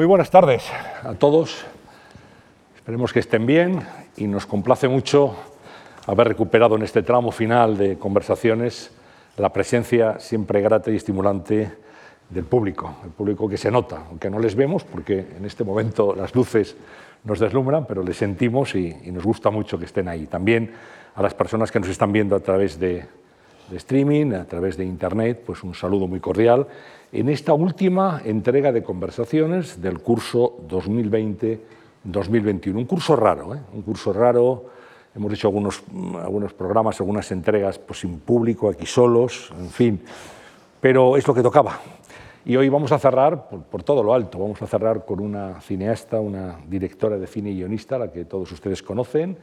Muy 0.00 0.06
buenas 0.06 0.30
tardes 0.30 0.64
a 1.02 1.12
todos. 1.12 1.66
Esperemos 2.74 3.12
que 3.12 3.18
estén 3.18 3.44
bien 3.44 3.80
y 4.16 4.28
nos 4.28 4.46
complace 4.46 4.88
mucho 4.88 5.36
haber 6.06 6.26
recuperado 6.28 6.74
en 6.76 6.80
este 6.84 7.02
tramo 7.02 7.30
final 7.30 7.76
de 7.76 7.98
conversaciones 7.98 8.92
la 9.36 9.52
presencia 9.52 10.18
siempre 10.18 10.62
grata 10.62 10.90
y 10.90 10.96
estimulante 10.96 11.70
del 12.30 12.44
público, 12.44 12.94
el 13.04 13.10
público 13.10 13.46
que 13.46 13.58
se 13.58 13.70
nota, 13.70 14.04
aunque 14.08 14.30
no 14.30 14.38
les 14.38 14.54
vemos 14.54 14.84
porque 14.84 15.18
en 15.36 15.44
este 15.44 15.64
momento 15.64 16.14
las 16.14 16.34
luces 16.34 16.76
nos 17.24 17.38
deslumbran, 17.38 17.84
pero 17.84 18.02
les 18.02 18.16
sentimos 18.16 18.74
y, 18.74 18.94
nos 19.12 19.24
gusta 19.24 19.50
mucho 19.50 19.78
que 19.78 19.84
estén 19.84 20.08
ahí. 20.08 20.24
También 20.24 20.72
a 21.14 21.20
las 21.20 21.34
personas 21.34 21.70
que 21.70 21.78
nos 21.78 21.90
están 21.90 22.10
viendo 22.10 22.34
a 22.34 22.40
través 22.40 22.80
de, 22.80 23.04
de 23.68 23.76
streaming, 23.76 24.32
a 24.32 24.46
través 24.46 24.78
de 24.78 24.84
internet, 24.86 25.42
pues 25.44 25.62
un 25.62 25.74
saludo 25.74 26.06
muy 26.06 26.20
cordial 26.20 26.66
en 27.12 27.28
esta 27.28 27.52
última 27.54 28.22
entrega 28.24 28.70
de 28.72 28.82
conversaciones 28.82 29.80
del 29.82 30.00
curso 30.00 30.58
2020-2021. 30.68 32.74
Un 32.74 32.84
curso 32.84 33.14
raro, 33.16 33.54
¿eh? 33.54 33.60
un 33.72 33.82
curso 33.82 34.12
raro. 34.12 34.66
Hemos 35.14 35.32
hecho 35.32 35.46
algunos, 35.48 35.82
algunos 36.22 36.52
programas, 36.52 37.00
algunas 37.00 37.32
entregas 37.32 37.80
pues, 37.80 38.00
sin 38.00 38.20
público, 38.20 38.68
aquí 38.68 38.84
solos, 38.86 39.52
en 39.58 39.70
fin. 39.70 40.00
Pero 40.80 41.16
es 41.16 41.26
lo 41.26 41.34
que 41.34 41.42
tocaba. 41.42 41.80
Y 42.44 42.54
hoy 42.56 42.68
vamos 42.68 42.92
a 42.92 42.98
cerrar 42.98 43.48
por, 43.48 43.82
todo 43.82 44.04
lo 44.04 44.14
alto. 44.14 44.38
Vamos 44.38 44.62
a 44.62 44.68
cerrar 44.68 45.04
con 45.04 45.18
una 45.20 45.60
cineasta, 45.60 46.20
una 46.20 46.60
directora 46.68 47.18
de 47.18 47.26
cine 47.26 47.50
y 47.50 47.56
guionista, 47.56 47.98
la 47.98 48.12
que 48.12 48.24
todos 48.24 48.52
ustedes 48.52 48.84
conocen, 48.84 49.36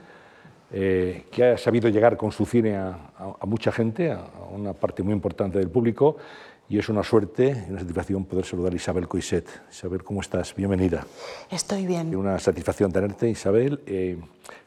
eh, 0.72 1.26
que 1.30 1.44
ha 1.46 1.58
sabido 1.58 1.90
llegar 1.90 2.16
con 2.16 2.32
su 2.32 2.46
cine 2.46 2.78
a, 2.78 2.98
a 3.40 3.46
mucha 3.46 3.74
gente, 3.74 4.10
a 4.12 4.22
una 4.52 4.74
parte 4.74 5.04
muy 5.04 5.14
importante 5.14 5.60
del 5.60 5.70
público 5.70 6.16
y 6.70 6.78
es 6.78 6.90
una 6.90 7.04
suerte 7.04 7.66
y 7.68 7.72
una 7.72 7.80
satisfacción 7.80 8.26
poder 8.26 8.46
saludar 8.46 8.74
a 8.74 8.76
Isabel 8.76 9.08
Coiset. 9.08 9.48
Isabel, 9.72 10.04
¿cómo 10.04 10.22
estás? 10.22 10.54
Bienvenida. 10.54 11.06
Estoy 11.50 11.86
bien. 11.86 12.12
Y 12.12 12.16
una 12.16 12.38
satisfacción 12.40 12.92
tenerte, 12.92 13.30
Isabel. 13.30 13.82
Eh, 13.86 14.18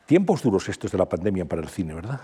tiempos 0.07 0.43
duros 0.43 0.69
estos 0.69 0.91
de 0.91 0.99
la 0.99 1.07
pandemia 1.07 1.45
para 1.45 1.61
el 1.61 1.69
cine, 1.69 1.95
¿verdad? 1.95 2.21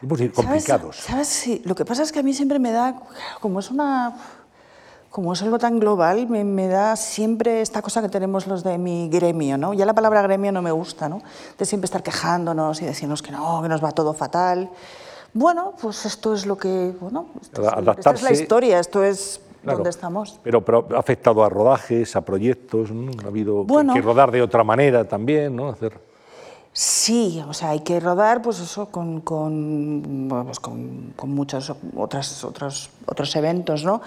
Tiempos 0.00 0.20
complicados. 0.34 0.96
¿Sabes? 0.96 1.28
Sí. 1.28 1.62
Lo 1.64 1.74
que 1.74 1.84
pasa 1.84 2.02
es 2.02 2.10
que 2.10 2.18
a 2.18 2.22
mí 2.22 2.34
siempre 2.34 2.58
me 2.58 2.72
da, 2.72 3.00
como 3.40 3.60
es 3.60 3.70
una... 3.70 4.16
Como 5.08 5.32
es 5.32 5.40
algo 5.40 5.58
tan 5.58 5.80
global, 5.80 6.28
me, 6.28 6.44
me, 6.44 6.68
da 6.68 6.94
siempre 6.94 7.62
esta 7.62 7.80
cosa 7.80 8.02
que 8.02 8.10
tenemos 8.10 8.46
los 8.46 8.62
de 8.62 8.76
mi 8.76 9.08
gremio, 9.08 9.56
¿no? 9.56 9.72
Ya 9.72 9.86
la 9.86 9.94
palabra 9.94 10.20
gremio 10.20 10.52
no 10.52 10.60
me 10.60 10.70
gusta, 10.72 11.08
¿no? 11.08 11.22
De 11.56 11.64
siempre 11.64 11.86
estar 11.86 12.02
quejándonos 12.02 12.82
y 12.82 12.84
decirnos 12.84 13.22
que 13.22 13.32
no, 13.32 13.62
que 13.62 13.68
nos 13.68 13.82
va 13.82 13.92
todo 13.92 14.12
fatal. 14.12 14.68
Bueno, 15.36 15.74
pues 15.78 16.06
esto 16.06 16.32
es 16.32 16.46
lo 16.46 16.56
que, 16.56 16.94
bueno, 16.98 17.26
esto 17.42 17.60
es, 17.60 17.98
esta 17.98 18.10
es 18.12 18.22
la 18.22 18.32
historia, 18.32 18.80
esto 18.80 19.04
es 19.04 19.42
donde 19.62 19.90
estamos. 19.90 20.40
Pero, 20.42 20.64
pero, 20.64 20.88
ha 20.94 20.98
afectado 20.98 21.44
a 21.44 21.50
rodajes, 21.50 22.16
a 22.16 22.22
proyectos, 22.22 22.90
¿no? 22.90 23.10
ha 23.22 23.26
habido 23.26 23.66
que, 23.92 24.00
rodar 24.00 24.30
de 24.30 24.40
otra 24.40 24.64
manera 24.64 25.04
también, 25.06 25.54
¿no? 25.54 25.68
Hacer... 25.68 26.00
Sí, 26.72 27.44
o 27.46 27.52
sea, 27.52 27.70
hay 27.70 27.80
que 27.80 28.00
rodar, 28.00 28.40
pues 28.40 28.60
eso, 28.60 28.86
con, 28.86 29.20
con, 29.20 30.26
pues 30.46 30.58
con, 30.58 31.12
con 31.14 31.30
muchos 31.32 31.70
otras, 31.94 32.42
otros, 32.42 32.88
otros 33.04 33.36
eventos, 33.36 33.84
¿no? 33.84 34.00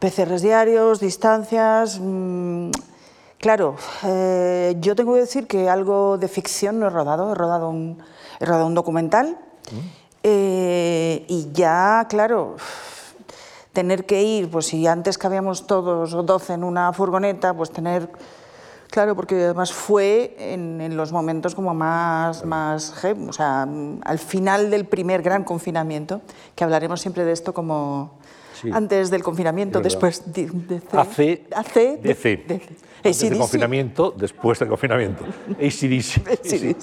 PCRs 0.00 0.42
diarios, 0.42 0.98
distancias. 0.98 2.00
Mmm, 2.02 2.70
claro, 3.38 3.76
eh, 4.04 4.74
yo 4.80 4.96
tengo 4.96 5.14
que 5.14 5.20
decir 5.20 5.46
que 5.46 5.68
algo 5.70 6.18
de 6.18 6.26
ficción 6.26 6.80
no 6.80 6.88
he 6.88 6.90
rodado, 6.90 7.30
he 7.30 7.34
rodado 7.36 7.70
un, 7.70 7.98
he 8.40 8.44
rodado 8.46 8.66
un 8.66 8.74
documental. 8.74 9.38
¿Mm? 9.70 10.01
Eh, 10.22 11.24
y 11.28 11.48
ya, 11.52 12.06
claro, 12.08 12.56
tener 13.72 14.04
que 14.04 14.22
ir, 14.22 14.50
pues 14.50 14.66
si 14.66 14.86
antes 14.86 15.18
cabíamos 15.18 15.66
todos 15.66 16.12
12 16.12 16.54
en 16.54 16.64
una 16.64 16.92
furgoneta, 16.92 17.54
pues 17.54 17.70
tener, 17.70 18.08
claro, 18.90 19.16
porque 19.16 19.34
además 19.34 19.72
fue 19.72 20.36
en, 20.38 20.96
los 20.96 21.12
momentos 21.12 21.54
como 21.54 21.74
más, 21.74 22.44
más, 22.44 22.94
o 23.04 23.32
sea, 23.32 23.66
al 24.04 24.18
final 24.18 24.70
del 24.70 24.84
primer 24.84 25.22
gran 25.22 25.44
confinamiento, 25.44 26.20
que 26.54 26.64
hablaremos 26.64 27.00
siempre 27.00 27.24
de 27.24 27.32
esto 27.32 27.52
como 27.52 28.18
antes 28.72 29.10
del 29.10 29.24
confinamiento, 29.24 29.80
después 29.80 30.32
de, 30.32 30.46
de, 30.46 30.76
AC, 30.92 31.48
AC, 31.52 32.00
DC. 32.00 32.44
Antes 33.04 33.20
del 33.20 33.38
confinamiento, 33.38 34.14
después 34.16 34.58
del 34.60 34.68
confinamiento. 34.68 35.24
ACDC. 35.58 36.76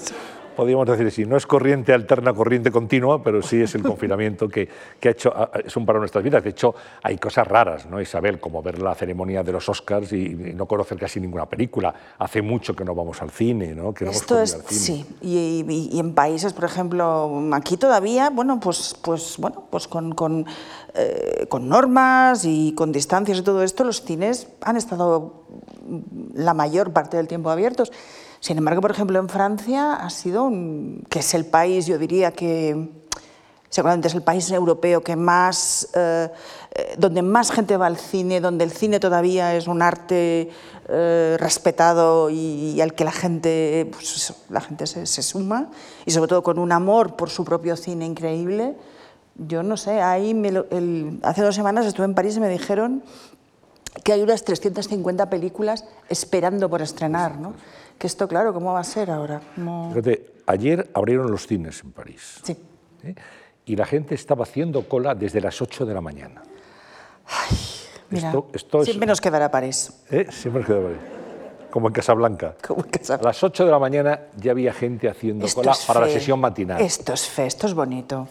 Podríamos 0.56 0.86
decir 0.86 1.06
así, 1.06 1.24
no 1.24 1.36
es 1.36 1.46
corriente 1.46 1.92
alterna, 1.92 2.32
corriente 2.32 2.70
continua, 2.70 3.22
pero 3.22 3.42
sí 3.42 3.60
es 3.62 3.74
el 3.74 3.82
confinamiento 3.90 4.48
que, 4.48 4.68
que, 4.98 5.08
ha 5.08 5.12
hecho, 5.12 5.32
es 5.64 5.76
un 5.76 5.86
para 5.86 5.98
nuestras 5.98 6.22
vidas. 6.22 6.42
De 6.42 6.50
hecho, 6.50 6.74
hay 7.02 7.18
cosas 7.18 7.46
raras, 7.46 7.86
¿no, 7.86 8.00
Isabel? 8.00 8.40
Como 8.40 8.62
ver 8.62 8.80
la 8.80 8.94
ceremonia 8.94 9.42
de 9.42 9.52
los 9.52 9.68
Oscars 9.68 10.12
y, 10.12 10.30
no 10.30 10.66
conocer 10.66 10.98
casi 10.98 11.20
ninguna 11.20 11.46
película. 11.46 11.94
Hace 12.18 12.42
mucho 12.42 12.74
que 12.74 12.84
no 12.84 12.94
vamos 12.94 13.20
al 13.22 13.30
cine, 13.30 13.74
¿no? 13.74 13.94
Que 13.94 14.06
Esto 14.08 14.40
es, 14.40 14.58
sí. 14.68 15.06
Y, 15.20 15.64
y, 15.92 15.98
en 15.98 16.14
países, 16.14 16.52
por 16.52 16.64
ejemplo, 16.64 17.50
aquí 17.52 17.76
todavía, 17.76 18.30
bueno, 18.30 18.60
pues, 18.60 18.96
pues, 19.02 19.36
bueno, 19.38 19.64
pues 19.70 19.88
con, 19.88 20.14
con, 20.14 20.46
eh, 20.94 21.46
con 21.48 21.68
normas 21.68 22.44
y 22.44 22.74
con 22.74 22.92
distancias 22.92 23.38
y 23.38 23.42
todo 23.42 23.62
esto, 23.62 23.84
los 23.84 24.02
cines 24.02 24.48
han 24.60 24.76
estado 24.76 25.44
la 26.34 26.54
mayor 26.54 26.92
parte 26.92 27.16
del 27.16 27.28
tiempo 27.28 27.50
abiertos. 27.50 27.92
Sin 28.40 28.56
embargo, 28.56 28.80
por 28.80 28.90
ejemplo, 28.90 29.18
en 29.18 29.28
Francia 29.28 29.94
ha 29.94 30.08
sido, 30.08 30.50
que 31.10 31.18
es 31.18 31.34
el 31.34 31.44
país, 31.44 31.86
yo 31.86 31.98
diría 31.98 32.32
que 32.32 32.88
seguramente 33.68 34.08
es 34.08 34.14
el 34.14 34.22
país 34.22 34.50
europeo 34.50 35.02
que 35.02 35.14
más, 35.14 35.88
eh, 35.94 36.28
eh, 36.74 36.94
donde 36.98 37.22
más 37.22 37.52
gente 37.52 37.76
va 37.76 37.86
al 37.86 37.98
cine, 37.98 38.40
donde 38.40 38.64
el 38.64 38.72
cine 38.72 38.98
todavía 38.98 39.54
es 39.54 39.68
un 39.68 39.82
arte 39.82 40.50
eh, 40.88 41.36
respetado 41.38 42.30
y, 42.30 42.80
al 42.80 42.94
que 42.94 43.04
la 43.04 43.12
gente, 43.12 43.88
pues 43.92 44.34
la 44.48 44.60
gente 44.62 44.86
se, 44.86 45.22
suma, 45.22 45.70
y 46.06 46.10
sobre 46.10 46.28
todo 46.28 46.42
con 46.42 46.58
un 46.58 46.72
amor 46.72 47.16
por 47.16 47.30
su 47.30 47.44
propio 47.44 47.76
cine 47.76 48.06
increíble. 48.06 48.74
Yo 49.36 49.62
no 49.62 49.76
sé, 49.76 50.00
ahí 50.02 50.34
hace 51.22 51.42
dos 51.42 51.54
semanas 51.54 51.86
estuve 51.86 52.06
en 52.06 52.14
París 52.14 52.36
y 52.36 52.40
me 52.40 52.48
dijeron 52.48 53.02
que 54.02 54.12
hay 54.12 54.22
unas 54.22 54.44
350 54.44 55.30
películas 55.30 55.84
esperando 56.08 56.68
por 56.68 56.82
estrenar, 56.82 57.38
¿no? 57.38 57.54
Que 58.00 58.06
esto, 58.06 58.26
claro, 58.26 58.54
¿cómo 58.54 58.72
va 58.72 58.80
a 58.80 58.84
ser 58.84 59.10
ahora? 59.10 59.42
Fíjate, 59.90 60.32
ayer 60.46 60.90
abrieron 60.94 61.30
los 61.30 61.46
cines 61.46 61.82
en 61.84 61.92
París. 61.92 62.40
Sí. 62.42 62.56
¿eh? 63.04 63.14
Y 63.66 63.76
la 63.76 63.84
gente 63.84 64.14
estaba 64.14 64.44
haciendo 64.44 64.88
cola 64.88 65.14
desde 65.14 65.38
las 65.38 65.60
8 65.60 65.84
de 65.84 65.92
la 65.92 66.00
mañana. 66.00 66.42
Ay, 67.26 67.58
mira, 68.08 68.32
esto, 68.54 68.86
siempre 68.86 69.06
nos 69.06 69.20
quedará 69.20 69.50
París. 69.50 69.92
¿Eh? 70.10 70.26
Siempre 70.30 70.60
nos 70.62 70.66
quedará 70.66 70.86
París. 70.86 71.00
Como 71.70 71.88
en 71.88 71.92
Casablanca. 71.92 72.54
Como 72.66 72.84
en 72.84 72.90
Casablanca. 72.90 73.28
A 73.28 73.32
las 73.32 73.44
8 73.44 73.66
de 73.66 73.70
la 73.70 73.78
mañana 73.78 74.20
ya 74.34 74.52
había 74.52 74.72
gente 74.72 75.06
haciendo 75.06 75.46
cola 75.54 75.74
para 75.86 76.00
la 76.00 76.08
sesión 76.08 76.40
matinal. 76.40 76.80
Esto 76.80 77.12
es 77.12 77.28
fe, 77.28 77.44
esto 77.44 77.66
es 77.66 77.74
bonito. 77.74 78.26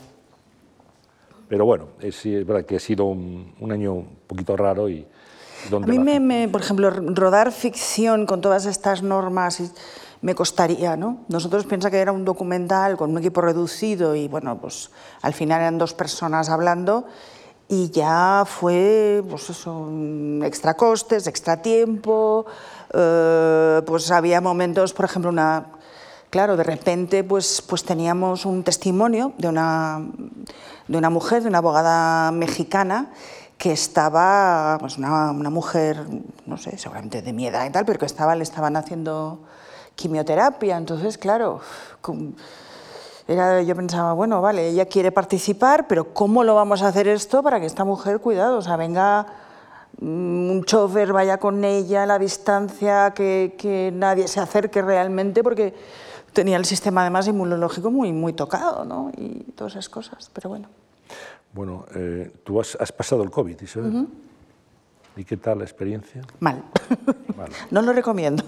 Pero 1.47 1.66
bueno, 1.66 1.90
es, 2.01 2.25
es 2.25 2.44
verdad 2.44 2.66
que 2.66 2.78
ha 2.78 2.80
sido 2.80 3.06
un, 3.06 3.53
un 3.59 3.72
año 3.72 3.94
un 3.94 4.18
poquito 4.25 4.57
raro 4.57 4.90
y, 4.90 5.06
a 5.71 5.79
mí, 5.79 6.19
me, 6.19 6.47
por 6.47 6.61
ejemplo, 6.61 6.89
rodar 6.91 7.51
ficción 7.51 8.25
con 8.25 8.41
todas 8.41 8.65
estas 8.65 9.03
normas 9.03 9.61
me 10.21 10.35
costaría, 10.35 10.97
¿no? 10.97 11.19
Nosotros 11.29 11.65
piensa 11.65 11.89
que 11.89 11.97
era 11.97 12.11
un 12.11 12.25
documental 12.25 12.97
con 12.97 13.11
un 13.11 13.17
equipo 13.19 13.41
reducido 13.41 14.15
y, 14.15 14.27
bueno, 14.27 14.59
pues 14.59 14.91
al 15.21 15.33
final 15.33 15.61
eran 15.61 15.77
dos 15.77 15.93
personas 15.93 16.49
hablando 16.49 17.05
y 17.69 17.91
ya 17.91 18.43
fue, 18.45 19.23
pues 19.29 19.49
eso, 19.49 19.89
extra 20.43 20.73
costes, 20.73 21.27
extra 21.27 21.61
tiempo, 21.61 22.45
eh, 22.91 23.81
pues 23.85 24.11
había 24.11 24.41
momentos, 24.41 24.93
por 24.93 25.05
ejemplo, 25.05 25.29
una... 25.29 25.67
Claro, 26.31 26.57
de 26.57 26.63
repente 26.63 27.23
pues, 27.23 27.63
pues 27.67 27.83
teníamos 27.83 28.45
un 28.45 28.63
testimonio 28.63 29.33
de 29.39 29.47
una, 29.47 29.99
de 30.87 30.97
una 30.97 31.09
mujer, 31.09 31.41
de 31.41 31.49
una 31.49 31.57
abogada 31.57 32.31
mexicana, 32.31 33.09
que 33.59 33.73
estaba, 33.73 34.77
pues 34.79 34.97
una, 34.97 35.31
una, 35.31 35.49
mujer, 35.49 36.07
no 36.45 36.57
sé, 36.57 36.77
seguramente 36.77 37.21
de 37.21 37.33
mi 37.33 37.45
edad 37.45 37.65
y 37.67 37.69
tal, 37.71 37.85
pero 37.85 37.99
que 37.99 38.05
estaba, 38.05 38.33
le 38.33 38.44
estaban 38.44 38.77
haciendo 38.77 39.41
quimioterapia. 39.95 40.77
Entonces, 40.77 41.17
claro, 41.17 41.59
era, 43.27 43.61
yo 43.61 43.75
pensaba, 43.75 44.13
bueno, 44.13 44.41
vale, 44.41 44.69
ella 44.69 44.85
quiere 44.85 45.11
participar, 45.11 45.88
pero 45.88 46.13
¿cómo 46.13 46.45
lo 46.45 46.56
vamos 46.56 46.81
a 46.81 46.88
hacer 46.88 47.09
esto 47.09 47.44
para 47.44 47.59
que 47.59 47.65
esta 47.65 47.83
mujer, 47.83 48.21
cuidado, 48.21 48.59
o 48.59 48.61
sea, 48.61 48.77
venga 48.77 49.25
mm, 50.00 50.51
un 50.51 50.63
chofer, 50.63 51.12
vaya 51.12 51.38
con 51.38 51.65
ella 51.65 52.03
a 52.03 52.05
la 52.05 52.17
distancia, 52.17 53.12
que, 53.12 53.55
que 53.57 53.91
nadie 53.94 54.29
se 54.29 54.39
acerque 54.39 54.81
realmente, 54.81 55.44
porque 55.44 55.75
tenía 56.31 56.55
el 56.55 56.63
sistema 56.63 57.01
además 57.01 57.27
inmunológico 57.27 57.91
muy, 57.91 58.13
muy 58.13 58.31
tocado, 58.31 58.85
¿no? 58.85 59.12
Y 59.17 59.51
todas 59.51 59.73
esas 59.73 59.89
cosas, 59.89 60.31
pero 60.33 60.47
bueno. 60.47 60.69
Bueno, 61.54 61.86
eh, 61.96 62.31
tú 62.44 62.60
has, 62.60 62.75
pasado 62.92 63.24
el 63.24 63.31
COVID, 63.31 63.60
Isabel. 63.62 64.07
¿Y 65.16 65.24
qué 65.24 65.38
tal 65.38 65.60
la 65.60 65.63
experiencia? 65.63 66.22
Mal. 66.40 66.63
no 67.72 67.81
lo 67.81 67.92
recomiendo. 67.94 68.44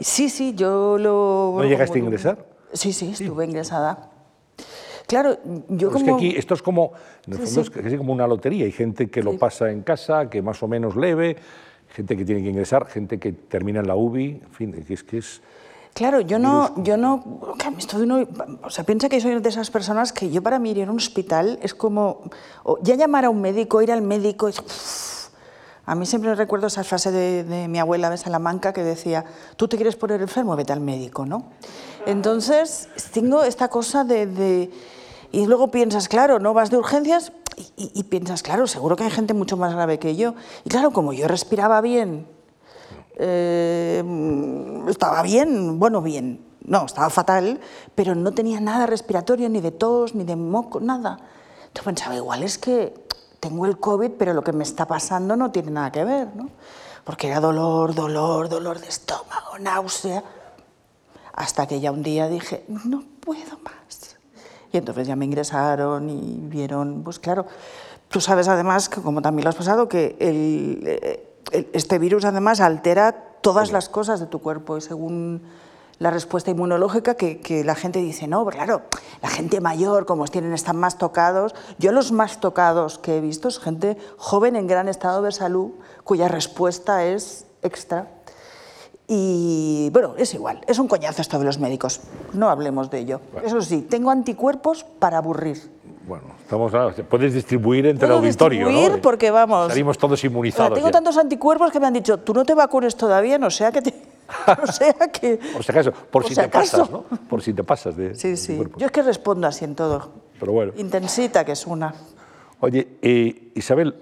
Sí, 0.00 0.28
sí, 0.28 0.54
yo 0.54 0.98
lo... 0.98 1.54
¿No 1.56 1.64
llegaste 1.64 1.98
a 1.98 2.02
ingresar? 2.02 2.46
Sí, 2.72 2.92
sí, 2.92 3.10
estuve 3.10 3.44
ingresada. 3.44 4.10
Claro, 5.06 5.38
yo 5.68 5.90
como... 5.90 5.98
Es 5.98 6.04
que 6.04 6.10
aquí 6.10 6.36
esto 6.36 6.54
es 6.54 6.62
como, 6.62 6.92
en 7.26 7.34
el 7.34 7.46
fondo 7.46 7.60
es 7.60 7.96
como 7.96 8.12
una 8.12 8.26
lotería. 8.26 8.64
Hay 8.64 8.72
gente 8.72 9.08
que 9.08 9.22
lo 9.22 9.38
pasa 9.38 9.70
en 9.70 9.82
casa, 9.82 10.28
que 10.28 10.42
más 10.42 10.62
o 10.62 10.68
menos 10.68 10.96
leve, 10.96 11.36
gente 11.88 12.16
que 12.16 12.24
tiene 12.24 12.42
que 12.42 12.48
ingresar, 12.48 12.86
gente 12.86 13.18
que 13.18 13.32
termina 13.32 13.80
en 13.80 13.86
la 13.86 13.94
UBI, 13.94 14.40
en 14.42 14.52
fin, 14.52 14.84
es 14.88 15.04
que 15.04 15.18
es... 15.18 15.40
Claro, 15.96 16.20
yo 16.20 16.38
no, 16.38 16.74
yo 16.84 16.98
no, 16.98 17.24
estoy 17.78 18.02
uno, 18.02 18.28
o 18.62 18.68
sea, 18.68 18.84
piensa 18.84 19.08
que 19.08 19.18
soy 19.18 19.40
de 19.40 19.48
esas 19.48 19.70
personas 19.70 20.12
que 20.12 20.28
yo 20.28 20.42
para 20.42 20.58
mí 20.58 20.72
ir 20.72 20.86
a 20.86 20.90
un 20.90 20.98
hospital 20.98 21.58
es 21.62 21.72
como, 21.72 22.20
ya 22.82 22.96
llamar 22.96 23.24
a 23.24 23.30
un 23.30 23.40
médico, 23.40 23.80
ir 23.80 23.90
al 23.90 24.02
médico, 24.02 24.46
es, 24.46 24.60
a 25.86 25.94
mí 25.94 26.04
siempre 26.04 26.34
recuerdo 26.34 26.66
esa 26.66 26.84
frase 26.84 27.10
de, 27.10 27.66
mi 27.68 27.78
abuela 27.78 28.10
de 28.10 28.18
Salamanca 28.18 28.74
que 28.74 28.82
decía, 28.82 29.24
tú 29.56 29.68
te 29.68 29.76
quieres 29.76 29.96
poner 29.96 30.20
enfermo, 30.20 30.54
vete 30.54 30.74
al 30.74 30.80
médico, 30.80 31.24
¿no? 31.24 31.44
Entonces, 32.04 32.90
tengo 33.14 33.42
esta 33.42 33.68
cosa 33.68 34.04
de, 34.04 34.70
y 35.32 35.46
luego 35.46 35.70
piensas, 35.70 36.08
claro, 36.08 36.40
no 36.40 36.52
vas 36.52 36.68
de 36.68 36.76
urgencias 36.76 37.32
y, 37.56 37.90
y 37.94 38.02
piensas, 38.02 38.42
claro, 38.42 38.66
seguro 38.66 38.96
que 38.96 39.04
hay 39.04 39.10
gente 39.10 39.32
mucho 39.32 39.56
más 39.56 39.72
grave 39.72 39.98
que 39.98 40.14
yo. 40.14 40.34
Y 40.62 40.68
claro, 40.68 40.90
como 40.90 41.14
yo 41.14 41.26
respiraba 41.26 41.80
bien, 41.80 42.35
eh, 43.16 44.04
estaba 44.88 45.22
bien, 45.22 45.78
bueno, 45.78 46.02
bien, 46.02 46.44
no, 46.64 46.86
estaba 46.86 47.10
fatal, 47.10 47.60
pero 47.94 48.14
no 48.14 48.32
tenía 48.32 48.60
nada 48.60 48.86
respiratorio, 48.86 49.48
ni 49.48 49.60
de 49.60 49.70
tos, 49.70 50.14
ni 50.14 50.24
de 50.24 50.36
moco, 50.36 50.80
nada. 50.80 51.18
Entonces 51.60 51.84
pensaba, 51.84 52.16
igual 52.16 52.42
es 52.42 52.58
que 52.58 52.94
tengo 53.40 53.66
el 53.66 53.78
COVID, 53.78 54.12
pero 54.18 54.34
lo 54.34 54.42
que 54.42 54.52
me 54.52 54.64
está 54.64 54.86
pasando 54.86 55.36
no 55.36 55.50
tiene 55.50 55.70
nada 55.70 55.92
que 55.92 56.04
ver, 56.04 56.34
¿no? 56.34 56.48
Porque 57.04 57.28
era 57.28 57.38
dolor, 57.40 57.94
dolor, 57.94 58.48
dolor 58.48 58.80
de 58.80 58.88
estómago, 58.88 59.58
náusea. 59.60 60.24
Hasta 61.34 61.66
que 61.66 61.80
ya 61.80 61.92
un 61.92 62.02
día 62.02 62.28
dije, 62.28 62.64
no 62.66 63.04
puedo 63.20 63.58
más. 63.62 64.16
Y 64.72 64.78
entonces 64.78 65.06
ya 65.06 65.14
me 65.14 65.24
ingresaron 65.24 66.10
y 66.10 66.40
vieron, 66.48 67.02
pues 67.04 67.18
claro, 67.18 67.46
tú 68.08 68.20
sabes 68.20 68.48
además, 68.48 68.88
que 68.88 69.00
como 69.00 69.22
también 69.22 69.44
lo 69.44 69.50
has 69.50 69.56
pasado, 69.56 69.88
que 69.88 70.16
el, 70.18 70.82
eh, 70.84 71.25
este 71.52 71.98
virus 71.98 72.24
además 72.24 72.60
altera 72.60 73.12
todas 73.40 73.72
las 73.72 73.88
cosas 73.88 74.20
de 74.20 74.26
tu 74.26 74.40
cuerpo 74.40 74.76
y 74.76 74.80
según 74.80 75.42
la 75.98 76.10
respuesta 76.10 76.50
inmunológica 76.50 77.14
que, 77.14 77.62
la 77.64 77.74
gente 77.74 78.00
dice, 78.00 78.26
no, 78.26 78.44
claro, 78.46 78.82
la 79.22 79.28
gente 79.28 79.60
mayor, 79.60 80.04
como 80.04 80.26
tienen, 80.26 80.52
están 80.52 80.76
más 80.76 80.98
tocados. 80.98 81.54
Yo 81.78 81.92
los 81.92 82.12
más 82.12 82.40
tocados 82.40 82.98
que 82.98 83.16
he 83.16 83.20
visto 83.20 83.48
es 83.48 83.58
gente 83.58 83.96
joven 84.18 84.56
en 84.56 84.66
gran 84.66 84.88
estado 84.88 85.22
de 85.22 85.32
salud 85.32 85.70
cuya 86.04 86.28
respuesta 86.28 87.04
es 87.04 87.46
extra. 87.62 88.10
Y 89.08 89.88
bueno, 89.92 90.14
es 90.18 90.34
igual, 90.34 90.62
es 90.66 90.78
un 90.78 90.88
coñazo 90.88 91.22
esto 91.22 91.38
de 91.38 91.44
los 91.44 91.60
médicos, 91.60 92.00
no 92.32 92.50
hablemos 92.50 92.90
de 92.90 92.98
ello. 92.98 93.20
Eso 93.44 93.62
sí, 93.62 93.82
tengo 93.82 94.10
anticuerpos 94.10 94.84
para 94.84 95.18
aburrir. 95.18 95.75
Bueno, 96.06 96.24
estamos, 96.40 96.72
puedes 97.08 97.34
distribuir 97.34 97.86
entre 97.86 98.06
el 98.06 98.12
auditorio, 98.12 98.68
distribuir 98.68 99.00
porque 99.00 99.32
vamos. 99.32 99.68
Salimos 99.68 99.98
todos 99.98 100.22
inmunizados. 100.22 100.74
tengo 100.74 100.90
tantos 100.90 101.16
anticuerpos 101.16 101.72
que 101.72 101.80
me 101.80 101.88
han 101.88 101.94
dicho, 101.94 102.18
tú 102.18 102.32
no 102.32 102.44
te 102.44 102.54
vacunes 102.54 102.96
todavía, 102.96 103.38
no 103.38 103.50
sea 103.50 103.72
que 103.72 103.82
te. 103.82 103.94
No 104.46 104.66
sea 104.66 104.94
que. 105.12 105.38
por 105.52 105.64
si 105.64 105.70
acaso, 105.70 105.92
por, 106.10 106.24
si, 106.24 106.34
te 106.34 106.48
pasas, 106.48 106.90
¿no? 106.90 107.04
Por 107.28 107.42
si 107.42 107.52
te 107.54 107.62
pasas 107.62 107.96
de. 107.96 108.14
Sí, 108.14 108.36
sí. 108.36 108.60
Yo 108.76 108.86
es 108.86 108.92
que 108.92 109.02
respondo 109.02 109.46
así 109.46 109.64
en 109.64 109.74
todo. 109.74 110.10
Pero 110.38 110.52
bueno. 110.52 110.72
Intensita, 110.76 111.44
que 111.44 111.52
es 111.52 111.66
una. 111.66 111.94
Oye, 112.60 112.88
eh, 113.02 113.52
Isabel, 113.54 113.94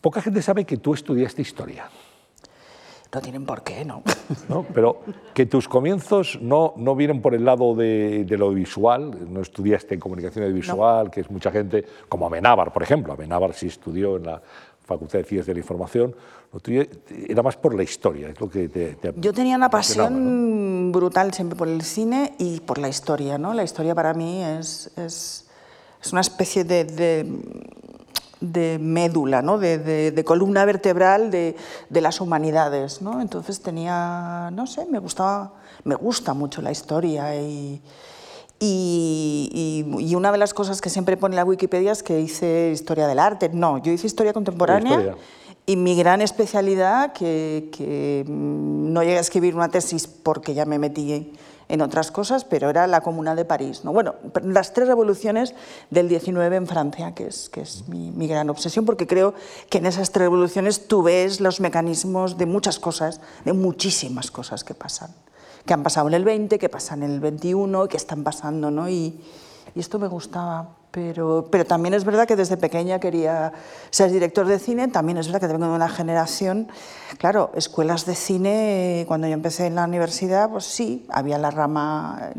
poca 0.00 0.22
gente 0.22 0.42
sabe 0.42 0.64
que 0.64 0.76
tú 0.76 0.94
estudiaste 0.94 1.42
historia. 1.42 1.88
No 3.14 3.20
tienen 3.20 3.46
por 3.46 3.62
qué, 3.62 3.84
¿no? 3.84 4.02
¿No? 4.48 4.66
Pero 4.74 5.00
que 5.32 5.46
tus 5.46 5.68
comienzos 5.68 6.38
no, 6.42 6.74
no 6.76 6.96
vienen 6.96 7.22
por 7.22 7.34
el 7.34 7.44
lado 7.44 7.74
de, 7.76 8.26
lo 8.36 8.50
visual, 8.50 9.32
no 9.32 9.40
estudiaste 9.40 9.94
en 9.94 10.00
comunicación 10.00 10.44
audiovisual, 10.44 11.10
que 11.10 11.20
es 11.20 11.30
mucha 11.30 11.52
gente, 11.52 11.84
como 12.08 12.26
Amenábar, 12.26 12.72
por 12.72 12.82
ejemplo. 12.82 13.12
Amenábar 13.12 13.54
sí 13.54 13.68
estudió 13.68 14.16
en 14.16 14.24
la 14.24 14.42
Facultad 14.84 15.20
de 15.20 15.24
Ciencias 15.24 15.46
de 15.46 15.54
la 15.54 15.60
Información, 15.60 16.14
lo 16.52 16.60
tuyo 16.60 16.82
era 17.28 17.42
más 17.42 17.56
por 17.56 17.74
la 17.74 17.82
historia, 17.82 18.28
es 18.28 18.40
lo 18.40 18.50
que 18.50 18.68
te, 18.68 18.96
Yo 19.16 19.32
tenía 19.32 19.56
una 19.56 19.70
pasión 19.70 20.90
brutal 20.92 21.32
siempre 21.32 21.56
por 21.56 21.68
el 21.68 21.82
cine 21.82 22.34
y 22.38 22.60
por 22.60 22.78
la 22.78 22.88
historia, 22.88 23.38
¿no? 23.38 23.54
La 23.54 23.64
historia 23.64 23.94
para 23.94 24.12
mí 24.12 24.42
es, 24.42 24.90
es, 24.96 25.48
es 26.02 26.12
una 26.12 26.20
especie 26.20 26.64
de 26.64 26.84
de 26.84 27.26
médula, 28.80 29.42
¿no? 29.42 29.58
de, 29.58 30.22
columna 30.24 30.64
vertebral 30.64 31.30
de, 31.30 31.56
las 31.90 32.20
humanidades. 32.20 33.02
¿no? 33.02 33.20
Entonces 33.20 33.60
tenía, 33.60 34.50
no 34.52 34.66
sé, 34.66 34.86
me, 34.86 34.98
gustaba, 34.98 35.54
me 35.84 35.94
gusta 35.94 36.34
mucho 36.34 36.62
la 36.62 36.70
historia 36.70 37.36
y, 37.36 37.82
y, 38.60 40.14
una 40.14 40.32
de 40.32 40.38
las 40.38 40.54
cosas 40.54 40.80
que 40.80 40.90
siempre 40.90 41.16
pone 41.16 41.36
la 41.36 41.44
Wikipedia 41.44 41.92
es 41.92 42.02
que 42.02 42.20
hice 42.20 42.70
historia 42.72 43.06
del 43.06 43.18
arte. 43.18 43.50
No, 43.52 43.78
yo 43.78 43.92
hice 43.92 44.06
historia 44.06 44.32
contemporánea. 44.32 45.16
Y 45.66 45.76
mi 45.76 45.96
gran 45.96 46.20
especialidad, 46.20 47.14
que, 47.14 47.70
que 47.72 48.24
no 48.28 49.02
llegué 49.02 49.16
a 49.16 49.20
escribir 49.20 49.56
una 49.56 49.70
tesis 49.70 50.06
porque 50.06 50.52
ya 50.52 50.66
me 50.66 50.78
metí 50.78 51.32
en 51.74 51.82
otras 51.82 52.10
cosas, 52.10 52.44
pero 52.44 52.70
era 52.70 52.86
la 52.86 53.00
Comuna 53.00 53.34
de 53.34 53.44
París. 53.44 53.84
¿no? 53.84 53.92
Bueno, 53.92 54.14
las 54.42 54.72
tres 54.72 54.88
revoluciones 54.88 55.54
del 55.90 56.08
19 56.08 56.56
en 56.56 56.66
Francia, 56.66 57.14
que 57.14 57.26
es, 57.26 57.88
mi, 57.88 58.26
gran 58.26 58.48
obsesión, 58.48 58.86
porque 58.86 59.06
creo 59.06 59.34
que 59.68 59.78
en 59.78 59.86
esas 59.86 60.10
tres 60.10 60.24
revoluciones 60.24 60.88
tú 60.88 61.02
ves 61.02 61.40
los 61.40 61.60
mecanismos 61.60 62.38
de 62.38 62.46
muchas 62.46 62.78
cosas, 62.78 63.20
de 63.44 63.52
muchísimas 63.52 64.30
cosas 64.30 64.64
que 64.64 64.74
pasan, 64.74 65.14
que 65.66 65.74
han 65.74 65.82
pasado 65.82 66.08
en 66.08 66.14
el 66.14 66.24
20, 66.24 66.58
que 66.58 66.68
pasan 66.68 67.02
en 67.02 67.10
el 67.10 67.20
21, 67.20 67.88
que 67.88 67.96
están 67.96 68.22
pasando, 68.24 68.70
¿no? 68.70 68.88
y, 68.88 69.20
y 69.74 69.80
esto 69.80 69.98
me 69.98 70.08
gustaba. 70.08 70.83
Pero, 70.94 71.48
pero 71.50 71.64
también 71.64 71.92
es 71.92 72.04
verdad 72.04 72.24
que 72.24 72.36
desde 72.36 72.56
pequeña 72.56 73.00
quería 73.00 73.52
ser 73.90 74.12
director 74.12 74.46
de 74.46 74.60
cine, 74.60 74.86
también 74.86 75.18
es 75.18 75.26
verdad 75.26 75.40
que 75.40 75.52
vengo 75.52 75.66
de 75.66 75.74
una 75.74 75.88
generación, 75.88 76.68
claro, 77.18 77.50
escuelas 77.56 78.06
de 78.06 78.14
cine, 78.14 79.04
cuando 79.08 79.26
yo 79.26 79.34
empecé 79.34 79.66
en 79.66 79.74
la 79.74 79.86
universidad, 79.86 80.48
pues 80.50 80.66
sí, 80.66 81.04
había 81.10 81.36
la 81.36 81.50
rama 81.50 82.30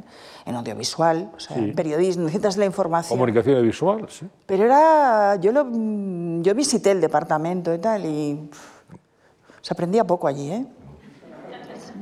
en 0.46 0.56
audiovisual, 0.56 1.32
o 1.36 1.40
sea, 1.40 1.58
periodismo, 1.76 2.30
ciencias 2.30 2.56
de 2.56 2.60
la 2.62 2.66
información. 2.68 3.18
Comunicación 3.18 3.56
audiovisual, 3.56 4.06
sí. 4.10 4.26
Pero 4.46 4.64
era, 4.64 5.36
yo, 5.36 5.52
lo, 5.52 5.68
yo 6.42 6.56
visité 6.56 6.92
el 6.92 7.02
departamento 7.02 7.74
y 7.74 7.80
tal, 7.80 8.06
y 8.06 8.50
se 9.60 9.74
aprendía 9.74 10.06
poco 10.06 10.30
allí, 10.30 10.50
¿eh? 10.50 10.66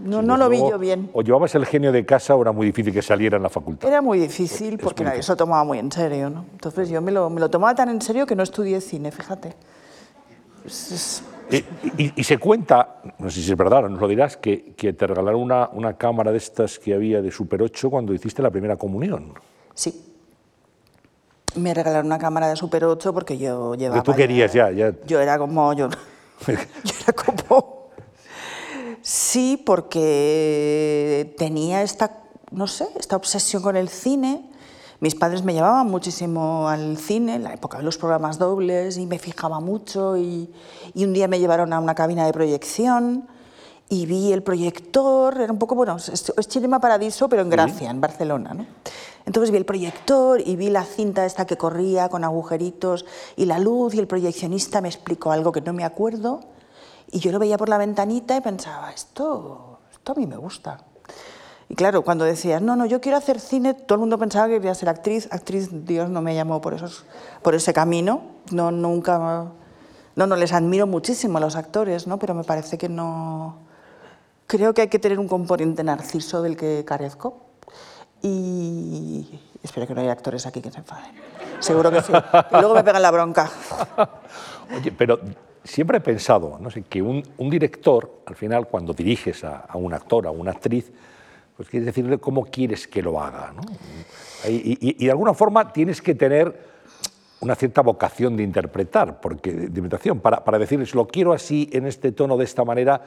No, 0.03 0.21
no 0.21 0.35
lo 0.35 0.50
vi 0.50 0.59
yo 0.59 0.77
bien. 0.77 1.09
O 1.13 1.21
llevabas 1.21 1.55
el 1.55 1.65
genio 1.65 1.91
de 1.91 2.05
casa 2.05 2.35
o 2.35 2.41
era 2.41 2.51
muy 2.51 2.65
difícil 2.67 2.94
que 2.94 3.01
saliera 3.01 3.38
en 3.38 3.44
la 3.44 3.50
facultad. 3.50 3.88
Era 3.88 4.01
muy 4.01 4.19
difícil 4.19 4.77
porque 4.77 5.03
nadie 5.03 5.23
se 5.23 5.31
lo 5.31 5.38
tomaba 5.38 5.63
muy 5.63 5.79
en 5.79 5.91
serio. 5.91 6.29
¿no? 6.29 6.45
Entonces 6.51 6.89
yo 6.89 7.01
me 7.01 7.11
lo, 7.11 7.29
me 7.29 7.39
lo, 7.39 7.50
tomaba 7.50 7.73
tan 7.73 7.89
en 7.89 8.01
serio 8.01 8.25
que 8.25 8.35
no 8.35 8.44
estudié 8.44 8.81
cine, 8.81 9.11
fíjate. 9.11 9.55
Y, 11.97 12.23
se 12.23 12.38
cuenta, 12.38 13.01
no 13.19 13.29
sé 13.29 13.41
si 13.41 13.51
es 13.51 13.57
verdad, 13.57 13.88
nos 13.89 14.00
lo 14.00 14.07
dirás, 14.07 14.38
que, 14.38 14.73
que 14.75 14.94
te 14.94 15.07
regalaron 15.07 15.42
una, 15.42 15.69
una, 15.71 15.97
cámara 15.97 16.31
de 16.31 16.37
estas 16.37 16.80
que 16.80 16.94
había 16.94 17.21
de 17.21 17.31
Super 17.31 17.61
8 17.61 17.89
cuando 17.89 18.13
hiciste 18.13 18.42
la 18.42 18.49
primera 18.49 18.75
comunión. 18.75 19.33
Sí. 19.73 20.04
Me 21.56 21.73
regalaron 21.73 22.07
una 22.07 22.18
cámara 22.18 22.47
de 22.47 22.56
Super 22.56 22.85
8 22.85 23.13
porque 23.13 23.37
yo 23.37 23.75
llevaba... 23.75 24.01
Que 24.01 24.11
tú 24.11 24.16
querías 24.16 24.51
ya, 24.51 24.71
ya. 24.71 24.94
Yo 25.06 25.19
era 25.19 25.37
como... 25.37 25.73
Yo, 25.73 25.89
yo 26.47 26.94
era 27.04 27.13
como 27.13 27.72
Sí, 29.04 29.62
porque 29.66 31.36
tenía 31.38 31.81
esta, 31.81 32.24
no 32.52 32.68
sé, 32.68 32.88
esta 32.98 33.18
obsesión 33.18 33.62
con 33.62 33.76
el 33.76 33.90
cine. 33.90 34.50
Mis 35.02 35.14
padres 35.14 35.44
me 35.44 35.54
llevaban 35.54 35.88
muchísimo 35.88 36.69
al 36.69 36.95
cine, 36.98 37.36
en 37.36 37.44
la 37.44 37.54
época 37.54 37.80
de 37.80 37.83
los 37.83 37.98
programas 37.98 38.40
dobles, 38.40 38.98
y 38.98 39.06
me 39.06 39.19
fijaba 39.19 39.60
mucho. 39.60 40.16
Y, 40.16 40.50
un 40.95 41.12
día 41.12 41.28
me 41.28 41.40
llevaron 41.40 41.74
a 41.74 41.81
una 41.81 41.95
cabina 41.95 42.26
de 42.26 42.31
proyección 42.31 43.28
y 43.90 44.06
vi 44.06 44.31
el 44.31 44.42
proyector, 44.42 45.38
era 45.42 45.52
un 45.52 45.60
poco, 45.60 45.76
bueno, 45.76 45.98
es, 45.98 46.33
Cinema 46.48 46.80
Paradiso, 46.80 47.28
pero 47.28 47.42
en 47.42 47.50
Gracia, 47.50 47.92
en 47.92 48.00
Barcelona. 48.00 48.54
¿no? 48.54 48.66
Entonces 49.26 49.52
vi 49.52 49.57
el 49.57 49.66
proyector 49.66 50.40
y 50.40 50.56
vi 50.56 50.69
la 50.69 50.86
cinta 50.86 51.26
esta 51.26 51.45
que 51.45 51.57
corría 51.57 52.07
con 52.07 52.24
agujeritos 52.24 53.06
y 53.36 53.44
la 53.45 53.60
luz 53.60 53.95
y 53.95 54.00
el 54.00 54.07
proyeccionista 54.07 54.80
me 54.80 54.88
explicó 54.88 55.33
algo 55.33 55.52
que 55.52 55.60
no 55.60 55.74
me 55.74 55.83
acuerdo 55.83 56.53
y 57.13 57.19
yo 57.19 57.31
lo 57.31 57.37
veía 57.37 57.57
por 57.57 57.69
la 57.69 57.77
ventanita 57.77 58.35
y 58.35 58.41
pensaba, 58.41 58.91
esto, 58.91 59.79
esto 59.91 60.11
a 60.13 60.15
mí 60.15 60.25
me 60.25 60.35
gusta. 60.35 60.79
Y 61.69 61.75
claro, 61.75 62.01
cuando 62.03 62.25
decías, 62.25 62.59
no, 62.59 62.75
no, 62.75 62.87
yo 62.87 63.01
quiero 63.01 63.19
hacer 63.19 63.39
cine, 63.39 63.75
todo 63.75 63.95
el 63.95 63.99
mundo 63.99 64.17
pensaba 64.17 64.47
que 64.47 64.55
quería 64.55 64.73
ser 64.73 64.89
actriz. 64.89 65.27
Actriz, 65.31 65.69
Dios 65.85 66.09
no 66.09 66.21
me 66.21 66.33
llamó 66.33 66.59
por, 66.59 66.73
esos, 66.73 67.05
por 67.43 67.53
ese 67.53 67.71
camino. 67.71 68.21
No, 68.51 68.71
nunca... 68.71 69.45
No, 70.15 70.27
no, 70.27 70.35
les 70.35 70.53
admiro 70.53 70.85
muchísimo 70.87 71.37
a 71.37 71.41
los 71.41 71.55
actores, 71.55 72.05
¿no? 72.07 72.17
pero 72.19 72.33
me 72.33 72.43
parece 72.43 72.77
que 72.77 72.89
no... 72.89 73.57
Creo 74.47 74.73
que 74.73 74.81
hay 74.81 74.87
que 74.87 74.99
tener 74.99 75.19
un 75.19 75.27
componente 75.27 75.83
narciso 75.83 76.41
del 76.41 76.57
que 76.57 76.83
carezco. 76.85 77.41
Y 78.21 79.39
espero 79.61 79.85
que 79.85 79.93
no 79.93 80.01
haya 80.01 80.11
actores 80.11 80.45
aquí 80.45 80.61
que 80.61 80.71
se 80.71 80.79
enfaden. 80.79 81.11
Seguro 81.59 81.91
que 81.91 82.01
sí. 82.01 82.11
Y 82.51 82.55
luego 82.57 82.73
me 82.73 82.83
pegan 82.83 83.01
la 83.01 83.11
bronca. 83.11 83.49
Oye, 84.77 84.91
pero 84.91 85.19
siempre 85.63 85.97
he 85.97 86.01
pensado 86.01 86.57
no 86.59 86.69
sé, 86.69 86.83
que 86.83 87.01
un, 87.01 87.23
director, 87.49 88.21
al 88.25 88.35
final, 88.35 88.67
cuando 88.67 88.93
diriges 88.93 89.43
a, 89.43 89.67
un 89.75 89.93
actor, 89.93 90.27
a 90.27 90.31
una 90.31 90.51
actriz, 90.51 90.91
pues 91.55 91.69
quieres 91.69 91.85
decirle 91.85 92.17
cómo 92.17 92.45
quieres 92.45 92.87
que 92.87 93.01
lo 93.01 93.21
haga. 93.21 93.53
¿no? 93.55 93.61
Y, 94.49 95.05
de 95.05 95.11
alguna 95.11 95.33
forma 95.33 95.71
tienes 95.71 96.01
que 96.01 96.15
tener 96.15 96.73
una 97.39 97.55
cierta 97.55 97.81
vocación 97.81 98.37
de 98.37 98.43
interpretar, 98.43 99.19
porque 99.19 99.51
de 99.51 100.15
para, 100.15 100.43
para 100.43 100.57
decirles 100.57 100.95
lo 100.95 101.07
quiero 101.07 101.33
así, 101.33 101.69
en 101.73 101.85
este 101.85 102.11
tono, 102.11 102.37
de 102.37 102.45
esta 102.45 102.63
manera. 102.63 103.01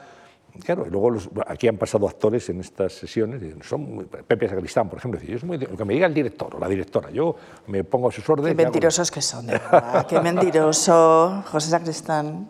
Claro, 0.63 0.85
y 0.87 0.89
luego 0.89 1.09
los- 1.11 1.29
aquí 1.47 1.67
han 1.67 1.77
pasado 1.77 2.07
actores 2.07 2.49
en 2.49 2.59
estas 2.61 2.93
sesiones, 2.93 3.41
son 3.65 3.95
muy- 3.95 4.05
Pepe 4.05 4.47
Sacristán, 4.49 4.89
por 4.89 4.99
ejemplo, 4.99 5.19
dice, 5.19 5.31
yo 5.31 5.37
es 5.37 5.43
muy- 5.43 5.57
lo 5.57 5.75
que 5.77 5.85
me 5.85 5.93
diga 5.93 6.07
el 6.07 6.13
director 6.13 6.55
o 6.55 6.59
la 6.59 6.67
directora, 6.67 7.09
yo 7.11 7.35
me 7.67 7.83
pongo 7.83 8.09
a 8.09 8.11
sus 8.11 8.23
Qué 8.25 8.31
órdenes. 8.31 8.53
hago- 8.57 8.63
mentirosos 8.63 9.11
que 9.11 9.21
son, 9.21 9.47
de 9.47 9.53
verdad. 9.71 10.05
Qué 10.07 10.19
mentiroso, 10.21 11.43
José 11.51 11.69
Sacristán. 11.69 12.47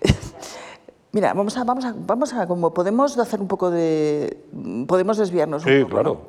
Mira, 1.12 1.32
vamos 1.32 1.56
a, 1.56 1.64
vamos 1.64 1.84
a, 1.84 1.94
vamos 1.96 2.32
a, 2.34 2.46
como 2.46 2.72
podemos 2.74 3.16
hacer 3.18 3.40
un 3.40 3.48
poco 3.48 3.70
de, 3.70 4.44
podemos 4.86 5.16
desviarnos 5.16 5.64
un 5.64 5.72
Sí, 5.72 5.78
poco. 5.80 5.90
claro. 5.92 6.10
¿no? 6.14 6.20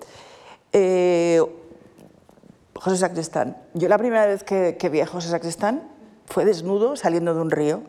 Eh, 0.72 1.42
José 2.76 2.96
Sacristán. 2.98 3.58
Yo 3.74 3.90
la 3.90 3.98
primera 3.98 4.26
vez 4.26 4.44
que, 4.46 4.78
que 4.80 4.88
vi 4.88 5.02
a 5.02 5.06
José 5.06 5.28
Sacristán 5.30 5.84
fue 6.26 6.46
desnudo 6.46 6.96
saliendo 6.96 7.34
de 7.36 7.42
un 7.42 7.52
río. 7.52 7.82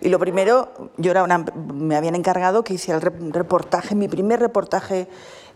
Y 0.00 0.08
lo 0.10 0.18
primero, 0.18 0.72
yo 0.96 1.10
era 1.10 1.22
una, 1.24 1.38
me 1.38 1.96
habían 1.96 2.14
encargado 2.14 2.62
que 2.64 2.74
hiciera 2.74 2.98
el 2.98 3.04
rep- 3.04 3.32
reportaje, 3.32 3.94
mi 3.94 4.08
primer 4.08 4.40
reportaje 4.40 5.08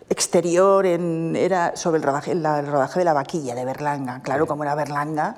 exterior 0.09 0.85
en- 0.87 1.37
era 1.37 1.77
sobre 1.77 1.99
el 1.99 2.03
rodaje, 2.03 2.33
el 2.33 2.43
rodaje 2.67 2.99
de 2.99 3.05
la 3.05 3.13
vaquilla 3.13 3.55
de 3.55 3.65
Berlanga. 3.65 4.21
Claro, 4.23 4.47
como 4.47 4.63
era 4.65 4.75
Berlanga, 4.75 5.37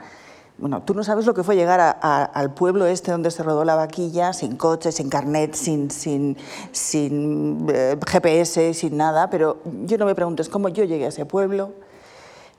bueno, 0.57 0.83
tú 0.83 0.95
no 0.95 1.03
sabes 1.05 1.27
lo 1.27 1.35
que 1.35 1.43
fue 1.43 1.57
llegar 1.57 1.81
a- 1.81 1.97
a- 2.01 2.25
al 2.25 2.55
pueblo 2.55 2.87
este 2.87 3.11
donde 3.11 3.31
se 3.31 3.43
rodó 3.43 3.65
la 3.65 3.75
vaquilla, 3.75 4.33
sin 4.33 4.57
coche, 4.57 4.93
sin 4.93 5.11
carnet, 5.11 5.55
sin, 5.55 5.91
sin, 5.91 6.37
sin 6.73 7.67
eh, 7.73 7.97
GPS, 8.07 8.73
sin 8.75 8.97
nada, 8.97 9.29
pero 9.31 9.59
yo 9.85 9.99
no 9.99 10.07
me 10.07 10.15
preguntes 10.15 10.49
cómo 10.49 10.69
yo 10.69 10.85
llegué 10.85 11.07
a 11.07 11.09
ese 11.09 11.27
pueblo. 11.27 11.73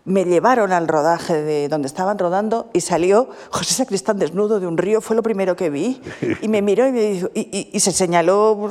Me 0.05 0.23
llevaron 0.23 0.71
al 0.71 0.87
rodaje 0.87 1.41
de 1.41 1.67
donde 1.67 1.87
estaban 1.87 2.19
rodando 2.19 2.69
y 2.73 2.81
salió 2.81 3.27
José 3.49 3.73
Sacristán 3.73 4.19
desnudo 4.19 4.59
de 4.59 4.67
un 4.67 4.77
río, 4.77 5.01
fue 5.01 5.15
lo 5.15 5.23
primero 5.23 5.55
que 5.55 5.71
vi. 5.71 5.99
Y 6.41 6.47
me 6.47 6.61
miró 6.61 6.87
y, 6.87 6.91
me 6.91 7.01
dijo- 7.01 7.29
y- 7.33 7.79
se 7.79 7.91
señaló 7.91 8.69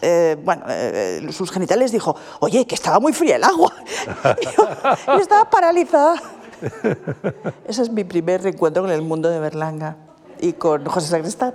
eh, 0.00 0.36
bueno, 0.44 0.62
eh, 0.68 1.26
sus 1.32 1.50
genitales, 1.50 1.90
dijo, 1.90 2.14
oye, 2.38 2.66
que 2.66 2.76
estaba 2.76 3.00
muy 3.00 3.12
fría 3.12 3.34
el 3.36 3.42
agua. 3.44 3.72
Y 4.40 5.06
yo 5.16 5.18
estaba 5.20 5.50
paralizada. 5.50 6.22
Ese 7.66 7.82
es 7.82 7.90
mi 7.90 8.04
primer 8.04 8.42
reencuentro 8.42 8.82
con 8.82 8.92
el 8.92 9.02
mundo 9.02 9.28
de 9.28 9.40
Berlanga 9.40 9.96
y 10.40 10.52
con 10.52 10.84
José 10.86 11.08
Sacristán. 11.08 11.54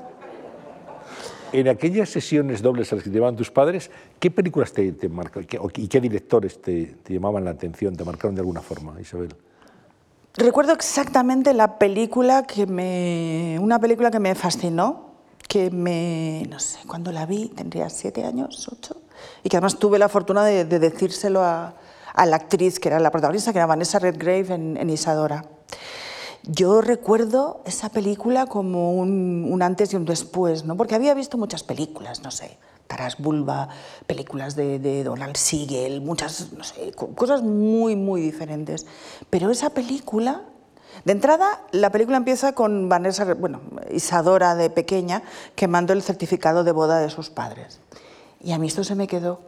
En 1.54 1.68
aquellas 1.68 2.10
sesiones 2.10 2.62
dobles 2.62 2.92
a 2.92 2.96
las 2.96 3.04
que 3.04 3.10
te 3.10 3.14
llevaban 3.16 3.36
tus 3.36 3.52
padres, 3.52 3.92
¿qué 4.20 4.32
películas 4.32 4.72
te, 4.72 4.92
te 4.94 5.10
marcaron 5.10 5.46
¿Qué- 5.48 5.60
o- 5.60 5.70
y 5.76 5.88
qué 5.88 6.00
directores 6.00 6.62
te, 6.62 6.86
te 7.04 7.14
llamaban 7.14 7.44
la 7.44 7.52
atención, 7.52 7.96
te 7.96 8.06
marcaron 8.06 8.36
de 8.36 8.42
alguna 8.42 8.62
forma, 8.62 9.00
Isabel? 9.02 9.36
Recuerdo 10.36 10.72
exactamente 10.72 11.54
la 11.54 11.78
película 11.78 12.44
que 12.44 12.66
me. 12.66 13.58
Una 13.60 13.80
película 13.80 14.10
que 14.12 14.20
me 14.20 14.34
fascinó, 14.34 15.12
que 15.46 15.70
me. 15.72 16.48
No 16.50 16.58
sé, 16.60 16.80
cuando 16.88 17.12
la 17.12 17.26
vi, 17.26 17.50
tendría 17.50 17.90
siete 17.90 18.24
años, 18.24 18.70
ocho, 18.72 18.96
y 19.44 19.50
que 19.50 19.58
además 19.58 19.78
tuve 19.78 20.00
la 20.00 20.08
fortuna 20.08 20.46
de, 20.46 20.64
de 20.64 20.80
decírselo 20.80 21.42
a, 21.44 21.76
a 22.14 22.26
la 22.26 22.38
actriz 22.38 22.80
que 22.80 22.88
era 22.88 23.00
la 23.02 23.12
protagonista, 23.12 23.52
que 23.52 23.58
era 23.60 23.66
Vanessa 23.66 24.00
Redgrave 24.00 24.54
en, 24.54 24.78
en 24.78 24.90
Isadora. 24.90 25.44
Yo 26.44 26.82
recuerdo 26.82 27.62
esa 27.66 27.90
película 27.90 28.46
como 28.48 28.94
un, 28.94 29.48
un 29.50 29.62
antes 29.62 29.94
y 29.94 29.96
un 29.96 30.06
después, 30.06 30.66
¿no? 30.66 30.76
porque 30.76 30.96
había 30.96 31.14
visto 31.14 31.38
muchas 31.38 31.64
películas, 31.64 32.22
no 32.24 32.32
sé, 32.32 32.58
Taras 32.88 33.18
Bulba, 33.20 33.70
películas 34.08 34.56
de, 34.56 34.80
de 34.80 35.04
Donald 35.04 35.36
Siegel, 35.38 36.02
muchas, 36.02 36.52
no 36.54 36.64
sé, 36.64 36.92
co- 36.94 37.10
cosas 37.16 37.42
muy, 37.44 37.96
muy 37.96 38.22
diferentes. 38.22 38.86
Pero 39.30 39.50
esa 39.52 39.70
película, 39.70 40.42
de 41.06 41.12
entrada, 41.14 41.62
la 41.72 41.90
película 41.92 42.18
empieza 42.18 42.54
con 42.54 42.90
Vanessa, 42.90 43.34
bueno, 43.36 43.62
Isadora 43.92 44.56
de 44.56 44.70
pequeña, 44.70 45.22
quemando 45.56 45.94
el 45.94 46.02
certificado 46.02 46.64
de 46.64 46.72
boda 46.72 47.00
de 47.00 47.10
sus 47.12 47.30
padres. 47.30 47.80
Y 48.44 48.52
a 48.52 48.58
mí 48.58 48.68
esto 48.68 48.84
se 48.84 48.96
me 48.96 49.08
quedó, 49.08 49.40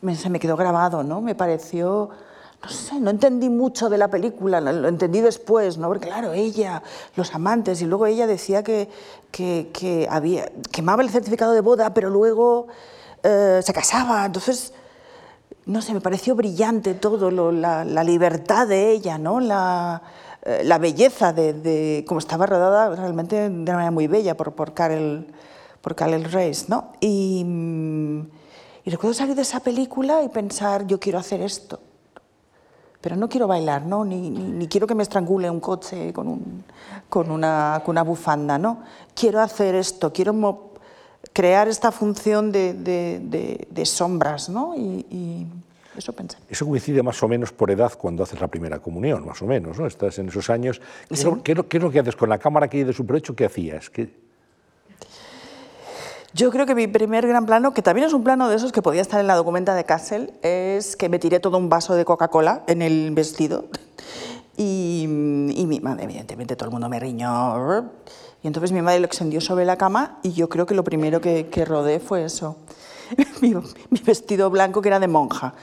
me- 0.00 0.16
se 0.16 0.30
me 0.30 0.40
quedó 0.40 0.56
grabado, 0.56 1.02
¿no? 1.04 1.20
Me 1.20 1.34
pareció, 1.34 2.08
no 2.62 2.68
sé, 2.68 3.00
no 3.00 3.10
entendí 3.10 3.48
mucho 3.48 3.88
de 3.88 3.96
la 3.96 4.08
película, 4.08 4.60
lo 4.60 4.88
entendí 4.88 5.20
después, 5.20 5.78
¿no? 5.78 5.88
Porque 5.88 6.08
claro, 6.08 6.32
ella, 6.34 6.82
los 7.16 7.34
amantes, 7.34 7.80
y 7.80 7.86
luego 7.86 8.04
ella 8.06 8.26
decía 8.26 8.62
que, 8.62 8.88
que, 9.30 9.70
que 9.72 10.06
había, 10.10 10.50
quemaba 10.70 11.02
el 11.02 11.08
certificado 11.10 11.52
de 11.52 11.62
boda, 11.62 11.94
pero 11.94 12.10
luego 12.10 12.66
eh, 13.22 13.60
se 13.64 13.72
casaba, 13.72 14.26
entonces, 14.26 14.74
no 15.64 15.80
sé, 15.80 15.94
me 15.94 16.00
pareció 16.02 16.34
brillante 16.34 16.92
todo, 16.94 17.30
lo- 17.30 17.50
la, 17.52 17.84
libertad 18.04 18.66
de 18.68 18.90
ella, 18.90 19.16
¿no? 19.16 19.40
La, 19.40 20.02
eh, 20.44 20.62
la 20.64 20.76
belleza 20.78 21.32
de, 21.32 21.54
de 21.54 22.04
cómo 22.06 22.18
estaba 22.20 22.44
rodada, 22.44 22.94
realmente 22.94 23.36
de 23.36 23.48
una 23.48 23.72
manera 23.74 23.90
muy 23.90 24.06
bella 24.06 24.36
por, 24.36 24.52
por 24.54 24.74
Karel, 24.74 25.26
por 25.80 25.94
Karel 25.94 26.24
Reis, 26.24 26.68
¿no? 26.68 26.92
Y, 27.00 27.42
mm, 27.44 28.20
y 28.84 28.90
recuerdo 28.90 29.14
salir 29.14 29.34
de 29.34 29.42
esa 29.42 29.60
película 29.60 30.22
y 30.22 30.28
pensar, 30.28 30.86
yo 30.86 31.00
quiero 31.00 31.18
hacer 31.18 31.40
esto. 31.40 31.80
Pero 33.00 33.16
no 33.16 33.28
quiero 33.28 33.46
bailar, 33.46 33.86
¿no? 33.86 34.04
Ni, 34.04 34.28
ni, 34.30 34.42
ni 34.44 34.68
quiero 34.68 34.86
que 34.86 34.94
me 34.94 35.02
estrangule 35.02 35.48
un 35.48 35.60
coche 35.60 36.12
con, 36.12 36.28
un- 36.28 36.64
con, 37.08 37.30
una, 37.30 37.80
con 37.84 37.94
una 37.94 38.02
bufanda, 38.02 38.58
¿no? 38.58 38.82
Quiero 39.14 39.40
hacer 39.40 39.74
esto, 39.74 40.12
quiero 40.12 40.70
crear 41.32 41.68
esta 41.68 41.92
función 41.92 42.52
de, 42.52 42.74
de- 42.74 43.20
de- 43.22 43.68
de 43.70 43.86
sombras, 43.86 44.48
¿no? 44.50 44.74
Y, 44.76 45.06
y 45.10 45.46
eso 45.96 46.12
pensé. 46.12 46.36
Eso 46.48 46.66
coincide 46.66 47.02
más 47.02 47.22
o 47.22 47.28
menos 47.28 47.52
por 47.52 47.70
edad 47.70 47.92
cuando 47.98 48.22
haces 48.22 48.40
la 48.40 48.48
primera 48.48 48.78
comunión, 48.80 49.24
más 49.26 49.40
o 49.42 49.46
menos, 49.46 49.78
¿no? 49.78 49.86
Estás 49.86 50.18
en 50.18 50.28
esos 50.28 50.50
años. 50.50 50.80
¿Qué, 51.08 51.14
es, 51.14 51.24
lo, 51.24 51.42
qué 51.42 51.52
es 51.52 51.58
lo- 51.58 51.68
qué 51.68 51.76
es 51.78 51.82
lo 51.82 51.90
que 51.90 52.00
haces 52.00 52.16
con 52.16 52.28
la 52.28 52.38
cámara 52.38 52.68
que 52.68 52.78
hay 52.78 52.84
de 52.84 52.92
Super 52.92 53.16
8? 53.16 53.34
¿Qué 53.34 53.46
hacías? 53.46 53.88
¿Qué- 53.90 54.29
Yo 56.32 56.50
creo 56.50 56.64
que 56.66 56.74
mi 56.74 56.86
primer 56.86 57.26
gran 57.26 57.44
plano, 57.46 57.74
que 57.74 57.82
también 57.82 58.06
es 58.06 58.12
un 58.12 58.22
plano 58.22 58.48
de 58.48 58.56
esos 58.56 58.72
que 58.72 58.82
podía 58.82 59.02
estar 59.02 59.20
en 59.20 59.26
la 59.26 59.34
documenta 59.34 59.74
de 59.74 59.84
Castle, 59.84 60.32
es 60.42 60.96
que 60.96 61.08
me 61.08 61.18
tiré 61.18 61.40
todo 61.40 61.58
un 61.58 61.68
vaso 61.68 61.94
de 61.94 62.04
Coca-Cola 62.04 62.62
en 62.68 62.82
el 62.82 63.10
vestido 63.12 63.64
y, 64.56 65.06
mi 65.08 65.80
madre, 65.80 66.04
evidentemente, 66.04 66.54
todo 66.54 66.66
el 66.66 66.72
mundo 66.72 66.88
me 66.88 67.00
riñó. 67.00 67.90
Y 68.42 68.46
entonces 68.46 68.72
mi 68.72 68.82
madre 68.82 69.00
lo 69.00 69.06
extendió 69.06 69.40
sobre 69.40 69.64
la 69.64 69.76
cama 69.76 70.18
y 70.22 70.32
yo 70.32 70.48
creo 70.48 70.66
que 70.66 70.74
lo 70.74 70.84
primero 70.84 71.20
que, 71.20 71.48
que 71.48 71.64
rodé 71.64 71.98
fue 71.98 72.24
eso. 72.24 72.56
Mi, 73.40 73.54
vestido 74.04 74.50
blanco 74.50 74.82
que 74.82 74.88
era 74.88 75.00
de 75.00 75.08
monja. 75.08 75.54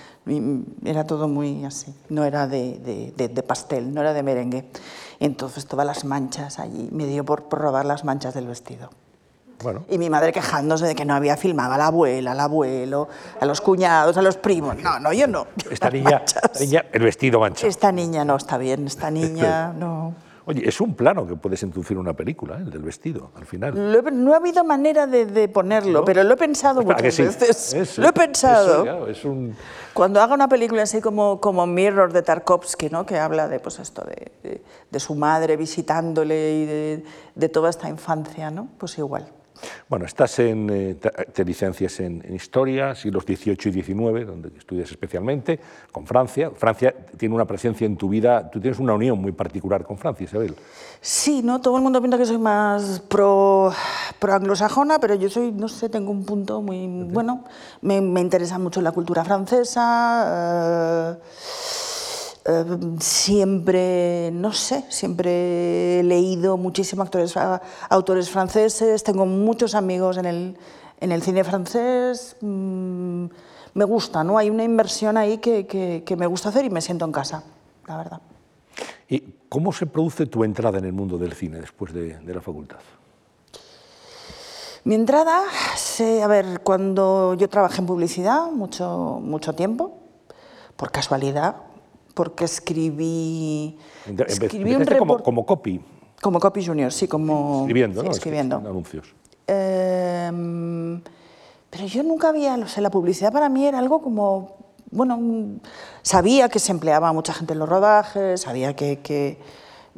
Era 0.83 1.05
todo 1.05 1.27
muy 1.27 1.63
así, 1.63 1.93
no 2.09 2.25
era 2.25 2.47
de, 2.47 3.43
pastel, 3.47 3.93
no 3.93 4.01
era 4.01 4.13
de 4.13 4.23
merengue. 4.23 4.65
Entonces 5.19 5.65
todas 5.65 5.85
las 5.85 6.03
manchas 6.03 6.59
allí, 6.59 6.89
me 6.91 7.05
dio 7.05 7.23
por 7.23 7.47
robar 7.49 7.85
las 7.85 8.03
manchas 8.03 8.33
del 8.33 8.47
vestido. 8.47 8.89
Bueno, 9.63 9.85
Y 9.89 9.97
mi 9.97 10.09
madre 10.09 10.31
quejándose 10.31 10.85
de 10.85 10.93
que 10.95 11.03
no 11.05 11.15
había 11.15 11.35
filmado 11.35 11.73
a 11.73 11.77
la 11.77 11.87
abuela, 11.87 12.33
al 12.33 12.39
abuelo, 12.39 13.07
a 13.39 13.45
los 13.45 13.59
cuñados, 13.61 14.15
a 14.17 14.21
los 14.21 14.37
primos. 14.37 14.75
No, 14.77 14.99
no, 14.99 15.11
yo 15.13 15.27
no. 15.27 15.47
esta 15.71 15.89
niña, 15.89 16.23
niña, 16.59 16.85
el 16.91 17.01
vestido 17.03 17.39
manchado. 17.39 17.67
Esta 17.67 17.91
niña 17.91 18.23
no 18.23 18.35
está 18.35 18.57
bien, 18.57 18.85
esta 18.85 19.09
niña 19.09 19.73
no. 19.77 20.13
Oye, 20.49 20.65
es 20.65 20.79
un 20.79 20.93
plano 20.95 21.27
que 21.27 21.35
puedes 21.35 21.61
introducir 21.63 21.95
en 21.97 21.99
una 22.01 22.13
película, 22.13 22.55
¿eh? 22.55 22.61
el 22.61 22.69
del 22.69 22.81
vestido, 22.81 23.31
al 23.35 23.45
final. 23.45 23.91
Lo 23.91 23.99
he- 24.07 24.11
no 24.11 24.33
ha 24.33 24.37
habido 24.37 24.63
manera 24.63 25.05
de, 25.05 25.25
de 25.25 25.49
ponerlo, 25.49 26.05
pero 26.05 26.23
lo 26.23 26.35
he 26.35 26.37
pensado 26.37 26.79
¿A 26.79 26.83
que 26.83 26.93
muchas 26.93 27.13
sí? 27.15 27.23
veces. 27.23 27.97
Lo 27.97 28.07
he 28.07 28.13
pensado. 28.13 28.73
eso, 28.75 28.83
claro, 28.83 29.07
es 29.07 29.25
un... 29.25 29.57
Cuando 29.93 30.21
haga 30.21 30.33
una 30.33 30.47
película 30.47 30.83
así 30.83 31.01
como, 31.01 31.41
como 31.41 31.67
Mirror 31.67 32.13
de 32.13 32.21
Tarkovsky, 32.21 32.89
¿no? 32.89 33.05
que 33.05 33.19
habla 33.19 33.49
de, 33.49 33.59
pues 33.59 33.77
esto, 33.79 34.03
de, 34.05 34.31
de- 34.41 34.63
de 34.89 34.99
su 35.01 35.15
madre 35.15 35.57
visitándole 35.57 36.53
y 36.53 36.65
de, 36.65 37.03
de 37.35 37.49
toda 37.49 37.69
esta 37.69 37.89
infancia, 37.89 38.49
¿no? 38.49 38.69
pues 38.77 38.97
igual. 38.99 39.27
Bueno, 39.89 40.05
estás 40.05 40.39
en, 40.39 40.69
eh, 40.69 40.95
te, 40.95 41.45
licencias 41.45 41.99
en, 41.99 42.23
en 42.25 42.35
Historia, 42.35 42.95
siglos 42.95 43.23
XVIII 43.23 43.57
y 43.65 43.83
XIX, 43.83 44.25
donde 44.25 44.49
estudias 44.57 44.89
especialmente, 44.91 45.59
con 45.91 46.05
Francia. 46.05 46.51
Francia 46.55 46.93
tiene 47.17 47.35
una 47.35 47.45
presencia 47.45 47.85
en 47.85 47.97
tu 47.97 48.09
vida, 48.09 48.49
tú 48.49 48.59
tienes 48.59 48.79
una 48.79 48.93
unión 48.93 49.19
muy 49.19 49.31
particular 49.31 49.83
con 49.83 49.97
Francia, 49.97 50.25
Isabel. 50.25 50.55
Sí, 51.01 51.41
¿no? 51.43 51.61
Todo 51.61 51.77
el 51.77 51.83
mundo 51.83 52.01
piensa 52.01 52.17
que 52.17 52.25
soy 52.25 52.37
más 52.37 53.01
pro, 53.07 53.71
pro 54.19 54.33
anglosajona, 54.33 54.99
pero 54.99 55.15
yo 55.15 55.29
soy, 55.29 55.51
no 55.51 55.67
sé, 55.67 55.89
tengo 55.89 56.11
un 56.11 56.25
punto 56.25 56.61
muy... 56.61 56.87
Bueno, 56.87 57.43
me, 57.81 58.01
me 58.01 58.21
interesa 58.21 58.59
mucho 58.59 58.81
la 58.81 58.91
cultura 58.91 59.23
francesa. 59.23 61.13
eh, 61.13 61.86
eh, 62.47 62.65
siempre, 62.99 64.31
no 64.33 64.53
sé, 64.53 64.85
siempre 64.89 65.99
he 65.99 66.03
leído 66.03 66.57
muchísimos 66.57 67.05
actores, 67.05 67.35
a- 67.37 67.61
autores 67.89 68.29
franceses, 68.29 69.03
tengo 69.03 69.25
muchos 69.25 69.75
amigos 69.75 70.17
en 70.17 70.25
el, 70.25 70.57
en 70.99 71.11
el 71.11 71.21
cine 71.21 71.43
francés. 71.43 72.35
mm, 72.41 73.25
me 73.73 73.85
gusta, 73.85 74.23
¿no? 74.23 74.37
Hay 74.39 74.49
una 74.49 74.63
inversión 74.63 75.17
ahí 75.17 75.37
que, 75.37 75.67
que- 75.67 76.03
que 76.05 76.15
me 76.15 76.25
gusta 76.25 76.49
hacer 76.49 76.65
y 76.65 76.69
me 76.71 76.81
siento 76.81 77.05
en 77.05 77.11
casa, 77.11 77.43
la 77.85 77.97
verdad. 77.97 78.21
¿Y 79.07 79.19
cómo 79.49 79.71
se 79.71 79.85
produce 79.85 80.25
tu 80.25 80.43
entrada 80.43 80.79
en 80.79 80.85
el 80.85 80.93
mundo 80.93 81.17
del 81.17 81.33
cine 81.33 81.59
después 81.61 81.93
de, 81.93 82.17
de 82.17 82.33
la 82.33 82.41
facultad? 82.41 82.77
Mi 84.83 84.95
entrada, 84.95 85.41
a 86.23 86.27
ver, 86.27 86.61
cuando 86.61 87.33
yo 87.33 87.49
trabajé 87.49 87.81
en 87.81 87.87
publicidad 87.87 88.49
mucho, 88.51 89.19
mucho 89.21 89.53
tiempo, 89.53 89.97
por 90.77 90.91
casualidad, 90.91 91.57
porque 92.17 92.45
escribí, 92.45 93.77
escribí 94.27 94.73
un 94.73 94.83
como, 95.23 95.45
copy, 95.45 95.79
como 96.19 96.39
copy 96.39 96.65
junior, 96.65 96.91
sí, 96.91 97.07
como 97.07 97.59
escribiendo, 97.59 98.01
sí, 98.01 98.07
¿no? 98.07 98.11
escribiendo. 98.11 98.55
anuncios. 98.57 99.13
Eh, 99.45 100.31
pero 101.69 101.85
yo 101.85 102.01
nunca 102.01 102.29
había, 102.29 102.55
o 102.55 102.67
sea, 102.67 102.81
la 102.81 102.89
publicidad 102.89 103.31
para 103.31 103.49
mí 103.49 103.67
era 103.67 103.77
algo 103.77 104.01
como, 104.01 104.55
bueno, 104.89 105.17
mm, 105.19 105.59
sabía 106.01 106.49
que 106.49 106.57
se 106.57 106.71
empleaba 106.71 107.13
mucha 107.13 107.33
gente 107.33 107.53
en 107.53 107.59
los 107.59 107.69
rodajes, 107.69 108.41
sabía 108.41 108.75
que, 108.75 108.97
que, 108.97 109.37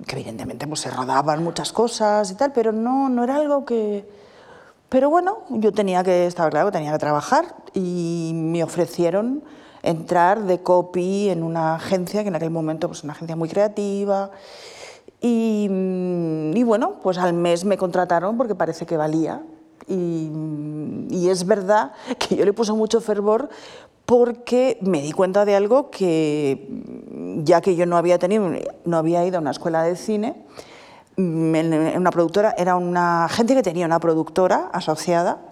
que 0.06 0.16
evidentemente 0.18 0.68
pues, 0.68 0.82
se 0.82 0.92
rodaban 0.92 1.42
muchas 1.42 1.72
cosas 1.72 2.30
y 2.32 2.36
tal, 2.36 2.52
pero 2.52 2.74
no, 2.74 3.08
no 3.08 3.24
era 3.24 3.38
algo 3.38 3.64
que... 3.64 4.06
Pero 4.90 5.10
bueno, 5.10 5.44
yo 5.52 5.72
tenía 5.72 6.04
que, 6.04 6.26
estaba 6.26 6.50
claro 6.50 6.68
que 6.68 6.80
tenía 6.80 6.92
que 6.92 7.00
trabajar 7.00 7.56
y 7.74 8.32
me 8.34 8.62
ofrecieron 8.62 9.42
entrar 9.84 10.44
de 10.44 10.62
copy 10.62 11.30
en 11.30 11.44
una 11.44 11.76
agencia, 11.76 12.24
que 12.24 12.30
en 12.30 12.36
aquel 12.36 12.52
momento 12.52 12.88
pues 12.88 13.04
una 13.04 13.14
agencia 13.14 13.36
muy 13.36 13.50
creativa. 13.50 14.32
Y, 15.22 15.68
mm, 15.70 16.56
y 16.56 16.64
bueno, 16.64 17.00
pues 17.02 17.18
al 17.18 17.34
mes 17.34 17.66
me 17.66 17.78
contrataron 17.78 18.38
porque 18.38 18.56
parece 18.56 18.86
que 18.86 18.98
valía. 18.98 19.42
Y, 19.88 20.30
y 21.10 21.30
es 21.30 21.46
verdad 21.46 21.94
que 22.20 22.36
yo 22.36 22.46
le 22.46 22.54
puse 22.54 22.72
mucho 22.74 23.02
fervor 23.02 23.50
porque 24.06 24.80
me 24.82 25.02
di 25.02 25.12
cuenta 25.12 25.46
de 25.46 25.56
algo 25.56 25.92
que, 25.92 26.68
mm, 27.12 27.44
ya 27.44 27.62
que 27.62 27.76
yo 27.76 27.86
no 27.86 27.98
había 27.98 28.18
tenido, 28.18 28.50
no 28.86 28.98
había 28.98 29.26
ido 29.26 29.38
a 29.38 29.42
una 29.42 29.52
escuela 29.52 29.84
de 29.84 29.96
cine, 29.96 30.36
mm, 31.18 31.96
una 31.96 32.12
productora, 32.12 32.56
era 32.58 32.76
una 32.76 33.28
gente 33.30 33.54
que 33.56 33.62
tenía 33.62 33.86
una 33.86 34.00
productora 34.00 34.70
asociada 34.74 35.49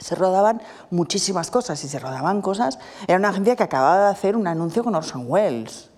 se 0.00 0.14
rodaban 0.14 0.60
muchísimas 0.90 1.50
cosas 1.50 1.84
y 1.84 1.88
se 1.88 1.98
rodaban 1.98 2.42
cosas. 2.42 2.78
Era 3.06 3.18
una 3.18 3.28
agencia 3.28 3.54
que 3.54 3.62
acababa 3.62 4.06
de 4.06 4.10
hacer 4.10 4.34
un 4.34 4.46
anuncio 4.46 4.82
con 4.82 4.94
Orson 4.94 5.24
Welles. 5.28 5.90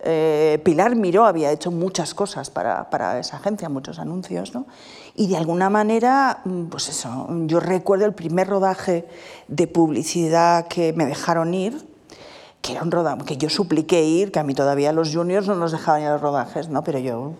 Eh, 0.00 0.60
Pilar 0.64 0.94
Miró 0.94 1.26
había 1.26 1.50
hecho 1.50 1.72
muchas 1.72 2.14
cosas 2.14 2.50
para, 2.50 2.88
para 2.88 3.18
esa 3.18 3.38
agencia, 3.38 3.68
muchos 3.68 3.98
anuncios, 3.98 4.54
¿no? 4.54 4.66
Y 5.16 5.26
de 5.26 5.36
alguna 5.36 5.70
manera, 5.70 6.40
mm, 6.44 6.66
pues 6.66 6.88
eso, 6.88 7.26
yo 7.46 7.58
recuerdo 7.58 8.06
el 8.06 8.14
primer 8.14 8.46
rodaje 8.46 9.08
de 9.48 9.66
publicidad 9.66 10.68
que 10.68 10.92
me 10.92 11.04
dejaron 11.04 11.52
ir, 11.52 11.84
que 12.62 12.72
era 12.72 12.82
un 12.82 12.92
rodaje 12.92 13.24
que 13.24 13.36
yo 13.36 13.50
supliqué 13.50 14.04
ir, 14.04 14.30
que 14.30 14.38
a 14.38 14.44
mí 14.44 14.54
todavía 14.54 14.92
los 14.92 15.12
juniors 15.12 15.48
no 15.48 15.56
nos 15.56 15.72
dejaban 15.72 16.02
ir 16.02 16.06
a 16.06 16.12
los 16.12 16.20
rodajes, 16.20 16.68
¿no? 16.68 16.84
Pero 16.84 17.00
yo 17.00 17.32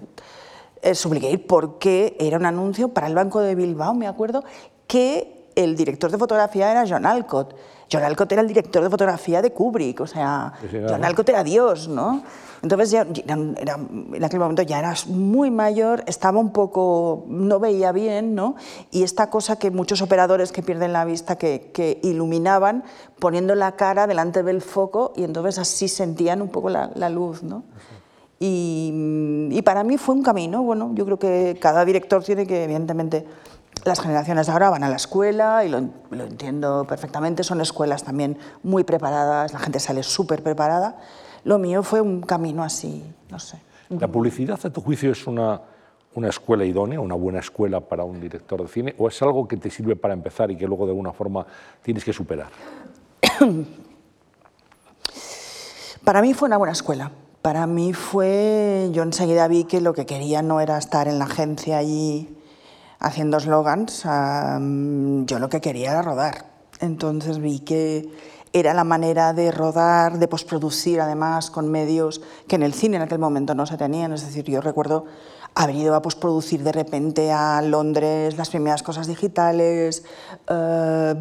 eh, 0.82 0.96
supliqué 0.96 1.30
ir 1.30 1.46
porque 1.46 2.16
era 2.18 2.38
un 2.38 2.46
anuncio 2.46 2.88
para 2.88 3.06
el 3.06 3.14
Banco 3.14 3.38
de 3.38 3.54
Bilbao, 3.54 3.94
me 3.94 4.08
acuerdo, 4.08 4.42
que 4.88 5.37
el 5.64 5.76
director 5.76 6.10
de 6.10 6.18
fotografía 6.18 6.70
era 6.70 6.84
John 6.88 7.04
Alcott. 7.06 7.54
John 7.90 8.02
Alcott 8.04 8.30
era 8.32 8.42
el 8.42 8.48
director 8.48 8.82
de 8.82 8.90
fotografía 8.90 9.40
de 9.42 9.52
Kubrick, 9.52 10.00
o 10.00 10.06
sea. 10.06 10.52
John 10.90 11.04
Alcott 11.04 11.28
era 11.30 11.42
Dios, 11.42 11.88
¿no? 11.88 12.22
Entonces, 12.62 12.90
ya, 12.90 13.06
era- 13.56 13.78
en 13.78 14.24
aquel 14.24 14.40
momento 14.40 14.62
ya 14.62 14.78
era 14.80 14.92
muy 15.06 15.50
mayor, 15.50 16.02
estaba 16.06 16.38
un 16.40 16.52
poco, 16.52 17.24
no 17.28 17.60
veía 17.60 17.92
bien, 17.92 18.34
¿no? 18.34 18.56
Y 18.90 19.04
esta 19.04 19.30
cosa 19.30 19.56
que 19.58 19.70
muchos 19.70 20.02
operadores 20.02 20.50
que 20.52 20.62
pierden 20.62 20.92
la 20.92 21.04
vista, 21.04 21.36
que, 21.38 21.70
que 21.72 21.98
iluminaban 22.02 22.82
poniendo 23.20 23.54
la 23.54 23.72
cara 23.76 24.06
delante 24.06 24.42
del 24.42 24.60
foco 24.60 25.12
y 25.16 25.22
entonces 25.24 25.58
así 25.58 25.88
sentían 25.88 26.42
un 26.42 26.48
poco 26.48 26.68
la, 26.68 26.90
la 26.94 27.08
luz, 27.08 27.42
¿no? 27.42 27.62
Y, 28.40 29.48
y 29.50 29.62
para 29.62 29.82
mí 29.82 29.96
fue 29.98 30.14
un 30.14 30.22
camino, 30.22 30.62
bueno, 30.62 30.90
yo 30.94 31.04
creo 31.04 31.18
que 31.18 31.56
cada 31.60 31.84
director 31.84 32.22
tiene 32.22 32.46
que, 32.46 32.64
evidentemente, 32.64 33.24
las 33.84 34.00
generaciones 34.00 34.46
de 34.46 34.52
ahora 34.52 34.70
van 34.70 34.84
a 34.84 34.88
la 34.88 34.96
escuela 34.96 35.64
y 35.64 35.68
lo, 35.68 35.80
lo 36.10 36.24
entiendo 36.24 36.84
perfectamente, 36.86 37.44
son 37.44 37.60
escuelas 37.60 38.04
también 38.04 38.38
muy 38.62 38.84
preparadas, 38.84 39.52
la 39.52 39.58
gente 39.58 39.80
sale 39.80 40.02
súper 40.02 40.42
preparada. 40.42 40.98
Lo 41.44 41.58
mío 41.58 41.82
fue 41.82 42.00
un 42.00 42.20
camino 42.20 42.62
así, 42.62 43.04
no 43.30 43.38
sé. 43.38 43.58
¿La 43.88 44.08
publicidad, 44.08 44.58
a 44.64 44.70
tu 44.70 44.80
juicio, 44.82 45.12
es 45.12 45.26
una, 45.26 45.62
una 46.14 46.28
escuela 46.28 46.64
idónea, 46.64 47.00
una 47.00 47.14
buena 47.14 47.38
escuela 47.38 47.80
para 47.80 48.04
un 48.04 48.20
director 48.20 48.60
de 48.60 48.68
cine, 48.68 48.94
o 48.98 49.08
es 49.08 49.22
algo 49.22 49.48
que 49.48 49.56
te 49.56 49.70
sirve 49.70 49.96
para 49.96 50.12
empezar 50.14 50.50
y 50.50 50.56
que 50.56 50.66
luego 50.66 50.84
de 50.84 50.90
alguna 50.90 51.12
forma 51.12 51.46
tienes 51.82 52.04
que 52.04 52.12
superar? 52.12 52.48
Para 56.04 56.22
mí 56.22 56.32
fue 56.32 56.46
una 56.46 56.56
buena 56.56 56.72
escuela. 56.72 57.10
Para 57.42 57.66
mí 57.66 57.92
fue, 57.92 58.88
yo 58.92 59.02
enseguida 59.02 59.46
vi 59.46 59.64
que 59.64 59.80
lo 59.80 59.92
que 59.92 60.06
quería 60.06 60.42
no 60.42 60.60
era 60.60 60.78
estar 60.78 61.06
en 61.06 61.18
la 61.18 61.26
agencia 61.26 61.78
allí 61.78 62.37
haciendo 62.98 63.38
slogans, 63.40 64.04
am, 64.06 65.26
yo 65.26 65.38
lo 65.38 65.48
que 65.48 65.60
quería 65.60 65.92
era 65.92 66.02
rodar. 66.02 66.46
Entonces 66.80 67.38
vi 67.38 67.60
que 67.60 68.08
era 68.52 68.74
la 68.74 68.84
manera 68.84 69.32
de 69.32 69.50
rodar, 69.50 70.18
de 70.18 70.28
postproducir 70.28 71.00
además 71.00 71.50
con 71.50 71.70
medios 71.70 72.20
que 72.46 72.56
en 72.56 72.62
el 72.62 72.72
cine 72.72 72.96
en 72.96 73.02
aquel 73.02 73.18
momento 73.18 73.54
no 73.54 73.66
se 73.66 73.76
tenían. 73.76 74.12
Es 74.12 74.24
decir, 74.24 74.44
yo 74.44 74.60
recuerdo 74.60 75.04
haber 75.54 75.76
ido 75.76 75.94
a 75.94 76.02
postproducir 76.02 76.62
de 76.62 76.72
repente 76.72 77.32
a 77.32 77.60
Londres 77.62 78.36
las 78.36 78.50
primeras 78.50 78.82
cosas 78.82 79.06
digitales, 79.06 80.04
eh, 80.48 81.14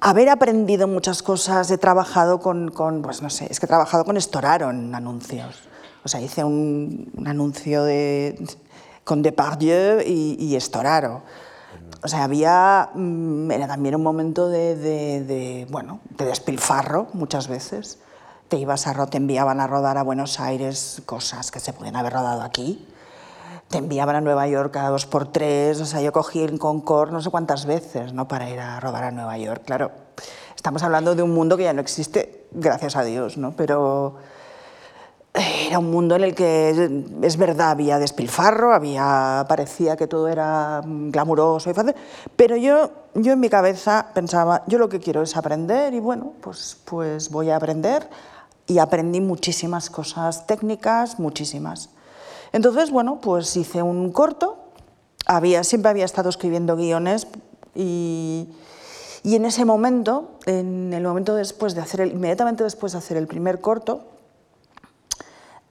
haber 0.00 0.28
aprendido 0.28 0.86
muchas 0.86 1.22
cosas, 1.22 1.70
he 1.70 1.78
trabajado 1.78 2.40
con, 2.40 2.70
con, 2.70 3.02
pues 3.02 3.22
no 3.22 3.30
sé, 3.30 3.46
es 3.50 3.60
que 3.60 3.66
he 3.66 3.68
trabajado 3.68 4.04
con 4.04 4.20
Storaro 4.20 4.70
en 4.70 4.94
anuncios. 4.94 5.62
O 6.04 6.08
sea, 6.08 6.20
hice 6.20 6.44
un, 6.44 7.10
un 7.16 7.26
anuncio 7.26 7.84
de, 7.84 8.36
con 9.04 9.22
Depardieu 9.22 10.00
y, 10.04 10.36
y 10.38 10.60
Storaro. 10.60 11.22
O 12.02 12.08
sea, 12.08 12.24
había, 12.24 12.90
mm, 12.94 13.50
era 13.50 13.66
también 13.66 13.94
un 13.94 14.02
momento 14.02 14.48
de, 14.48 14.76
de- 14.76 15.66
bueno, 15.70 16.00
de 16.10 16.26
despilfarro 16.26 17.08
muchas 17.12 17.48
veces. 17.48 17.98
Te 18.48 18.56
ibas 18.58 18.86
a, 18.86 19.06
te 19.06 19.16
enviaban 19.16 19.60
a 19.60 19.66
rodar 19.66 19.96
a 19.98 20.02
Buenos 20.02 20.38
Aires 20.40 21.02
cosas 21.06 21.50
que 21.50 21.60
se 21.60 21.72
podían 21.72 21.96
haber 21.96 22.12
rodado 22.12 22.42
aquí 22.42 22.86
te 23.68 23.78
enviaban 23.78 24.14
a 24.14 24.20
Nueva 24.20 24.46
York 24.46 24.72
cada 24.72 24.90
dos 24.90 25.06
por 25.06 25.32
tres, 25.32 25.80
o 25.80 25.86
sea, 25.86 26.00
yo 26.02 26.12
cogí 26.12 26.42
el 26.42 26.58
Concord 26.58 27.10
no 27.10 27.22
sé 27.22 27.30
cuántas 27.30 27.64
veces, 27.64 28.12
¿no? 28.12 28.28
Para 28.28 28.48
ir 28.50 28.60
a 28.60 28.78
rodar 28.78 29.04
a 29.04 29.10
Nueva 29.10 29.36
York, 29.38 29.62
claro. 29.64 29.90
Estamos 30.54 30.82
hablando 30.82 31.14
de 31.14 31.22
un 31.22 31.32
mundo 31.32 31.56
que 31.56 31.64
ya 31.64 31.72
no 31.72 31.80
existe, 31.80 32.46
gracias 32.52 32.94
a 32.94 33.02
Dios, 33.04 33.36
¿no? 33.38 33.52
Pero 33.56 34.16
era 35.34 35.80
un 35.80 35.90
mundo 35.90 36.14
en 36.14 36.22
el 36.22 36.34
que, 36.34 37.02
es 37.22 37.36
verdad, 37.36 37.70
había 37.70 37.98
despilfarro, 37.98 38.72
había, 38.72 39.44
parecía 39.48 39.96
que 39.96 40.06
todo 40.06 40.28
era 40.28 40.80
mm, 40.84 41.10
glamuroso 41.10 41.70
y 41.70 41.74
fácil, 41.74 41.94
pero 42.36 42.56
yo, 42.56 42.90
yo 43.14 43.32
en 43.32 43.40
mi 43.40 43.48
cabeza 43.48 44.06
pensaba, 44.14 44.62
yo 44.68 44.78
lo 44.78 44.88
que 44.88 45.00
quiero 45.00 45.22
es 45.22 45.36
aprender 45.36 45.92
y 45.92 45.98
bueno, 45.98 46.34
pues, 46.40 46.76
pues 46.84 47.30
voy 47.30 47.50
a 47.50 47.56
aprender 47.56 48.08
y 48.68 48.78
aprendí 48.78 49.20
muchísimas 49.20 49.90
cosas 49.90 50.46
técnicas, 50.46 51.18
muchísimas. 51.18 51.90
Entonces, 52.52 52.92
bueno, 52.92 53.18
pues 53.20 53.56
hice 53.56 53.82
un 53.82 54.12
corto, 54.12 54.56
había, 55.26 55.64
siempre 55.64 55.90
había 55.90 56.04
estado 56.04 56.28
escribiendo 56.28 56.76
guiones 56.76 57.26
y, 57.74 58.48
y 59.24 59.34
en 59.34 59.46
ese 59.46 59.64
momento, 59.64 60.38
en 60.46 60.92
el 60.92 61.02
momento 61.02 61.34
después 61.34 61.74
de 61.74 61.80
hacer 61.80 62.02
el, 62.02 62.12
inmediatamente 62.12 62.62
después 62.62 62.92
de 62.92 62.98
hacer 62.98 63.16
el 63.16 63.26
primer 63.26 63.60
corto, 63.60 64.13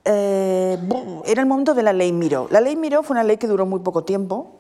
eh, 0.06 0.78
era 1.26 1.42
el 1.42 1.48
momento 1.48 1.74
de 1.74 1.84
la 1.84 1.94
ley 1.94 2.12
Miró. 2.12 2.48
La 2.52 2.62
ley 2.62 2.76
Miró 2.76 3.04
fue 3.04 3.16
una 3.16 3.24
ley 3.24 3.38
que 3.38 3.48
duró 3.48 3.66
muy 3.66 3.80
poco 3.80 4.04
tiempo, 4.04 4.60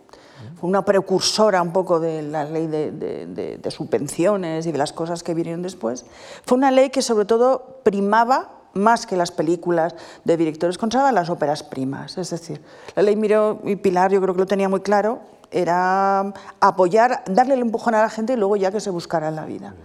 fue 0.60 0.70
una 0.70 0.84
precursora 0.86 1.62
un 1.62 1.74
poco 1.74 2.00
de 2.00 2.22
la 2.22 2.44
ley 2.46 2.68
de, 2.68 2.92
de- 2.92 3.26
de- 3.28 3.58
de 3.58 3.72
subvenciones 3.72 4.66
y 4.66 4.72
de 4.72 4.78
las 4.78 4.94
cosas 4.94 5.24
que 5.24 5.34
vinieron 5.34 5.62
después. 5.62 6.06
Fue 6.46 6.58
una 6.58 6.72
ley 6.72 6.90
que 6.90 7.02
sobre 7.02 7.26
todo 7.26 7.80
primaba 7.84 8.52
más 8.74 9.06
que 9.06 9.16
las 9.18 9.32
películas 9.32 9.96
de 10.24 10.36
directores 10.38 10.78
consagrados, 10.78 11.14
las 11.14 11.30
óperas 11.30 11.62
primas. 11.64 12.18
Es 12.18 12.30
decir, 12.32 12.62
la 12.96 13.04
ley 13.04 13.16
Miró 13.16 13.60
y 13.66 13.76
Pilar 13.76 14.12
yo 14.12 14.22
creo 14.22 14.34
que 14.34 14.40
lo 14.40 14.46
tenía 14.48 14.68
muy 14.70 14.80
claro, 14.82 15.20
era 15.52 16.34
apoyar, 16.60 17.24
darle 17.28 17.54
el 17.54 17.60
empujón 17.62 17.94
a 17.94 18.02
la 18.02 18.10
gente 18.10 18.34
y 18.34 18.36
luego 18.38 18.56
ya 18.56 18.72
que 18.72 18.80
se 18.80 18.90
buscara 18.90 19.28
en 19.28 19.36
la 19.36 19.46
vida. 19.46 19.76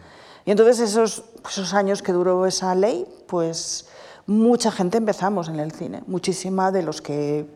Y 0.46 0.50
entonces 0.52 0.80
esos, 0.80 1.24
esos 1.46 1.74
años 1.74 2.00
que 2.02 2.12
duró 2.12 2.46
esa 2.46 2.74
ley, 2.74 3.06
pues 3.26 3.86
mucha 4.28 4.70
gente 4.70 4.98
empezamos 4.98 5.48
en 5.48 5.58
el 5.58 5.72
cine, 5.72 6.02
muchísima 6.06 6.70
de 6.70 6.82
los 6.82 7.00
que 7.00 7.46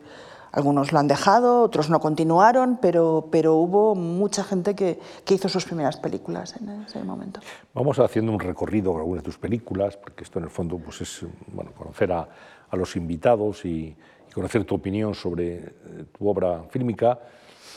algunos 0.51 0.91
lo 0.91 0.99
han 0.99 1.07
dejado, 1.07 1.61
otros 1.61 1.89
no 1.89 1.99
continuaron, 1.99 2.77
pero, 2.81 3.27
pero 3.31 3.55
hubo 3.55 3.95
mucha 3.95 4.43
gente 4.43 4.75
que, 4.75 4.99
que 5.23 5.35
hizo 5.35 5.49
sus 5.49 5.65
primeras 5.65 5.97
películas 5.97 6.55
en 6.57 6.83
ese 6.83 7.03
momento. 7.03 7.39
Vamos 7.73 7.97
haciendo 7.99 8.31
un 8.31 8.39
recorrido 8.39 8.91
con 8.91 9.01
algunas 9.01 9.23
de 9.23 9.25
tus 9.25 9.37
películas, 9.37 9.97
porque 9.97 10.23
esto 10.23 10.39
en 10.39 10.45
el 10.45 10.51
fondo 10.51 10.77
pues 10.79 11.01
es 11.01 11.25
bueno, 11.47 11.71
conocer 11.71 12.11
a, 12.11 12.27
a 12.69 12.75
los 12.75 12.95
invitados 12.95 13.65
y, 13.65 13.95
y 14.29 14.33
conocer 14.33 14.65
tu 14.65 14.75
opinión 14.75 15.13
sobre 15.13 15.55
eh, 15.55 15.71
tu 16.17 16.27
obra 16.27 16.63
fílmica. 16.69 17.19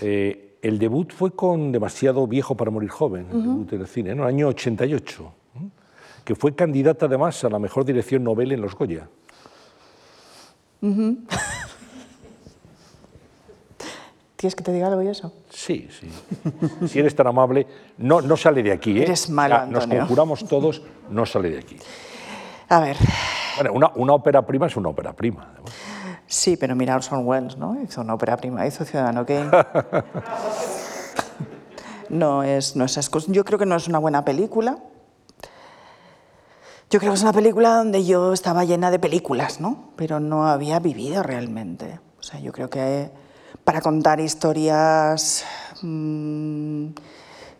Eh, 0.00 0.58
el 0.62 0.78
debut 0.78 1.12
fue 1.12 1.32
con 1.32 1.70
Demasiado 1.70 2.26
viejo 2.26 2.56
para 2.56 2.70
morir 2.70 2.90
joven, 2.90 3.26
el 3.30 3.42
debut 3.42 3.72
en 3.74 3.80
el 3.82 3.86
cine, 3.86 4.14
¿no? 4.14 4.24
año 4.24 4.48
88, 4.48 5.22
¿eh? 5.22 5.35
Que 6.26 6.34
fue 6.34 6.56
candidata 6.56 7.06
además 7.06 7.42
a 7.44 7.48
la 7.48 7.60
mejor 7.60 7.84
dirección 7.84 8.24
novel 8.24 8.50
en 8.50 8.60
los 8.60 8.74
Goya. 8.74 9.08
¿Quieres 14.34 14.56
que 14.56 14.64
te 14.64 14.72
diga 14.72 14.88
algo 14.88 15.04
y 15.04 15.06
eso? 15.06 15.32
Sí, 15.50 15.88
sí. 15.88 16.10
Si 16.88 16.98
eres 16.98 17.14
tan 17.14 17.28
amable, 17.28 17.64
no, 17.98 18.20
no 18.20 18.36
sale 18.36 18.60
de 18.64 18.72
aquí. 18.72 18.98
¿eh? 18.98 19.04
Eres 19.04 19.30
malo, 19.30 19.66
Nos 19.66 19.84
Antonio. 19.84 19.98
conjuramos 20.00 20.48
todos, 20.48 20.82
no 21.10 21.24
sale 21.24 21.50
de 21.50 21.58
aquí. 21.58 21.76
A 22.68 22.80
ver, 22.80 22.96
Bueno, 23.54 23.72
una, 23.72 23.92
una 23.94 24.14
ópera 24.14 24.44
prima 24.44 24.66
es 24.66 24.76
una 24.76 24.88
ópera 24.88 25.12
prima. 25.12 25.54
Sí, 26.26 26.56
pero 26.56 26.74
mira 26.74 26.96
Orson 26.96 27.24
Welles, 27.24 27.56
¿no? 27.56 27.80
Hizo 27.80 28.00
una 28.00 28.14
ópera 28.14 28.36
prima, 28.36 28.66
hizo 28.66 28.84
Ciudadano 28.84 29.24
Kane. 29.24 29.48
no 32.08 32.42
es, 32.42 32.74
no 32.74 32.84
es 32.84 33.10
Yo 33.28 33.44
creo 33.44 33.60
que 33.60 33.66
no 33.66 33.76
es 33.76 33.86
una 33.86 34.00
buena 34.00 34.24
película. 34.24 34.76
Yo 36.88 37.00
creo 37.00 37.10
que 37.12 37.16
es 37.16 37.22
una 37.22 37.32
película 37.32 37.76
donde 37.76 38.04
yo 38.04 38.32
estaba 38.32 38.64
llena 38.64 38.92
de 38.92 39.00
películas, 39.00 39.60
¿no? 39.60 39.90
Pero 39.96 40.20
no 40.20 40.46
había 40.46 40.78
vivido 40.78 41.24
realmente. 41.24 41.98
O 42.20 42.22
sea, 42.22 42.38
yo 42.38 42.52
creo 42.52 42.70
que 42.70 43.10
para 43.64 43.80
contar 43.80 44.20
historias 44.20 45.44
mmm, 45.82 46.86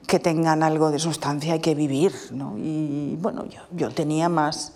que 0.07 0.21
tengan 0.21 0.63
algo 0.63 0.93
de 0.93 1.01
sustancia 1.01 1.55
hay 1.55 1.61
que 1.61 1.75
vivir, 1.75 2.13
¿no? 2.31 2.57
Y 2.57 3.17
bueno, 3.21 3.47
yo, 3.73 3.91
tenía 3.91 4.29
más, 4.29 4.75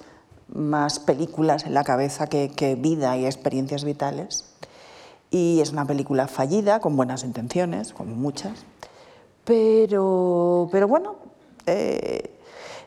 más 0.49 0.99
películas 0.99 1.65
en 1.65 1.75
la 1.75 1.85
cabeza 1.85 2.27
que, 2.27 2.51
que, 2.51 2.75
vida 2.75 3.17
y 3.17 3.27
experiencias 3.27 3.85
vitales. 3.85 4.47
Y 5.31 5.61
es 5.61 5.71
una 5.71 5.85
película 5.85 6.27
fallida, 6.27 6.81
con 6.81 6.97
buenas 6.97 7.23
intenciones, 7.23 7.93
como 7.93 8.17
muchas. 8.17 8.65
Pero, 9.45 10.69
pero 10.73 10.89
bueno, 10.89 11.15
eh, 11.67 12.40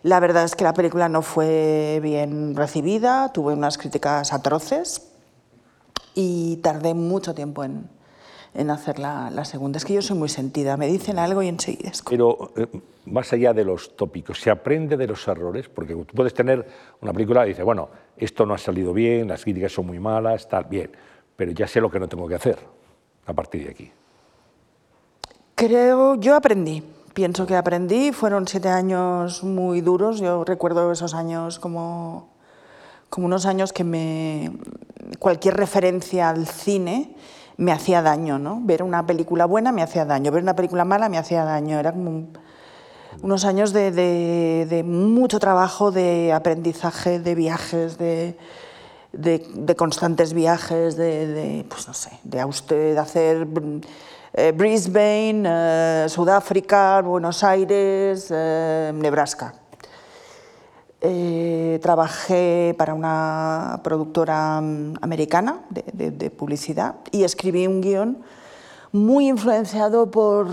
la 0.04 0.20
verdad 0.20 0.44
es 0.44 0.56
que 0.56 0.66
la 0.66 0.74
película 0.74 1.10
no 1.10 1.22
fue 1.22 2.00
bien 2.04 2.56
recibida, 2.56 3.32
tuve 3.32 3.54
unas 3.54 3.78
críticas 3.78 4.34
atroces 4.34 5.10
y 6.13 6.58
tardé 6.58 6.94
mucho 6.94 7.34
tiempo 7.34 7.63
en, 7.63 7.89
en 8.54 8.70
hacer 8.70 9.00
la, 9.00 9.30
la, 9.32 9.46
segunda. 9.46 9.78
Es 9.78 9.86
que 9.86 9.94
yo 9.94 10.02
soy 10.02 10.18
muy 10.18 10.30
sentida, 10.30 10.76
me 10.76 10.88
dicen 10.88 11.20
algo 11.20 11.42
y 11.42 11.48
enseguida 11.48 11.89
es 11.89 12.02
Pero 12.02 12.52
eh, 12.58 12.68
más 13.06 13.32
allá 13.32 13.54
de 13.54 13.63
los 13.63 13.96
tópicos, 13.96 14.39
¿se 14.39 14.52
aprende 14.52 14.98
de 14.98 15.08
los 15.08 15.26
errores? 15.28 15.70
Porque 15.70 15.94
tú 15.94 16.13
puedes 16.13 16.34
tener 16.34 16.68
una 17.02 17.13
película 17.13 17.46
y 17.46 17.50
dices, 17.50 17.63
bueno, 17.63 17.89
esto 18.18 18.46
no 18.46 18.54
ha 18.54 18.58
salido 18.58 18.94
bien, 18.94 19.30
las 19.30 19.44
críticas 19.44 19.72
son 19.72 19.88
muy 19.88 20.00
malas, 20.00 20.42
está 20.42 20.62
bien, 20.63 20.92
pero 21.36 21.52
ya 21.54 21.66
sé 21.66 21.80
lo 21.80 21.89
que 21.89 22.00
no 22.00 22.08
tengo 22.08 22.28
que 22.28 22.36
hacer 22.36 22.60
a 23.26 23.34
partir 23.34 23.63
de 23.63 23.72
aquí. 23.72 23.92
Creo, 25.56 26.16
yo 26.16 26.36
aprendí, 26.36 26.84
pienso 27.13 27.45
que 27.45 27.56
aprendí, 27.56 28.12
fueron 28.12 28.47
siete 28.47 28.69
años 28.69 29.43
muy 29.43 29.82
duros, 29.82 30.19
yo 30.19 30.43
recuerdo 30.43 30.91
esos 30.91 31.13
años 31.13 31.60
como, 31.60 32.30
como 33.10 33.28
unos 33.28 33.45
años 33.45 33.73
que 33.73 33.84
me, 33.84 34.52
cualquier 35.19 35.56
referencia 35.56 36.30
al 36.30 36.47
cine 36.47 37.15
me 37.58 37.71
hacía 37.71 38.02
daño, 38.02 38.39
¿no? 38.39 38.60
Ver 38.63 38.84
una 38.84 39.06
película 39.06 39.45
buena 39.45 39.71
me 39.71 39.84
hacía 39.84 40.06
daño, 40.06 40.32
ver 40.32 40.43
una 40.43 40.56
película 40.56 40.86
mala 40.86 41.08
me 41.10 41.17
hacía 41.17 41.43
daño, 41.43 41.80
era 41.80 41.91
como 41.91 42.28
unos 43.21 43.45
años 43.45 43.73
de, 43.73 44.84
mucho 44.86 45.39
trabajo, 45.39 45.91
de 45.91 46.34
aprendizaje, 46.34 47.19
de 47.19 47.36
viajes, 47.36 47.97
de, 47.97 48.38
de 49.13 49.76
constantes 49.76 50.34
viajes, 50.34 50.97
de, 50.97 51.65
pues 51.69 51.88
no 51.88 51.93
sé, 51.93 52.19
de, 52.23 52.43
usted, 52.43 52.95
de 52.95 52.99
hacer 52.99 53.47
eh, 54.36 54.52
Brisbane, 54.52 55.43
eh, 55.46 56.06
Sudáfrica, 56.10 57.02
Buenos 57.04 57.43
Aires, 57.43 58.28
eh, 58.32 58.91
Nebraska. 58.96 59.54
trabajé 61.82 62.74
para 62.78 62.93
una 62.93 63.82
productora 63.84 64.60
mm, 64.62 64.96
americana 65.02 65.60
de, 65.69 66.30
publicidad 66.32 66.96
y 67.12 67.24
escribí 67.24 67.67
un 67.67 67.82
guion 67.82 68.24
muy 68.91 69.28
influenciado 69.28 70.10
por, 70.10 70.48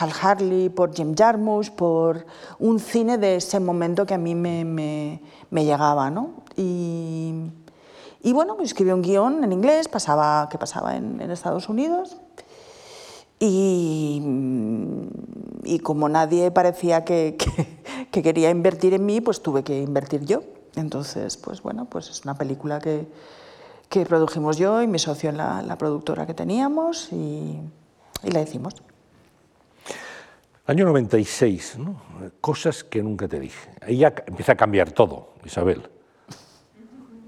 Hal 0.00 0.12
Harley, 0.20 0.68
por 0.68 0.92
Jim 0.94 1.14
Jarmusch, 1.14 1.70
por 1.70 2.24
un 2.58 2.80
cine 2.80 3.18
de 3.18 3.36
ese 3.36 3.60
momento 3.60 4.06
que 4.06 4.14
a 4.14 4.18
mí 4.18 4.34
me, 4.34 5.20
llegaba. 5.52 6.10
¿no? 6.10 6.30
Y, 6.56 7.52
bueno, 8.32 8.56
escribí 8.60 8.90
un 8.90 9.02
guion 9.02 9.44
en 9.44 9.52
inglés 9.52 9.86
pasaba, 9.86 10.48
que 10.50 10.58
pasaba 10.58 10.96
en 10.96 11.30
Estados 11.30 11.68
Unidos 11.68 12.16
y, 13.40 14.20
y 15.64 15.78
como 15.80 16.08
nadie 16.08 16.50
parecía 16.50 17.04
que, 17.04 17.36
que, 17.38 18.06
que, 18.10 18.22
quería 18.22 18.50
invertir 18.50 18.94
en 18.94 19.06
mí, 19.06 19.20
pues 19.20 19.42
tuve 19.42 19.62
que 19.62 19.80
invertir 19.80 20.24
yo. 20.24 20.42
Entonces, 20.76 21.36
pues 21.36 21.62
bueno, 21.62 21.86
pues 21.86 22.08
es 22.10 22.24
una 22.24 22.34
película 22.34 22.80
que, 22.80 23.06
que 23.88 24.04
produjimos 24.04 24.58
yo 24.58 24.82
y 24.82 24.86
mi 24.86 24.98
socio 24.98 25.30
en 25.30 25.36
la, 25.36 25.62
la 25.62 25.78
productora 25.78 26.26
que 26.26 26.34
teníamos 26.34 27.12
y, 27.12 27.58
y, 28.22 28.30
la 28.30 28.42
hicimos. 28.42 28.74
Año 30.66 30.84
96, 30.84 31.78
¿no? 31.78 32.00
cosas 32.40 32.84
que 32.84 33.02
nunca 33.02 33.26
te 33.26 33.40
dije. 33.40 33.70
Ahí 33.80 33.98
ya 33.98 34.12
empieza 34.26 34.52
a 34.52 34.56
cambiar 34.56 34.92
todo, 34.92 35.30
Isabel. 35.44 35.88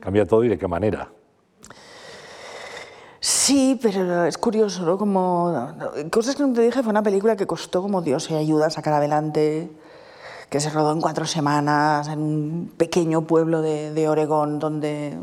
Cambia 0.00 0.26
todo 0.26 0.44
y 0.44 0.48
de 0.48 0.58
qué 0.58 0.68
manera. 0.68 1.10
Sí, 3.20 3.78
pero 3.82 4.24
es 4.24 4.38
curioso, 4.38 4.82
¿no? 4.82 4.96
Como 4.96 5.68
Cosas 6.10 6.36
que 6.36 6.42
no 6.42 6.54
te 6.54 6.62
dije 6.62 6.82
fue 6.82 6.90
una 6.90 7.02
película 7.02 7.36
que 7.36 7.46
costó 7.46 7.82
como 7.82 8.00
Dios 8.00 8.30
y 8.30 8.34
ayuda 8.34 8.66
a 8.66 8.70
sacar 8.70 8.94
adelante, 8.94 9.70
que 10.48 10.58
se 10.58 10.70
rodó 10.70 10.92
en 10.92 11.02
cuatro 11.02 11.26
semanas 11.26 12.08
en 12.08 12.18
un 12.20 12.72
pequeño 12.78 13.26
pueblo 13.26 13.60
de, 13.60 13.92
de 13.92 14.08
Oregón 14.08 14.58
donde, 14.58 15.18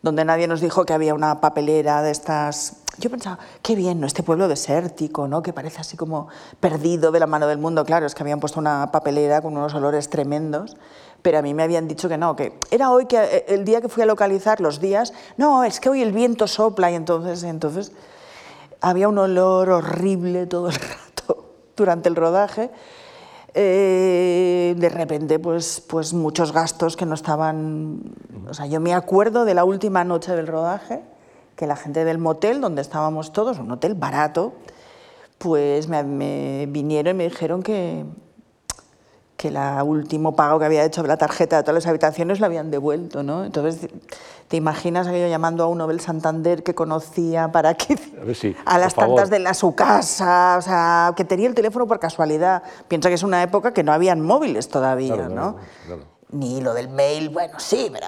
donde 0.00 0.24
nadie 0.24 0.48
nos 0.48 0.62
dijo 0.62 0.86
que 0.86 0.94
había 0.94 1.14
una 1.14 1.40
papelera 1.42 2.02
de 2.02 2.10
estas... 2.10 2.76
Yo 2.98 3.10
pensaba, 3.10 3.38
qué 3.60 3.74
bien, 3.74 4.00
¿no? 4.00 4.06
Este 4.06 4.22
pueblo 4.22 4.48
desértico, 4.48 5.28
¿no? 5.28 5.42
Que 5.42 5.52
parece 5.52 5.80
así 5.80 5.96
como 5.98 6.28
perdido 6.58 7.12
de 7.12 7.20
la 7.20 7.26
mano 7.26 7.46
del 7.48 7.58
mundo. 7.58 7.84
Claro, 7.84 8.06
es 8.06 8.14
que 8.14 8.22
habían 8.22 8.40
puesto 8.40 8.60
una 8.60 8.90
papelera 8.92 9.42
con 9.42 9.56
unos 9.56 9.74
olores 9.74 10.08
tremendos 10.08 10.76
pero 11.24 11.38
a 11.38 11.42
mí 11.42 11.54
me 11.54 11.62
habían 11.62 11.88
dicho 11.88 12.06
que 12.06 12.18
no, 12.18 12.36
que 12.36 12.52
era 12.70 12.90
hoy 12.90 13.06
que 13.06 13.16
eh, 13.16 13.44
el 13.48 13.64
día 13.64 13.80
que 13.80 13.88
fui 13.88 14.02
a 14.02 14.06
localizar 14.06 14.60
los 14.60 14.78
días, 14.78 15.14
no, 15.38 15.64
es 15.64 15.80
que 15.80 15.88
hoy 15.88 16.02
el 16.02 16.12
viento 16.12 16.46
sopla 16.46 16.90
y 16.90 16.96
entonces, 16.96 17.44
entonces 17.44 17.92
había 18.82 19.08
un 19.08 19.16
olor 19.16 19.70
horrible 19.70 20.46
todo 20.46 20.68
el 20.68 20.74
rato 20.74 21.46
durante 21.78 22.10
el 22.10 22.16
rodaje. 22.16 22.70
Eh, 23.54 24.74
de 24.76 24.88
repente, 24.90 25.38
pues, 25.38 25.82
pues 25.88 26.12
muchos 26.12 26.52
gastos 26.52 26.94
que 26.94 27.06
no 27.06 27.14
estaban... 27.14 28.02
O 28.46 28.52
sea, 28.52 28.66
yo 28.66 28.78
me 28.80 28.92
acuerdo 28.92 29.46
de 29.46 29.54
la 29.54 29.64
última 29.64 30.04
noche 30.04 30.36
del 30.36 30.46
rodaje, 30.46 31.00
que 31.56 31.66
la 31.66 31.76
gente 31.76 32.04
del 32.04 32.18
motel 32.18 32.60
donde 32.60 32.82
estábamos 32.82 33.32
todos, 33.32 33.58
un 33.58 33.70
hotel 33.70 33.94
barato, 33.94 34.52
pues 35.38 35.88
me, 35.88 36.02
me 36.02 36.66
vinieron 36.68 37.14
y 37.14 37.16
me 37.16 37.24
dijeron 37.24 37.62
que, 37.62 38.04
que 39.44 39.48
el 39.48 39.82
último 39.84 40.34
pago 40.34 40.58
que 40.58 40.64
había 40.64 40.84
hecho 40.84 41.02
de 41.02 41.08
la 41.08 41.18
tarjeta 41.18 41.58
de 41.58 41.62
todas 41.64 41.74
las 41.74 41.86
habitaciones 41.86 42.40
lo 42.40 42.46
habían 42.46 42.70
devuelto, 42.70 43.22
¿no? 43.22 43.44
Entonces, 43.44 43.90
¿te 44.48 44.56
imaginas 44.56 45.06
aquello 45.06 45.28
llamando 45.28 45.64
a 45.64 45.66
un 45.66 45.76
Nobel 45.76 46.00
Santander 46.00 46.62
que 46.62 46.74
conocía 46.74 47.52
para 47.52 47.74
que... 47.74 47.92
A, 47.92 48.34
sí, 48.34 48.56
a 48.64 48.78
las 48.78 48.94
tantas 48.94 49.28
de 49.28 49.40
la, 49.40 49.52
su 49.52 49.74
casa, 49.74 50.56
o 50.58 50.62
sea, 50.62 51.12
que 51.14 51.26
tenía 51.26 51.46
el 51.46 51.54
teléfono 51.54 51.86
por 51.86 51.98
casualidad. 51.98 52.62
Piensa 52.88 53.10
que 53.10 53.16
es 53.16 53.22
una 53.22 53.42
época 53.42 53.74
que 53.74 53.82
no 53.82 53.92
habían 53.92 54.22
móviles 54.22 54.68
todavía, 54.68 55.14
claro, 55.14 55.34
¿no? 55.34 55.56
Claro. 55.84 56.04
Ni 56.30 56.62
lo 56.62 56.72
del 56.72 56.88
mail, 56.88 57.28
bueno, 57.28 57.60
sí, 57.60 57.90
pero... 57.92 58.06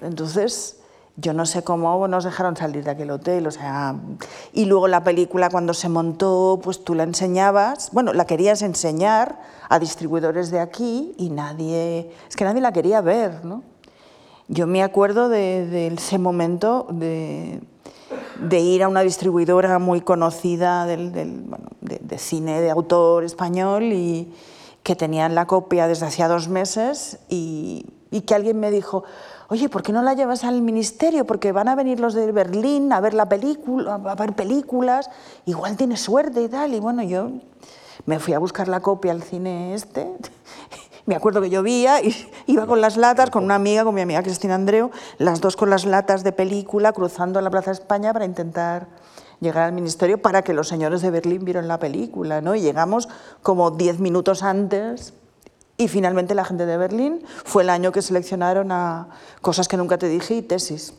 Entonces, 0.00 0.79
yo 1.20 1.32
no 1.34 1.44
sé 1.44 1.62
cómo 1.62 2.06
nos 2.08 2.24
dejaron 2.24 2.56
salir 2.56 2.84
de 2.84 2.90
aquel 2.90 3.10
hotel, 3.10 3.46
o 3.46 3.50
sea, 3.50 3.96
y 4.52 4.64
luego 4.64 4.88
la 4.88 5.04
película 5.04 5.50
cuando 5.50 5.74
se 5.74 5.88
montó, 5.88 6.60
pues 6.62 6.82
tú 6.84 6.94
la 6.94 7.02
enseñabas, 7.02 7.90
bueno, 7.92 8.12
la 8.12 8.24
querías 8.24 8.62
enseñar 8.62 9.38
a 9.68 9.78
distribuidores 9.78 10.50
de 10.50 10.60
aquí 10.60 11.14
y 11.18 11.30
nadie, 11.30 12.10
es 12.28 12.36
que 12.36 12.44
nadie 12.44 12.60
la 12.60 12.72
quería 12.72 13.00
ver, 13.00 13.44
¿no? 13.44 13.62
Yo 14.48 14.66
me 14.66 14.82
acuerdo 14.82 15.28
de, 15.28 15.86
ese 15.88 16.18
momento 16.18 16.88
de, 16.90 17.60
ir 18.50 18.82
a 18.82 18.88
una 18.88 19.02
distribuidora 19.02 19.78
muy 19.78 20.00
conocida 20.00 20.86
del, 20.86 21.10
bueno, 21.46 21.68
de, 21.80 22.18
cine 22.18 22.60
de 22.60 22.70
autor 22.70 23.22
español 23.22 23.84
y 23.84 24.32
que 24.82 24.96
tenían 24.96 25.36
la 25.36 25.46
copia 25.46 25.86
desde 25.86 26.06
hacía 26.06 26.26
dos 26.26 26.48
meses 26.48 27.20
y 27.28 27.84
que 28.26 28.34
alguien 28.34 28.58
me 28.58 28.72
dijo, 28.72 29.04
oye, 29.50 29.68
¿por 29.68 29.82
qué 29.82 29.92
no 29.92 30.00
la 30.02 30.14
llevas 30.14 30.44
al 30.44 30.62
ministerio? 30.62 31.26
Porque 31.26 31.50
van 31.50 31.68
a 31.68 31.74
venir 31.74 31.98
los 31.98 32.14
de 32.14 32.30
Berlín 32.30 32.92
a 32.92 33.00
ver 33.00 33.14
la 33.14 33.28
película, 33.28 33.94
a 33.94 34.14
ver 34.14 34.32
películas, 34.32 35.10
igual 35.44 35.76
tienes 35.76 36.00
suerte 36.00 36.40
y 36.40 36.48
tal. 36.48 36.72
Y 36.72 36.80
bueno, 36.80 37.02
yo 37.02 37.32
me 38.06 38.20
fui 38.20 38.32
a 38.32 38.38
buscar 38.38 38.68
la 38.68 38.80
copia 38.80 39.10
al 39.10 39.22
cine 39.22 39.74
este. 39.74 40.08
Me 41.06 41.16
acuerdo 41.16 41.40
que 41.40 41.50
llovía 41.50 42.00
y 42.00 42.14
iba 42.46 42.66
con 42.66 42.80
las 42.80 42.96
latas, 42.96 43.30
con 43.30 43.42
una 43.42 43.56
amiga, 43.56 43.82
con 43.82 43.94
mi 43.94 44.00
amiga 44.00 44.22
Cristina 44.22 44.54
Andreu, 44.54 44.90
las 45.18 45.40
dos 45.40 45.56
con 45.56 45.68
las 45.68 45.84
latas 45.84 46.22
de 46.22 46.30
película, 46.30 46.92
cruzando 46.92 47.40
la 47.40 47.50
Plaza 47.50 47.72
España 47.72 48.12
para 48.12 48.24
intentar 48.24 48.86
llegar 49.40 49.64
al 49.64 49.72
ministerio 49.72 50.22
para 50.22 50.42
que 50.42 50.54
los 50.54 50.68
señores 50.68 51.02
de 51.02 51.10
Berlín 51.10 51.44
vieran 51.44 51.66
la 51.66 51.80
película, 51.80 52.40
¿no? 52.40 52.54
Y 52.54 52.60
llegamos 52.60 53.08
como 53.42 53.72
diez 53.72 53.98
minutos 53.98 54.44
antes 54.44 55.14
y 55.80 55.88
finalmente 55.88 56.34
la 56.34 56.44
gente 56.44 56.66
de 56.66 56.76
Berlín 56.76 57.22
fue 57.44 57.62
el 57.62 57.70
año 57.70 57.90
que 57.90 58.02
seleccionaron 58.02 58.70
a 58.70 59.08
Cosas 59.40 59.66
que 59.66 59.76
nunca 59.76 59.96
te 59.96 60.08
dije 60.08 60.34
y 60.34 60.42
tesis. 60.42 60.94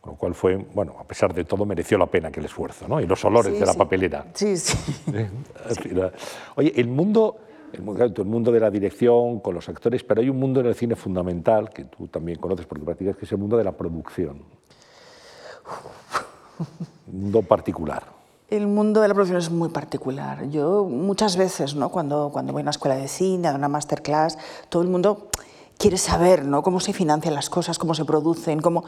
Con 0.00 0.12
lo 0.12 0.18
cual 0.18 0.34
fue, 0.34 0.56
bueno, 0.74 0.96
a 0.98 1.04
pesar 1.04 1.32
de 1.34 1.44
todo, 1.44 1.64
mereció 1.64 1.96
la 1.98 2.06
pena 2.06 2.28
aquel 2.28 2.44
esfuerzo, 2.44 2.86
¿no? 2.88 3.00
Y 3.00 3.06
los 3.06 3.24
olores 3.24 3.52
Sí, 3.54 3.58
de 3.60 3.66
la 3.66 3.72
sí. 3.72 3.78
papelera. 3.78 4.26
Sí, 4.34 4.56
sí. 4.56 4.76
Oye, 6.56 6.72
el 6.76 6.88
mundo 6.88 7.38
el, 7.72 7.82
el 8.16 8.24
mundo 8.24 8.50
de 8.52 8.60
la 8.60 8.70
dirección 8.70 9.40
con 9.40 9.54
los 9.54 9.68
actores, 9.68 10.02
pero 10.04 10.20
hay 10.20 10.28
un 10.28 10.38
mundo 10.38 10.60
en 10.60 10.66
el 10.66 10.74
cine 10.74 10.96
fundamental 10.96 11.70
que 11.70 11.84
tú 11.84 12.08
también 12.08 12.38
conoces 12.38 12.66
porque 12.66 12.84
practicas, 12.84 13.16
que 13.16 13.24
es 13.24 13.32
el 13.32 13.38
mundo 13.38 13.56
de 13.56 13.64
la 13.64 13.72
producción. 13.72 14.42
Un 17.12 17.20
mundo 17.22 17.42
particular. 17.42 18.19
El 18.50 18.66
mundo 18.66 19.00
de 19.00 19.08
la 19.08 19.14
producción 19.14 19.38
es 19.38 19.50
muy 19.50 19.68
particular. 19.68 20.48
Yo 20.50 20.84
muchas 20.84 21.36
veces, 21.36 21.76
¿no? 21.76 21.88
cuando, 21.90 22.30
cuando 22.32 22.52
voy 22.52 22.60
a 22.60 22.64
una 22.64 22.70
escuela 22.72 22.96
de 22.96 23.06
cine, 23.06 23.46
a 23.48 23.54
una 23.54 23.68
masterclass, 23.68 24.36
todo 24.68 24.82
el 24.82 24.88
mundo 24.88 25.28
quiere 25.78 25.96
saber 25.96 26.44
¿no? 26.44 26.62
cómo 26.62 26.80
se 26.80 26.92
financian 26.92 27.34
las 27.34 27.48
cosas, 27.48 27.78
cómo 27.78 27.94
se 27.94 28.04
producen, 28.04 28.60
cómo... 28.60 28.84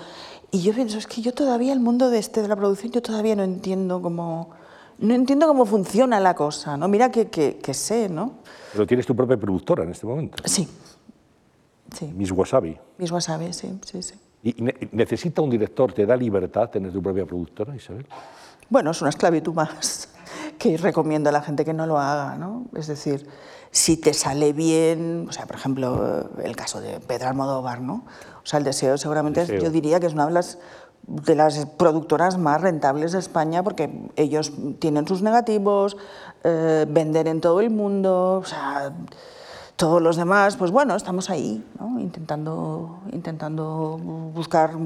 Y 0.51 0.63
yo 0.63 0.75
pienso, 0.75 0.99
es 0.99 1.07
que 1.07 1.23
yo 1.23 1.33
todavía 1.33 1.73
el 1.73 1.81
mundo 1.81 2.11
de, 2.11 2.19
este, 2.19 2.43
de 2.43 2.49
la 2.49 2.57
producción, 2.57 2.93
yo 2.93 3.01
todavía 3.03 3.37
no 3.37 3.45
entiendo 3.45 4.03
cómo, 4.03 4.51
no 4.99 5.15
entiendo 5.15 5.47
cómo 5.47 5.65
funciona 5.65 6.19
la 6.19 6.35
cosa, 6.35 6.77
¿no? 6.77 6.89
Mira 6.89 7.11
que, 7.11 7.29
que, 7.29 7.57
que 7.59 7.73
sé, 7.73 8.09
¿no? 8.09 8.33
Pero 8.73 8.87
tienes 8.87 9.07
tu 9.07 9.15
propia 9.15 9.37
productora 9.39 9.85
en 9.85 9.91
este 9.91 10.07
momento. 10.07 10.43
Sí, 10.45 10.69
sí. 11.97 12.07
Miss 12.15 12.33
Wasabi. 12.33 12.77
Mis 12.99 13.11
wasabi, 13.13 13.53
sí, 13.53 13.79
sí, 13.85 14.03
sí. 14.03 14.15
¿Y 14.43 14.61
ne- 14.61 14.75
necesita 14.91 15.41
un 15.41 15.49
director, 15.51 15.93
te 15.93 16.05
da 16.05 16.17
libertad 16.17 16.69
tener 16.69 16.93
tu 16.93 17.01
propia 17.01 17.25
productora, 17.25 17.75
Isabel? 17.77 18.05
Bueno, 18.73 18.93
es 18.93 19.03
una 19.03 19.11
esclavitud 19.11 19.53
más 19.53 20.09
que 20.59 20.79
recomiendo 20.79 21.29
a 21.29 21.33
la 21.33 21.43
gente 21.43 21.63
que 21.63 21.75
no 21.75 21.87
lo 21.87 21.99
haga, 21.99 22.37
¿no? 22.39 22.65
Es 22.75 22.87
decir, 22.87 23.29
si 23.71 23.99
te 23.99 24.15
sale 24.15 24.55
bien, 24.55 25.27
o 25.29 25.33
sea, 25.33 25.45
por 25.45 25.57
ejemplo, 25.57 26.31
el 26.43 26.57
caso 26.57 26.81
de 26.81 26.99
Pedro 27.01 27.29
Almodóvar, 27.29 27.83
¿no? 27.83 28.07
O 28.43 28.47
sea, 28.47 28.59
el 28.59 28.65
deseo 28.65 28.97
seguramente 28.97 29.41
Deseo. 29.41 29.61
yo 29.61 29.71
diría 29.71 30.01
que 30.01 30.07
es 30.07 30.15
una 30.15 30.25
de 30.25 30.33
las 30.33 30.59
de 31.03 31.35
las 31.35 31.67
productoras 31.77 32.39
más 32.39 32.63
rentables 32.63 33.13
de 33.13 33.19
España 33.19 33.63
porque 33.63 34.09
ellos 34.17 34.53
tienen 34.79 35.07
sus 35.07 35.21
negativos, 35.21 35.99
eh, 36.43 36.87
venden 36.89 37.27
en 37.27 37.43
todo 37.43 37.61
el 37.61 37.69
mundo, 37.69 38.39
o 38.43 38.45
sea, 38.45 38.95
todos 39.83 40.01
los 40.01 40.15
demás, 40.15 40.55
pues 40.55 40.71
bueno, 40.71 40.95
estamos 40.95 41.29
ahí, 41.29 41.61
intentando, 41.99 43.01
intentando 43.11 43.99
buscar 44.33 44.77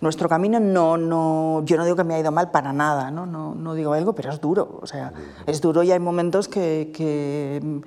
nuestro 0.00 0.28
camino. 0.28 0.58
No, 0.58 0.96
no, 0.96 1.62
yo 1.64 1.76
no 1.76 1.84
digo 1.84 1.94
que 1.94 2.02
me 2.02 2.16
ha 2.16 2.18
ido 2.18 2.32
mal 2.32 2.50
para 2.50 2.72
nada, 2.72 3.12
no, 3.12 3.24
no, 3.24 3.74
digo 3.74 3.92
algo, 3.92 4.14
pero 4.14 4.32
es 4.32 4.40
duro. 4.40 4.80
O 4.82 4.86
sea, 4.88 5.12
es 5.46 5.60
duro 5.60 5.84
y 5.84 5.92
hay 5.92 6.00
momentos 6.00 6.48
que, 6.48 6.90
que, 6.92 7.82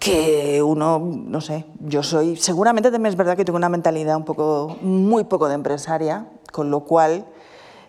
que 0.00 0.60
uno, 0.60 0.98
no 0.98 1.40
sé, 1.40 1.66
yo 1.78 2.02
soy, 2.02 2.34
seguramente 2.34 2.90
también 2.90 3.12
es 3.12 3.16
verdad 3.16 3.36
que 3.36 3.44
tengo 3.44 3.56
una 3.56 3.68
mentalidad 3.68 4.16
un 4.16 4.24
poco, 4.24 4.76
muy 4.82 5.22
poco 5.22 5.46
de 5.46 5.54
empresaria, 5.54 6.26
con 6.50 6.72
lo 6.72 6.80
cual, 6.80 7.26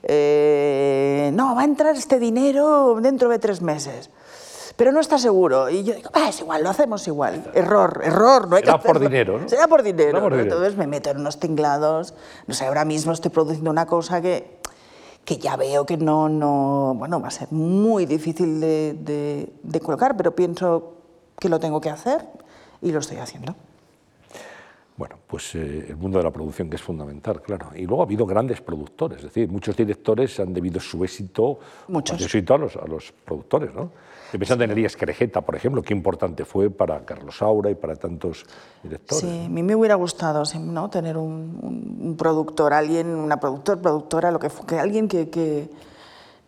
eh, 0.04 1.32
no, 1.34 1.56
va 1.56 1.62
a 1.62 1.66
entrar 1.66 1.96
este 1.96 2.20
dinero 2.20 3.00
dentro 3.02 3.28
de 3.28 3.40
tres 3.40 3.64
meses 3.64 4.12
pero 4.76 4.92
no 4.92 5.00
está 5.00 5.18
seguro. 5.18 5.70
Y 5.70 5.84
yo 5.84 5.94
digo, 5.96 6.10
"Ah, 6.14 6.30
es 6.30 6.40
igual, 6.42 6.64
lo 6.64 6.70
hacemos 6.70 7.08
igual. 7.08 7.50
Error, 7.54 8.02
error, 8.04 8.48
no 8.48 8.56
hay 8.58 8.64
Será 8.64 8.78
que 8.80 8.88
por 8.88 9.00
dinero, 9.00 9.40
¿no? 9.40 9.50
Será 9.50 9.68
por 9.68 9.84
dinero. 9.84 10.10
Será 10.12 10.22
por 10.22 10.32
dinero. 10.34 10.54
Entonces 10.56 10.78
me 10.78 10.88
meto 10.88 11.10
en 11.10 11.18
unos 11.20 11.40
tinglados. 11.40 12.14
No 12.48 12.54
sé, 12.54 12.66
ahora 12.66 12.86
mismo 12.86 13.12
estoy 13.14 13.32
produciendo 13.32 13.72
una 13.72 13.86
cosa 13.86 14.22
que, 14.22 14.58
que 15.24 15.38
ya 15.38 15.56
veo 15.56 15.86
que 15.86 15.98
no, 15.98 16.30
no, 16.30 16.94
bueno, 16.98 17.20
va 17.22 17.30
a 17.30 17.32
ser 17.32 17.52
muy 17.52 18.06
difícil 18.06 18.60
de, 18.60 18.96
de- 19.00 19.54
de 19.64 19.80
colocar, 19.80 20.16
pero 20.18 20.36
pienso 20.36 20.94
que 21.40 21.50
lo 21.50 21.60
tengo 21.60 21.80
que 21.82 21.90
hacer 21.90 22.26
y 22.82 22.92
lo 22.92 23.00
estoy 23.00 23.18
haciendo. 23.18 23.56
Bueno, 24.98 25.18
pues 25.28 25.54
eh, 25.56 25.88
el 25.90 25.98
mundo 25.98 26.20
de 26.20 26.24
la 26.24 26.32
producción 26.32 26.70
que 26.70 26.78
es 26.78 26.82
fundamental, 26.82 27.42
claro. 27.42 27.68
Y 27.76 27.86
luego 27.86 28.02
ha 28.02 28.06
habido 28.06 28.26
grandes 28.26 28.62
productores, 28.62 29.18
es 29.18 29.26
decir, 29.26 29.50
muchos 29.50 29.76
directores 29.76 30.40
han 30.40 30.54
debido 30.54 30.80
su 30.80 31.04
éxito, 31.04 31.60
Muchos. 31.90 32.18
su 32.18 32.24
éxito 32.24 32.54
a 32.54 32.58
los, 32.60 32.76
a 32.78 32.88
los 32.88 33.12
productores, 33.12 33.74
¿no? 33.74 33.92
Estoy 34.36 34.40
pensando 34.48 34.64
en 34.66 34.72
Elías 34.72 34.98
por 35.46 35.56
ejemplo, 35.56 35.82
qué 35.82 35.94
importante 35.94 36.44
fue 36.44 36.70
para 36.70 37.06
Carlos 37.06 37.38
Saura 37.38 37.70
y 37.72 37.76
para 37.76 37.96
tantos 37.96 38.46
directores. 38.84 39.24
Sí, 39.24 39.44
a 39.46 39.50
mí 39.50 39.64
me 39.64 39.76
hubiera 39.78 39.96
gustado 39.96 40.44
¿no? 40.60 40.90
tener 40.90 41.16
un, 41.16 41.58
un- 42.02 42.18
productor, 42.18 42.74
alguien, 42.74 43.08
una 43.08 43.40
productor, 43.40 43.80
productora, 43.80 44.32
lo 44.32 44.40
que, 44.40 44.50
que 44.68 44.78
alguien 44.78 45.08
que, 45.08 45.30
que, 45.30 45.70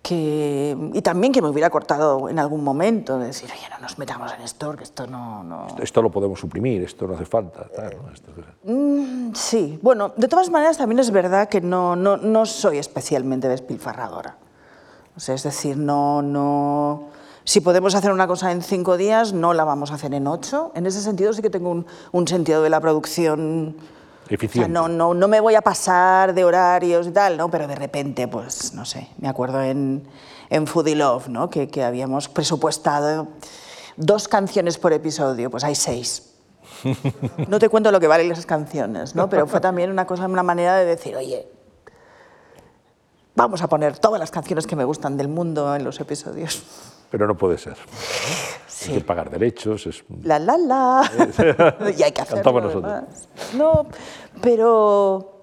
que- 0.02 0.76
Y 0.94 1.02
también 1.02 1.32
que 1.32 1.42
me 1.42 1.48
hubiera 1.48 1.70
cortado 1.70 2.28
en 2.28 2.40
algún 2.40 2.62
momento, 2.62 3.18
de 3.20 3.28
decir, 3.28 3.50
oye, 3.54 3.70
no 3.72 3.80
nos 3.80 3.98
metamos 3.98 4.34
en 4.34 4.42
esto, 4.42 4.76
que 4.76 4.84
esto 4.84 5.08
no... 5.08 5.42
no... 5.46 5.68
Esto 5.82 6.02
lo 6.02 6.12
podemos 6.12 6.42
suprimir, 6.42 6.84
esto 6.84 7.08
no 7.08 7.14
hace 7.14 7.26
falta. 7.26 7.70
tal, 7.74 7.96
¿no? 8.06 8.12
Esto- 8.12 8.32
Mm, 8.66 9.34
sí, 9.34 9.80
bueno, 9.82 10.12
de 10.18 10.28
todas 10.28 10.50
maneras 10.50 10.78
también 10.78 11.00
es 11.00 11.10
verdad 11.12 11.48
que 11.48 11.62
no, 11.62 11.96
no, 11.96 12.18
no 12.18 12.46
soy 12.46 12.80
especialmente 12.80 13.48
despilfarradora. 13.48 14.36
O 15.16 15.22
sea, 15.22 15.36
es 15.36 15.44
decir, 15.44 15.78
no, 15.78 16.22
no... 16.22 17.16
Si 17.48 17.62
podemos 17.62 17.96
hacer 17.96 18.12
una 18.12 18.28
cosa 18.28 18.52
en 18.52 18.62
cinco 18.62 18.98
días, 18.98 19.32
no 19.32 19.54
la 19.54 19.64
vamos 19.64 19.92
a 19.92 19.94
hacer 19.94 20.14
en 20.14 20.28
ocho. 20.28 20.74
En 20.76 20.86
ese 20.86 21.02
sentido 21.02 21.32
sí 21.32 21.42
que 21.42 21.50
tengo 21.50 21.70
un, 21.70 21.86
un 22.12 22.28
sentido 22.28 22.62
de 22.62 22.70
la 22.70 22.82
producción 22.82 23.78
O 23.78 24.28
sea, 24.28 24.36
Eficiente. 24.36 24.70
no, 24.70 24.90
no, 24.90 25.14
no 25.14 25.30
me 25.30 25.40
voy 25.40 25.56
a 25.56 25.62
pasar 25.62 26.34
de 26.34 26.44
horarios 26.44 27.08
y 27.08 27.12
tal, 27.12 27.38
¿no? 27.38 27.50
Pero 27.50 27.66
de 27.66 27.76
repente, 27.76 28.28
pues, 28.28 28.74
no 28.74 28.84
sé, 28.84 29.08
me 29.18 29.30
acuerdo 29.30 29.62
en, 29.64 30.04
en 30.50 30.68
Foodie 30.68 30.98
Love, 30.98 31.30
¿no? 31.30 31.50
Que, 31.50 31.70
que 31.70 31.86
habíamos 31.86 32.28
presupuestado 32.28 33.30
dos 33.96 34.28
canciones 34.28 34.78
por 34.78 34.92
episodio, 34.92 35.50
pues 35.50 35.64
hay 35.64 35.76
seis. 35.76 36.34
No 37.48 37.60
te 37.60 37.70
cuento 37.70 37.94
lo 37.94 38.02
que 38.02 38.08
valen 38.08 38.30
esas 38.30 38.46
canciones, 38.46 39.16
¿no? 39.16 39.30
Pero 39.30 39.48
fue 39.48 39.62
también 39.62 39.90
una 39.90 40.06
cosa, 40.06 40.26
una 40.26 40.44
manera 40.44 40.76
de 40.76 40.84
decir, 40.84 41.16
oye, 41.16 41.48
vamos 43.36 43.62
a 43.62 43.70
poner 43.70 43.98
todas 43.98 44.20
las 44.20 44.32
canciones 44.32 44.68
que 44.68 44.76
me 44.76 44.84
gustan 44.84 45.16
del 45.16 45.30
mundo 45.30 45.74
en 45.74 45.86
los 45.86 46.02
episodios. 46.02 46.62
Pero 47.10 47.28
no 47.28 47.36
puede 47.38 47.58
ser. 47.58 47.78
Sí. 48.68 48.92
Hay 48.92 48.98
que 49.00 49.04
pagar 49.04 49.30
derechos, 49.30 49.88
es 49.88 50.04
La 50.24 50.40
la 50.40 50.58
la. 50.58 51.12
y 51.98 52.04
hay 52.04 52.12
que 52.12 52.22
hacerlo. 52.22 52.44
Cantamos 52.44 52.64
nosotros. 52.64 52.92
además. 52.94 53.30
No, 53.56 53.88
pero 54.42 55.37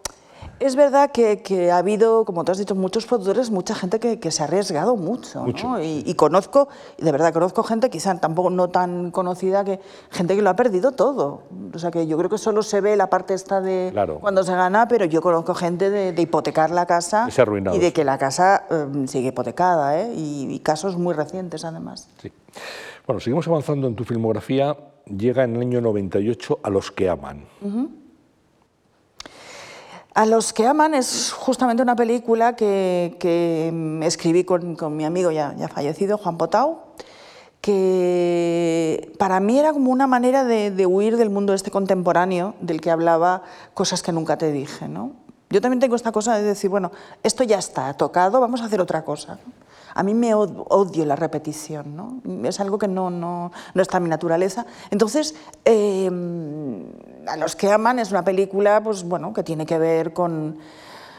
es 0.67 0.77
verdad 0.77 1.11
que, 1.13 1.43
que 1.43 1.71
ha 1.71 1.79
habido, 1.79 2.25
como 2.25 2.45
tú 2.45 2.53
has 2.53 2.59
dicho, 2.59 2.75
muchos 2.75 3.07
productores, 3.07 3.51
mucha 3.51 3.75
gente 3.75 4.01
que, 4.01 4.19
que 4.19 4.31
se 4.31 4.43
ha 4.43 4.47
arriesgado 4.47 4.97
mucho. 4.97 5.45
¿no? 5.47 5.83
Y, 5.83 6.03
y 6.07 6.15
conozco, 6.15 6.69
de 6.99 7.13
verdad 7.13 7.33
conozco 7.33 7.63
gente, 7.63 7.91
quizá 7.91 8.15
tampoco 8.19 8.51
no 8.51 8.69
tan 8.69 9.11
conocida, 9.11 9.65
que 9.65 9.81
gente 10.11 10.35
que 10.37 10.43
lo 10.43 10.51
ha 10.51 10.57
perdido 10.57 10.93
todo. 10.93 11.43
O 11.75 11.79
sea 11.79 11.91
que 11.91 12.07
yo 12.07 12.17
creo 12.17 12.31
que 12.31 12.39
solo 12.39 12.63
se 12.63 12.81
ve 12.81 12.97
la 12.97 13.11
parte 13.11 13.35
esta 13.35 13.61
de 13.61 13.91
Claro. 13.93 14.19
cuando 14.21 14.43
se 14.43 14.53
gana, 14.55 14.89
pero 14.89 15.05
yo 15.05 15.21
conozco 15.21 15.55
gente 15.55 15.91
de, 15.91 16.13
de 16.13 16.23
hipotecar 16.23 16.71
la 16.71 16.87
casa 16.87 17.29
y 17.75 17.79
de 17.79 17.93
que 17.93 18.05
la 18.05 18.19
casa 18.19 18.65
eh, 18.71 18.87
sigue 19.07 19.29
hipotecada, 19.29 20.01
¿eh? 20.01 20.13
y, 20.15 20.47
y 20.55 20.59
casos 20.61 20.97
muy 20.97 21.15
recientes 21.15 21.65
además. 21.65 22.09
Sí. 22.23 22.33
Bueno, 23.07 23.21
seguimos 23.21 23.47
avanzando 23.49 23.87
en 23.87 23.95
tu 23.95 24.05
filmografía. 24.05 24.77
Llega 25.07 25.45
en 25.45 25.57
el 25.57 25.61
año 25.61 25.81
98 25.83 26.61
a 26.63 26.71
los 26.71 26.91
que 26.91 27.11
aman. 27.11 27.45
A 30.15 30.27
los 30.27 30.53
que 30.53 30.65
aman 30.65 30.95
es 30.95 31.33
justamente 31.33 31.83
una 31.83 31.97
película 31.97 32.55
que, 32.55 34.01
escribí 34.03 34.45
con, 34.45 34.77
mi 34.97 35.05
amigo 35.05 35.33
ya, 35.33 35.57
fallecido, 35.69 36.19
Juan 36.19 36.39
Potau, 36.39 36.79
que 37.61 39.13
para 39.19 39.41
mí 39.41 39.59
era 39.59 39.73
como 39.73 39.91
una 39.91 40.07
manera 40.07 40.45
de, 40.45 40.87
huir 40.87 41.17
del 41.17 41.31
mundo 41.31 41.53
este 41.53 41.73
contemporáneo 41.73 42.55
del 42.61 42.81
que 42.81 42.93
hablaba 42.93 43.43
cosas 43.75 44.05
que 44.05 44.13
nunca 44.13 44.39
te 44.39 44.53
dije. 44.53 44.87
¿no? 44.87 45.13
Yo 45.51 45.61
también 45.61 45.81
tengo 45.81 45.97
esta 45.97 46.13
cosa 46.13 46.37
de 46.37 46.45
decir, 46.45 46.71
bueno, 46.71 46.93
esto 47.25 47.43
ya 47.43 47.59
está 47.59 47.93
tocado, 47.95 48.41
vamos 48.41 48.63
a 48.63 48.67
hacer 48.67 48.81
otra 48.81 49.05
cosa. 49.05 49.41
A 49.97 50.03
mí 50.03 50.15
me 50.15 50.35
od- 50.35 50.65
odio 50.69 51.05
la 51.07 51.17
repetición, 51.17 51.97
¿no? 51.97 52.21
es 52.49 52.61
algo 52.61 52.79
que 52.79 52.87
no, 52.89 53.11
no, 53.11 53.51
no 53.75 53.83
está 53.83 53.97
en 53.97 54.05
mi 54.05 54.09
naturaleza. 54.11 54.67
Entonces, 54.91 55.35
eh, 55.65 56.09
a 57.27 57.37
los 57.37 57.57
que 57.57 57.71
aman 57.71 57.99
es 57.99 58.11
una 58.11 58.25
película 58.25 58.83
pues, 58.83 59.05
bueno, 59.05 59.33
que 59.33 59.43
tiene 59.43 59.67
que 59.67 59.79
ver 59.79 60.13
con, 60.13 60.59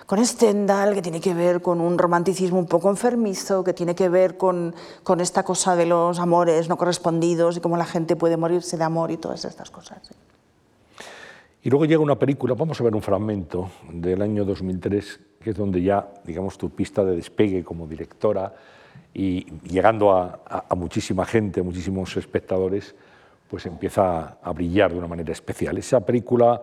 con 0.05 0.23
Stendhal, 0.25 0.93
que 0.93 1.01
tiene 1.01 1.19
que 1.21 1.33
ver 1.33 1.61
con 1.61 1.81
un 1.81 1.97
romanticismo 1.97 2.59
un 2.59 2.67
poco 2.67 2.89
enfermizo, 2.89 3.63
que 3.63 3.73
tiene 3.73 3.95
que 3.95 4.09
ver 4.09 4.37
con, 4.37 4.75
con 5.03 5.21
esta 5.21 5.43
cosa 5.43 5.75
de 5.75 5.85
los 5.85 6.19
amores 6.19 6.69
no 6.69 6.77
correspondidos 6.77 7.57
y 7.57 7.59
cómo 7.61 7.77
la 7.77 7.85
gente 7.85 8.15
puede 8.15 8.37
morirse 8.37 8.77
de 8.77 8.83
amor 8.83 9.11
y 9.11 9.17
todas 9.17 9.45
estas 9.45 9.69
cosas. 9.71 9.99
Y 11.63 11.69
luego 11.69 11.85
llega 11.85 12.01
una 12.01 12.19
película, 12.19 12.53
vamos 12.53 12.79
a 12.79 12.83
ver 12.83 12.93
un 12.93 13.01
fragmento 13.01 13.71
del 13.91 14.21
año 14.21 14.45
2003, 14.45 15.19
que 15.41 15.49
es 15.49 15.55
donde 15.57 15.81
ya, 15.81 16.07
digamos, 16.23 16.57
tu 16.59 16.69
pista 16.69 17.03
de 17.03 17.15
despegue 17.15 17.63
como 17.63 17.87
directora 17.87 18.53
y 19.13 19.45
llegando 19.63 20.11
a, 20.11 20.41
a- 20.47 20.65
a 20.69 20.75
muchísima 20.75 21.25
gente, 21.25 21.61
a 21.61 21.63
muchísimos 21.63 22.15
espectadores, 22.17 22.93
pues 23.49 23.65
empieza 23.65 24.37
a 24.41 24.51
brillar 24.51 24.91
de 24.91 24.97
una 24.97 25.07
manera 25.07 25.31
especial. 25.31 25.77
Esa 25.77 25.99
película 25.99 26.61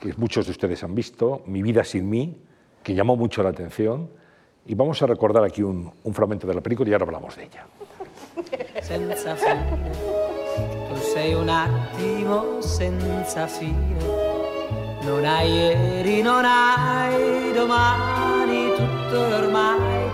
que 0.00 0.12
muchos 0.16 0.46
de 0.46 0.52
ustedes 0.52 0.82
han 0.82 0.94
visto, 0.94 1.42
Mi 1.46 1.62
vida 1.62 1.84
sin 1.84 2.08
mí, 2.08 2.36
que 2.82 2.94
llamó 2.94 3.16
mucho 3.16 3.42
la 3.42 3.50
atención, 3.50 4.10
y 4.66 4.74
vamos 4.74 5.02
a 5.02 5.06
recordar 5.06 5.44
aquí 5.44 5.62
un, 5.62 5.92
un 6.02 6.14
fragmento 6.14 6.46
de 6.46 6.54
la 6.54 6.60
película 6.60 6.88
y 6.90 6.92
ahora 6.92 7.04
hablamos 7.06 7.36
de 7.36 7.44
ella. 7.44 7.66
senza 8.82 9.36
fine. 9.36 9.64
Tu 10.88 10.96
sei 11.14 11.34
un 11.34 11.48
attimo 11.48 12.60
senza 12.60 13.46
fine. 13.46 13.96
Non 15.02 15.24
hai 15.24 15.50
ieri, 15.50 16.22
non 16.22 16.44
hai 16.44 17.52
domani, 17.52 18.72
tutto 18.76 19.18
ormai 19.36 20.04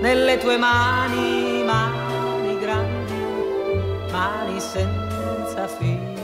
nelle 0.00 0.36
tue 0.38 0.58
mani, 0.58 1.62
mani 1.64 2.58
grandi, 2.58 4.10
mani 4.10 4.60
senza 4.60 5.05
senza 5.56 5.68
fine. 5.68 6.16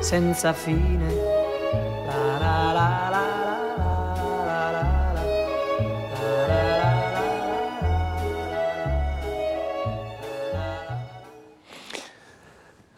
senza 0.00 0.52
fine. 0.54 1.25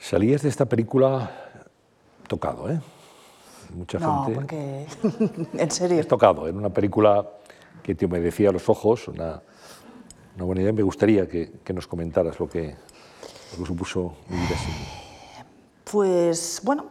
Salías 0.08 0.40
de 0.40 0.48
esta 0.48 0.64
película 0.64 1.30
tocado, 2.28 2.70
¿eh? 2.70 2.80
Mucha 3.74 3.98
No, 3.98 4.24
gente. 4.24 4.40
porque, 4.40 4.86
en 5.62 5.70
serio. 5.70 6.00
Es 6.00 6.08
tocado, 6.08 6.48
en 6.48 6.56
una 6.56 6.70
película 6.70 7.28
que 7.82 7.94
te 7.94 8.06
humedecía 8.06 8.50
los 8.50 8.70
ojos, 8.70 9.06
una, 9.08 9.42
una 10.34 10.44
buena 10.46 10.62
idea. 10.62 10.72
Me 10.72 10.82
gustaría 10.82 11.28
que, 11.28 11.60
que 11.62 11.74
nos 11.74 11.86
comentaras 11.86 12.40
lo 12.40 12.48
que, 12.48 12.74
lo 13.52 13.58
que 13.58 13.66
supuso 13.66 14.14
vivir 14.30 14.46
así. 14.46 14.72
Pues 15.84 16.62
bueno, 16.64 16.86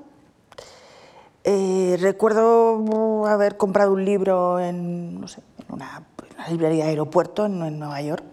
eh, 1.43 1.97
recuerdo 1.99 3.25
haber 3.25 3.57
comprado 3.57 3.93
un 3.93 4.05
libro 4.05 4.59
en, 4.59 5.19
no 5.19 5.27
sé, 5.27 5.41
en 5.67 5.73
una, 5.73 6.03
en 6.29 6.35
una 6.35 6.49
librería 6.49 6.83
de 6.83 6.91
aeropuerto 6.91 7.47
en, 7.47 7.63
en 7.63 7.79
Nueva 7.79 7.99
York 7.99 8.23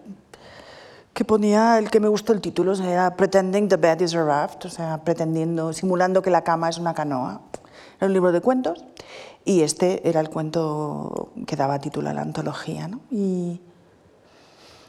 que 1.15 1.23
ponía 1.23 1.79
el 1.79 1.89
que 1.89 2.01
me 2.01 2.09
gustó 2.09 2.33
el 2.33 2.41
título, 2.41 2.73
o 2.73 2.75
sea, 2.75 3.15
Pretending 3.15 3.69
the 3.69 3.77
Bed 3.77 4.01
is 4.01 4.13
a 4.15 4.23
Raft, 4.23 4.65
o 4.65 4.69
sea, 4.69 4.97
pretendiendo, 5.03 5.71
simulando 5.71 6.21
que 6.21 6.29
la 6.29 6.43
cama 6.43 6.67
es 6.69 6.77
una 6.77 6.93
canoa. 6.93 7.39
Era 7.97 8.07
un 8.07 8.13
libro 8.13 8.33
de 8.33 8.41
cuentos 8.41 8.83
y 9.45 9.61
este 9.61 10.07
era 10.07 10.19
el 10.19 10.29
cuento 10.29 11.29
que 11.47 11.55
daba 11.55 11.79
título 11.79 12.09
a 12.09 12.13
la 12.13 12.21
antología, 12.21 12.89
¿no? 12.89 12.99
Y, 13.09 13.61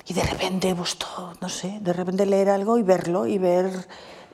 y 0.08 0.14
de 0.14 0.22
repente, 0.24 0.74
todo, 0.98 1.34
no 1.40 1.48
sé, 1.48 1.78
de 1.80 1.92
repente 1.92 2.26
leer 2.26 2.50
algo 2.50 2.76
y 2.76 2.82
verlo 2.82 3.26
y 3.28 3.38
ver, 3.38 3.70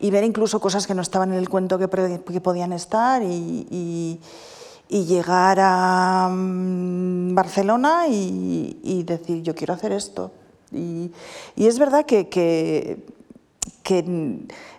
y 0.00 0.10
ver 0.10 0.24
incluso 0.24 0.60
cosas 0.60 0.86
que 0.86 0.94
no 0.94 1.02
estaban 1.02 1.30
en 1.32 1.38
el 1.38 1.50
cuento 1.50 1.78
que, 1.78 1.90
que 2.26 2.40
podían 2.40 2.72
estar 2.72 3.22
y, 3.22 3.66
y- 3.70 4.20
y 4.88 5.04
llegar 5.04 5.58
a 5.60 6.28
mm, 6.30 7.34
Barcelona 7.34 8.08
y, 8.08 8.78
y 8.82 9.02
decir, 9.04 9.42
yo 9.42 9.54
quiero 9.54 9.74
hacer 9.74 9.92
esto. 9.92 10.32
Y, 10.72 11.12
es 11.56 11.78
verdad 11.78 12.04
que, 12.06 12.28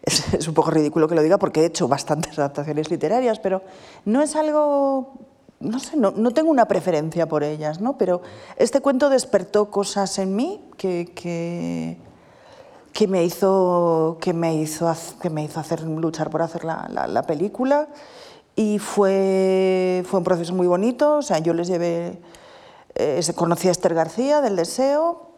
es, 0.03 0.47
un 0.47 0.53
poco 0.53 0.71
ridículo 0.71 1.07
que 1.07 1.15
lo 1.15 1.21
diga 1.23 1.37
porque 1.37 1.61
he 1.61 1.65
hecho 1.65 1.87
bastantes 1.87 2.37
adaptaciones 2.39 2.89
literarias, 2.89 3.39
pero 3.39 3.61
no 4.05 4.21
es 4.21 4.35
algo, 4.35 5.13
no 5.59 5.79
sé, 5.79 5.97
no, 5.97 6.11
no 6.11 6.31
tengo 6.31 6.49
una 6.51 6.65
preferencia 6.67 7.27
por 7.27 7.43
ellas, 7.43 7.79
¿no? 7.79 7.97
pero 7.97 8.21
este 8.57 8.81
cuento 8.81 9.09
despertó 9.09 9.69
cosas 9.71 10.17
en 10.19 10.35
mí 10.35 10.61
que, 10.77 11.11
que, 12.93 13.07
me 13.07 13.23
hizo, 13.23 14.17
que 14.19 14.33
me 14.33 14.55
hizo, 14.55 14.93
que 15.21 15.29
me 15.29 15.43
hizo 15.43 15.59
hacer, 15.59 15.81
luchar 15.81 16.29
por 16.29 16.41
hacer 16.41 16.63
la, 16.63 16.87
la- 16.91 17.07
la 17.07 17.23
película 17.23 17.87
y 18.55 18.77
fue, 18.79 20.03
fue 20.07 20.19
un 20.19 20.23
proceso 20.23 20.53
muy 20.53 20.67
bonito, 20.67 21.17
o 21.17 21.21
sea, 21.21 21.39
yo 21.39 21.53
les 21.53 21.67
llevé, 21.67 22.19
eh, 22.95 23.21
conocí 23.35 23.67
a 23.67 23.71
Esther 23.71 23.95
García 23.95 24.41
del 24.41 24.55
Deseo, 24.55 25.32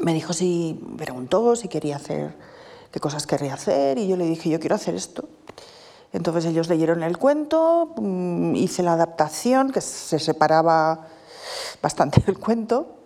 me 0.00 0.14
dijo 0.14 0.32
si, 0.32 0.80
preguntó 0.96 1.56
si 1.56 1.68
quería 1.68 1.96
hacer, 1.96 2.34
qué 2.90 3.00
cosas 3.00 3.26
querría 3.26 3.54
hacer, 3.54 3.98
y 3.98 4.06
yo 4.08 4.16
le 4.16 4.24
dije, 4.24 4.50
yo 4.50 4.60
quiero 4.60 4.76
hacer 4.76 4.94
esto. 4.94 5.28
Entonces 6.12 6.46
ellos 6.46 6.68
leyeron 6.68 7.02
el 7.02 7.18
cuento, 7.18 7.92
mm, 7.96 8.54
hice 8.56 8.82
la 8.82 8.92
adaptación, 8.92 9.70
que 9.72 9.80
se 9.80 10.18
separaba 10.18 11.08
bastante 11.82 12.20
del 12.20 12.38
cuento, 12.38 12.96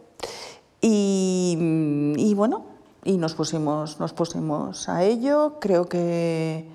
y, 0.81 1.57
mm, 1.59 2.19
y 2.19 2.35
bueno, 2.35 2.67
y 3.05 3.17
nos 3.17 3.35
pusimos, 3.35 4.01
nos 4.01 4.13
pusimos 4.13 4.89
a 4.89 5.05
ello. 5.05 5.55
Creo 5.61 5.89
que 5.89 6.67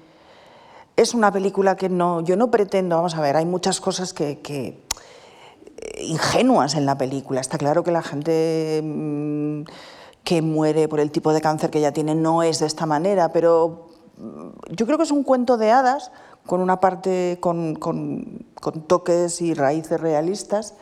es 0.95 1.13
una 1.13 1.32
película 1.32 1.76
que 1.76 1.89
no, 1.89 2.21
yo 2.21 2.36
no 2.36 2.49
pretendo, 2.49 2.95
vamos 2.95 3.15
a 3.15 3.21
ver, 3.21 3.36
hay 3.36 3.45
muchas 3.45 3.80
cosas 3.80 4.13
que, 4.13 4.39
que 4.39 4.80
ingenuas 5.97 6.76
en 6.76 6.86
la 6.86 6.97
película. 6.97 7.41
Está 7.41 7.58
claro 7.58 7.84
que 7.84 7.91
la 7.91 8.02
gente 8.02 8.82
mm, 8.84 9.63
que 10.23 10.41
muere 10.41 10.88
por 10.88 10.99
el 10.99 11.12
tipo 11.12 11.33
de 11.33 11.41
cáncer 11.41 11.69
que 11.69 11.79
ella 11.79 11.91
tiene 11.93 12.15
no 12.15 12.43
es 12.43 12.59
de 12.59 12.65
esta 12.67 12.86
manera, 12.86 13.31
pero 13.33 13.89
mm, 14.17 14.73
yo 14.75 14.86
creo 14.86 14.97
que 14.97 15.03
es 15.03 15.12
un 15.12 15.23
cuento 15.23 15.57
de 15.57 15.71
hadas 15.71 16.12
con 16.45 16.59
una 16.62 16.79
parte 16.79 17.38
con, 17.39 17.75
con- 17.75 18.45
con 18.62 18.81
toques 18.83 19.41
y 19.41 19.53
raíces 19.53 19.99
realistas 19.99 20.75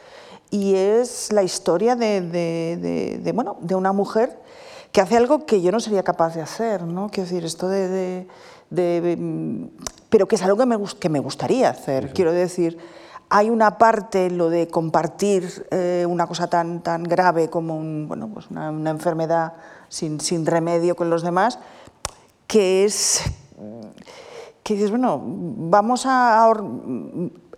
y 0.49 0.75
es 0.75 1.31
la 1.31 1.43
historia 1.43 1.95
de, 1.95 2.21
de- 2.21 2.77
de- 2.81 3.19
de, 3.23 3.31
bueno, 3.31 3.57
de 3.61 3.75
una 3.75 3.93
mujer 3.93 4.37
que 4.91 5.01
hace 5.01 5.15
algo 5.17 5.45
que 5.45 5.61
yo 5.61 5.71
no 5.71 5.79
sería 5.79 6.03
capaz 6.03 6.35
de 6.35 6.41
hacer, 6.41 6.83
¿no? 6.83 7.09
Quiero 7.09 7.29
decir, 7.29 7.45
esto 7.45 7.69
de... 7.69 8.27
mm, 8.69 9.63
pero 10.09 10.27
que 10.27 10.35
es 10.35 10.41
algo 10.43 10.57
que 10.57 10.65
me, 10.65 10.77
que 10.99 11.07
me 11.09 11.19
gustaría 11.19 11.69
hacer. 11.69 12.11
Quiero 12.13 12.33
decir, 12.33 12.77
hay 13.33 13.49
una 13.49 13.77
parte, 13.77 14.29
lo 14.29 14.49
de 14.49 14.67
compartir 14.67 15.65
eh, 15.71 16.05
una 16.07 16.27
cosa 16.27 16.47
tan, 16.47 16.83
tan 16.83 17.03
grave 17.03 17.49
como 17.49 17.77
un- 17.77 18.05
bueno, 18.09 18.27
pues 18.27 18.51
una, 18.51 18.67
enfermedad 18.89 19.53
sin, 19.87 20.19
sin 20.19 20.45
remedio 20.45 20.97
con 20.97 21.09
los 21.09 21.23
demás, 21.23 21.57
que 22.45 22.83
es 22.83 23.23
que 24.63 24.73
dices, 24.73 24.89
bueno, 24.89 25.21
vamos 25.23 26.03
a 26.05 26.51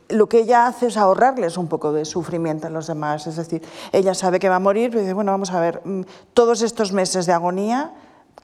lo 0.09 0.29
que 0.29 0.41
ella 0.41 0.67
hace 0.67 0.87
es 0.87 0.97
ahorrarles 0.97 1.57
un 1.57 1.67
poco 1.67 1.91
de 1.91 2.05
sufrimiento 2.05 2.67
a 2.67 2.69
los 2.69 2.85
demás. 2.85 3.25
Es 3.25 3.35
decir, 3.37 3.63
ella 3.91 4.13
sabe 4.13 4.37
que 4.39 4.49
va 4.49 4.57
a 4.57 4.59
morir, 4.59 4.91
pero 4.91 5.01
dice, 5.01 5.13
bueno, 5.13 5.31
vamos 5.31 5.51
a 5.51 5.59
ver, 5.59 5.81
mm, 5.83 6.01
todos 6.35 6.61
estos 6.61 6.93
meses 6.93 7.25
de 7.25 7.33
agonía 7.33 7.93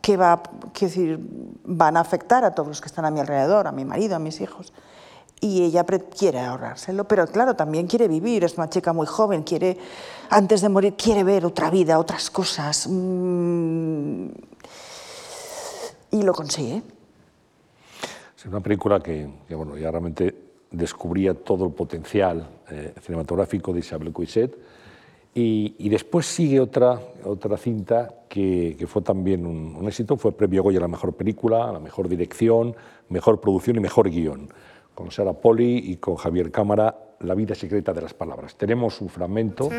que 0.02 0.18
va, 0.18 0.42
decir, 0.80 1.20
van 1.64 1.96
a 1.96 2.00
afectar 2.00 2.44
a 2.44 2.56
todos 2.56 2.70
los 2.70 2.82
que 2.82 2.88
están 2.88 3.06
a 3.06 3.12
mi 3.12 3.20
alrededor, 3.20 3.68
a 3.68 3.72
mi 3.72 3.86
marido, 3.86 4.16
a 4.16 4.20
mis 4.20 4.42
hijos. 4.42 4.74
Y 5.42 5.64
ella 5.64 5.86
quiere 5.86 6.40
ahorrárselo, 6.40 7.06
pero 7.06 7.26
claro, 7.28 7.56
también 7.56 7.88
quiere 7.88 8.08
vivir, 8.08 8.44
es 8.44 8.58
una 8.58 8.70
chica 8.70 8.92
muy 8.92 9.08
joven, 9.08 9.44
quiere, 9.44 9.78
antes 10.30 10.62
de 10.62 10.70
morir, 10.70 10.96
quiere 10.98 11.24
ver 11.24 11.46
otra 11.46 11.70
vida, 11.70 11.98
otras 11.98 12.30
cosas. 12.30 12.88
mm, 12.90 14.28
y 16.12 16.24
lo 16.24 16.34
consigue. 16.34 16.82
Es 18.38 18.46
una 18.46 18.62
película 18.62 19.00
que, 19.00 19.30
que, 19.48 19.56
bueno, 19.56 19.78
ya 19.78 19.92
realmente 19.92 20.34
descubría 20.72 21.34
todo 21.34 21.66
el 21.66 21.74
potencial 21.74 22.48
eh, 22.70 22.94
cinematográfico 23.02 23.74
de 23.74 23.80
Isabel 23.80 24.14
Coixet. 24.14 24.58
Y, 25.34 25.76
y 25.78 25.90
después 25.90 26.26
sigue 26.26 26.60
otra, 26.60 27.00
otra 27.24 27.58
cinta 27.58 28.24
que, 28.28 28.76
que 28.78 28.88
fue 28.88 29.02
también 29.02 29.46
un, 29.46 29.76
un 29.76 29.88
éxito, 29.88 30.18
fue 30.18 30.32
premio 30.32 30.64
Goya 30.64 30.80
a 30.80 30.82
la 30.82 30.88
mejor 30.88 31.14
película, 31.14 31.70
a 31.70 31.74
la 31.74 31.80
mejor 31.80 32.10
dirección, 32.10 32.76
mejor 33.10 33.40
producción 33.40 33.78
y 33.78 33.80
mejor 33.80 34.10
guion, 34.10 34.50
con 35.00 35.12
Sara 35.12 35.32
Poli 35.32 35.78
y 35.78 35.96
con 35.96 36.18
Javier 36.18 36.52
Cámara, 36.52 36.94
La 37.22 37.34
vida 37.34 37.56
secreta 37.56 37.94
de 37.94 38.02
las 38.02 38.14
palabras. 38.14 38.58
Tenemos 38.58 39.00
un 39.00 39.08
fragmento. 39.08 39.70
Soy 39.70 39.78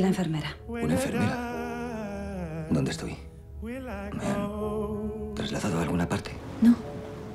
la 0.00 0.08
enfermera. 0.08 0.54
¿Una 0.68 0.92
enfermera? 0.92 2.66
¿Dónde 2.68 2.90
estoy? 2.90 3.16
¿Me 3.62 3.78
han 3.78 5.34
trasladado 5.34 5.78
a 5.78 5.82
alguna 5.82 6.06
parte? 6.06 6.32
No, 6.60 6.74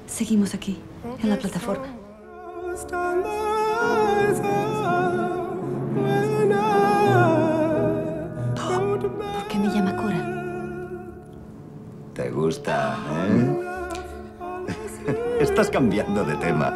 seguimos 0.06 0.54
aquí, 0.54 0.80
en 1.24 1.30
la 1.32 1.38
plataforma. 1.38 1.88
¿Por 8.56 9.48
qué 9.48 9.58
me 9.58 9.68
llama 9.70 9.96
Cora? 9.96 10.22
¿Te 12.14 12.30
gusta, 12.30 12.98
eh? 13.30 13.67
Estás 15.58 15.72
cambiando 15.72 16.24
de 16.24 16.36
tema. 16.36 16.72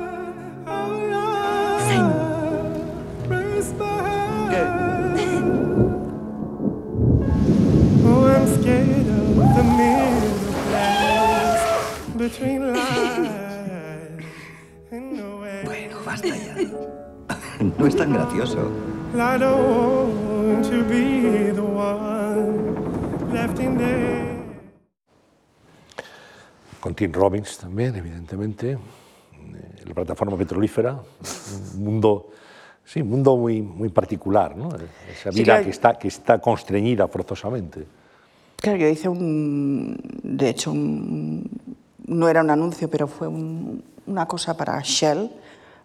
Bueno, 15.64 15.97
basta 16.03 16.28
ya. 16.30 16.56
No 17.78 17.86
es 17.86 17.95
tan 17.95 18.14
gracioso. 18.14 18.72
I 19.14 19.38
don't 19.38 20.56
want 20.56 20.66
to 20.66 20.84
be 20.86 21.51
the 21.51 21.62
one 21.62 23.32
left 23.32 23.60
in 23.60 23.78
there. 23.78 24.31
Tim 27.02 27.12
Robbins 27.14 27.58
también, 27.58 27.95
evidentemente, 27.95 28.74
eh, 28.74 28.78
la 29.88 29.93
plataforma 29.95 30.38
petrolífera, 30.38 30.99
un 31.76 31.84
mundo, 31.84 32.30
sí, 32.86 33.02
un 33.02 33.10
mundo 33.10 33.36
muy, 33.38 33.60
muy 33.64 33.89
particular, 33.89 34.56
¿no? 34.56 34.70
esa 35.12 35.32
Sí, 35.32 35.39
vida 35.39 35.45
claro. 35.54 35.64
que, 35.64 35.70
está, 35.72 35.93
que 35.97 36.08
está 36.08 36.38
constreñida 36.39 37.08
forzosamente. 37.08 37.88
Claro, 38.58 38.78
yo 38.78 38.88
hice 38.88 39.10
un, 39.10 39.97
de 40.22 40.49
hecho, 40.49 40.72
un- 40.72 41.49
no 42.06 42.30
era 42.30 42.41
un 42.41 42.52
anuncio, 42.52 42.88
pero 42.88 43.08
fue 43.08 43.28
un- 43.28 43.84
una 44.06 44.28
cosa 44.28 44.56
para 44.56 44.80
Shell 44.84 45.32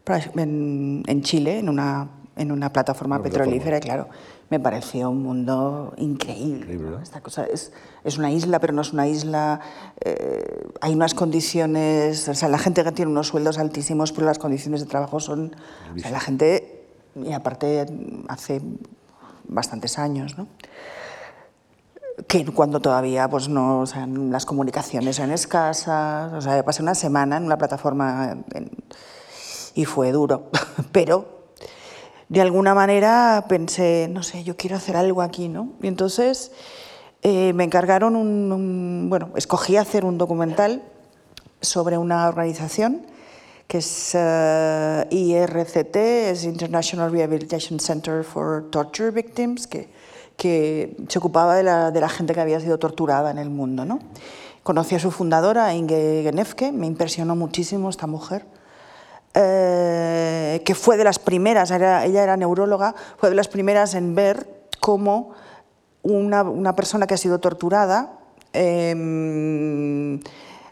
para- 0.04 0.22
en, 0.36 1.02
en 1.06 1.22
Chile, 1.22 1.60
en 1.60 1.70
una 1.70 2.08
en 2.38 2.52
una 2.52 2.70
plataforma 2.70 3.16
Una 3.16 3.22
petrolífera, 3.24 3.78
y 3.78 3.80
claro, 3.80 4.08
me 4.50 4.60
pareció 4.60 5.10
un 5.10 5.22
mundo 5.22 5.92
increíble. 5.96 6.58
Increíble, 6.60 6.90
¿no? 6.90 6.96
¿no? 6.98 7.02
Esta 7.02 7.20
cosa 7.20 7.44
es, 7.46 7.72
es 8.04 8.16
una 8.18 8.30
isla, 8.30 8.60
pero 8.60 8.72
no 8.72 8.82
es 8.82 8.92
una 8.92 9.06
isla. 9.08 9.60
eh, 10.04 10.68
hay 10.80 10.94
unas 10.94 11.14
condiciones, 11.14 12.28
o 12.28 12.34
sea, 12.34 12.48
la 12.48 12.58
gente 12.58 12.84
que 12.84 12.92
tiene 12.92 13.10
unos 13.10 13.26
sueldos 13.28 13.58
altísimos, 13.58 14.12
pero 14.12 14.26
las 14.26 14.38
condiciones 14.38 14.80
de 14.80 14.86
trabajo 14.86 15.18
son. 15.20 15.56
O 15.94 15.98
sea, 15.98 16.10
la 16.12 16.20
gente, 16.20 16.86
y 17.16 17.32
aparte 17.32 17.86
hace 18.28 18.60
bastantes 19.48 19.98
años, 19.98 20.36
¿no? 20.38 20.46
que 22.28 22.46
cuando 22.46 22.80
todavía 22.80 23.28
pues 23.28 23.48
no, 23.48 23.80
o 23.80 23.86
sea, 23.86 24.06
las 24.06 24.46
comunicaciones 24.46 25.18
eran 25.18 25.32
escasas, 25.32 26.32
o 26.32 26.40
sea, 26.40 26.64
pasé 26.64 26.82
una 26.82 26.94
semana 26.94 27.36
en 27.36 27.44
una 27.44 27.58
plataforma 27.58 28.38
en- 28.54 28.70
y 29.74 29.84
fue 29.84 30.12
duro, 30.12 30.48
pero 30.92 31.35
de 32.28 32.40
alguna 32.40 32.74
manera 32.74 33.44
pensé, 33.48 34.08
no 34.10 34.22
sé, 34.22 34.42
yo 34.44 34.56
quiero 34.56 34.76
hacer 34.76 34.96
algo 34.96 35.22
aquí, 35.22 35.48
¿no? 35.48 35.70
Y 35.82 35.86
entonces 35.86 36.52
eh, 37.22 37.52
me 37.52 37.64
encargaron 37.64 38.16
un, 38.16 39.06
bueno, 39.08 39.30
escogí 39.36 39.76
hacer 39.76 40.04
un 40.04 40.18
documental 40.18 40.82
sobre 41.60 41.98
una 41.98 42.28
organización 42.28 43.06
que 43.66 43.78
es 43.78 44.12
eh, 44.14 45.06
IRCT, 45.10 45.96
es 45.96 46.44
International 46.44 47.10
Rehabilitation 47.10 47.80
Center 47.80 48.22
for 48.22 48.70
Torture 48.70 49.10
Victims, 49.10 49.66
que, 49.66 49.88
que 50.36 50.96
se 51.08 51.18
ocupaba 51.18 51.56
de 51.56 51.64
la, 51.64 51.90
de 51.90 52.00
la 52.00 52.08
gente 52.08 52.32
que 52.32 52.40
había 52.40 52.60
sido 52.60 52.78
torturada 52.78 53.30
en 53.30 53.38
el 53.38 53.50
mundo. 53.50 53.84
¿no? 53.84 53.98
Conocí 54.62 54.94
a 54.94 55.00
su 55.00 55.10
fundadora, 55.10 55.74
Inge 55.74 56.22
Genefke, 56.22 56.70
me 56.72 56.86
impresionó 56.86 57.34
muchísimo 57.34 57.90
esta 57.90 58.06
mujer, 58.06 58.46
eh, 59.36 60.62
que 60.64 60.74
fue 60.74 60.96
de 60.96 61.04
las 61.04 61.18
primeras, 61.18 61.70
era- 61.70 62.04
ella 62.06 62.22
era 62.22 62.36
neuróloga, 62.36 62.94
fue 63.18 63.28
de 63.28 63.34
las 63.36 63.48
primeras 63.48 63.94
en 63.94 64.14
ver 64.14 64.48
cómo 64.80 65.32
una, 66.02 66.42
una 66.42 66.74
persona 66.74 67.06
que 67.06 67.14
ha 67.14 67.18
sido 67.18 67.38
torturada 67.38 68.12
em, 68.52 70.20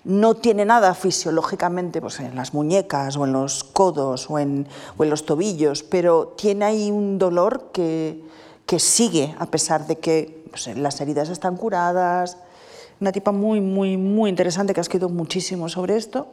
no 0.04 0.34
tiene 0.34 0.64
nada 0.64 0.94
fisiológicamente 0.94 2.00
pues, 2.00 2.20
en 2.20 2.34
las 2.36 2.52
muñecas 2.54 3.16
o 3.16 3.24
en 3.24 3.32
los 3.32 3.64
codos 3.64 4.30
o 4.30 4.38
en, 4.38 4.66
o 4.96 5.04
en 5.04 5.10
los 5.10 5.24
tobillos, 5.26 5.82
pero 5.82 6.28
tiene 6.36 6.64
ahí 6.64 6.90
un 6.90 7.18
dolor 7.18 7.70
que, 7.72 8.22
que 8.66 8.78
sigue 8.78 9.34
a 9.38 9.46
pesar 9.46 9.86
de 9.86 9.96
que 9.98 10.44
pues, 10.50 10.74
las 10.76 11.00
heridas 11.00 11.28
están 11.28 11.56
curadas. 11.56 12.36
Una 13.00 13.12
tipa 13.12 13.32
muy, 13.32 13.60
muy, 13.60 13.96
muy 13.96 14.30
interesante 14.30 14.72
que 14.72 14.80
ha 14.80 14.82
escrito 14.82 15.08
muchísimo 15.08 15.68
sobre 15.68 15.96
esto. 15.96 16.28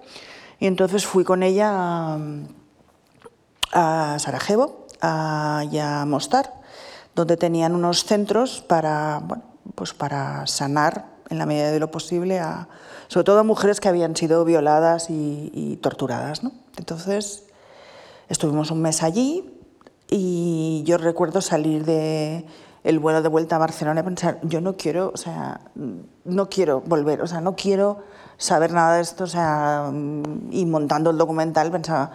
Y 0.61 0.67
entonces 0.67 1.07
fui 1.07 1.23
con 1.23 1.41
ella 1.41 2.19
a, 3.73 4.19
Sarajevo 4.19 4.85
a, 5.01 5.65
y 5.71 5.79
a 5.79 6.05
Mostar, 6.05 6.53
donde 7.15 7.35
tenían 7.35 7.73
unos 7.73 8.05
centros 8.05 8.61
para, 8.61 9.23
bueno, 9.25 9.43
pues 9.73 9.95
para 9.95 10.45
sanar 10.45 11.07
en 11.31 11.39
la 11.39 11.47
medida 11.47 11.71
de 11.71 11.79
lo 11.79 11.89
posible 11.89 12.39
a, 12.39 12.67
sobre 13.07 13.23
todo 13.23 13.39
a 13.39 13.43
mujeres 13.43 13.79
que 13.79 13.89
habían 13.89 14.15
sido 14.15 14.45
violadas 14.45 15.09
y, 15.09 15.49
y 15.51 15.77
torturadas. 15.77 16.43
¿no? 16.43 16.51
Entonces 16.77 17.45
estuvimos 18.29 18.69
un 18.69 18.83
mes 18.83 19.01
allí 19.01 19.51
y 20.11 20.83
yo 20.85 20.99
recuerdo 20.99 21.41
salir 21.41 21.85
de 21.85 22.45
el 22.83 22.99
vuelo 22.99 23.23
de 23.23 23.29
vuelta 23.29 23.55
a 23.55 23.59
Barcelona 23.59 24.01
y 24.01 24.03
pensar, 24.03 24.39
yo 24.43 24.61
no 24.61 24.77
quiero, 24.77 25.11
o 25.11 25.17
sea, 25.17 25.61
no 26.23 26.49
quiero 26.49 26.81
volver, 26.81 27.23
o 27.23 27.27
sea, 27.27 27.41
no 27.41 27.55
quiero 27.55 28.03
saber 28.41 28.71
nada 28.73 28.95
de 28.95 29.01
esto, 29.01 29.25
o 29.25 29.27
sea, 29.27 29.91
y 30.49 30.65
montando 30.65 31.11
el 31.11 31.17
documental 31.17 31.71
pensaba, 31.71 32.11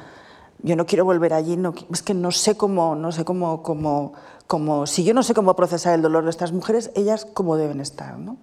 yo 0.63 0.75
no 0.75 0.85
quiero 0.85 1.05
volver 1.05 1.33
allí, 1.33 1.57
no, 1.57 1.73
es 1.93 2.03
que 2.03 2.15
no 2.15 2.33
sé 2.33 2.57
cómo, 2.57 2.97
no 2.97 3.13
sé 3.13 3.25
cómo, 3.25 3.63
cómo, 3.63 4.13
cómo, 4.49 4.87
si 4.87 5.05
yo 5.05 5.15
no 5.15 5.23
sé 5.23 5.35
cómo 5.35 5.55
procesar 5.55 5.95
el 5.95 6.03
dolor 6.03 6.25
de 6.25 6.31
estas 6.31 6.51
mujeres, 6.51 6.91
ellas 6.97 7.27
cómo 7.33 7.57
deben 7.57 7.81
estar, 7.81 8.19
¿no? 8.19 8.37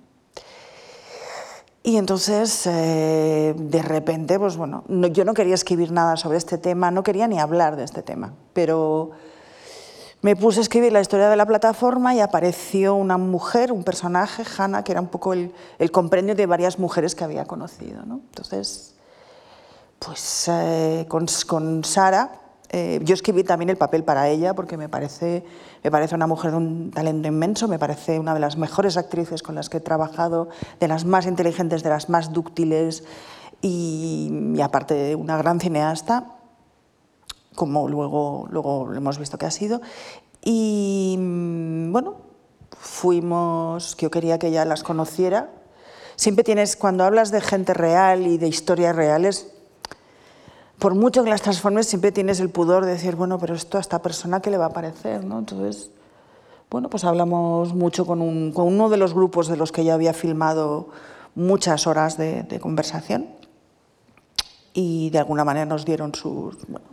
Y 1.85 1.97
entonces, 1.97 2.65
eh, 2.67 3.53
de 3.57 3.81
repente, 3.81 4.39
pues 4.39 4.55
bueno, 4.55 4.85
no- 4.87 5.07
yo 5.07 5.25
no 5.25 5.33
quería 5.33 5.53
escribir 5.55 5.91
nada 5.91 6.15
sobre 6.15 6.37
este 6.37 6.57
tema, 6.57 6.89
no 6.91 7.03
quería 7.03 7.27
ni 7.27 7.39
hablar 7.39 7.75
de 7.75 7.83
este 7.83 8.01
tema, 8.01 8.33
pero 8.53 9.11
me 10.23 10.37
puse 10.37 10.59
a 10.59 10.63
escribir 10.63 10.93
la 10.93 11.01
historia 11.01 11.29
de 11.29 11.35
la 11.35 11.45
plataforma 11.45 12.15
y 12.15 12.21
apareció 12.21 12.95
una 12.95 13.17
mujer, 13.17 13.73
un 13.73 13.83
personaje, 13.83 14.43
Hannah, 14.57 14.81
que 14.81 14.93
era 14.93 15.01
un 15.01 15.09
poco 15.09 15.33
el, 15.33 15.53
el 15.79 15.91
compendio 15.91 16.33
de 16.33 16.45
varias 16.45 16.79
mujeres 16.79 17.13
que 17.13 17.25
había 17.25 17.43
conocido. 17.43 18.03
¿no? 18.05 18.21
Entonces, 18.29 18.95
pues 19.99 20.47
eh, 20.47 21.05
con, 21.09 21.25
con 21.45 21.83
Sara, 21.83 22.39
eh, 22.69 23.01
yo 23.03 23.13
escribí 23.13 23.43
también 23.43 23.69
el 23.69 23.75
papel 23.75 24.05
para 24.05 24.29
ella 24.29 24.53
porque 24.55 24.77
me 24.77 24.87
parece, 24.87 25.43
me 25.83 25.91
parece 25.91 26.15
una 26.15 26.25
mujer 26.25 26.51
de 26.51 26.57
un 26.57 26.91
talento 26.91 27.27
inmenso, 27.27 27.67
me 27.67 27.77
parece 27.77 28.17
una 28.17 28.33
de 28.33 28.39
las 28.39 28.55
mejores 28.55 28.95
actrices 28.95 29.43
con 29.43 29.55
las 29.55 29.69
que 29.69 29.77
he 29.77 29.81
trabajado, 29.81 30.47
de 30.79 30.87
las 30.87 31.03
más 31.03 31.25
inteligentes, 31.25 31.83
de 31.83 31.89
las 31.89 32.07
más 32.07 32.31
dúctiles 32.31 33.03
y, 33.61 34.53
y 34.55 34.61
aparte 34.61 35.15
una 35.15 35.35
gran 35.35 35.59
cineasta 35.59 36.37
como 37.55 37.87
luego, 37.87 38.47
luego 38.51 38.93
hemos 38.93 39.17
visto 39.19 39.37
que 39.37 39.45
ha 39.45 39.51
sido. 39.51 39.81
Y 40.43 41.15
mm, 41.19 41.91
bueno, 41.91 42.15
fuimos, 42.77 43.95
yo 43.97 44.11
quería 44.11 44.39
que 44.39 44.47
ella 44.47 44.65
las 44.65 44.83
conociera. 44.83 45.49
Siempre 46.15 46.43
tienes, 46.43 46.75
cuando 46.75 47.03
hablas 47.03 47.31
de 47.31 47.41
gente 47.41 47.73
real 47.73 48.27
y 48.27 48.37
de 48.37 48.47
historias 48.47 48.95
reales, 48.95 49.47
por 50.79 50.95
mucho 50.95 51.23
que 51.23 51.29
las 51.29 51.41
transformes, 51.41 51.87
siempre 51.87 52.11
tienes 52.11 52.39
el 52.39 52.49
pudor 52.49 52.85
de 52.85 52.91
decir, 52.91 53.15
bueno, 53.15 53.39
pero 53.39 53.55
esto 53.55 53.77
a 53.77 53.81
esta 53.81 54.01
persona, 54.01 54.41
¿qué 54.41 54.51
le 54.51 54.57
va 54.57 54.65
a 54.65 54.73
parecer? 54.73 55.23
¿no? 55.23 55.39
Entonces, 55.39 55.91
bueno, 56.69 56.89
pues 56.89 57.03
hablamos 57.05 57.73
mucho 57.73 58.05
con, 58.05 58.21
un- 58.21 58.51
con 58.51 58.67
uno 58.67 58.89
de 58.89 58.97
los 58.97 59.13
grupos 59.13 59.47
de 59.47 59.55
los 59.57 59.71
que 59.71 59.83
ya 59.85 59.93
había 59.93 60.13
filmado 60.13 60.89
muchas 61.35 61.87
horas 61.87 62.17
de, 62.17 62.43
de 62.43 62.59
conversación 62.59 63.27
y 64.73 65.09
de 65.11 65.19
alguna 65.19 65.43
manera 65.45 65.65
nos 65.65 65.85
dieron 65.85 66.13
sus 66.15 66.57
bueno, 66.67 66.85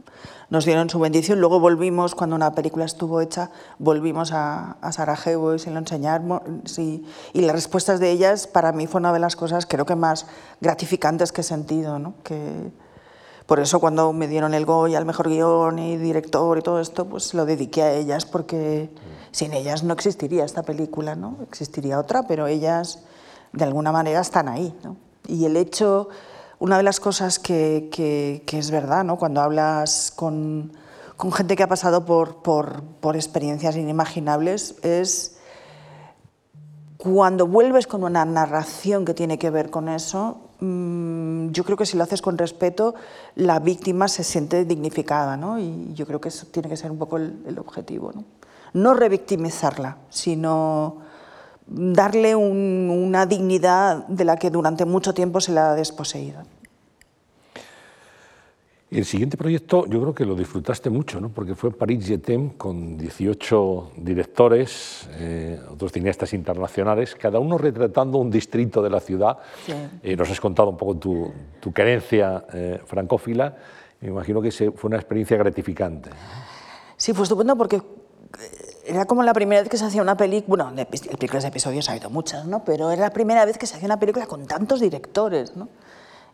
nos 0.50 0.64
dieron 0.64 0.90
su 0.90 0.98
bendición. 0.98 1.40
Luego 1.40 1.60
volvimos, 1.60 2.14
cuando 2.14 2.36
una 2.36 2.52
película 2.52 2.84
estuvo 2.84 3.20
hecha, 3.20 3.50
volvimos 3.78 4.32
a, 4.32 4.76
Sarajevo 4.90 5.54
y 5.54 5.58
se 5.58 5.70
lo 5.70 5.78
enseñamos. 5.78 6.42
y 6.78 7.04
las 7.34 7.54
respuestas 7.54 8.00
de 8.00 8.10
ellas 8.10 8.46
para 8.46 8.72
mí 8.72 8.86
fue 8.86 9.00
una 9.00 9.12
de 9.12 9.20
las 9.20 9.36
cosas 9.36 9.66
creo 9.66 9.86
que 9.86 9.94
más 9.96 10.26
gratificantes 10.60 11.32
que 11.32 11.40
he 11.42 11.44
sentido. 11.44 11.98
¿no? 11.98 12.14
Que, 12.22 12.70
por 13.50 13.58
eso 13.58 13.80
cuando 13.80 14.12
me 14.12 14.28
dieron 14.28 14.54
el 14.54 14.64
Goya 14.64 14.96
al 14.96 15.04
mejor 15.04 15.28
guion 15.28 15.80
y 15.80 15.96
director 15.96 16.56
y 16.56 16.62
todo 16.62 16.78
esto, 16.78 17.06
pues 17.06 17.34
lo 17.34 17.44
dediqué 17.44 17.82
a 17.82 17.92
ellas 17.94 18.24
porque 18.24 18.90
sin 19.32 19.52
ellas 19.54 19.82
no 19.82 19.92
existiría 19.92 20.44
esta 20.44 20.62
película, 20.62 21.16
¿no? 21.16 21.36
Existiría 21.42 21.98
otra, 21.98 22.28
pero 22.28 22.46
ellas 22.46 23.00
de 23.52 23.64
alguna 23.64 23.90
manera 23.90 24.20
están 24.20 24.48
ahí, 24.48 24.72
¿no? 24.84 24.96
Y 25.26 25.46
el 25.46 25.56
hecho, 25.56 26.10
una 26.60 26.76
de 26.76 26.82
las 26.82 27.00
cosas 27.00 27.38
que, 27.38 28.44
es 28.46 28.70
verdad, 28.70 29.02
¿no? 29.02 29.16
Cuando 29.16 29.40
hablas 29.40 30.12
con, 30.14 30.72
gente 31.32 31.56
que 31.56 31.62
ha 31.62 31.68
pasado 31.68 32.04
por, 32.04 33.16
experiencias 33.16 33.76
inimaginables, 33.76 34.76
es 34.82 35.38
cuando 36.98 37.46
vuelves 37.46 37.86
con 37.86 38.04
una 38.04 38.26
narración 38.26 39.06
que 39.06 39.14
tiene 39.14 39.38
que 39.38 39.48
ver 39.48 39.70
con 39.70 39.88
eso, 39.88 40.50
mm, 40.60 41.48
yo 41.48 41.64
creo 41.64 41.78
que 41.78 41.86
si 41.86 41.96
lo 41.96 42.04
haces 42.04 42.20
con 42.20 42.36
respeto, 42.36 42.94
la 43.36 43.58
víctima 43.58 44.06
se 44.06 44.22
siente 44.22 44.66
dignificada, 44.66 45.38
¿no? 45.38 45.58
Y 45.58 45.94
yo 45.94 46.06
creo 46.06 46.20
que 46.20 46.28
eso 46.28 46.46
tiene 46.52 46.68
que 46.68 46.76
ser 46.76 46.90
un 46.90 46.98
poco 46.98 47.16
el, 47.16 47.58
objetivo, 47.58 48.12
¿no? 48.14 48.24
No 48.74 48.92
revictimizarla, 48.92 49.96
sino 50.10 50.98
darle 51.66 52.36
un- 52.36 52.90
una 52.90 53.24
dignidad 53.24 54.06
de 54.08 54.24
la 54.26 54.36
que 54.36 54.50
durante 54.50 54.84
mucho 54.84 55.14
tiempo 55.14 55.40
se 55.40 55.52
la 55.52 55.70
ha 55.70 55.74
desposeído. 55.74 56.42
Y 58.92 58.98
el 58.98 59.04
siguiente 59.04 59.36
proyecto 59.36 59.86
yo 59.86 60.00
creo 60.00 60.14
que 60.14 60.24
lo 60.24 60.34
disfrutaste 60.34 60.90
mucho, 60.90 61.20
¿no? 61.20 61.28
porque 61.28 61.54
fue 61.54 61.70
Paris 61.70 62.06
Jetem 62.06 62.50
con 62.50 62.98
18 62.98 63.92
directores, 63.98 65.08
eh, 65.12 65.60
otros 65.70 65.92
cineastas 65.92 66.32
internacionales, 66.32 67.14
cada 67.14 67.38
uno 67.38 67.56
retratando 67.56 68.18
un 68.18 68.32
distrito 68.32 68.82
de 68.82 68.90
la 68.90 68.98
ciudad. 68.98 69.38
Sí. 69.64 69.72
Eh, 70.02 70.16
nos 70.16 70.28
has 70.28 70.40
contado 70.40 70.70
un 70.70 70.76
poco 70.76 70.96
tu, 70.96 71.32
tu 71.60 71.72
querencia 71.72 72.44
eh, 72.52 72.80
francófila. 72.84 73.56
Me 74.00 74.08
imagino 74.08 74.42
que 74.42 74.50
fue 74.50 74.88
una 74.88 74.96
experiencia 74.96 75.36
gratificante. 75.36 76.10
Sí, 76.96 77.12
fue 77.14 77.22
estupendo 77.22 77.56
porque 77.56 77.76
eh, 77.76 77.82
era 78.86 79.04
como 79.04 79.22
la 79.22 79.32
primera 79.32 79.60
vez 79.60 79.70
que 79.70 79.76
se 79.76 79.84
hacía 79.84 80.02
una 80.02 80.16
película, 80.16 80.64
bueno, 80.64 80.72
de 80.72 80.84
películas 80.84 81.44
de 81.44 81.48
episodios 81.50 81.88
ha 81.88 81.92
habido 81.92 82.10
muchas, 82.10 82.44
¿no? 82.46 82.64
Pero 82.64 82.90
era 82.90 83.02
la 83.02 83.12
primera 83.12 83.44
vez 83.44 83.56
que 83.56 83.66
se 83.66 83.76
hacía 83.76 83.86
una 83.86 84.00
película 84.00 84.26
con 84.26 84.46
tantos 84.48 84.80
directores, 84.80 85.54
¿no? 85.54 85.68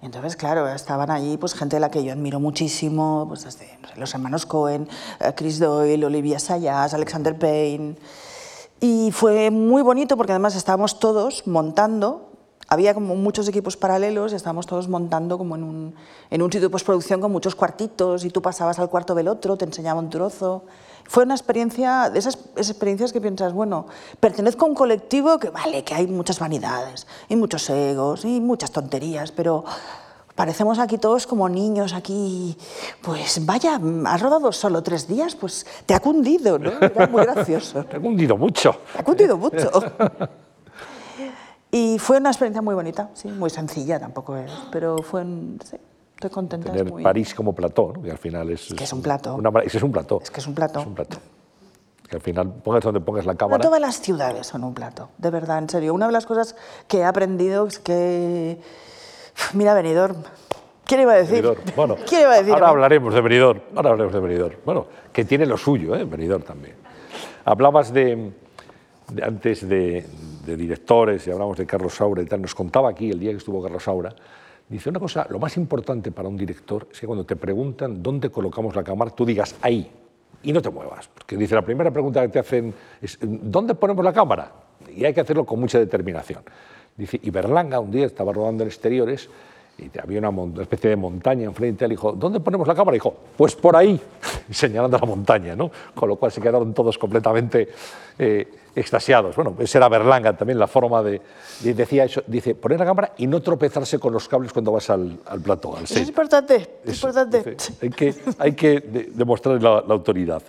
Entonces, 0.03 0.37
claro, 0.37 0.69
estaban 0.69 1.11
allí 1.11 1.37
pues, 1.37 1.55
gente 1.55 1.77
a 1.77 1.81
la 1.81 1.91
que 1.91 2.05
yo 2.05 2.13
admiro 2.13 2.39
muchísimo, 2.39 3.25
pues 3.29 3.45
desde 3.45 3.79
los 3.97 4.13
hermanos 4.15 4.47
Cohen, 4.47 4.89
eh, 5.21 5.33
Chris 5.35 5.59
Doyle, 5.59 6.05
Olivia 6.05 6.39
Sayas, 6.39 6.95
Alexander 6.95 7.37
Payne. 7.37 7.97
Y 8.81 9.11
fue 9.13 9.51
muy 9.51 9.83
bonito 9.83 10.17
porque 10.17 10.33
además 10.33 10.55
estábamos 10.55 10.99
todos 10.99 11.47
montando 11.47 12.27
había 12.69 12.95
como 12.95 13.15
muchos 13.15 13.47
equipos 13.49 13.77
paralelos 13.77 14.33
y 14.33 14.37
estábamos 14.37 14.67
todos 14.67 14.89
montando 14.89 15.39
como 15.39 15.55
en 15.55 15.63
un, 15.63 15.95
en 16.31 16.43
un 16.43 16.51
sitio 16.51 16.69
de 16.69 16.73
postproducción 16.73 17.21
con 17.21 17.31
muchos 17.31 17.55
cuartitos 17.55 18.25
y 18.25 18.31
tú 18.31 18.43
pasabas 18.43 18.79
al 18.79 18.91
cuarto 18.91 19.15
del 19.15 19.29
otro, 19.29 19.57
te 19.57 19.65
enseñaba 19.65 20.01
un 20.01 20.11
trozo. 20.11 20.65
Fue 21.09 21.25
una 21.25 21.35
experiencia, 21.35 22.11
de 22.11 22.19
esas, 22.19 22.39
esas 22.57 22.71
experiencias 22.71 23.13
que 23.13 23.21
piensas, 23.21 23.53
bueno, 23.53 23.87
pertenezco 24.21 24.65
a 24.67 24.69
un 24.69 24.75
colectivo 24.75 25.39
que 25.39 25.51
vale, 25.51 25.85
que 25.85 25.95
hay 25.95 26.07
muchas 26.07 26.39
vanidades 26.39 27.07
y 27.29 27.37
muchos 27.37 27.69
egos 27.71 28.25
y 28.25 28.41
muchas 28.41 28.71
tonterías, 28.73 29.31
pero 29.33 29.65
parecemos 30.35 30.79
aquí 30.79 30.99
todos 30.99 31.27
como 31.27 31.49
niños 31.49 31.95
aquí, 31.95 32.57
pues 33.03 33.45
vaya, 33.47 33.81
has 34.07 34.21
rodado 34.21 34.53
solo 34.53 34.83
tres 34.83 35.07
días, 35.09 35.35
pues 35.35 35.65
te 35.87 35.95
ha 35.95 36.01
cundido, 36.01 36.59
¿no? 36.59 36.73
Era 36.81 37.07
muy 37.07 37.23
gracioso. 37.25 37.85
Te 37.89 37.97
ha 37.97 38.01
cundido 38.01 38.37
mucho. 38.37 38.77
Te 38.93 38.99
ha 39.01 39.05
cundido 39.05 39.37
mucho. 39.39 39.71
Y 41.71 41.99
fue 41.99 42.19
una 42.19 42.31
experiencia 42.31 42.63
muy 42.63 42.75
bonita, 42.75 43.11
sí, 43.13 43.29
muy 43.29 43.51
sencilla 43.51 43.99
tampoco 43.99 44.37
es, 44.37 44.51
pero 44.71 44.99
fue, 44.99 45.23
un- 45.23 45.59
sí, 45.69 45.77
estoy 46.17 46.31
contenta. 46.31 46.69
es 46.69 46.73
Tener 46.77 46.93
muy- 46.93 47.03
París 47.03 47.35
como 47.35 47.55
plató, 47.55 47.93
¿no? 47.95 48.03
que 48.03 48.11
al 48.11 48.19
final 48.19 48.51
es... 48.51 48.75
que 48.75 48.85
es 48.85 48.93
un 48.93 49.03
plató. 49.03 49.37
Una, 49.37 49.51
es 49.61 49.71
que 49.73 49.79
es 49.79 49.83
un 49.85 49.93
plató. 49.93 50.21
Es 50.23 50.31
que 50.31 50.41
es 50.41 50.47
un 50.47 50.55
plató. 50.55 50.81
Es 50.81 50.87
un 50.87 50.95
plató. 50.95 51.19
Que 52.09 52.17
al 52.17 52.23
final 52.23 52.53
pongas 52.63 52.83
donde 52.85 53.01
pongas 53.01 53.27
la 53.27 53.33
No 53.33 53.39
cámara. 53.39 53.63
todas 53.63 53.81
las 53.81 54.01
ciudades 54.01 54.47
son 54.47 54.63
un 54.65 54.75
plato, 54.75 55.11
de 55.19 55.31
verdad, 55.31 55.59
en 55.59 55.69
serio. 55.69 55.93
Una 55.95 56.07
de 56.07 56.13
las 56.13 56.25
cosas 56.27 56.57
que 56.89 56.99
he 56.99 57.05
aprendido 57.05 57.67
es 57.67 57.79
que... 57.79 58.61
Mira, 59.55 59.75
Benidorm. 59.75 60.17
¿Quién 60.85 61.01
iba 61.01 61.13
a 61.13 61.17
decir? 61.17 61.43
Benidorm. 61.43 61.61
Bueno, 61.75 61.97
¿Quién 62.09 62.23
iba 62.23 62.33
a 62.33 62.37
decir? 62.39 62.53
ahora 62.55 62.69
hablaremos 62.69 63.13
de 63.13 63.21
Benidorm. 63.21 63.61
Ahora 63.75 63.91
hablaremos 63.91 64.15
de 64.15 64.21
Benidorm. 64.21 64.55
Bueno, 64.65 64.87
que 65.13 65.25
tiene 65.25 65.47
lo 65.47 65.57
suyo, 65.57 65.97
¿eh? 65.97 66.05
Benidorm 66.05 66.45
también. 66.45 66.77
Hablabas 67.45 67.93
de, 67.93 68.33
de- 69.11 69.25
antes 69.25 69.69
de, 69.69 70.07
de 70.47 70.57
directores 70.57 71.27
y 71.27 71.31
hablamos 71.33 71.59
de 71.59 71.67
Carlos 71.67 71.93
Saura 71.95 72.23
y 72.23 72.27
tal. 72.27 72.41
Nos 72.41 72.55
contaba 72.55 72.89
aquí 72.89 73.11
el 73.11 73.19
día 73.19 73.33
que 73.33 73.39
estuvo 73.39 73.61
Carlos 73.63 73.83
Saura. 73.83 74.15
Dice 74.69 74.91
una 74.91 74.99
cosa, 74.99 75.27
lo 75.31 75.39
más 75.39 75.57
importante 75.57 76.11
para 76.11 76.29
un 76.29 76.37
director 76.37 76.89
es 76.91 77.01
que 77.01 77.07
cuando 77.07 77.25
te 77.25 77.37
preguntan 77.37 78.03
dónde 78.03 78.31
colocamos 78.31 78.75
la 78.75 78.83
cámara, 78.83 79.13
tú 79.13 79.25
digas 79.25 79.55
ahí 79.63 79.89
y 80.43 80.53
no 80.53 80.61
te 80.61 80.71
muevas. 80.71 81.09
Porque 81.09 81.37
dice, 81.37 81.55
la 81.55 81.63
primera 81.63 81.91
pregunta 81.93 82.21
que 82.23 82.29
te 82.29 82.39
hacen 82.41 82.75
es, 83.01 83.19
¿dónde 83.21 83.75
ponemos 83.75 84.05
la 84.05 84.13
cámara? 84.13 84.53
Y 84.95 85.05
hay 85.05 85.15
que 85.15 85.21
hacerlo 85.21 85.45
con 85.45 85.61
mucha 85.61 85.79
determinación. 85.79 86.43
Dice, 86.97 87.21
y 87.23 87.31
Berlanga 87.31 87.79
un 87.79 87.91
día 87.91 88.07
estaba 88.07 88.33
rodando 88.33 88.65
en 88.65 88.69
exteriores 88.69 89.29
y 89.79 89.91
había 89.99 90.27
una, 90.27 90.63
especie 90.63 90.91
de 90.91 90.97
montaña 90.97 91.45
enfrente, 91.45 91.87
le 91.87 91.95
dijo, 91.95 92.13
¿dónde 92.13 92.41
ponemos 92.41 92.67
la 92.67 92.75
cámara? 92.75 92.97
Y 92.97 92.99
dijo, 92.99 93.15
pues 93.37 93.55
por 93.55 93.77
ahí, 93.77 94.01
señalando 94.51 94.99
la 94.99 95.07
montaña, 95.07 95.55
¿no? 95.55 95.71
Con 95.95 96.09
lo 96.09 96.17
cual 96.17 96.33
se 96.33 96.41
quedaron 96.41 96.73
todos 96.73 96.97
completamente 96.99 97.69
eh, 98.19 98.49
extasiados. 98.77 99.35
Bueno, 99.35 99.55
esa 99.59 99.79
era 99.79 99.89
Berlanga 99.89 100.37
también, 100.37 100.59
la 100.59 100.67
forma 100.67 101.03
de, 101.03 101.21
de- 101.61 101.75
Decía 101.75 102.05
eso, 102.05 102.23
dice, 102.27 102.55
poner 102.55 102.79
la 102.79 102.87
cámara 102.87 103.13
y 103.17 103.27
no 103.27 103.41
tropezarse 103.43 103.99
con 103.99 104.13
los 104.13 104.29
cables 104.29 104.53
cuando 104.53 104.71
vas 104.73 104.89
al, 104.91 105.19
al 105.27 105.41
plató, 105.41 105.77
al 105.77 105.85
es 105.85 105.97
importante, 106.09 106.57
es 106.85 106.93
Eso, 106.93 107.09
importante. 107.09 107.51
dice, 107.53 107.73
hay 107.83 107.91
que, 107.91 108.15
hay 108.39 108.53
que 108.53 108.81
de- 108.81 109.11
demostrar 109.15 109.61
la, 109.63 109.83
la 109.87 109.95
autoridad. 109.95 110.43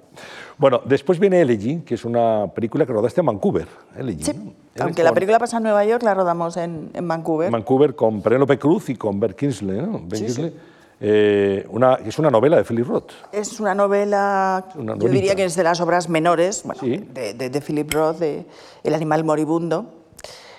Bueno, 0.58 0.82
después 0.86 1.20
viene 1.20 1.40
Elegy, 1.42 1.82
que 1.82 1.96
es 1.96 2.04
una 2.06 2.48
película 2.54 2.86
que 2.86 2.92
rodaste 2.94 3.22
en 3.22 3.28
Vancouver. 3.28 3.68
Elegy, 3.98 4.24
Sí, 4.24 4.54
aunque 4.80 5.04
la 5.04 5.14
película 5.14 5.40
pasa 5.40 5.58
en 5.58 5.64
Nueva 5.64 5.84
York, 5.86 6.04
la 6.04 6.14
rodamos 6.14 6.58
en, 6.58 6.90
en 6.94 7.08
Vancouver. 7.08 7.50
Vancouver 7.52 7.96
con 7.96 8.22
Penélope 8.22 8.58
Cruz 8.60 8.90
y 8.90 8.96
con 8.96 9.20
Ben 9.20 9.34
Kingsley. 9.34 9.82
¿no? 9.82 9.94
Ben 10.04 10.10
Kingsley, 10.26 10.54
eh, 11.00 11.66
una, 11.70 11.96
es 11.96 12.18
una 12.20 12.32
novela 12.32 12.58
de 12.58 12.64
Philip 12.64 12.88
Roth. 12.88 13.12
Es 13.32 13.60
una 13.60 13.76
novela, 13.76 14.66
Una 14.76 14.96
yo 14.98 15.10
diría 15.10 15.36
que 15.36 15.46
es 15.46 15.56
de 15.56 15.64
las 15.64 15.80
obras 15.82 16.10
menores 16.10 16.64
bueno, 16.64 16.82
Sí. 16.82 16.98
de, 17.14 17.34
de- 17.34 17.50
de 17.50 17.62
Philip 17.62 17.92
Roth, 17.94 18.18
de 18.18 18.46
El 18.84 18.94
animal 18.96 19.24
moribundo. 19.24 19.94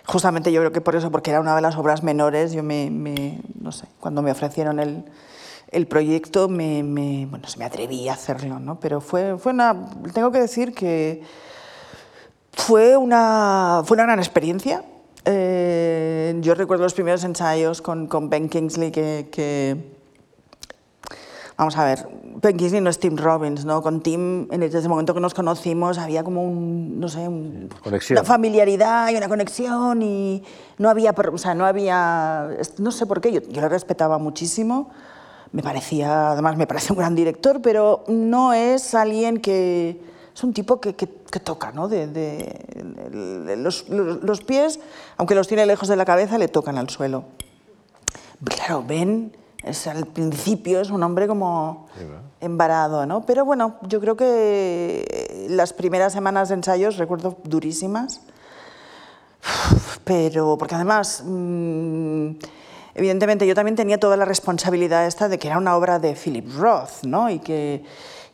Justamente 0.07 0.51
yo 0.53 0.61
creo 0.61 0.73
que 0.73 0.81
por 0.81 0.95
eso, 0.97 1.11
porque 1.11 1.31
era 1.31 1.41
una 1.41 1.55
de 1.55 1.61
las 1.61 1.77
obras 1.77 2.03
menores, 2.03 2.53
yo 2.53 2.63
me, 2.63 2.89
me- 2.91 3.41
no 3.61 3.73
sé, 3.73 3.87
cuando 4.01 4.23
me 4.23 4.31
ofrecieron 4.31 4.79
el, 4.81 5.05
el 5.71 5.87
proyecto, 5.87 6.49
me, 6.49 6.83
me- 6.83 7.27
bueno, 7.27 7.47
se 7.49 7.59
me 7.59 7.65
atreví 7.67 8.09
a 8.09 8.15
hacerlo, 8.15 8.59
¿no? 8.59 8.81
Pero 8.81 9.01
fue, 9.03 9.37
fue 9.39 9.53
una, 9.53 9.91
tengo 10.15 10.31
que 10.33 10.39
decir 10.39 10.73
que 10.73 11.23
fue 12.53 12.97
una, 12.97 13.83
fue 13.85 13.97
una 13.97 14.05
gran 14.05 14.19
experiencia. 14.19 14.83
Eh, 15.25 16.37
yo 16.41 16.55
recuerdo 16.55 16.85
los 16.85 16.95
primeros 16.95 17.23
ensayos 17.25 17.83
con, 17.83 18.07
con 18.07 18.31
Ben 18.31 18.49
Kingsley 18.49 18.91
que- 18.91 19.29
que 19.31 19.98
Vamos 21.59 21.77
a 21.77 21.85
ver, 21.85 22.09
Ben 22.41 22.57
Kingsley 22.57 22.81
no 22.81 22.89
es 22.89 23.01
Tim 23.01 23.17
Robbins, 23.17 23.65
¿no? 23.65 23.83
Con 23.83 24.01
Tim, 24.01 24.47
desde 24.47 24.79
el 24.79 24.89
momento 24.89 25.13
que 25.13 25.19
nos 25.21 25.35
conocimos, 25.35 25.99
había 25.99 26.23
como 26.23 26.45
un, 26.45 27.01
no 27.01 27.09
sé, 27.09 27.27
un- 27.27 27.69
una 28.21 28.25
familiaridad 28.25 29.11
y 29.11 29.17
una 29.17 29.29
conexión 29.29 30.01
y 30.03 30.45
no 30.79 30.89
había, 30.89 31.11
o 31.11 31.37
sea, 31.39 31.55
no 31.57 31.67
había, 31.67 32.49
no 32.79 32.93
sé 32.93 33.07
por 33.07 33.21
qué, 33.21 33.33
yo, 33.33 33.41
yo 33.41 33.61
le 33.61 33.69
respetaba 33.69 34.19
muchísimo, 34.19 34.91
me 35.51 35.65
parecía, 35.65 36.31
además 36.31 36.57
me 36.57 36.69
parece 36.69 36.93
un 36.93 37.01
gran 37.01 37.17
director, 37.17 37.61
pero 37.61 38.05
no 38.07 38.53
es 38.53 38.95
alguien 38.95 39.39
que, 39.41 40.01
es 40.33 40.45
un 40.45 40.53
tipo 40.53 40.81
que, 40.81 40.95
que- 40.95 41.09
que 41.09 41.41
toca, 41.41 41.73
¿no? 41.73 41.89
De, 41.89 42.07
de- 42.07 42.63
de- 43.47 43.57
los, 43.57 43.89
los- 43.89 44.23
los 44.23 44.41
pies, 44.43 44.79
aunque 45.17 45.35
los 45.35 45.49
tiene 45.49 45.67
lejos 45.67 45.89
de 45.89 45.97
la 45.97 46.05
cabeza, 46.05 46.39
le 46.39 46.47
tocan 46.47 46.79
al 46.79 46.89
suelo. 46.89 47.25
Claro, 48.45 48.85
Ben 48.87 49.33
es 49.63 49.87
al 49.87 50.07
principio 50.07 50.81
es 50.81 50.91
un 50.91 51.03
hombre 51.03 51.27
como 51.27 51.89
embarado, 52.41 53.07
¿no? 53.07 53.27
Pero 53.27 53.45
bueno, 53.45 53.77
yo 53.83 54.01
creo 54.01 54.17
que 54.17 55.47
las 55.51 55.73
primeras 55.73 56.13
semanas 56.13 56.49
de 56.49 56.55
ensayos 56.55 56.97
recuerdo 56.97 57.37
durísimas, 57.45 58.21
pero 60.05 60.57
porque 60.57 60.77
además, 60.77 61.23
mm, 61.25 62.31
evidentemente 62.95 63.47
yo 63.47 63.55
también 63.55 63.77
tenía 63.77 63.99
toda 63.99 64.17
la 64.17 64.25
responsabilidad 64.25 65.07
esta 65.07 65.29
de 65.29 65.39
que 65.39 65.49
era 65.49 65.59
una 65.59 65.77
obra 65.77 65.99
de 65.99 66.15
Philip 66.15 66.49
Roth, 66.57 67.03
¿no? 67.05 67.29
Y 67.29 67.41
que, 67.41 67.85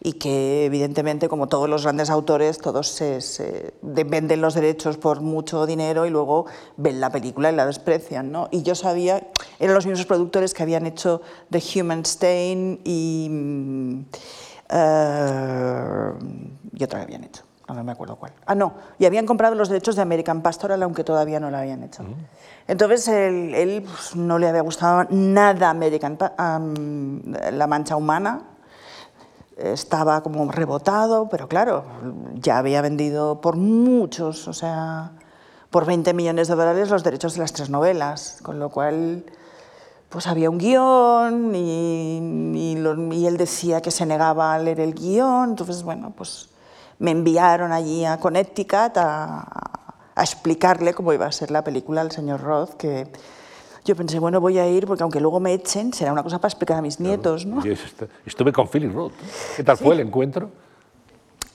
y 0.07 0.13
que 0.13 0.67
evidentemente, 0.67 1.29
como 1.31 1.49
todos 1.49 1.67
los 1.69 1.83
grandes 1.83 2.11
autores, 2.11 2.59
todos 2.59 2.89
se, 2.89 3.23
se 3.23 3.73
de- 3.81 4.05
venden 4.05 4.43
los 4.43 4.53
derechos 4.53 4.99
por 4.99 5.23
mucho 5.23 5.65
dinero 5.65 6.05
y 6.05 6.11
luego 6.11 6.45
ven 6.77 7.01
la 7.01 7.09
película 7.11 7.51
y 7.51 7.57
la 7.57 7.65
desprecian, 7.65 8.31
¿no? 8.31 8.49
Y 8.51 8.63
yo 8.63 8.75
sabía, 8.75 9.27
eran 9.59 9.75
los 9.75 9.87
mismos 9.87 10.05
productores 10.07 10.53
que 10.53 10.63
habían 10.63 10.85
hecho 10.87 11.23
The 11.51 11.63
Human 11.81 12.01
Stain 12.05 12.81
y, 12.85 13.29
mm, 13.31 14.01
eh, 14.69 16.13
y 16.75 16.85
otra 16.85 16.99
que 17.01 17.05
habían 17.05 17.25
hecho. 17.25 17.43
No, 17.67 17.83
me 17.83 17.93
acuerdo 17.93 18.17
cuál. 18.17 18.33
Ah, 18.45 18.55
no. 18.55 18.75
Y 18.99 19.07
habían 19.07 19.25
comprado 19.25 19.55
los 19.55 19.71
derechos 19.71 19.97
de 19.97 20.03
American 20.03 20.43
Pastoral, 20.43 20.83
aunque 20.83 21.03
todavía 21.03 21.41
no 21.41 21.51
lo 21.51 21.57
habían 21.57 21.83
hecho. 21.83 22.05
Entonces, 22.69 23.09
él, 23.09 23.55
él, 23.55 23.83
pues, 23.83 24.15
no 24.17 24.39
le 24.39 24.49
había 24.49 24.61
gustado 24.61 25.07
nada 25.09 25.71
American 25.71 26.19
am, 26.37 27.23
La 27.53 27.67
Mancha 27.67 27.97
Humana. 27.97 28.43
Estaba 29.57 30.23
como 30.23 30.51
rebotado, 30.51 31.29
pero 31.29 31.47
claro, 31.49 31.85
ya 32.35 32.59
había 32.59 32.83
vendido 32.83 33.41
por 33.41 33.57
muchos, 33.57 34.49
o 34.49 34.53
sea, 34.53 35.13
por 35.71 35.87
20 35.87 36.13
millones 36.13 36.49
de 36.49 36.57
dólares 36.57 36.91
los 36.91 37.05
derechos 37.05 37.35
de 37.35 37.41
las 37.41 37.53
tres 37.53 37.71
novelas, 37.71 38.39
con 38.43 38.59
lo 38.59 38.71
cual 38.71 39.25
pues 40.09 40.27
había 40.27 40.51
un 40.51 40.59
guion 40.59 41.53
y, 41.55 42.53
y 42.55 42.77
lo- 42.77 43.13
y 43.13 43.27
él 43.27 43.37
decía 43.37 43.81
que 43.81 43.91
se 43.91 44.07
negaba 44.07 44.55
a 44.55 44.59
leer 44.59 44.81
el 44.81 44.95
guion, 44.95 45.51
entonces 45.51 45.83
bueno, 45.83 46.13
pues 46.17 46.51
me 46.99 47.11
enviaron 47.13 47.73
allí 47.73 48.05
a 48.05 48.19
Connecticut 48.19 48.97
a, 48.97 49.45
a 50.15 50.23
explicarle 50.23 50.95
cómo 50.95 51.13
iba 51.13 51.27
a 51.27 51.33
ser 51.33 51.51
la 51.51 51.63
película 51.65 52.01
al 52.01 52.11
señor 52.13 52.41
Roth, 52.43 52.75
que 52.75 53.09
yo 53.85 53.95
pensé, 53.95 54.19
bueno, 54.19 54.41
voy 54.41 54.59
a 54.59 54.67
ir 54.69 54.87
porque 54.87 55.03
aunque 55.03 55.21
luego 55.21 55.41
me 55.41 55.53
echen, 55.53 55.93
será 55.93 56.13
una 56.13 56.23
cosa 56.23 56.39
para 56.39 56.49
explicar 56.49 56.79
a 56.79 56.83
mis 56.83 56.99
nietos, 57.01 57.45
¿no? 57.45 57.63
Estuve 58.25 58.53
con 58.53 58.67
Philip 58.69 58.93
Roth. 58.95 59.13
¿Qué 59.57 59.63
tal 59.63 59.77
fue 59.77 59.95
el 59.95 60.01
encuentro? 60.01 60.51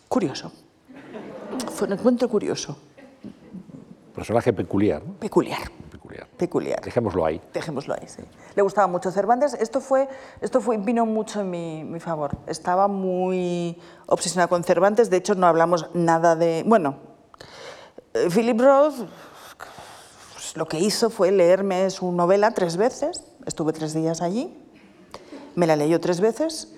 Curioso. 0.07 0.51
Fue 1.71 1.88
un 1.88 1.93
encuentro 1.93 2.27
curioso, 2.30 2.77
Personaje 4.13 4.51
peculiar, 4.51 5.01
¿no? 5.05 5.13
peculiar, 5.13 5.59
Peculiar. 5.91 6.27
peculiar. 6.36 6.82
Dejémoslo 6.84 7.25
ahí. 7.25 7.39
Dejémoslo 7.53 7.93
ahí, 7.93 8.05
sí. 8.07 8.21
Le 8.55 8.61
gustaba 8.61 8.88
mucho 8.88 9.11
Cervantes. 9.11 9.53
Esto, 9.53 9.80
fue, 9.80 10.09
esto 10.41 10.59
fue, 10.61 10.77
vino 10.77 11.05
mucho 11.05 11.39
en 11.41 11.49
mi, 11.49 11.84
mi 11.86 11.99
favor. 12.01 12.32
Estaba 12.47 12.88
muy 12.89 13.77
obsesionada 14.07 14.47
con 14.49 14.63
Cervantes. 14.63 15.09
De 15.09 15.17
hecho, 15.17 15.36
no 15.36 15.47
hablamos 15.47 15.88
nada 15.93 16.36
de... 16.36 16.63
Bueno, 16.65 16.97
eh, 18.13 18.27
Philip 18.34 18.59
Roth 18.59 18.95
lo 20.55 20.67
que 20.67 20.79
hizo 20.79 21.09
fue 21.09 21.31
leerme 21.31 21.89
su 21.89 22.11
novela 22.11 22.51
tres 22.51 22.77
veces. 22.77 23.23
Estuve 23.45 23.73
tres 23.73 23.93
días 23.93 24.21
allí. 24.21 24.55
Me 25.55 25.67
la 25.67 25.75
leyó 25.75 25.99
tres 25.99 26.21
veces. 26.21 26.73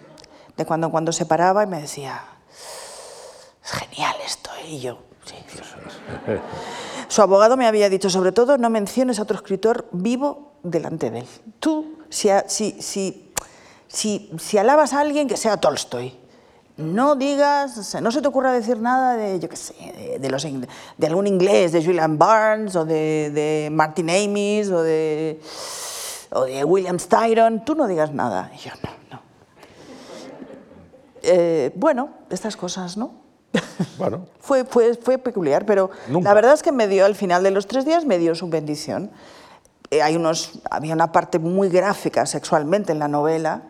De 0.58 0.66
cuando 0.66 0.88
en 0.88 0.92
cuando 0.92 1.12
se 1.12 1.26
paraba 1.26 1.64
y 1.64 1.68
me 1.68 1.82
decía, 1.82 2.22
es 3.64 3.72
genial 3.72 4.16
esto. 4.26 4.50
Y 4.68 4.80
yo, 4.80 5.00
sí. 5.26 5.36
Su 7.08 7.22
abogado 7.22 7.58
me 7.58 7.68
había 7.68 7.90
dicho, 7.90 8.10
sobre 8.10 8.32
todo, 8.32 8.58
no 8.58 8.70
menciones 8.70 9.20
a 9.20 9.24
otro 9.24 9.36
escritor 9.36 9.88
vivo 9.92 10.54
delante 10.64 11.12
de 11.12 11.20
él. 11.20 11.28
Tú, 11.60 12.00
si, 12.10 12.30
si, 12.48 13.34
si, 13.88 14.32
si 14.38 14.58
alabas 14.58 14.94
a 14.94 15.02
alguien, 15.02 15.28
que 15.28 15.38
sea 15.38 15.58
Tolstoy. 15.58 16.21
No 16.78 17.16
digas, 17.16 17.78
o 17.78 17.84
sea, 17.84 18.02
no 18.02 18.12
se 18.12 18.22
te 18.22 18.28
ocurra 18.28 18.52
decir 18.52 18.80
nada 18.80 19.16
de, 19.18 19.40
yo 19.40 19.50
qué 19.50 19.56
sé, 19.56 19.74
de, 19.74 20.20
de 20.20 20.30
los, 20.30 20.44
de 20.98 21.08
algún 21.08 21.28
inglés, 21.28 21.72
de 21.72 21.84
Julian 21.84 22.18
Barnes 22.18 22.76
o 22.76 22.86
de, 22.86 23.30
de 23.34 23.70
Martin 23.72 24.10
Amis 24.10 24.70
o 24.70 24.82
de, 24.82 25.40
o 26.32 26.44
de 26.46 26.64
William 26.64 26.98
Styron. 26.98 27.64
Tú 27.66 27.76
no 27.76 27.88
digas 27.88 28.12
nada. 28.14 28.52
Y 28.56 28.58
yo, 28.60 28.72
no, 28.84 28.90
no. 29.12 29.22
Eh, 31.24 31.72
bueno, 31.76 32.10
estas 32.30 32.56
cosas, 32.58 32.98
¿no? 32.98 33.14
Bueno, 33.98 34.28
Fue, 34.40 34.66
fue, 34.66 34.96
fue 34.96 35.18
peculiar, 35.18 35.66
pero 35.66 35.92
Nunca. 36.08 36.30
la 36.30 36.34
verdad 36.34 36.54
es 36.54 36.64
que 36.64 36.72
me 36.72 36.88
dio, 36.88 37.06
al 37.06 37.16
final 37.16 37.44
de 37.44 37.52
los 37.52 37.68
tres 37.68 37.86
días, 37.86 38.06
me 38.06 38.18
dio 38.18 38.34
su 38.34 38.50
bendición. 38.50 39.12
Eh, 39.92 40.02
hay 40.02 40.16
unos, 40.16 40.62
había 40.72 40.94
una 40.94 41.12
parte 41.12 41.38
muy 41.38 41.70
gráfica 41.70 42.26
sexualmente 42.26 42.92
en 42.92 43.00
la 43.00 43.08
novela, 43.08 43.64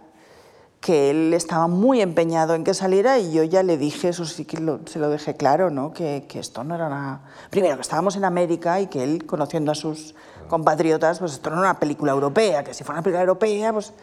que 0.82 1.12
él 1.12 1.34
estaba 1.36 1.68
muy 1.68 2.02
empeñado 2.02 2.56
en 2.56 2.64
que 2.64 2.74
saliera 2.74 3.20
y 3.20 3.32
yo 3.32 3.44
ya 3.44 3.62
le 3.62 3.78
dije, 3.78 4.10
eso 4.10 4.26
sí 4.26 4.46
que 4.46 4.60
lo- 4.60 4.80
se 4.88 4.98
lo 4.98 5.10
dejé 5.10 5.36
claro, 5.36 5.70
¿no? 5.70 5.94
que, 5.94 6.26
que 6.28 6.40
esto 6.40 6.64
no 6.64 6.74
era 6.76 6.88
una... 6.88 7.22
Primero, 7.52 7.76
que 7.76 7.82
estábamos 7.84 8.16
en 8.16 8.26
América 8.26 8.82
y 8.82 8.88
que 8.88 9.04
él, 9.04 9.26
conociendo 9.28 9.72
a 9.72 9.76
sus 9.76 10.16
compatriotas, 10.48 11.20
pues 11.20 11.34
esto 11.34 11.52
no 11.52 11.58
era 11.60 11.70
una 11.70 11.80
película 11.80 12.12
europea, 12.12 12.64
que 12.64 12.74
si 12.74 12.84
fuera 12.84 12.98
una 12.98 13.04
película 13.04 13.22
europea, 13.22 13.72
pues... 13.72 13.94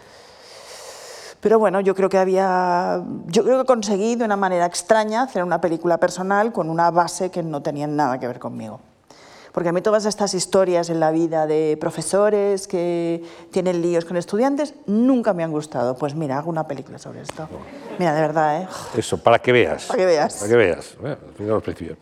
Pero 1.41 1.59
bueno, 1.59 1.81
yo 1.81 1.95
creo 1.95 2.09
que 2.09 2.19
había, 2.19 3.01
yo 3.27 3.45
creo 3.45 3.59
que 3.61 3.65
conseguí 3.67 4.17
de 4.17 4.25
una 4.25 4.37
manera 4.37 4.67
extraña 4.67 5.23
hacer 5.23 5.45
una 5.45 5.61
película 5.61 5.99
personal 5.99 6.53
con 6.53 6.69
una 6.71 6.91
base 6.91 7.31
que 7.31 7.43
no 7.45 7.61
tenía 7.63 7.87
nada 7.87 8.19
que 8.19 8.27
ver 8.27 8.39
conmigo. 8.41 8.81
Porque 9.53 9.69
a 9.69 9.73
mí 9.73 9.81
todas 9.81 10.05
estas 10.05 10.35
historias 10.35 10.91
en 10.91 11.01
la 11.01 11.11
vida 11.11 11.47
de 11.47 11.77
profesores 11.81 12.69
que 12.69 13.23
tienen 13.51 13.83
líos 13.83 14.05
con 14.05 14.17
estudiantes 14.17 14.75
nunca 14.87 15.33
me 15.33 15.45
han 15.45 15.51
gustado. 15.51 15.97
Pues 15.97 16.15
mira, 16.15 16.39
hago 16.39 16.51
una 16.51 16.67
película 16.67 16.99
sobre 16.99 17.23
esto. 17.23 17.49
Mira, 17.99 18.15
de 18.15 18.21
verdad, 18.21 18.63
¿eh? 18.63 18.69
eso, 18.97 19.19
para 19.19 19.39
que 19.39 19.53
veas. 19.53 19.87
Para 19.87 19.99
que 19.99 20.07
veas. 20.07 20.35
Para 20.37 20.49
que 20.49 20.57
veas. 20.57 20.97
eh. 21.05 21.97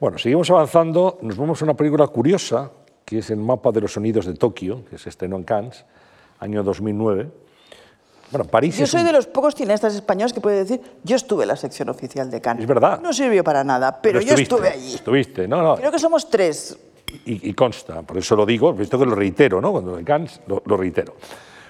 Bueno, 0.00 0.18
seguimos 0.18 0.48
avanzando. 0.50 1.18
Nos 1.22 1.36
vamos 1.36 1.60
a 1.60 1.64
una 1.64 1.74
película 1.74 2.06
curiosa, 2.06 2.70
que 3.04 3.18
es 3.18 3.30
el 3.30 3.38
mapa 3.38 3.72
de 3.72 3.80
los 3.80 3.92
sonidos 3.92 4.26
de 4.26 4.34
Tokio, 4.34 4.84
que 4.88 4.98
se 4.98 5.08
estrenó 5.08 5.36
en 5.36 5.42
Cannes, 5.44 5.84
año 6.38 6.62
2009. 6.62 7.47
Bueno, 8.30 8.44
París 8.44 8.76
Yo 8.76 8.86
soy 8.86 9.00
un- 9.00 9.06
de 9.06 9.12
los 9.12 9.26
pocos 9.26 9.54
cineastas 9.54 9.94
españoles 9.94 10.32
que 10.32 10.40
puede 10.40 10.58
decir, 10.58 10.80
yo 11.04 11.16
estuve 11.16 11.44
en 11.44 11.48
la 11.48 11.56
sección 11.56 11.88
oficial 11.88 12.30
de 12.30 12.40
Cannes. 12.40 12.62
Es 12.62 12.68
verdad. 12.68 13.00
No 13.00 13.12
sirvió 13.12 13.42
para 13.42 13.64
nada, 13.64 14.00
pero, 14.02 14.20
yo 14.20 14.28
estuviste, 14.34 14.54
estuve 14.54 14.68
allí. 14.68 14.94
Estuviste, 14.94 15.48
no, 15.48 15.62
no. 15.62 15.76
Creo 15.76 15.90
que 15.90 15.98
somos 15.98 16.28
tres. 16.28 16.76
y, 17.24 17.48
y 17.48 17.54
consta, 17.54 18.02
por 18.02 18.18
eso 18.18 18.36
lo 18.36 18.44
digo, 18.44 18.72
visto 18.74 18.98
que 18.98 19.06
lo 19.06 19.14
reitero, 19.14 19.60
¿no? 19.62 19.72
Cuando 19.72 19.98
en 19.98 20.04
Cannes 20.04 20.40
lo, 20.46 20.62
lo 20.66 20.76
reitero. 20.76 21.14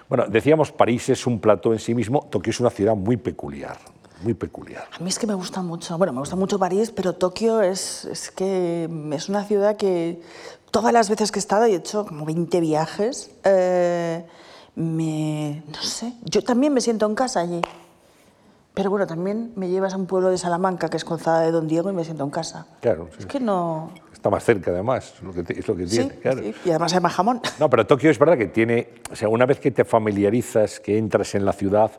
Bueno, 0.09 0.25
decíamos, 0.29 0.73
París 0.73 1.09
es 1.11 1.27
un 1.27 1.39
plato 1.39 1.73
en 1.73 1.79
sí 1.79 1.95
mismo, 1.95 2.27
Tokio 2.31 2.51
es 2.51 2.59
una 2.61 2.71
ciudad 2.71 2.97
muy 2.97 3.17
peculiar, 3.19 3.77
muy 4.23 4.35
peculiar. 4.35 4.87
A 4.99 4.99
mí 5.01 5.09
es 5.11 5.19
que 5.19 5.27
me 5.29 5.35
gusta 5.35 5.63
mucho, 5.63 5.97
bueno, 5.97 6.13
me 6.13 6.19
gusta 6.21 6.35
mucho 6.35 6.59
París, 6.59 6.91
pero 6.91 7.13
Tokio 7.13 7.61
es, 7.61 8.05
es 8.07 8.31
que 8.33 8.89
es 9.13 9.29
una 9.29 9.45
ciudad 9.45 9.77
que 9.77 10.21
todas 10.73 10.93
las 10.93 11.09
veces 11.09 11.31
que 11.31 11.39
he 11.39 11.41
estado, 11.41 11.69
y 11.69 11.73
he 11.75 11.77
hecho 11.77 12.05
como 12.07 12.25
20 12.25 12.59
viajes, 12.61 13.31
eh, 13.45 14.25
me, 14.79 15.63
no 15.67 15.83
sé, 15.83 16.13
yo 16.25 16.43
también 16.43 16.73
me 16.73 16.81
siento 16.81 17.07
en 17.07 17.15
casa 17.15 17.41
allí. 17.41 17.61
Pero 18.75 18.91
bueno, 18.91 19.09
también 19.09 19.53
me 19.57 19.69
llevas 19.69 19.95
a 19.95 19.97
un 19.97 20.07
pueblo 20.07 20.31
de 20.31 20.39
Salamanca, 20.39 20.89
que 20.89 20.97
es 20.97 21.05
Conzada 21.05 21.41
de 21.41 21.51
Don 21.51 21.67
Diego, 21.67 21.91
y 21.91 21.93
me 21.93 22.05
siento 22.05 22.23
en 22.23 22.31
casa. 22.31 22.67
Claro, 22.81 23.09
sí. 23.11 23.17
Es 23.21 23.27
que 23.27 23.41
no... 23.41 23.91
Está 24.13 24.31
más 24.31 24.45
cerca, 24.45 24.71
además, 24.71 25.15
es 25.17 25.23
lo 25.23 25.33
que, 25.33 25.41
es 25.53 25.67
lo 25.67 25.77
que 25.77 25.87
Sí, 25.89 25.97
tiene. 25.97 26.15
claro. 26.21 26.43
sí, 26.43 26.55
y 26.65 26.71
además 26.71 26.95
hay 26.95 27.01
más 27.01 27.13
jamón. 27.13 27.41
No, 27.59 27.69
pero 27.69 27.87
Tokio 27.87 28.09
es 28.11 28.19
verdad 28.21 28.39
que 28.39 28.47
tiene, 28.47 28.89
o 29.11 29.17
sea, 29.17 29.29
una 29.29 29.47
vez 29.47 29.59
que 29.59 29.73
te 29.73 29.85
familiarizas, 29.85 30.79
que 30.79 30.97
entras 30.97 31.35
en 31.35 31.45
la 31.45 31.53
ciudad, 31.53 31.91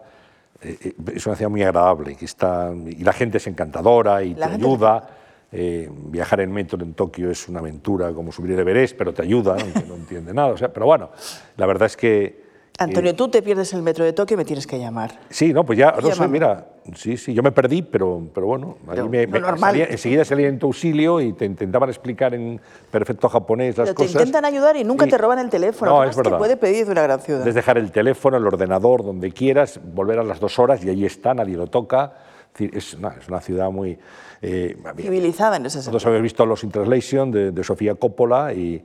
eh, 0.61 0.77
eh, 0.81 0.93
es 1.15 1.25
una 1.25 1.35
ciudad 1.35 1.49
muy 1.49 1.63
agradable, 1.63 2.15
que 2.15 2.25
está, 2.25 2.71
y 2.73 3.03
la 3.03 3.11
gente 3.13 3.37
es 3.39 3.47
encantadora 3.47 4.23
y 4.23 4.35
La 4.35 4.47
te 4.47 4.53
ayuda. 4.55 5.09
Eh, 5.51 5.89
viajar 5.91 6.41
en 6.41 6.51
metro 6.51 6.81
en 6.83 6.93
Tokio 6.93 7.31
es 7.31 7.49
una 7.49 7.59
aventura 7.59 8.13
como 8.13 8.31
subir 8.31 8.51
el 8.51 8.59
Everest, 8.59 8.95
pero 8.97 9.13
te 9.13 9.23
ayuda, 9.23 9.57
aunque 9.59 9.83
no 9.83 9.95
entiende 9.95 10.33
nada. 10.33 10.49
O 10.49 10.57
sea, 10.57 10.71
pero 10.71 10.85
bueno, 10.85 11.09
la 11.57 11.65
verdad 11.65 11.87
es 11.87 11.97
que... 11.97 12.48
Antonio, 12.79 13.11
eh, 13.11 13.13
tú 13.13 13.27
te 13.27 13.41
pierdes 13.41 13.73
el 13.73 13.81
metro 13.81 14.05
de 14.05 14.13
Tokio 14.13 14.35
y 14.35 14.37
me 14.37 14.45
tienes 14.45 14.65
que 14.65 14.79
llamar. 14.79 15.11
Sí, 15.29 15.53
no, 15.53 15.65
pues 15.65 15.77
ya, 15.77 15.93
no 16.01 16.11
sé, 16.11 16.27
mira, 16.29 16.65
sí, 16.95 17.17
sí, 17.17 17.33
yo 17.33 17.43
me 17.43 17.51
perdí, 17.51 17.81
pero, 17.81 18.21
pero 18.33 18.47
bueno, 18.47 18.77
ahí 18.87 18.95
Pero 18.95 19.09
me, 19.09 19.25
lo 19.25 19.31
me- 19.33 19.39
normal. 19.41 19.59
salía- 19.59 19.87
enseguida 19.89 20.23
salía 20.23 20.47
en 20.47 20.57
tu 20.59 20.67
auxilio 20.67 21.19
y 21.19 21.33
te 21.33 21.43
intentaban 21.45 21.89
explicar 21.89 22.33
en 22.33 22.59
perfecto 22.89 23.27
japonés 23.27 23.77
las 23.77 23.89
Pero 23.89 23.95
te 23.95 24.03
cosas. 24.05 24.13
intentan 24.21 24.45
ayudar 24.45 24.77
y 24.77 24.83
nunca 24.85 25.05
Y- 25.05 25.09
te 25.09 25.17
roban 25.17 25.39
el 25.39 25.49
teléfono. 25.49 25.91
No, 25.91 26.01
¿Qué 26.03 26.09
es 26.09 26.15
más 26.15 26.23
te 26.23 26.29
verdad. 26.29 26.37
puede 26.39 26.57
pedir 26.57 26.85
de 26.85 26.91
una 26.93 27.01
gran 27.03 27.19
ciudad? 27.19 27.39
Puedes 27.41 27.55
dejar 27.55 27.77
el 27.77 27.91
teléfono, 27.91 28.37
el 28.37 28.47
ordenador, 28.47 29.03
donde 29.03 29.31
quieras, 29.31 29.79
volver 29.83 30.19
a 30.19 30.23
las 30.23 30.39
dos 30.39 30.57
horas 30.57 30.83
y 30.83 30.89
ahí 30.89 31.05
está, 31.05 31.33
nadie 31.33 31.57
lo 31.57 31.67
toca. 31.67 32.13
Es, 32.57 32.73
es 32.73 32.93
una, 32.95 33.09
es 33.09 33.27
una 33.27 33.41
ciudad 33.41 33.69
muy... 33.71 33.97
eh, 34.41 34.77
Civilizada 34.97 35.57
en 35.57 35.65
ese 35.65 35.73
sentido. 35.81 35.91
nosotros 35.93 36.05
habéis 36.07 36.23
visto 36.23 36.45
Los 36.45 36.63
in 36.63 36.71
Translation 36.71 37.29
de, 37.31 37.51
de 37.51 37.63
Sofía 37.63 37.95
Coppola 37.95 38.53
y, 38.53 38.83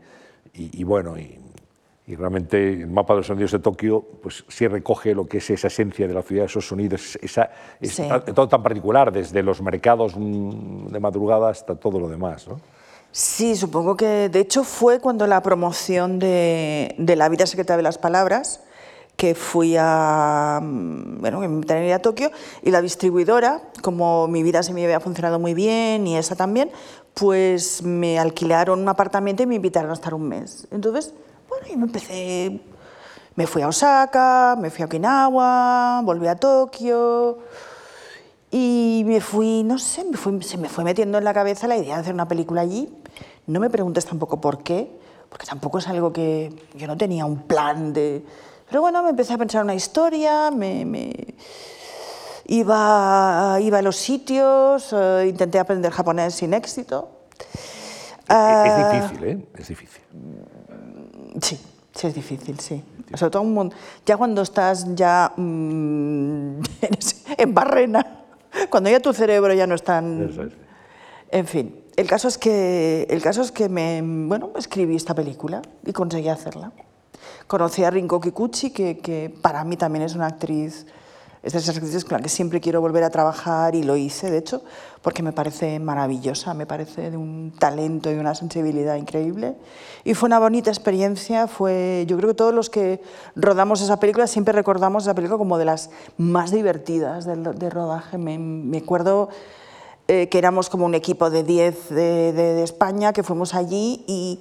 y- 0.54 0.80
y 0.80 0.84
bueno, 0.84 1.16
y, 1.18 1.38
y 2.06 2.16
realmente 2.16 2.72
el 2.72 2.86
mapa 2.88 3.14
de 3.14 3.20
los 3.20 3.26
sonidos 3.26 3.52
de 3.52 3.60
Tokio 3.60 4.04
pues 4.22 4.44
sí 4.48 4.68
recoge 4.68 5.14
lo 5.14 5.26
que 5.26 5.38
es 5.38 5.50
esa 5.50 5.68
esencia 5.68 6.06
de 6.06 6.14
la 6.14 6.22
ciudad, 6.22 6.44
esos 6.44 6.66
sonidos, 6.66 7.16
esa, 7.22 7.50
es 7.80 7.92
Sí. 7.94 8.02
todo 8.34 8.48
tan 8.48 8.62
particular, 8.62 9.10
desde 9.10 9.42
los 9.42 9.62
mercados 9.62 10.14
mm, 10.16 10.88
de 10.88 11.00
madrugada 11.00 11.48
hasta 11.48 11.74
todo 11.76 11.98
lo 11.98 12.08
demás. 12.08 12.46
¿no? 12.46 12.60
Sí, 13.10 13.56
supongo 13.56 13.96
que 13.96 14.28
de 14.28 14.40
hecho 14.40 14.64
fue 14.64 15.00
cuando 15.00 15.26
la 15.26 15.42
promoción 15.42 16.18
de, 16.18 16.94
de 16.98 17.16
La 17.16 17.28
vida 17.28 17.46
secreta 17.46 17.76
de 17.76 17.82
las 17.82 17.96
palabras, 17.96 18.60
que 19.16 19.34
fui 19.34 19.76
a, 19.78 20.60
mm, 20.62 21.20
bueno, 21.20 21.40
que 21.40 21.48
me 21.48 21.92
a 21.94 22.02
Tokio, 22.02 22.30
y 22.62 22.70
la 22.70 22.82
distribuidora, 22.82 23.62
como 23.82 24.26
mi 24.28 24.42
vida 24.42 24.62
se 24.62 24.74
me 24.74 24.84
había 24.84 25.00
funcionado 25.00 25.38
muy 25.38 25.54
bien 25.54 26.06
y 26.06 26.16
esa 26.16 26.34
también, 26.36 26.70
pues 27.14 27.82
me 27.82 28.18
alquilaron 28.18 28.80
un 28.80 28.88
apartamento 28.88 29.42
y 29.42 29.46
me 29.46 29.54
invitaron 29.54 29.90
a 29.90 29.94
estar 29.94 30.12
un 30.14 30.28
mes. 30.28 30.66
Entonces, 30.72 31.14
y 31.72 31.76
me 31.76 31.84
empecé, 31.84 32.60
me 33.36 33.46
fui 33.46 33.62
a 33.62 33.68
Osaka, 33.68 34.56
me 34.60 34.70
fui 34.70 34.82
a 34.82 34.86
Okinawa, 34.86 36.02
volví 36.04 36.26
a 36.26 36.36
Tokio, 36.36 37.38
y 38.50 39.02
me 39.06 39.20
fui, 39.20 39.62
no 39.64 39.78
sé, 39.78 40.04
me 40.04 40.16
fui- 40.16 40.42
se 40.42 40.56
me 40.58 40.68
fue 40.68 40.84
metiendo 40.84 41.18
en 41.18 41.24
la 41.24 41.34
cabeza 41.34 41.66
la 41.66 41.76
idea 41.76 41.96
de 41.96 42.00
hacer 42.02 42.14
una 42.14 42.28
película 42.28 42.60
allí. 42.60 42.88
No 43.46 43.58
me 43.60 43.68
preguntes 43.70 44.06
tampoco 44.06 44.40
por 44.40 44.62
qué, 44.62 44.90
porque 45.28 45.46
tampoco 45.46 45.78
es 45.78 45.88
algo 45.88 46.12
que 46.12 46.52
yo 46.74 46.86
no 46.86 46.96
tenía 46.96 47.24
un 47.26 47.42
plan 47.42 47.92
de... 47.92 48.24
Pero 48.68 48.80
bueno, 48.80 49.02
me 49.02 49.10
empecé 49.10 49.32
a 49.34 49.38
pensar 49.38 49.62
una 49.64 49.74
historia, 49.74 50.50
me, 50.50 50.84
me- 50.84 51.34
iba, 52.46 53.58
iba 53.60 53.78
a 53.78 53.82
los 53.82 53.96
sitios, 53.96 54.92
eh, 54.92 55.26
intenté 55.28 55.58
aprender 55.58 55.90
japonés 55.92 56.34
sin 56.36 56.54
éxito. 56.54 57.10
Ah, 58.28 58.62
es 58.66 58.76
difícil, 58.76 59.24
¿eh? 59.24 59.46
Es 59.58 59.68
difícil. 59.68 60.02
Sí, 61.40 61.58
sí 61.94 62.06
es 62.06 62.14
difícil, 62.14 62.58
sí. 62.60 62.82
Sobre 63.14 63.30
todo 63.30 63.42
un 63.42 63.72
ya 64.06 64.16
cuando 64.16 64.42
estás 64.42 64.94
ya 64.94 65.32
mm, 65.36 66.60
en 67.38 67.54
barrena, 67.54 68.24
cuando 68.70 68.90
ya 68.90 69.00
tu 69.00 69.12
cerebro 69.12 69.52
ya 69.54 69.66
no 69.66 69.74
está 69.74 69.98
en... 69.98 70.28
Eso 70.30 70.42
es. 70.44 70.52
En 71.30 71.46
fin, 71.46 71.84
el 71.96 72.06
caso 72.06 72.28
es 72.28 72.38
que, 72.38 73.06
el 73.10 73.22
caso 73.22 73.42
es 73.42 73.50
que 73.50 73.68
me, 73.68 74.00
bueno, 74.02 74.52
escribí 74.56 74.96
esta 74.96 75.14
película 75.14 75.62
y 75.84 75.92
conseguí 75.92 76.28
hacerla. 76.28 76.72
Conocí 77.46 77.84
a 77.84 77.90
Rinko 77.90 78.20
Kikuchi, 78.20 78.70
que, 78.70 78.98
que 78.98 79.34
para 79.42 79.64
mí 79.64 79.76
también 79.76 80.04
es 80.04 80.14
una 80.14 80.26
actriz, 80.26 80.86
es 81.44 81.52
de 81.52 81.58
esas 81.58 81.76
actrices 81.76 82.04
con 82.04 82.16
la 82.16 82.22
que 82.22 82.28
siempre 82.30 82.58
quiero 82.60 82.80
volver 82.80 83.04
a 83.04 83.10
trabajar 83.10 83.74
y 83.74 83.82
lo 83.82 83.96
hice, 83.96 84.30
de 84.30 84.38
hecho, 84.38 84.62
porque 85.02 85.22
me 85.22 85.32
parece 85.32 85.78
maravillosa, 85.78 86.54
me 86.54 86.64
parece 86.66 87.10
de 87.10 87.16
un 87.18 87.52
talento 87.58 88.10
y 88.10 88.14
una 88.14 88.34
sensibilidad 88.34 88.96
increíble. 88.96 89.54
Y 90.04 90.14
fue 90.14 90.26
una 90.26 90.38
bonita 90.38 90.70
experiencia, 90.70 91.46
fue, 91.46 92.04
yo 92.08 92.16
creo 92.16 92.30
que 92.30 92.34
todos 92.34 92.54
los 92.54 92.70
que 92.70 93.02
rodamos 93.36 93.82
esa 93.82 94.00
película 94.00 94.26
siempre 94.26 94.52
recordamos 94.52 95.04
esa 95.04 95.14
película 95.14 95.36
como 95.38 95.58
de 95.58 95.66
las 95.66 95.90
más 96.16 96.50
divertidas 96.50 97.26
del 97.26 97.42
de 97.44 97.68
rodaje. 97.70 98.16
Me, 98.16 98.38
me 98.38 98.78
acuerdo 98.78 99.28
eh, 100.08 100.28
que 100.30 100.38
éramos 100.38 100.70
como 100.70 100.86
un 100.86 100.94
equipo 100.94 101.28
de 101.30 101.44
10 101.44 101.90
de, 101.90 102.32
de- 102.32 102.54
de 102.54 102.62
España 102.62 103.12
que 103.12 103.22
fuimos 103.22 103.54
allí 103.54 104.02
y 104.06 104.40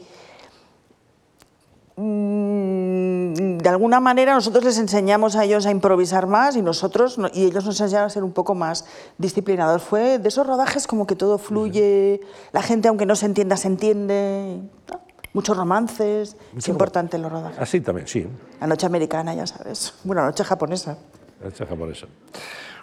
de 1.95 3.69
alguna 3.69 3.99
manera 3.99 4.33
nosotros 4.33 4.63
les 4.63 4.77
enseñamos 4.79 5.35
a 5.35 5.43
ellos 5.45 5.65
a 5.65 5.71
improvisar 5.71 6.27
más 6.27 6.55
y 6.55 6.61
nosotros 6.61 7.17
no- 7.17 7.29
y 7.33 7.45
ellos 7.45 7.65
nos 7.65 7.79
enseñaron 7.79 8.07
a 8.07 8.09
ser 8.09 8.23
un 8.23 8.31
poco 8.31 8.55
más 8.55 8.85
disciplinados. 9.17 9.83
Fue 9.83 10.19
de 10.19 10.27
esos 10.27 10.45
rodajes 10.47 10.87
como 10.87 11.05
que 11.07 11.15
todo 11.15 11.37
fluye, 11.37 12.19
la 12.51 12.61
gente 12.61 12.87
aunque 12.87 13.05
no 13.05 13.15
se 13.15 13.25
entienda 13.27 13.57
se 13.57 13.67
entiende, 13.67 14.59
¿no? 14.91 15.01
muchos 15.33 15.57
romances, 15.57 16.35
es 16.55 16.67
importante 16.67 17.17
los 17.17 17.31
rodajes. 17.31 17.59
Así 17.59 17.81
también, 17.81 18.07
sí. 18.07 18.27
La 18.59 18.67
noche 18.67 18.85
americana, 18.85 19.33
ya 19.33 19.47
sabes, 19.47 19.93
bueno, 20.03 20.21
la 20.21 20.27
noche 20.27 20.43
japonesa. 20.43 20.97
Hecha 21.45 21.65
japonesa. 21.65 22.07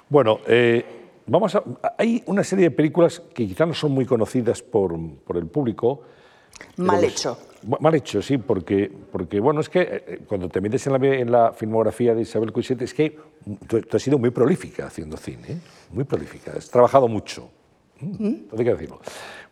Bueno, 0.09 0.39
eh, 0.47 0.85
vamos 1.27 1.55
a, 1.55 1.63
hay 1.97 2.23
una 2.27 2.43
serie 2.45 2.65
de 2.69 2.71
películas 2.73 3.23
que 3.33 3.47
quizás 3.47 3.67
no 3.69 3.75
son 3.75 3.93
muy 3.93 4.05
conocidas 4.05 4.63
por, 4.63 4.93
por 5.25 5.37
el 5.37 5.47
público. 5.47 6.03
Mal 6.77 7.03
hecho. 7.05 7.39
Ma- 7.67 7.79
Mal 7.81 7.95
hecho, 7.95 8.23
sí, 8.23 8.39
porque, 8.39 8.91
porque 9.13 9.41
bueno, 9.41 9.61
es 9.61 9.69
que 9.69 9.81
eh, 9.83 10.21
cuando 10.27 10.49
te 10.49 10.61
metes 10.61 10.87
en 10.87 10.93
la, 10.95 11.07
en 11.07 11.31
la 11.33 11.53
filmografía 11.53 12.15
de 12.15 12.23
Isabel 12.23 12.53
Coixet, 12.53 12.81
es 12.83 12.95
que 12.95 13.19
tú, 13.69 13.81
tú 13.83 13.97
has 13.97 14.03
sido 14.03 14.19
muy 14.19 14.31
prolífica 14.31 14.87
haciendo 14.87 15.17
cine, 15.17 15.43
¿eh? 15.53 15.59
muy 15.93 16.05
prolífica, 16.05 16.53
has 16.57 16.71
trabajado 16.71 17.09
mucho. 17.09 17.51
Mm, 18.01 18.27
Hay 18.57 18.65
que 18.65 18.73
decirlo. 18.73 18.99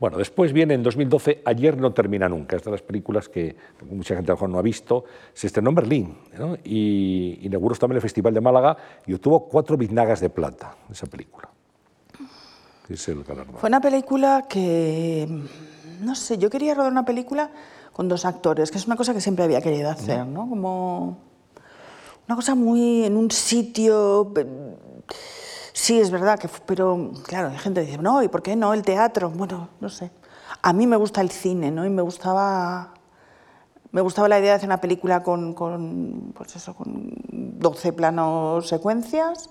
Bueno, 0.00 0.16
después 0.16 0.54
viene 0.54 0.72
en 0.72 0.82
2012 0.82 1.42
Ayer 1.44 1.76
no 1.76 1.92
termina 1.92 2.30
nunca, 2.30 2.56
es 2.56 2.64
de 2.64 2.70
las 2.70 2.80
películas 2.80 3.28
que 3.28 3.54
mucha 3.90 4.14
gente 4.14 4.30
a 4.30 4.34
lo 4.34 4.36
mejor 4.36 4.48
no 4.48 4.58
ha 4.58 4.62
visto. 4.62 5.04
Se 5.34 5.48
estrenó 5.48 5.68
en 5.68 5.74
Berlín 5.76 6.16
¿no? 6.38 6.56
y 6.64 7.40
inauguró 7.42 7.74
también 7.76 7.96
el 7.96 8.00
Festival 8.02 8.32
de 8.32 8.40
Málaga 8.40 8.74
y 9.06 9.12
obtuvo 9.12 9.46
cuatro 9.48 9.76
biznagas 9.76 10.20
de 10.20 10.30
plata 10.30 10.76
esa 10.90 11.06
película. 11.06 11.50
Es 12.88 13.06
el 13.08 13.22
galardón. 13.22 13.56
Fue 13.56 13.68
una 13.68 13.82
película 13.82 14.46
que, 14.48 15.28
no 16.00 16.14
sé, 16.14 16.38
yo 16.38 16.48
quería 16.48 16.74
rodar 16.74 16.90
una 16.90 17.04
película 17.04 17.50
con 17.98 18.06
dos 18.06 18.24
actores, 18.24 18.70
que 18.70 18.78
es 18.78 18.86
una 18.86 18.94
cosa 18.94 19.12
que 19.12 19.20
siempre 19.20 19.44
había 19.44 19.60
querido 19.60 19.90
hacer, 19.90 20.24
¿no? 20.24 20.48
Como 20.48 21.18
una 22.28 22.36
cosa 22.36 22.54
muy 22.54 23.04
en 23.04 23.16
un 23.16 23.28
sitio... 23.32 24.32
Sí, 25.72 25.98
es 25.98 26.12
verdad, 26.12 26.38
que, 26.38 26.48
pero 26.64 27.10
claro, 27.24 27.48
hay 27.48 27.58
gente 27.58 27.80
que 27.80 27.86
dice, 27.88 28.00
no, 28.00 28.22
¿y 28.22 28.28
por 28.28 28.40
qué 28.40 28.54
no 28.54 28.72
el 28.72 28.82
teatro? 28.82 29.30
Bueno, 29.30 29.70
no 29.80 29.88
sé. 29.88 30.12
A 30.62 30.72
mí 30.72 30.86
me 30.86 30.94
gusta 30.94 31.20
el 31.22 31.32
cine, 31.32 31.72
¿no? 31.72 31.84
Y 31.84 31.90
me 31.90 32.02
gustaba, 32.02 32.94
me 33.90 34.00
gustaba 34.00 34.28
la 34.28 34.38
idea 34.38 34.50
de 34.50 34.56
hacer 34.58 34.68
una 34.68 34.80
película 34.80 35.24
con, 35.24 35.52
con, 35.52 36.32
pues 36.36 36.54
eso, 36.54 36.74
con 36.74 37.10
12 37.32 37.94
planos 37.94 38.68
secuencias 38.68 39.50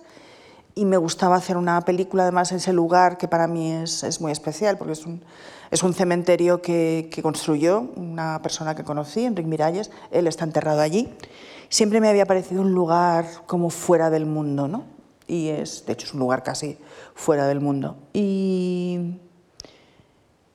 y 0.78 0.86
me 0.86 0.97
gustaba 0.97 1.36
hacer 1.36 1.57
una 1.57 1.82
película 1.82 2.23
además 2.23 2.51
en 2.51 2.57
ese 2.57 2.71
lugar 2.71 3.17
que 3.17 3.28
para 3.28 3.47
mí 3.47 3.71
es, 3.71 4.03
es 4.03 4.21
muy 4.21 4.32
especial 4.32 4.78
porque 4.78 4.93
es 4.93 5.05
un, 5.07 5.23
es 5.71 5.82
un 5.82 5.95
cementerio 5.95 6.61
que, 6.61 7.09
que 7.11 7.23
construyó 7.23 7.89
una 7.95 8.39
persona 8.43 8.75
que 8.75 8.84
conocí, 8.84 9.25
Enrique 9.25 9.49
Miralles, 9.49 9.89
él 10.11 10.28
está 10.28 10.45
enterrado 10.45 10.82
allí. 10.82 11.09
Siempre 11.69 11.99
me 11.99 12.09
había 12.09 12.28
parecido 12.28 12.61
un 12.61 12.73
lugar 12.73 13.25
como 13.47 13.71
fuera 13.71 14.11
del 14.11 14.28
mundo, 14.28 14.67
¿no? 14.67 14.84
Y 15.28 15.49
es, 15.49 15.84
de 15.86 15.93
hecho, 15.93 16.05
es 16.05 16.13
un 16.13 16.19
lugar 16.19 16.43
casi 16.43 16.78
fuera 17.15 17.47
del 17.47 17.59
mundo. 17.59 17.97
Y 18.13 19.19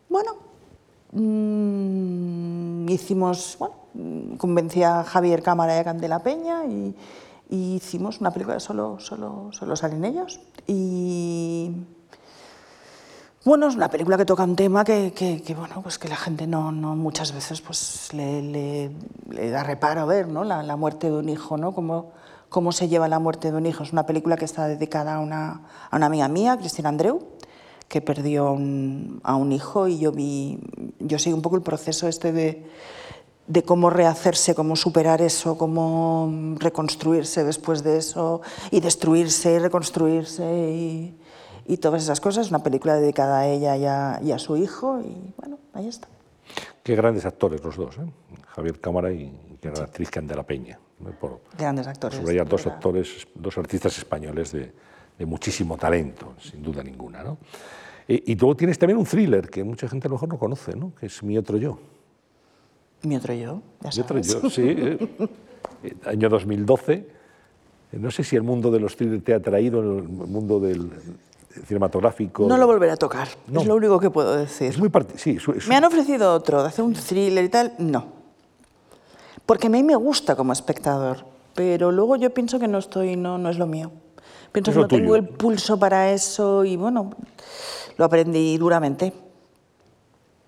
bueno, 0.09 0.37
mm, 1.11 2.89
hicimos, 2.89 3.57
bueno, 3.59 3.75
mm, 3.95 4.37
convencí 4.37 4.85
a 4.85 5.03
Javier 5.03 5.43
Cámara 5.43 5.77
y 5.77 5.81
a 5.81 5.85
Candela 5.85 6.21
Peña 6.21 6.65
y, 6.65 6.95
y 7.53 7.75
hicimos 7.75 8.19
una 8.23 8.31
película 8.31 8.59
solo, 8.61 8.99
solo, 8.99 9.51
solo 9.53 9.77
salen 9.77 10.07
ellos. 10.07 10.41
Y 10.67 11.71
bueno, 13.45 13.69
es 13.69 13.75
una 13.75 13.91
película 13.91 14.17
que 14.17 14.25
toca 14.25 14.43
un 14.45 14.57
tema 14.57 14.85
que, 14.85 15.13
que- 15.13 15.55
bueno, 15.55 15.83
pues 15.83 15.99
que 15.99 16.09
la 16.09 16.17
gente 16.17 16.47
no, 16.47 16.73
no 16.73 16.97
muchas 16.97 17.33
veces 17.35 17.61
pues, 17.61 18.09
le, 18.15 18.91
da 19.51 19.65
reparo 19.65 20.07
ver, 20.07 20.29
¿no? 20.29 20.45
La, 20.45 20.63
la 20.63 20.77
muerte 20.77 21.11
de 21.11 21.19
un 21.19 21.29
hijo, 21.29 21.59
¿no? 21.59 21.75
Cómo, 21.75 22.13
cómo 22.49 22.73
se 22.73 22.89
lleva 22.89 23.07
la 23.07 23.19
muerte 23.19 23.53
de 23.53 23.59
un 23.59 23.67
hijo. 23.67 23.83
Es 23.83 23.93
una 23.93 24.07
película 24.07 24.39
que 24.39 24.47
está 24.47 24.67
dedicada 24.67 25.17
a 25.17 25.21
una, 25.21 25.61
a 25.91 25.97
una 25.97 26.07
amiga 26.07 26.29
mía, 26.29 26.57
Cristina 26.57 26.89
Andreu, 26.89 27.21
que 27.87 28.01
perdió 28.01 28.49
a 28.49 28.53
un, 28.53 29.53
hijo 29.53 29.89
y 29.89 29.99
yo 29.99 30.11
vi, 30.11 30.59
yo 31.01 31.19
seguí 31.19 31.35
un 31.35 31.43
poco 31.43 31.57
el 31.57 31.63
proceso 31.63 32.09
este 32.09 32.33
de, 32.33 32.67
de 33.53 33.63
cómo 33.63 33.91
rehacerse, 33.91 34.55
cómo 34.55 34.77
superar 34.77 35.21
eso, 35.21 35.59
cómo 35.59 36.57
reconstruirse 36.59 37.45
después 37.45 37.83
de 37.83 37.99
eso 37.99 38.41
y 38.71 38.81
destruirse 38.81 39.53
y 39.53 39.59
reconstruirse 39.59 40.43
y, 40.71 41.15
y 41.67 41.77
todas 41.77 42.03
esas 42.03 42.21
cosas. 42.21 42.49
Una 42.49 42.63
película 42.63 42.97
dedicada 42.97 43.41
a 43.41 43.47
ella 43.47 43.77
y 43.77 43.85
a, 43.85 44.21
y 44.23 44.33
a 44.33 44.39
su 44.39 44.57
hijo 44.57 45.01
y 45.01 45.15
bueno, 45.37 45.59
ahí 45.75 45.87
está. 45.87 46.09
Qué 46.83 46.97
grandes 46.97 47.27
actores 47.27 47.63
los 47.63 47.77
dos, 47.77 47.97
¿eh? 47.99 48.11
Javier 48.55 48.81
Cámara 48.81 49.13
y 49.13 49.31
qué 49.61 49.71
gran 49.71 49.85
actriz 49.85 50.11
Candela 50.11 50.43
Peña. 50.45 50.79
¿no? 50.99 51.11
Por 51.11 51.41
Grandes 51.59 51.87
actores. 51.87 52.19
subrayar 52.19 52.49
dos 52.49 52.67
actores, 52.67 53.29
dos 53.35 53.59
artistas 53.59 53.99
españoles 53.99 54.53
de, 54.53 54.73
de 55.19 55.27
muchísimo 55.27 55.77
talento, 55.77 56.35
sin 56.41 56.63
duda 56.63 56.83
ninguna. 56.83 57.23
¿no? 57.23 57.37
Y, 58.09 58.33
y 58.33 58.35
luego 58.35 58.57
tienes 58.57 58.79
también 58.79 58.99
un 58.99 59.05
thriller 59.05 59.51
que 59.51 59.63
mucha 59.63 59.89
gente 59.89 60.07
a 60.07 60.11
lo 60.11 60.15
mejor 60.15 60.31
no 60.31 60.39
conoce, 60.39 60.75
¿no? 60.75 60.95
que 60.99 61.07
es 61.07 61.23
Mi 61.23 61.37
otro 61.37 61.59
yo. 61.59 61.79
Mi 63.03 63.17
otro 63.17 63.35
yo, 63.35 63.61
ya 63.81 63.91
Mi 63.95 64.01
otro 64.01 64.23
sabes. 64.23 64.43
yo, 64.43 64.51
sí. 64.51 64.63
¿eh? 64.67 64.99
Año 66.07 66.29
2012. 66.29 66.93
Eh, 66.93 67.99
No 67.99 68.11
sé 68.11 68.23
si 68.25 68.37
el 68.37 68.43
mundo 68.43 68.71
de 68.71 68.81
los 68.81 68.97
thrillers 68.97 69.25
te 69.25 69.35
ha 69.35 69.37
atraído, 69.37 69.81
el 69.81 70.03
mundo 70.05 70.61
del 70.61 70.91
cinematográfico. 71.67 72.47
No 72.49 72.57
lo 72.57 72.67
volveré 72.67 72.93
a 72.93 72.97
tocar, 72.97 73.29
No. 73.49 73.61
es 73.61 73.67
lo 73.67 73.75
único 73.77 73.99
que 74.01 74.11
puedo 74.11 74.37
decir. 74.37 74.69
Es 74.69 74.79
muy 74.79 74.91
sí, 75.17 75.37
es- 75.57 75.69
Me 75.69 75.77
han 75.77 75.85
ofrecido 75.85 76.33
otro, 76.33 76.63
de 76.63 76.69
hacer 76.69 76.85
un 76.85 76.95
thriller 76.95 77.45
y 77.45 77.49
tal, 77.49 77.75
no. 77.79 78.07
Porque 79.45 79.67
a 79.67 79.71
mí 79.71 79.83
me 79.83 79.97
gusta 79.97 80.37
como 80.37 80.53
espectador, 80.53 81.25
pero 81.55 81.91
luego 81.93 82.17
yo 82.17 82.31
pienso 82.33 82.59
que 82.59 82.69
no 82.69 82.79
estoy, 82.79 83.17
no, 83.17 83.37
no 83.39 83.51
es 83.51 83.59
lo 83.59 83.67
mío. 83.67 83.91
Pienso 84.53 84.71
Es 84.71 84.77
que 84.77 84.81
no 84.83 84.89
tengo 84.89 85.17
el 85.17 85.27
pulso 85.29 85.79
para 85.79 86.13
eso 86.13 86.65
y 86.65 86.77
bueno, 86.77 87.11
lo 87.99 88.05
aprendí 88.05 88.57
duramente, 88.57 89.13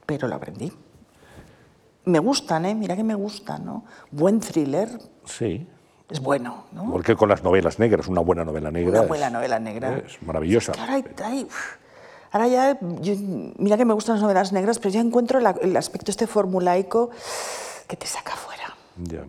pero 0.06 0.28
lo 0.28 0.36
aprendí. 0.36 0.72
Me 2.04 2.18
gustan, 2.18 2.66
¿eh? 2.66 2.74
Mira 2.74 2.96
que 2.96 3.04
me 3.04 3.14
gustan, 3.14 3.64
¿no? 3.64 3.84
Buen 4.10 4.40
thriller 4.40 4.88
sí. 5.24 5.66
es 6.10 6.20
bueno, 6.20 6.64
¿no? 6.72 6.84
Igual 6.84 7.02
que 7.04 7.16
con 7.16 7.28
las 7.28 7.42
novelas 7.42 7.78
negras, 7.78 8.08
una 8.08 8.20
buena 8.20 8.44
novela 8.44 8.70
negra. 8.70 8.90
Una 8.90 9.02
es- 9.02 9.08
buena 9.08 9.30
novela 9.30 9.58
negra. 9.58 9.98
Es 10.06 10.22
maravillosa. 10.22 10.72
Es 10.72 10.76
que 10.76 10.82
ahora, 10.82 10.94
hay- 11.28 11.46
ahora 12.30 12.48
ya, 12.48 12.78
yo- 13.00 13.14
mira 13.58 13.76
que 13.76 13.84
me 13.84 13.94
gustan 13.94 14.16
las 14.16 14.22
novelas 14.22 14.52
negras, 14.52 14.78
pero 14.78 14.90
ya 14.90 15.00
encuentro 15.00 15.40
la- 15.40 15.56
el 15.62 15.76
aspecto 15.76 16.10
este 16.10 16.26
formulaico 16.26 17.10
que 17.88 17.96
te 17.96 18.06
saca 18.06 18.32
fuera. 18.36 18.74
Ya. 19.02 19.24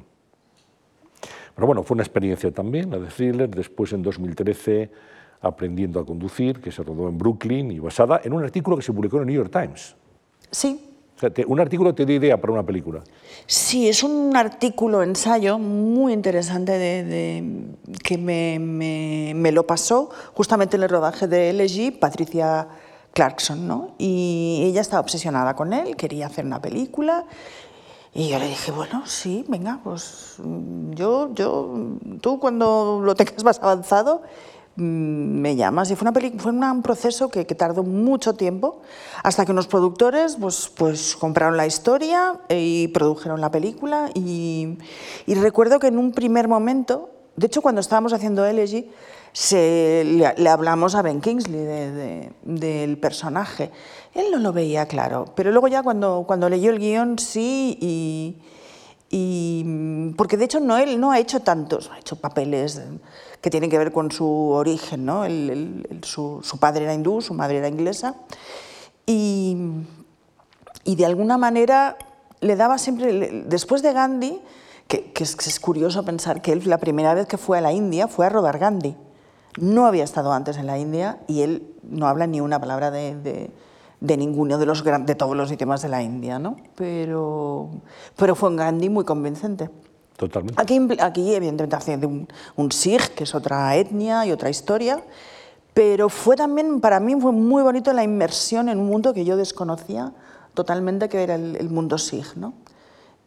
Pero 1.56 1.68
bueno, 1.68 1.84
fue 1.84 1.96
una 1.96 2.04
experiencia 2.04 2.52
también, 2.52 2.92
la 2.92 3.00
de 3.00 3.08
thriller. 3.08 3.50
Después, 3.50 3.94
en 3.94 4.02
2013, 4.04 4.92
Aprendiendo 5.42 6.00
a 6.00 6.06
conducir, 6.06 6.60
que 6.60 6.72
se 6.72 6.82
rodó 6.82 7.08
en 7.08 7.20
Brooklyn 7.20 7.70
y 7.70 7.78
basada 7.78 8.20
en 8.24 8.34
un 8.34 8.44
artículo 8.44 8.78
que 8.78 8.82
se 8.82 8.92
publicó 8.92 9.18
en 9.18 9.24
el 9.24 9.28
New 9.28 9.36
York 9.36 9.52
Times. 9.52 9.96
Sí, 10.50 10.95
Un 11.48 11.60
artículo 11.62 11.96
te 11.96 12.06
dio 12.06 12.18
idea 12.18 12.40
para 12.40 12.52
una 12.54 12.64
película. 12.64 13.02
sí, 13.48 13.88
es 13.88 14.04
un 14.04 14.36
artículo, 14.36 15.02
ensayo 15.02 15.58
muy 15.58 16.12
interesante 16.12 16.74
de, 16.74 17.68
que 18.04 18.18
me, 18.18 18.60
me- 18.60 19.32
me 19.36 19.52
lo 19.54 19.66
pasó 19.66 20.10
justamente 20.34 20.76
en 20.76 20.84
el 20.84 20.90
rodaje 20.90 21.28
de 21.28 21.52
LG, 21.54 22.00
Patricia 22.00 22.68
Clarkson, 23.14 23.66
¿no? 23.66 23.96
Y 23.98 24.64
ella 24.66 24.82
estaba 24.82 25.00
obsesionada 25.00 25.56
con 25.56 25.72
él, 25.72 25.96
quería 25.96 26.26
hacer 26.28 26.46
una 26.46 26.62
película. 26.62 27.24
Y 28.14 28.30
yo 28.30 28.40
le 28.40 28.48
dije, 28.48 28.72
bueno, 28.72 29.04
sí, 29.06 29.46
venga, 29.48 29.80
pues 29.84 30.36
mm, 30.40 30.92
yo, 30.94 31.34
yo, 31.34 31.74
tú 32.22 32.40
cuando 32.40 33.02
lo 33.04 33.16
tengas 33.16 33.44
más 33.46 33.60
avanzado, 33.62 34.22
me 34.78 35.56
llamas. 35.56 35.90
Y 35.92 35.96
fue, 35.96 36.10
una 36.10 36.20
fue 36.38 36.52
una- 36.52 36.72
un 36.72 36.82
proceso 36.82 37.30
que, 37.30 37.46
que 37.46 37.56
tardó 37.56 37.84
mucho 37.84 38.34
tiempo, 38.34 38.82
hasta 39.24 39.46
que 39.46 39.52
unos 39.52 39.68
productores 39.68 40.38
pues, 40.40 40.72
pues 40.76 41.16
compraron 41.16 41.58
la 41.58 41.66
historia 41.66 42.40
y 42.50 42.88
produjeron 42.90 43.42
la 43.42 43.52
película. 43.52 44.10
Y, 44.14 44.78
y 45.26 45.36
recuerdo 45.36 45.80
que 45.80 45.88
en 45.88 45.98
un 45.98 46.12
primer 46.12 46.48
momento, 46.48 47.10
de 47.36 47.48
hecho 47.48 47.62
cuando 47.62 47.82
estábamos 47.82 48.14
haciendo 48.14 48.46
Elegy, 48.46 48.90
se, 49.34 50.04
le, 50.06 50.34
le 50.38 50.50
hablamos 50.50 50.96
a 50.96 51.02
Ben 51.02 51.20
Kingsley 51.20 51.60
de- 51.60 51.92
de- 51.92 52.32
del 52.44 52.98
personaje. 52.98 53.70
Él 54.14 54.28
no 54.32 54.38
lo 54.40 54.54
veía 54.54 54.86
claro, 54.88 55.26
pero 55.36 55.52
luego 55.52 55.68
ya 55.68 55.84
cuando, 55.84 56.24
cuando 56.26 56.48
leyó 56.48 56.72
el 56.72 56.80
guion 56.80 57.20
sí 57.20 57.78
y, 57.82 58.38
y- 59.18 60.14
porque 60.18 60.36
de 60.36 60.44
hecho 60.46 60.60
no 60.60 60.78
él 60.78 61.00
no 61.00 61.12
ha 61.12 61.20
hecho 61.20 61.40
tantos, 61.40 61.90
ha 61.92 62.00
hecho 62.00 62.18
papeles 62.18 62.82
que 63.42 63.50
tienen 63.50 63.70
que 63.70 63.78
ver 63.78 63.92
con 63.94 64.12
su 64.12 64.28
origen, 64.50 65.06
¿no? 65.06 65.24
Su, 66.02 66.42
su 66.44 66.58
padre 66.60 66.84
era 66.84 66.94
hindú, 66.94 67.22
su 67.22 67.34
madre 67.34 67.60
era 67.60 67.68
inglesa 67.70 68.16
y, 69.06 69.56
y 70.84 70.96
de 70.96 71.06
alguna 71.06 71.38
manera 71.38 71.98
le 72.42 72.56
daba 72.56 72.78
siempre, 72.78 73.44
después 73.48 73.82
de 73.82 73.94
Gandhi, 73.94 74.42
que, 74.88 75.12
es, 75.20 75.36
es 75.48 75.60
curioso 75.60 76.04
pensar 76.04 76.42
que 76.42 76.52
él 76.52 76.64
la 76.66 76.78
primera 76.80 77.14
vez 77.14 77.26
que 77.28 77.38
fue 77.38 77.58
a 77.58 77.62
la 77.62 77.72
India 77.72 78.08
fue 78.08 78.26
a 78.26 78.30
rodar 78.30 78.60
Gandhi. 78.60 78.96
No 79.58 79.86
había 79.86 80.04
estado 80.04 80.34
antes 80.34 80.58
en 80.58 80.68
la 80.68 80.78
India 80.78 81.20
y 81.28 81.42
él 81.42 81.64
no 81.84 82.08
habla 82.08 82.28
ni 82.28 82.42
una 82.42 82.60
palabra 82.60 82.92
de- 82.92 83.50
de 84.00 84.18
ninguno 84.18 84.58
de, 84.58 84.66
los, 84.66 84.84
de 84.84 85.16
todos 85.16 85.36
los 85.36 85.52
idiomas 85.52 85.82
de 85.82 85.90
la 85.90 86.02
India, 86.04 86.40
¿no? 86.40 86.58
Pero, 86.76 87.70
pero 88.16 88.36
fue 88.36 88.50
un 88.50 88.58
Gandhi 88.58 88.90
muy 88.90 89.06
convincente. 89.06 89.70
Totalmente. 90.18 90.62
Aquí, 90.62 90.80
aquí 91.00 91.36
evidentemente, 91.36 91.76
hace 91.76 91.98
un, 91.98 92.28
un 92.56 92.72
Sikh, 92.72 93.16
que 93.16 93.26
es 93.26 93.36
otra 93.36 93.76
etnia 93.76 94.26
y 94.26 94.32
otra 94.32 94.50
historia, 94.50 95.04
pero 95.74 96.08
fue 96.08 96.36
también, 96.36 96.80
para 96.80 97.00
mí 97.00 97.20
fue 97.20 97.34
muy 97.34 97.64
bonito 97.64 97.92
la 97.92 98.04
inmersión 98.04 98.70
en 98.70 98.80
un 98.80 98.88
mundo 98.88 99.14
que 99.14 99.26
yo 99.26 99.36
desconocía 99.36 100.14
totalmente, 100.54 101.10
que 101.10 101.22
era 101.22 101.36
el, 101.36 101.58
el 101.58 101.70
mundo 101.70 101.98
Sikh, 101.98 102.36
¿no? 102.38 102.54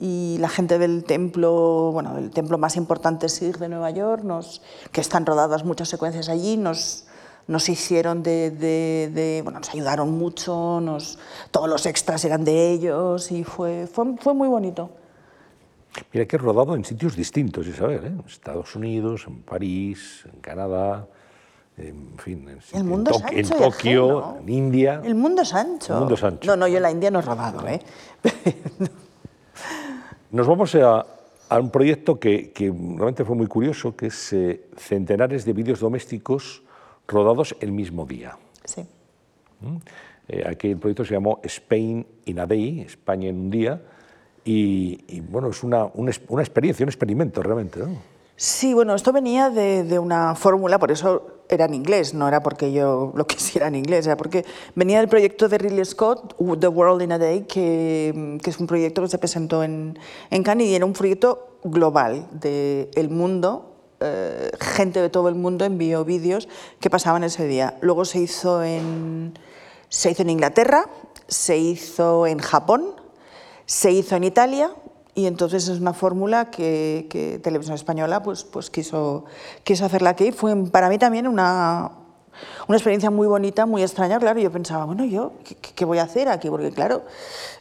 Y 0.00 0.36
la 0.38 0.48
gente 0.48 0.78
del 0.78 1.02
templo, 1.02 1.90
bueno, 1.92 2.16
el 2.16 2.30
templo 2.30 2.56
más 2.56 2.76
importante 2.76 3.28
Sikh 3.28 3.58
de 3.58 3.68
Nueva 3.68 3.90
York, 3.90 4.22
nos, 4.22 4.62
que 4.92 5.00
están 5.00 5.26
rodadas 5.26 5.64
muchas 5.64 5.88
secuencias 5.88 6.28
allí, 6.28 6.56
nos, 6.56 7.07
nos 7.48 7.68
hicieron 7.68 8.22
de, 8.22 8.50
de- 8.52 9.10
de- 9.12 9.40
bueno, 9.42 9.58
nos 9.58 9.70
ayudaron 9.70 10.12
mucho, 10.16 10.80
nos, 10.80 11.18
todos 11.50 11.68
los 11.68 11.84
extras 11.86 12.24
eran 12.24 12.44
de 12.44 12.70
ellos 12.70 13.32
y 13.32 13.42
fue, 13.42 13.86
fue, 13.92 14.16
fue 14.20 14.34
muy 14.34 14.46
bonito. 14.48 14.90
Mira 16.12 16.26
que 16.26 16.36
he 16.36 16.38
rodado 16.38 16.76
en 16.76 16.84
sitios 16.84 17.16
distintos, 17.16 17.66
Isabel, 17.66 18.04
¿eh? 18.04 18.06
en 18.08 18.22
Estados 18.26 18.76
Unidos, 18.76 19.24
en 19.26 19.42
París, 19.42 20.24
en 20.32 20.38
Canadá, 20.40 21.06
en 21.78 22.12
fin, 22.18 22.48
en, 22.48 22.58
El 22.72 22.84
mundo 22.84 23.10
en 23.10 23.16
es 23.16 23.22
Tok- 23.22 23.32
en 23.32 23.38
ancho 23.38 23.54
y 23.56 23.70
Tokio, 23.70 24.18
ajeno. 24.18 24.40
en 24.42 24.48
India. 24.48 25.00
El 25.04 25.14
mundo 25.14 25.42
es 25.42 25.54
ancho. 25.54 25.94
El 25.94 25.98
mundo 26.00 26.14
es 26.14 26.22
ancho. 26.24 26.46
No, 26.50 26.56
no, 26.56 26.68
yo 26.68 26.76
en 26.76 26.82
la 26.82 26.90
India 26.90 27.10
no 27.10 27.18
he 27.18 27.22
rodado, 27.22 27.66
¿eh? 27.66 27.80
Nos 30.30 30.46
vamos 30.46 30.74
a, 30.74 31.06
a 31.48 31.58
un 31.58 31.70
proyecto 31.70 32.20
que, 32.20 32.52
que 32.52 32.66
realmente 32.66 33.24
fue 33.24 33.34
muy 33.34 33.46
curioso, 33.46 33.96
que 33.96 34.06
es 34.08 34.32
eh, 34.32 34.68
centenares 34.76 35.44
de 35.46 35.52
vídeos 35.54 35.80
domésticos 35.80 36.62
rodados 37.08 37.56
el 37.60 37.72
mismo 37.72 38.06
día. 38.06 38.38
sí. 38.64 38.86
Eh, 40.28 40.44
aquí 40.46 40.68
el 40.68 40.76
proyecto 40.76 41.04
se 41.04 41.14
llamó 41.14 41.40
Spain 41.42 42.06
in 42.26 42.38
a 42.38 42.46
Day, 42.46 42.82
España 42.82 43.28
en 43.28 43.36
un 43.36 43.50
día, 43.50 43.80
y, 44.44 45.04
y, 45.08 45.20
bueno, 45.20 45.48
es 45.48 45.62
una, 45.62 45.86
una, 45.94 46.10
experiencia, 46.10 46.84
un 46.84 46.90
experimento 46.90 47.42
realmente. 47.42 47.80
¿no? 47.80 47.96
Sí, 48.36 48.72
bueno, 48.74 48.94
esto 48.94 49.10
venía 49.10 49.50
de, 49.50 49.84
de 49.84 49.98
una 49.98 50.34
fórmula, 50.34 50.78
por 50.78 50.92
eso 50.92 51.42
era 51.48 51.64
en 51.64 51.74
inglés, 51.74 52.14
no 52.14 52.28
era 52.28 52.42
porque 52.42 52.72
yo 52.72 53.12
lo 53.14 53.26
quisiera 53.26 53.68
en 53.68 53.74
inglés, 53.74 54.06
era 54.06 54.16
porque 54.16 54.44
venía 54.74 54.98
del 54.98 55.08
proyecto 55.08 55.48
de 55.48 55.58
Ridley 55.58 55.84
Scott, 55.84 56.36
The 56.36 56.68
World 56.68 57.02
in 57.02 57.12
a 57.12 57.18
Day, 57.18 57.42
que, 57.42 58.38
que 58.42 58.50
es 58.50 58.60
un 58.60 58.66
proyecto 58.66 59.02
que 59.02 59.08
se 59.08 59.18
presentó 59.18 59.64
en, 59.64 59.98
en 60.30 60.42
Cannes 60.42 60.66
y 60.68 60.74
era 60.74 60.84
un 60.84 60.92
proyecto 60.92 61.58
global 61.64 62.26
del 62.32 62.90
el 62.94 63.08
mundo. 63.08 63.77
Eh, 64.00 64.50
gente 64.60 65.00
de 65.00 65.08
todo 65.08 65.28
el 65.28 65.34
mundo 65.34 65.64
envió 65.64 66.04
vídeos 66.04 66.48
que 66.80 66.90
pasaban 66.90 67.24
ese 67.24 67.46
día. 67.46 67.76
Luego 67.80 68.04
se 68.04 68.20
hizo 68.20 68.62
en, 68.62 69.38
se 69.88 70.10
hizo 70.10 70.22
en 70.22 70.30
Inglaterra, 70.30 70.88
se 71.26 71.58
hizo 71.58 72.26
en 72.26 72.38
Japón, 72.38 72.94
se 73.66 73.90
hizo 73.90 74.16
en 74.16 74.24
Italia 74.24 74.70
y 75.14 75.26
entonces 75.26 75.68
es 75.68 75.80
una 75.80 75.94
fórmula 75.94 76.50
que, 76.50 77.40
Televisión 77.42 77.74
Española 77.74 78.22
pues, 78.22 78.44
pues 78.44 78.70
quiso, 78.70 79.24
quiso 79.64 79.84
hacerla 79.84 80.10
aquí. 80.10 80.30
Fue 80.30 80.54
para 80.70 80.88
mí 80.88 80.98
también 80.98 81.26
una, 81.26 81.90
una 82.66 82.76
experiencia 82.76 83.10
muy 83.10 83.26
bonita, 83.26 83.66
muy 83.66 83.82
extraña. 83.82 84.18
Claro, 84.18 84.38
yo 84.40 84.50
pensaba, 84.50 84.84
bueno, 84.84 85.04
¿yo 85.04 85.32
qué, 85.44 85.54
qué 85.54 85.84
voy 85.84 85.98
a 85.98 86.02
hacer 86.02 86.28
aquí? 86.28 86.50
Porque 86.50 86.70
claro, 86.70 87.02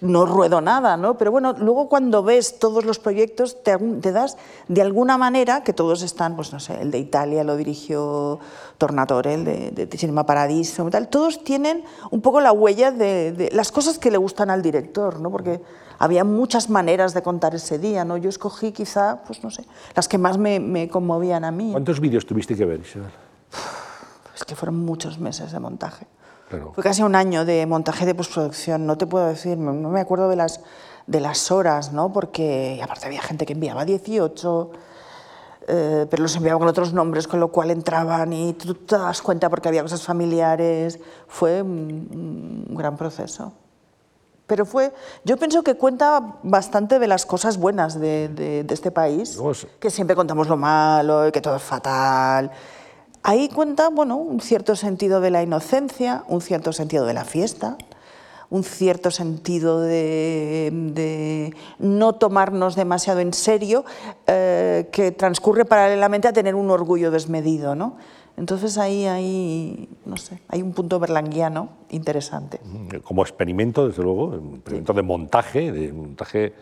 no 0.01 0.25
ruedo 0.25 0.61
nada, 0.61 0.97
¿no? 0.97 1.17
Pero 1.17 1.31
bueno, 1.31 1.53
luego 1.53 1.87
cuando 1.89 2.23
ves 2.23 2.59
todos 2.59 2.85
los 2.85 2.99
proyectos 2.99 3.63
te, 3.63 3.77
te 3.77 4.11
das 4.11 4.37
de 4.67 4.81
alguna 4.81 5.17
manera 5.17 5.63
que 5.63 5.73
todos 5.73 6.01
están, 6.01 6.35
pues 6.35 6.51
no 6.51 6.59
sé, 6.59 6.81
el 6.81 6.91
de 6.91 6.99
Italia 6.99 7.43
lo 7.43 7.55
dirigió 7.55 8.39
Tornatore, 8.77 9.33
el 9.33 9.45
de, 9.45 9.71
de 9.71 9.97
Cinema 9.97 10.25
Paradiso, 10.25 10.89
tal. 10.89 11.07
Todos 11.07 11.43
tienen 11.43 11.83
un 12.11 12.21
poco 12.21 12.41
la 12.41 12.51
huella 12.51 12.91
de, 12.91 13.31
de 13.31 13.49
las 13.51 13.71
cosas 13.71 13.97
que 13.99 14.11
le 14.11 14.17
gustan 14.17 14.49
al 14.49 14.61
director, 14.61 15.19
¿no? 15.19 15.31
Porque 15.31 15.61
había 15.99 16.23
muchas 16.23 16.69
maneras 16.69 17.13
de 17.13 17.23
contar 17.23 17.55
ese 17.55 17.79
día, 17.79 18.05
¿no? 18.05 18.17
Yo 18.17 18.29
escogí 18.29 18.71
quizá, 18.71 19.23
pues 19.25 19.43
no 19.43 19.49
sé, 19.49 19.63
las 19.95 20.07
que 20.07 20.17
más 20.17 20.37
me, 20.37 20.59
me 20.59 20.89
conmovían 20.89 21.43
a 21.43 21.51
mí. 21.51 21.71
¿Cuántos 21.71 21.99
vídeos 21.99 22.25
tuviste 22.25 22.55
que 22.55 22.65
ver, 22.65 22.81
Isabel? 22.81 23.09
Es 24.37 24.45
que 24.45 24.55
fueron 24.55 24.85
muchos 24.85 25.17
meses 25.19 25.51
de 25.51 25.59
montaje. 25.59 26.07
Claro. 26.49 26.71
Fue 26.73 26.83
casi 26.83 27.01
un 27.03 27.15
año 27.15 27.43
de 27.43 27.65
montaje 27.65 28.05
de 28.05 28.15
postproducción, 28.15 28.85
no 28.85 28.97
te 28.97 29.05
puedo 29.05 29.25
decir, 29.27 29.57
no 29.57 29.89
me 29.89 29.99
acuerdo 29.99 30.29
de 30.29 30.37
las, 30.37 30.61
de 31.07 31.19
las 31.19 31.51
horas, 31.51 31.91
¿no? 31.91 32.13
Porque 32.13 32.79
aparte 32.81 33.05
había 33.07 33.21
gente 33.21 33.45
que 33.45 33.51
enviaba 33.53 33.83
18, 33.83 34.71
eh, 35.69 36.07
pero 36.09 36.23
los 36.23 36.35
enviaba 36.37 36.59
con 36.59 36.67
otros 36.69 36.93
nombres, 36.93 37.27
con 37.27 37.39
lo 37.41 37.49
cual 37.49 37.71
entraban 37.71 38.31
y 38.31 38.53
tú 38.53 38.73
te 38.75 38.97
das 38.97 39.21
cuenta 39.21 39.49
porque 39.49 39.67
había 39.67 39.81
cosas 39.81 40.03
familiares. 40.03 40.99
Fue 41.27 41.61
un, 41.61 42.65
un 42.69 42.75
gran 42.75 42.95
proceso. 42.95 43.51
Pero 44.45 44.65
fue, 44.65 44.93
yo 45.25 45.35
pienso 45.35 45.61
que 45.61 45.75
cuenta 45.75 46.35
bastante 46.43 46.99
de 46.99 47.07
las 47.07 47.25
cosas 47.25 47.57
buenas 47.57 47.99
de, 47.99 48.29
de- 48.29 48.63
de 48.63 48.73
este 48.73 48.91
país, 48.91 49.37
es- 49.51 49.67
que 49.81 49.89
siempre 49.89 50.15
contamos 50.15 50.47
lo 50.47 50.55
malo, 50.55 51.29
que 51.33 51.41
todo 51.41 51.57
es 51.57 51.63
fatal. 51.63 52.49
Ahí 53.23 53.49
cuenta, 53.49 53.89
bueno, 53.89 54.17
un 54.17 54.39
cierto 54.39 54.75
sentido 54.75 55.21
de 55.21 55.31
la 55.31 55.43
inocencia, 55.43 56.23
un 56.27 56.41
cierto 56.41 56.71
sentido 56.71 57.05
de 57.05 57.13
la 57.13 57.25
fiesta, 57.25 57.77
un 58.49 58.63
cierto 58.63 59.11
sentido 59.11 59.81
de, 59.81 60.69
de 60.71 61.53
no 61.79 62.13
tomarnos 62.13 62.75
demasiado 62.75 63.19
en 63.19 63.33
serio, 63.33 63.83
eh, 64.27 64.87
que 64.91 65.11
transcurre 65.11 65.65
paralelamente 65.65 66.27
a 66.27 66.33
tener 66.33 66.55
un 66.55 66.69
orgullo 66.69 67.11
desmedido, 67.11 67.75
¿no? 67.75 67.97
Entonces 68.37 68.77
ahí 68.77 69.05
hay, 69.07 69.89
no 70.05 70.15
sé, 70.15 70.39
hay 70.47 70.61
un 70.61 70.71
punto 70.71 70.99
berlanguiano 70.99 71.69
interesante. 71.89 72.59
Como 73.03 73.23
experimento, 73.23 73.87
desde 73.87 74.03
luego, 74.03 74.27
un 74.27 74.55
experimento 74.55 74.93
de 74.93 75.01
montaje, 75.01 75.71
de 75.71 75.91
montaje, 75.91 76.53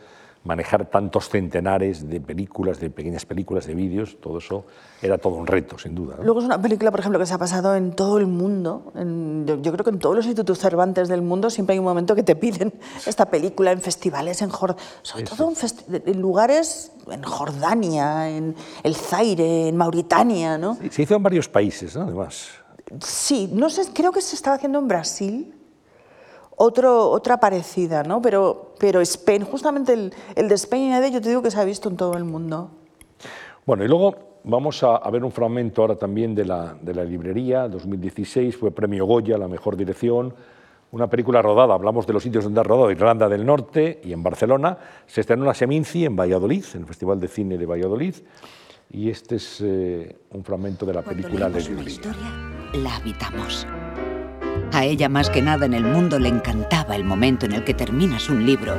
manejar 0.45 0.85
tantos 0.89 1.27
centenares 1.29 2.07
de 2.07 2.21
películas, 2.21 2.79
de 2.79 2.89
pequeñas 2.91 3.25
películas, 3.25 3.65
de 3.65 3.73
vídeos, 3.75 4.17
todo 4.21 4.37
eso 4.37 4.65
era 5.01 5.17
todo 5.17 5.33
un 5.33 5.47
reto, 5.47 5.77
sin 5.77 5.95
duda. 5.95 6.15
¿no? 6.17 6.23
Luego 6.23 6.39
es 6.39 6.45
una 6.45 6.61
película, 6.61 6.91
por 6.91 6.99
ejemplo, 7.01 7.19
que 7.19 7.25
se 7.25 7.33
ha 7.33 7.37
pasado 7.39 7.75
en 7.75 7.91
todo 7.93 8.19
el 8.19 8.27
mundo. 8.27 8.93
en- 8.95 9.45
yo, 9.47 9.59
yo 9.61 9.71
creo 9.71 9.83
que 9.83 9.89
en 9.89 9.99
todos 9.99 10.15
los 10.15 10.25
institutos 10.25 10.59
Cervantes 10.59 11.07
del 11.09 11.21
mundo 11.23 11.49
siempre 11.49 11.73
hay 11.73 11.79
un 11.79 11.85
momento 11.85 12.15
que 12.15 12.23
te 12.23 12.35
piden 12.35 12.73
esta 13.05 13.25
película 13.25 13.71
en 13.71 13.81
festivales, 13.81 14.41
en 14.43 14.49
Jor- 14.51 14.75
sobre 15.01 15.23
todo 15.25 15.51
en, 15.51 16.03
en 16.05 16.21
lugares, 16.21 16.91
en 17.09 17.23
Jordania, 17.23 18.29
en 18.29 18.55
El 18.83 18.95
Zaire, 18.95 19.67
en 19.69 19.75
Mauritania, 19.77 20.57
¿no? 20.59 20.77
Se 20.91 21.01
hizo 21.01 21.15
en 21.15 21.23
varios 21.23 21.49
países, 21.49 21.95
¿no? 21.95 22.03
además. 22.03 22.49
Sí, 23.01 23.49
no 23.51 23.71
sé, 23.71 23.81
creo 23.93 24.11
que 24.11 24.21
se 24.21 24.35
estaba 24.35 24.57
haciendo 24.57 24.77
en 24.77 24.87
Brasil. 24.87 25.54
Otro, 26.57 27.09
otra 27.09 27.37
parecida, 27.39 28.03
¿no? 28.03 28.21
Pero, 28.21 28.73
pero 28.79 29.01
Spain, 29.01 29.43
justamente 29.43 29.93
el, 29.93 30.13
el 30.35 30.47
de 30.47 30.55
Spain 30.55 30.93
y 31.03 31.11
yo 31.11 31.21
te 31.21 31.29
digo 31.29 31.41
que 31.41 31.51
se 31.51 31.59
ha 31.59 31.65
visto 31.65 31.89
en 31.89 31.97
todo 31.97 32.15
el 32.15 32.23
mundo. 32.23 32.69
Bueno, 33.65 33.83
y 33.83 33.87
luego 33.87 34.15
vamos 34.45 34.83
a, 34.83 34.97
a 34.97 35.09
ver 35.09 35.23
un 35.23 35.31
fragmento 35.31 35.81
ahora 35.81 35.95
también 35.95 36.35
de 36.35 36.45
la, 36.45 36.75
de 36.79 36.93
la 36.93 37.03
librería, 37.03 37.67
2016, 37.67 38.55
fue 38.55 38.71
premio 38.71 39.05
Goya, 39.05 39.37
la 39.37 39.47
mejor 39.47 39.75
dirección, 39.75 40.33
una 40.91 41.07
película 41.07 41.41
rodada, 41.41 41.73
hablamos 41.73 42.07
de 42.07 42.13
los 42.13 42.23
sitios 42.23 42.43
donde 42.43 42.59
ha 42.59 42.63
rodado, 42.63 42.91
Irlanda 42.91 43.27
del 43.27 43.45
Norte 43.45 43.99
y 44.03 44.13
en 44.13 44.23
Barcelona, 44.23 44.77
se 45.07 45.21
estrenó 45.21 45.43
en 45.43 45.47
la 45.47 45.53
Seminci 45.55 46.05
en 46.05 46.15
Valladolid, 46.15 46.63
en 46.73 46.81
el 46.81 46.87
Festival 46.87 47.19
de 47.19 47.27
Cine 47.27 47.57
de 47.57 47.65
Valladolid, 47.65 48.15
y 48.91 49.09
este 49.09 49.35
es 49.37 49.61
eh, 49.61 50.15
un 50.29 50.43
fragmento 50.43 50.85
de 50.85 50.93
la 50.93 51.01
Cuando 51.01 51.23
película 51.23 51.49
de 51.49 51.57
una 51.57 51.67
librería. 51.67 51.91
historia, 51.91 52.81
la 52.81 52.95
habitamos. 52.95 53.67
A 54.75 54.83
ella 54.83 55.07
más 55.07 55.29
que 55.29 55.41
nada 55.41 55.65
en 55.65 55.73
el 55.73 55.85
mundo 55.85 56.19
le 56.19 56.27
encantaba 56.27 56.97
el 56.97 57.05
momento 57.05 57.45
en 57.45 57.53
el 57.53 57.63
que 57.63 57.73
terminas 57.73 58.29
un 58.29 58.45
libro 58.45 58.75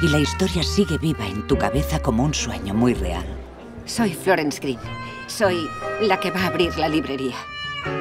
y 0.00 0.06
la 0.06 0.20
historia 0.20 0.62
sigue 0.62 0.96
viva 0.96 1.26
en 1.26 1.44
tu 1.48 1.58
cabeza 1.58 1.98
como 1.98 2.22
un 2.22 2.32
sueño 2.32 2.72
muy 2.72 2.94
real. 2.94 3.24
Soy 3.84 4.14
Florence 4.14 4.60
Green. 4.60 4.78
Soy 5.26 5.68
la 6.02 6.20
que 6.20 6.30
va 6.30 6.42
a 6.42 6.46
abrir 6.46 6.78
la 6.78 6.88
librería. 6.88 7.34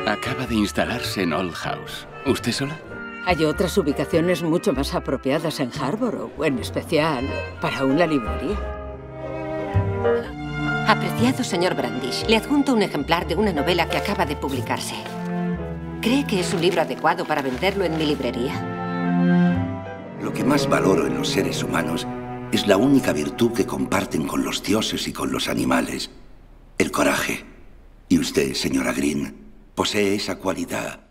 Acaba 0.05 0.45
de 0.45 0.53
instalarse 0.53 1.23
en 1.23 1.33
Old 1.33 1.55
House. 1.55 2.05
¿Usted 2.27 2.51
sola? 2.51 2.79
Hay 3.25 3.43
otras 3.45 3.75
ubicaciones 3.79 4.43
mucho 4.43 4.71
más 4.73 4.93
apropiadas 4.93 5.59
en 5.59 5.71
Harborough, 5.71 6.43
en 6.43 6.59
especial 6.59 7.27
para 7.59 7.83
una 7.83 8.05
librería. 8.05 8.57
Apreciado 10.87 11.43
señor 11.43 11.73
Brandish, 11.73 12.27
le 12.27 12.37
adjunto 12.37 12.75
un 12.75 12.83
ejemplar 12.83 13.27
de 13.27 13.33
una 13.33 13.51
novela 13.51 13.89
que 13.89 13.97
acaba 13.97 14.27
de 14.27 14.35
publicarse. 14.35 15.16
¿Cree 16.07 16.25
que 16.25 16.39
es 16.39 16.53
un 16.53 16.61
libro 16.61 16.81
adecuado 16.81 17.25
para 17.25 17.41
venderlo 17.41 17.83
en 17.83 17.97
mi 17.97 18.05
librería? 18.05 18.53
Lo 20.21 20.31
que 20.31 20.41
más 20.41 20.69
valoro 20.69 21.05
en 21.05 21.17
los 21.17 21.27
seres 21.27 21.61
humanos 21.63 22.07
es 22.53 22.65
la 22.65 22.77
única 22.77 23.11
virtud 23.11 23.51
que 23.51 23.65
comparten 23.65 24.25
con 24.25 24.41
los 24.41 24.63
dioses 24.63 25.05
y 25.09 25.11
con 25.11 25.33
los 25.33 25.49
animales, 25.49 26.09
el 26.77 26.93
coraje. 26.93 27.43
Y 28.07 28.19
usted, 28.19 28.53
señora 28.53 28.93
Green, 28.93 29.35
posee 29.75 30.15
esa 30.15 30.37
cualidad. 30.37 31.01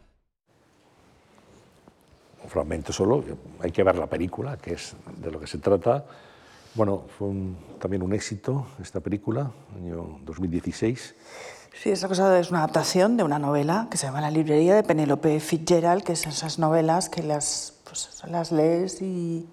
un 2.42 2.48
fragmento 2.48 2.90
solo, 2.90 3.22
hay 3.60 3.72
que 3.72 3.82
ver 3.82 3.96
la 3.96 4.06
película, 4.06 4.56
que 4.56 4.72
es 4.72 4.96
de 5.18 5.30
lo 5.30 5.38
que 5.38 5.46
se 5.46 5.58
trata. 5.58 6.06
Bueno, 6.74 7.04
fue 7.18 7.28
un- 7.28 7.58
también 7.78 8.02
un 8.02 8.14
éxito 8.14 8.68
esta 8.80 9.00
película, 9.00 9.50
año 9.76 10.20
2016. 10.24 11.14
Sí, 11.82 11.90
esa 11.90 12.08
cosa 12.08 12.38
es 12.38 12.50
una 12.50 12.60
adaptación 12.60 13.18
de 13.18 13.22
una 13.22 13.38
novela 13.38 13.88
que 13.90 13.98
se 13.98 14.06
llama 14.06 14.22
La 14.22 14.30
librería 14.30 14.74
de 14.74 14.82
Penélope 14.82 15.38
Fitzgerald, 15.40 16.02
que 16.02 16.16
son 16.16 16.32
esas 16.32 16.58
novelas 16.58 17.10
que 17.10 17.22
las, 17.22 17.74
pues, 17.84 18.08
las 18.28 18.50
lees 18.50 19.02
y, 19.02 19.46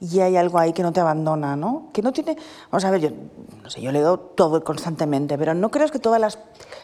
y 0.00 0.20
hay 0.20 0.36
algo 0.36 0.58
ahí 0.58 0.72
que 0.72 0.82
no 0.82 0.92
te 0.94 1.00
abandona, 1.00 1.56
¿no? 1.56 1.90
Que 1.92 2.00
no 2.00 2.10
tiene... 2.12 2.38
Vamos 2.70 2.86
a 2.86 2.90
ver, 2.90 3.02
yo, 3.02 3.10
no 3.62 3.68
sé, 3.68 3.82
yo 3.82 3.92
leo 3.92 4.18
todo 4.18 4.64
constantemente, 4.64 5.36
pero 5.36 5.52
no 5.52 5.70
creo 5.70 5.88
que 5.88 5.98
todas 5.98 6.20
las 6.20 6.38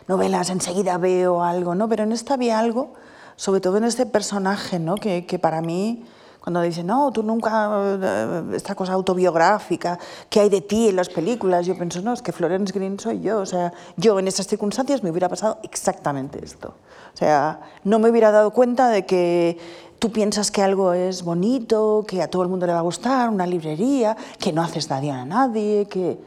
novelas 0.07 0.51
enseguida 0.51 0.99
veo 0.99 1.43
algo, 1.43 1.75
¿no? 1.75 1.89
Pero 1.89 2.03
en 2.03 2.13
esta 2.13 2.35
había 2.35 2.59
algo, 2.59 2.93
sobre 3.37 3.63
todo 3.63 3.79
en 3.79 3.85
este 3.85 4.05
personaje, 4.05 4.79
¿no? 4.79 4.97
Que, 4.97 5.25
que 5.25 5.39
para 5.39 5.63
mí... 5.63 6.05
Cuando 6.45 6.61
dicen, 6.61 6.87
no, 6.87 7.11
tú 7.11 7.23
nunca, 7.23 7.71
eh, 8.03 8.43
esta 8.53 8.75
cosa 8.75 8.93
autobiográfica, 8.93 9.99
¿qué 10.29 10.41
hay 10.41 10.51
de 10.51 10.61
ti 10.61 10.91
en 10.91 10.97
las 10.97 11.09
películas? 11.09 11.65
Yo 11.65 11.75
pienso, 11.75 12.03
no, 12.03 12.13
es 12.13 12.21
que 12.21 12.33
Florence 12.33 12.71
Green 12.71 13.01
soy 13.01 13.23
yo. 13.23 13.39
O 13.39 13.47
sea, 13.47 13.73
yo 13.97 14.19
en 14.19 14.29
esas 14.29 14.47
circunstancias 14.47 15.03
me 15.03 15.11
hubiera 15.11 15.31
pasado 15.31 15.57
exactamente 15.63 16.45
esto. 16.45 16.75
O 17.15 17.17
sea, 17.17 17.61
no 17.85 17.99
me 17.99 18.11
hubiera 18.11 18.31
dado 18.31 18.51
cuenta 18.51 18.91
de 18.91 19.07
que 19.07 19.57
tú 19.99 20.13
piensas 20.13 20.51
que 20.51 20.61
algo 20.61 20.93
es 20.93 21.23
bonito, 21.23 22.05
que 22.07 22.21
a 22.21 22.29
todo 22.29 22.43
el 22.43 22.51
mundo 22.51 22.67
le 22.67 22.75
va 22.75 22.81
a 22.81 22.83
gustar, 22.83 23.31
una 23.31 23.47
librería, 23.47 24.15
que 24.39 24.53
no 24.53 24.61
haces 24.61 24.87
daño 24.87 25.15
a 25.15 25.25
nadie, 25.25 25.87
que, 25.87 26.19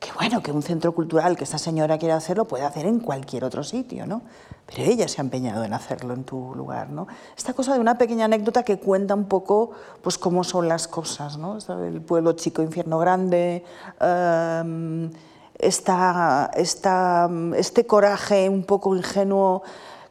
que 0.00 0.10
bueno, 0.12 0.42
que 0.42 0.50
un 0.50 0.62
centro 0.62 0.92
cultural 0.92 1.36
que 1.36 1.44
esta 1.44 1.58
señora 1.58 1.98
quiere 1.98 2.14
hacerlo 2.14 2.46
puede 2.46 2.64
hacer 2.64 2.86
en 2.86 3.00
cualquier 3.00 3.44
otro 3.44 3.62
sitio, 3.62 4.06
¿no? 4.06 4.22
Pero 4.64 4.90
ella 4.90 5.06
se 5.06 5.20
ha 5.20 5.24
empeñado 5.24 5.62
en 5.62 5.74
hacerlo 5.74 6.14
en 6.14 6.24
tu 6.24 6.54
lugar, 6.54 6.88
¿no? 6.88 7.06
Esta 7.36 7.52
cosa 7.52 7.74
de 7.74 7.80
una 7.80 7.98
pequeña 7.98 8.24
anécdota 8.24 8.62
que 8.62 8.78
cuenta 8.78 9.14
un 9.14 9.26
poco, 9.26 9.72
pues, 10.00 10.16
cómo 10.16 10.42
son 10.42 10.68
las 10.68 10.88
cosas, 10.88 11.36
¿no? 11.36 11.58
El 11.86 12.00
pueblo 12.00 12.32
chico, 12.32 12.62
infierno 12.62 12.98
grande, 12.98 13.62
um, 14.00 15.10
esta, 15.58 16.50
esta, 16.54 17.28
este 17.56 17.86
coraje 17.86 18.48
un 18.48 18.64
poco 18.64 18.96
ingenuo 18.96 19.62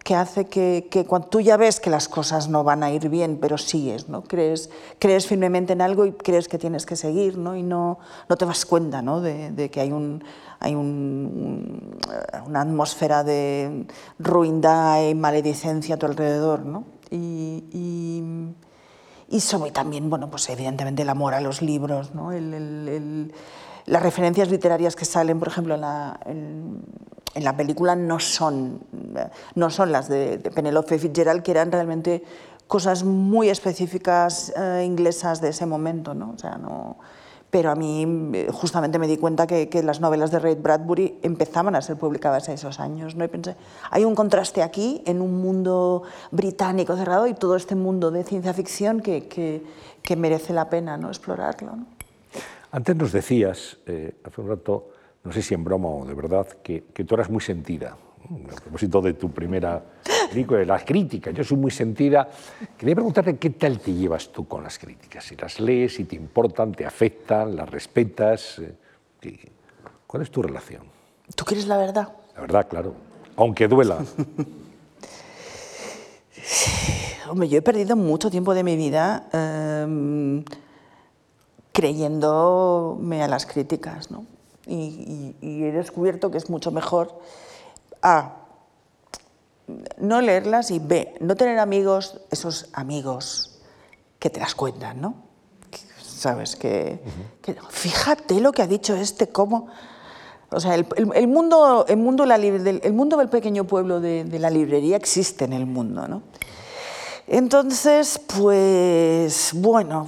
que 0.04 0.16
hace 0.16 0.46
que, 0.46 0.88
que, 0.90 1.06
cuando 1.06 1.28
tú 1.28 1.42
ya 1.42 1.58
ves 1.58 1.80
que 1.80 1.90
las 1.90 2.08
cosas 2.08 2.48
no 2.50 2.64
van 2.64 2.84
a 2.84 2.92
ir 2.92 3.10
bien, 3.10 3.38
pero 3.40 3.58
sigues, 3.58 4.10
¿no? 4.10 4.24
crees, 4.24 4.70
crees 4.98 5.28
firmemente 5.28 5.74
en 5.74 5.82
algo 5.82 6.06
y 6.06 6.14
crees 6.14 6.48
que 6.48 6.58
tienes 6.58 6.86
que 6.86 6.96
seguir 6.96 7.38
¿no? 7.38 7.56
y 7.56 7.64
no, 7.64 8.00
no 8.28 8.38
te 8.38 8.46
das 8.46 8.66
cuenta 8.66 9.02
¿no? 9.02 9.22
De, 9.22 9.70
que 9.72 9.82
hay, 9.82 9.92
un, 9.92 10.24
hay 10.60 10.76
un, 10.76 11.98
una 12.48 12.62
atmósfera 12.62 13.24
de 13.24 13.86
ruindad 14.18 15.08
y 15.08 15.16
maledicencia 15.16 15.96
a 15.96 15.98
tu 15.98 16.06
alrededor. 16.06 16.66
¿no? 16.66 16.86
Y, 17.12 17.66
y, 17.72 18.24
y 19.30 19.40
sobre 19.42 19.72
también, 19.72 20.10
bueno, 20.10 20.30
pues 20.30 20.50
evidentemente 20.50 21.04
el 21.04 21.10
amor 21.10 21.34
a 21.34 21.42
los 21.42 21.62
libros, 21.62 22.16
¿no? 22.16 22.32
Las 23.90 24.04
referencias 24.04 24.50
literarias 24.50 24.96
que 24.96 25.06
salen, 25.06 25.40
por 25.40 25.48
ejemplo, 25.48 25.76
en 25.76 25.82
la, 25.82 26.20
en, 26.26 26.84
en 27.34 27.44
la 27.44 27.58
película 27.58 27.96
no 27.96 28.20
son, 28.20 28.82
no 29.56 29.70
son 29.70 29.92
las 29.92 30.08
de, 30.08 30.38
de 30.38 30.52
Penelope 30.52 31.00
Fitzgerald, 31.00 31.42
que 31.42 31.52
eran 31.52 31.72
realmente 31.72 32.24
cosas 32.68 33.04
muy 33.04 33.50
específicas 33.50 34.54
eh, 34.56 34.84
inglesas 34.86 35.42
de 35.42 35.50
ese 35.50 35.66
momento. 35.66 36.14
¿no? 36.14 36.34
O 36.36 36.38
sea, 36.38 36.58
no, 36.58 36.98
pero 37.50 37.72
a 37.72 37.76
mí 37.76 38.06
justamente 38.52 39.00
me 39.00 39.08
di 39.08 39.18
cuenta 39.18 39.48
que, 39.48 39.68
las 39.84 40.00
novelas 40.00 40.30
de 40.30 40.38
Ray 40.38 40.54
Bradbury 40.54 41.20
empezaban 41.24 41.76
a 41.76 41.82
ser 41.82 41.98
publicadas 41.98 42.48
a 42.48 42.54
esos 42.54 42.80
años. 42.80 43.16
¿no? 43.16 43.26
Y 43.26 43.28
pensé, 43.28 43.56
hay 43.90 44.06
un 44.06 44.14
contraste 44.14 44.62
aquí 44.62 45.02
en 45.08 45.20
un 45.22 45.42
mundo 45.42 46.04
británico 46.30 46.96
cerrado 46.96 47.26
y 47.26 47.34
todo 47.34 47.56
este 47.56 47.74
mundo 47.74 48.12
de 48.12 48.24
ciencia 48.24 48.54
ficción 48.54 49.02
que, 49.02 49.28
que, 49.28 50.16
merece 50.16 50.54
la 50.54 50.70
pena 50.70 50.98
¿no? 50.98 51.08
explorarlo. 51.10 51.74
Antes 52.72 52.96
nos 52.96 53.12
decías, 53.12 53.78
eh, 53.88 54.14
hace 54.24 54.42
un 54.42 54.50
rato, 54.50 54.90
no 55.24 55.32
sé 55.32 55.42
si 55.42 55.56
en 55.56 55.64
broma 55.64 55.90
o 55.90 56.06
de 56.06 56.14
verdad, 56.14 56.48
que, 56.62 56.84
que 56.94 57.04
tú 57.04 57.16
eras 57.16 57.30
muy 57.30 57.42
sentida. 57.42 57.98
A 58.22 58.62
propósito 58.62 59.02
de 59.02 59.14
tu 59.14 59.32
primera 59.32 59.84
película, 60.30 60.60
de 60.60 60.68
las 60.68 60.84
críticas, 60.84 61.34
yo 61.34 61.44
soy 61.44 61.58
muy 61.58 61.72
sentida. 61.72 62.30
Quería 62.78 62.94
preguntarte 62.94 63.38
qué 63.38 63.50
tal 63.52 63.80
te 63.80 63.92
llevas 63.92 64.30
tú 64.30 64.48
con 64.48 64.62
las 64.64 64.78
críticas, 64.78 65.24
si 65.24 65.36
las 65.36 65.60
lees, 65.60 65.96
si 65.96 66.04
te 66.04 66.16
importan, 66.16 66.72
te 66.74 66.86
afectan, 66.86 67.56
las 67.56 67.68
respetas. 67.68 68.62
Eh, 69.22 69.52
¿Cuál 70.06 70.22
es 70.24 70.30
tu 70.30 70.44
relación? 70.44 70.84
¿Tú 71.36 71.46
quieres 71.46 71.66
la 71.66 71.78
verdad? 71.78 72.10
La 72.36 72.42
verdad, 72.42 72.68
claro, 72.70 72.94
aunque 73.36 73.68
duela. 73.68 73.98
Hombre, 77.30 77.50
yo 77.50 77.58
he 77.58 77.62
perdido 77.64 77.96
mucho 77.96 78.30
tiempo 78.30 78.54
de 78.54 78.64
mi 78.64 78.76
vida. 78.76 79.28
Eh, 79.34 80.44
creyéndome 81.72 83.24
a 83.24 83.28
las 83.28 83.46
críticas. 83.46 84.12
¿no? 84.12 84.26
Y, 84.66 85.36
y, 85.42 85.48
y, 85.48 85.64
he 85.64 85.72
descubierto 85.72 86.32
que 86.32 86.38
es 86.38 86.50
mucho 86.50 86.72
mejor 86.72 87.20
A, 88.02 88.36
no 89.98 90.22
leerlas 90.22 90.72
y 90.72 90.80
B, 90.80 91.16
no 91.20 91.36
tener 91.36 91.60
amigos, 91.60 92.22
esos 92.32 92.70
amigos 92.74 93.60
que 94.20 94.30
te 94.30 94.40
las 94.40 94.56
cuentan, 94.56 95.02
¿no? 95.02 95.16
Sabes 96.02 96.56
que, 96.56 97.00
fíjate 97.70 98.42
lo 98.42 98.52
que 98.52 98.62
ha 98.62 98.68
dicho 98.68 98.96
este, 98.96 99.30
cómo... 99.30 99.68
O 100.52 100.60
sea, 100.60 100.74
el, 100.74 100.88
el, 100.96 101.12
el 101.14 101.28
mundo, 101.28 101.86
el, 101.88 101.98
mundo 101.98 102.26
la, 102.26 102.36
el 102.36 102.94
mundo 102.94 103.18
del 103.18 103.30
pequeño 103.30 103.66
pueblo 103.66 104.02
de, 104.02 104.24
de, 104.24 104.40
la 104.40 104.50
librería 104.50 104.98
existe 104.98 105.46
en 105.46 105.54
el 105.54 105.68
mundo, 105.68 106.08
¿no? 106.08 106.24
Entonces, 107.28 108.20
pues, 108.36 109.52
bueno, 109.54 110.08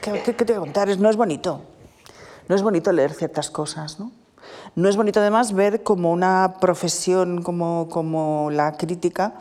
¿qué, 0.00 0.22
qué, 0.22 0.34
qué 0.36 0.44
te 0.44 0.52
voy 0.52 0.62
a 0.62 0.64
contar? 0.64 0.98
No 0.98 1.10
es 1.10 1.16
bonito. 1.16 1.60
No 2.48 2.54
es 2.54 2.62
bonito 2.62 2.92
leer 2.92 3.12
ciertas 3.12 3.50
cosas, 3.50 3.98
¿no? 4.00 4.12
No 4.74 4.88
es 4.88 4.96
bonito 4.96 5.20
además 5.20 5.52
ver 5.52 5.82
como 5.82 6.12
una 6.12 6.54
profesión 6.60 7.42
como, 7.42 7.88
como 7.90 8.50
la 8.50 8.72
crítica, 8.72 9.34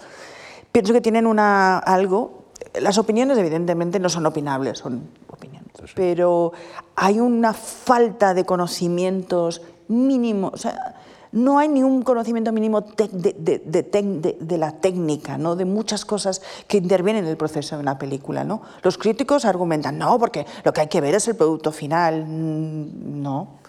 pienso 0.71 0.93
que 0.93 1.01
tienen 1.01 1.25
una, 1.25 1.77
algo, 1.79 2.45
las 2.79 2.97
opiniones 2.97 3.37
evidentemente 3.37 3.99
no 3.99 4.09
son 4.09 4.25
opinables, 4.25 4.79
son 4.79 5.09
opiniones, 5.29 5.71
pero 5.95 6.53
hay 6.95 7.19
una 7.19 7.53
falta 7.53 8.33
de 8.33 8.45
conocimientos 8.45 9.61
mínimos, 9.87 10.53
o 10.53 10.57
sea, 10.57 10.95
no 11.32 11.59
hay 11.59 11.67
ni 11.67 11.84
un 11.84 12.01
conocimiento 12.03 12.51
mínimo 12.51 12.82
de, 12.82 14.57
la 14.57 14.71
técnica, 14.73 15.38
¿no? 15.38 15.55
de 15.55 15.65
muchas 15.65 16.05
cosas 16.05 16.41
que 16.67 16.77
intervienen 16.77 17.25
en 17.25 17.29
el 17.29 17.38
proceso 17.38 17.75
de 17.75 17.82
una 17.82 17.97
película. 17.97 18.43
¿no? 18.43 18.61
Los 18.84 18.97
críticos 18.97 19.45
argumentan, 19.45 19.97
no, 19.97 20.19
porque 20.19 20.45
lo 20.63 20.73
que 20.73 20.82
hay 20.82 20.88
que 20.88 21.01
ver 21.01 21.15
es 21.15 21.27
el 21.27 21.36
producto 21.36 21.71
final. 21.71 22.25
No, 22.27 23.59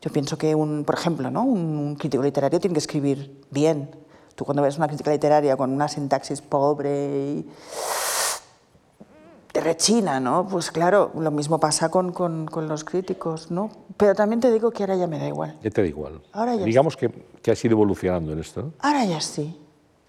yo 0.00 0.10
pienso 0.10 0.38
que, 0.38 0.54
un, 0.54 0.84
por 0.84 0.94
ejemplo, 0.94 1.30
¿no? 1.30 1.42
un 1.44 1.96
crítico 1.96 2.22
literario 2.22 2.60
tiene 2.60 2.74
que 2.74 2.80
escribir 2.80 3.42
bien. 3.50 3.90
Tú 4.34 4.44
cuando 4.44 4.62
ves 4.62 4.76
una 4.76 4.88
crítica 4.88 5.10
literaria 5.12 5.56
con 5.56 5.70
una 5.70 5.88
sintaxis 5.88 6.40
pobre 6.40 6.90
y 7.18 7.46
te 9.54 9.60
rechina, 9.60 10.18
¿no? 10.18 10.48
Pues 10.48 10.72
claro, 10.72 11.12
lo 11.14 11.30
mismo 11.30 11.60
pasa 11.60 11.88
con, 11.88 12.10
con, 12.10 12.46
con, 12.46 12.66
los 12.66 12.82
críticos, 12.82 13.52
¿no? 13.52 13.70
Pero 13.96 14.12
también 14.12 14.40
te 14.40 14.50
digo 14.50 14.72
que 14.72 14.82
ahora 14.82 14.96
ya 14.96 15.06
me 15.06 15.16
da 15.16 15.28
igual. 15.28 15.56
Ya 15.62 15.70
te 15.70 15.80
da 15.80 15.86
igual. 15.86 16.20
Ahora 16.32 16.56
ya 16.56 16.64
Digamos 16.64 16.96
que, 16.96 17.08
que 17.40 17.52
has 17.52 17.64
ido 17.64 17.74
evolucionando 17.74 18.32
en 18.32 18.40
esto. 18.40 18.62
¿no? 18.62 18.72
Ahora 18.80 19.04
ya 19.04 19.20
sí. 19.20 19.56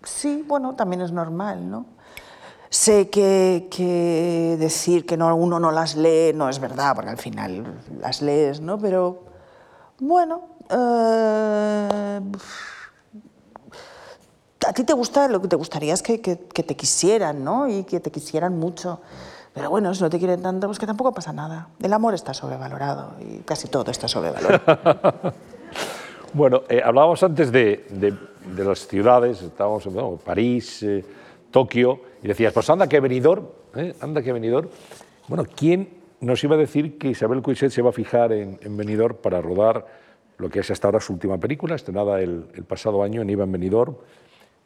Sí, 0.03 0.43
bueno, 0.47 0.73
también 0.73 1.01
es 1.01 1.11
normal, 1.11 1.69
¿no? 1.69 1.85
Sé 2.71 3.11
que, 3.11 3.67
que 3.69 4.57
decir 4.57 5.05
que 5.05 5.15
no, 5.15 5.35
uno 5.35 5.59
no 5.59 5.71
las 5.71 5.95
lee 5.95 6.33
no 6.33 6.49
es 6.49 6.57
verdad, 6.57 6.95
porque 6.95 7.11
al 7.11 7.19
final 7.19 7.81
las 7.99 8.23
lees, 8.23 8.61
¿no? 8.61 8.79
Pero 8.79 9.25
bueno, 9.99 10.41
eh, 10.71 12.19
a 14.67 14.73
ti 14.73 14.83
te 14.83 14.93
gusta, 14.93 15.27
lo 15.27 15.39
que 15.39 15.47
te 15.47 15.55
gustaría 15.55 15.93
es 15.93 16.01
que, 16.01 16.19
que, 16.19 16.39
que, 16.39 16.63
te 16.63 16.75
quisieran, 16.75 17.43
¿no? 17.43 17.69
Y 17.69 17.83
que 17.83 17.99
te 17.99 18.09
quisieran 18.09 18.57
mucho. 18.57 19.01
Pero 19.55 19.69
bueno, 19.69 19.93
si 19.93 20.03
no 20.03 20.09
te 20.09 20.19
quieren 20.19 20.41
tanto, 20.41 20.67
pues 20.67 20.77
que 20.77 20.85
tampoco 20.85 21.13
pasa 21.13 21.31
nada. 21.31 21.69
El 21.81 21.93
amor 21.93 22.13
está 22.13 22.33
sobrevalorado 22.33 23.13
y 23.21 23.37
casi 23.39 23.69
todo 23.69 23.89
está 23.89 24.09
sobrevalorado. 24.09 25.33
bueno, 26.33 26.63
eh, 26.67 26.81
hablábamos 26.83 27.23
antes 27.23 27.53
de, 27.53 27.87
de, 27.89 28.13
de, 28.53 28.65
las 28.65 28.85
ciudades, 28.85 29.41
estábamos 29.41 29.85
en 29.85 29.95
no, 29.95 30.17
París, 30.17 30.83
eh, 30.83 31.05
Tokio, 31.51 32.01
y 32.21 32.27
decías, 32.27 32.51
pues 32.51 32.69
anda 32.69 32.87
que 32.87 32.99
venidor, 32.99 33.55
¿eh? 33.75 33.95
anda 34.01 34.21
que 34.21 34.33
venidor. 34.33 34.69
Bueno, 35.29 35.45
¿quién 35.55 36.01
nos 36.19 36.43
iba 36.43 36.55
a 36.55 36.59
decir 36.59 36.97
que 36.97 37.07
Isabel 37.07 37.41
Coixet 37.41 37.71
se 37.71 37.81
va 37.81 37.91
a 37.91 37.93
fijar 37.93 38.33
en, 38.33 38.59
en 38.61 38.75
Benidorm 38.75 39.15
para 39.15 39.41
rodar 39.41 39.85
lo 40.37 40.49
que 40.49 40.59
es 40.59 40.69
hasta 40.69 40.89
ahora 40.89 40.99
su 40.99 41.13
última 41.13 41.37
película, 41.37 41.75
estrenada 41.75 42.19
el, 42.19 42.47
el 42.55 42.65
pasado 42.65 43.03
año 43.03 43.21
en 43.21 43.29
Iban 43.29 43.53
Benidorm, 43.53 43.95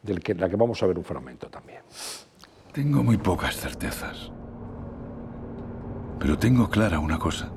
de 0.01 0.15
la 0.33 0.49
que 0.49 0.55
vamos 0.55 0.81
a 0.81 0.87
ver 0.87 0.97
un 0.97 1.03
fragmento 1.03 1.47
también. 1.47 1.81
Tengo 2.73 3.03
muy 3.03 3.17
pocas 3.17 3.55
certezas. 3.55 4.31
Pero 6.19 6.37
tengo 6.37 6.69
clara 6.69 6.99
una 6.99 7.17
cosa. 7.17 7.49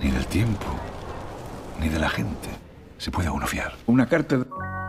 Ni 0.00 0.10
del 0.10 0.26
tiempo, 0.26 0.66
ni 1.80 1.88
de 1.88 1.98
la 1.98 2.08
gente 2.08 2.48
se 2.98 3.10
puede 3.10 3.30
uno 3.30 3.46
fiar. 3.46 3.74
Una 3.86 4.06
carta 4.06 4.38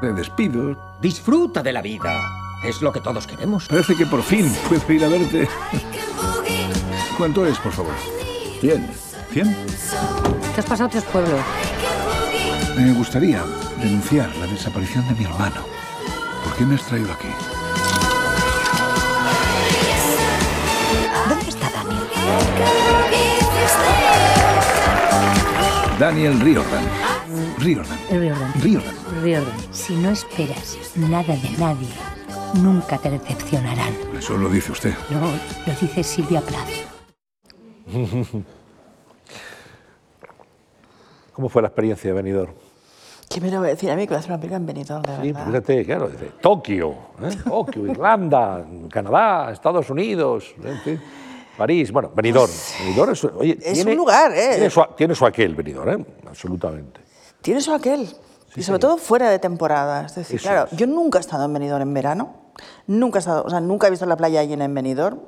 de 0.01 0.13
despido. 0.13 0.77
Disfruta 1.01 1.63
de 1.63 1.73
la 1.73 1.81
vida. 1.81 2.21
Es 2.63 2.81
lo 2.81 2.91
que 2.91 2.99
todos 2.99 3.25
queremos. 3.25 3.67
Parece 3.67 3.95
que 3.95 4.05
por 4.05 4.21
fin 4.21 4.51
puedo 4.67 4.93
ir 4.93 5.03
a 5.05 5.07
verte. 5.07 5.47
¿Cuánto 7.17 7.45
es, 7.45 7.57
por 7.59 7.71
favor? 7.71 7.93
Cien. 8.61 8.89
¿Cien? 9.31 9.55
Te 10.53 10.59
has 10.59 10.65
pasado 10.65 10.89
tres 10.89 11.03
pueblos. 11.05 11.39
Me 12.77 12.93
gustaría 12.93 13.43
denunciar 13.81 14.35
la 14.37 14.47
desaparición 14.47 15.07
de 15.07 15.15
mi 15.15 15.25
hermano. 15.25 15.61
¿Por 16.43 16.55
qué 16.55 16.65
me 16.65 16.75
has 16.75 16.83
traído 16.83 17.11
aquí? 17.11 17.27
Daniel? 25.99 26.39
Riordan. 26.39 26.83
Riordan. 27.59 27.97
Riordan. 28.09 28.53
Riordan. 28.61 28.93
Riordan. 29.21 29.53
Si 29.71 29.95
no 29.95 30.09
esperas 30.11 30.77
nada 30.95 31.35
de 31.35 31.49
nadie, 31.57 31.89
nunca 32.63 32.97
te 32.97 33.09
decepcionarán. 33.11 33.93
Eso 34.17 34.37
lo 34.37 34.49
dice 34.49 34.71
usted. 34.71 34.93
No, 35.09 35.19
lo 35.21 35.73
dice 35.79 36.03
Silvia 36.03 36.41
Plath. 36.41 36.69
¿Cómo 41.33 41.49
fue 41.49 41.61
la 41.61 41.67
experiencia 41.69 42.09
de 42.09 42.13
Benidorm? 42.21 42.53
¿Qué 43.29 43.39
me 43.41 43.51
lo 43.51 43.59
va 43.59 43.67
a 43.67 43.69
decir 43.69 43.91
a 43.91 43.95
mí 43.95 44.07
que 44.07 44.11
va 44.11 44.17
a 44.17 44.19
hacer 44.19 44.31
una 44.31 44.39
película 44.39 44.57
en 44.57 44.65
Benidorm, 44.65 45.01
de 45.03 45.15
Sí, 45.21 45.31
verdad? 45.31 45.33
pues 45.33 45.45
fíjate, 45.65 45.85
claro, 45.85 46.07
dice, 46.09 46.31
Tokio, 46.41 46.89
¿eh? 47.21 47.29
Tokio, 47.45 47.85
Irlanda, 47.87 48.65
Canadá, 48.89 49.51
Estados 49.51 49.89
Unidos, 49.89 50.55
en 50.63 50.79
fin, 50.79 51.01
París, 51.59 51.91
bueno, 51.91 52.11
Benidorm. 52.15 52.51
Benidorm 52.79 53.11
es, 53.11 53.23
oye, 53.25 53.57
es 53.61 53.73
tiene- 53.73 53.91
un 53.91 53.97
lugar, 53.97 54.31
¿eh? 54.35 54.49
Tiene 54.55 54.69
su, 54.71 54.81
tiene 54.97 55.13
su 55.15 55.25
aquel, 55.25 55.53
Benidorm, 55.55 56.01
¿eh? 56.01 56.05
absolutamente. 56.27 57.01
Tiene 57.41 57.59
eso 57.59 57.73
aquel. 57.75 58.09
y 58.55 58.63
sobre 58.63 58.79
todo 58.79 58.97
fuera 58.97 59.29
de 59.29 59.37
temporada. 59.39 60.05
Es 60.07 60.15
decir, 60.15 60.37
Eso 60.37 60.49
claro, 60.49 60.67
es. 60.71 60.77
yo 60.77 60.87
nunca 60.87 61.19
he 61.19 61.21
estado 61.21 61.45
en 61.45 61.53
Benidorm 61.53 61.83
en 61.83 61.93
verano. 61.93 62.35
Nunca 62.87 63.19
he 63.19 63.21
estado, 63.21 63.43
o 63.45 63.49
sea, 63.49 63.59
nunca 63.61 63.87
he 63.87 63.89
visto 63.91 64.05
la 64.07 64.17
playa 64.17 64.43
llena 64.43 64.65
en 64.65 64.73
Benidorm. 64.73 65.19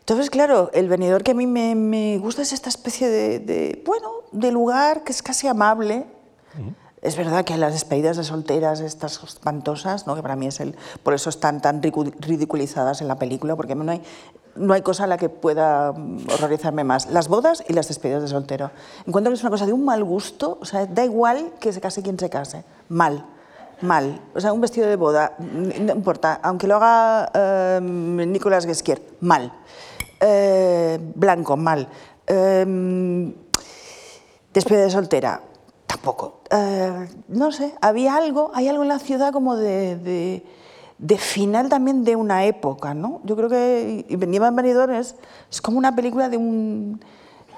Entonces, 0.00 0.30
claro, 0.30 0.70
el 0.74 0.88
Benidorm 0.88 1.24
que 1.24 1.32
a 1.32 1.34
mí 1.34 1.46
me, 1.46 1.74
me 1.74 2.18
gusta 2.18 2.42
es 2.42 2.52
esta 2.52 2.68
especie 2.68 3.08
de, 3.08 3.38
de, 3.40 3.82
bueno, 3.84 4.08
de 4.32 4.52
lugar 4.52 5.02
que 5.02 5.10
es 5.12 5.22
casi 5.22 5.48
amable. 5.48 6.06
Es 7.06 7.16
verdad 7.16 7.44
que 7.44 7.56
las 7.56 7.72
despedidas 7.72 8.16
de 8.16 8.24
solteras, 8.24 8.80
estas 8.80 9.22
espantosas, 9.22 10.08
¿no? 10.08 10.16
que 10.16 10.22
para 10.22 10.34
mí 10.34 10.48
es 10.48 10.58
el. 10.58 10.74
Por 11.04 11.14
eso 11.14 11.30
están 11.30 11.62
tan 11.62 11.80
ridiculizadas 11.80 13.00
en 13.00 13.06
la 13.06 13.14
película, 13.14 13.54
porque 13.54 13.76
no 13.76 13.92
hay, 13.92 14.02
no 14.56 14.74
hay 14.74 14.82
cosa 14.82 15.04
a 15.04 15.06
la 15.06 15.16
que 15.16 15.28
pueda 15.28 15.92
mm, 15.92 16.26
horrorizarme 16.34 16.82
más. 16.82 17.06
Las 17.06 17.28
bodas 17.28 17.62
y 17.68 17.74
las 17.74 17.86
despedidas 17.86 18.22
de 18.22 18.28
soltero. 18.28 18.72
Encuentro 19.06 19.30
que 19.30 19.36
es 19.36 19.42
una 19.42 19.50
cosa 19.50 19.66
de 19.66 19.72
un 19.72 19.84
mal 19.84 20.02
gusto, 20.02 20.58
o 20.60 20.64
sea, 20.64 20.84
da 20.86 21.04
igual 21.04 21.52
que 21.60 21.72
se 21.72 21.80
case 21.80 22.02
quien 22.02 22.18
se 22.18 22.28
case. 22.28 22.64
Mal. 22.88 23.24
Mal. 23.82 24.20
O 24.34 24.40
sea, 24.40 24.52
un 24.52 24.60
vestido 24.60 24.88
de 24.88 24.96
boda, 24.96 25.34
mm, 25.38 25.86
no 25.86 25.92
importa, 25.92 26.40
aunque 26.42 26.66
lo 26.66 26.74
haga 26.74 27.30
eh, 27.32 27.80
Nicolas 27.80 28.66
Guesquier, 28.66 29.00
mal. 29.20 29.52
Eh, 30.18 30.98
blanco, 31.14 31.56
mal. 31.56 31.86
Eh, 32.26 33.32
Despedida 34.56 34.84
de 34.84 34.90
soltera, 34.90 35.42
Eh, 36.50 37.08
no 37.28 37.52
sé, 37.52 37.74
había 37.80 38.16
algo, 38.16 38.50
hay 38.54 38.68
algo 38.68 38.82
en 38.82 38.88
la 38.88 38.98
ciudad 38.98 39.32
como 39.32 39.56
de, 39.56 40.42
final 41.18 41.68
también 41.68 42.04
de 42.04 42.16
una 42.16 42.44
época, 42.44 42.94
¿no? 42.94 43.20
Yo 43.24 43.36
creo 43.36 43.48
que 43.48 44.06
en 44.08 44.20
Benidorm 44.20 44.92
es, 44.92 45.16
es 45.50 45.60
como 45.60 45.78
una 45.78 45.94
película 45.94 46.28
de 46.28 46.36
un, 46.36 47.00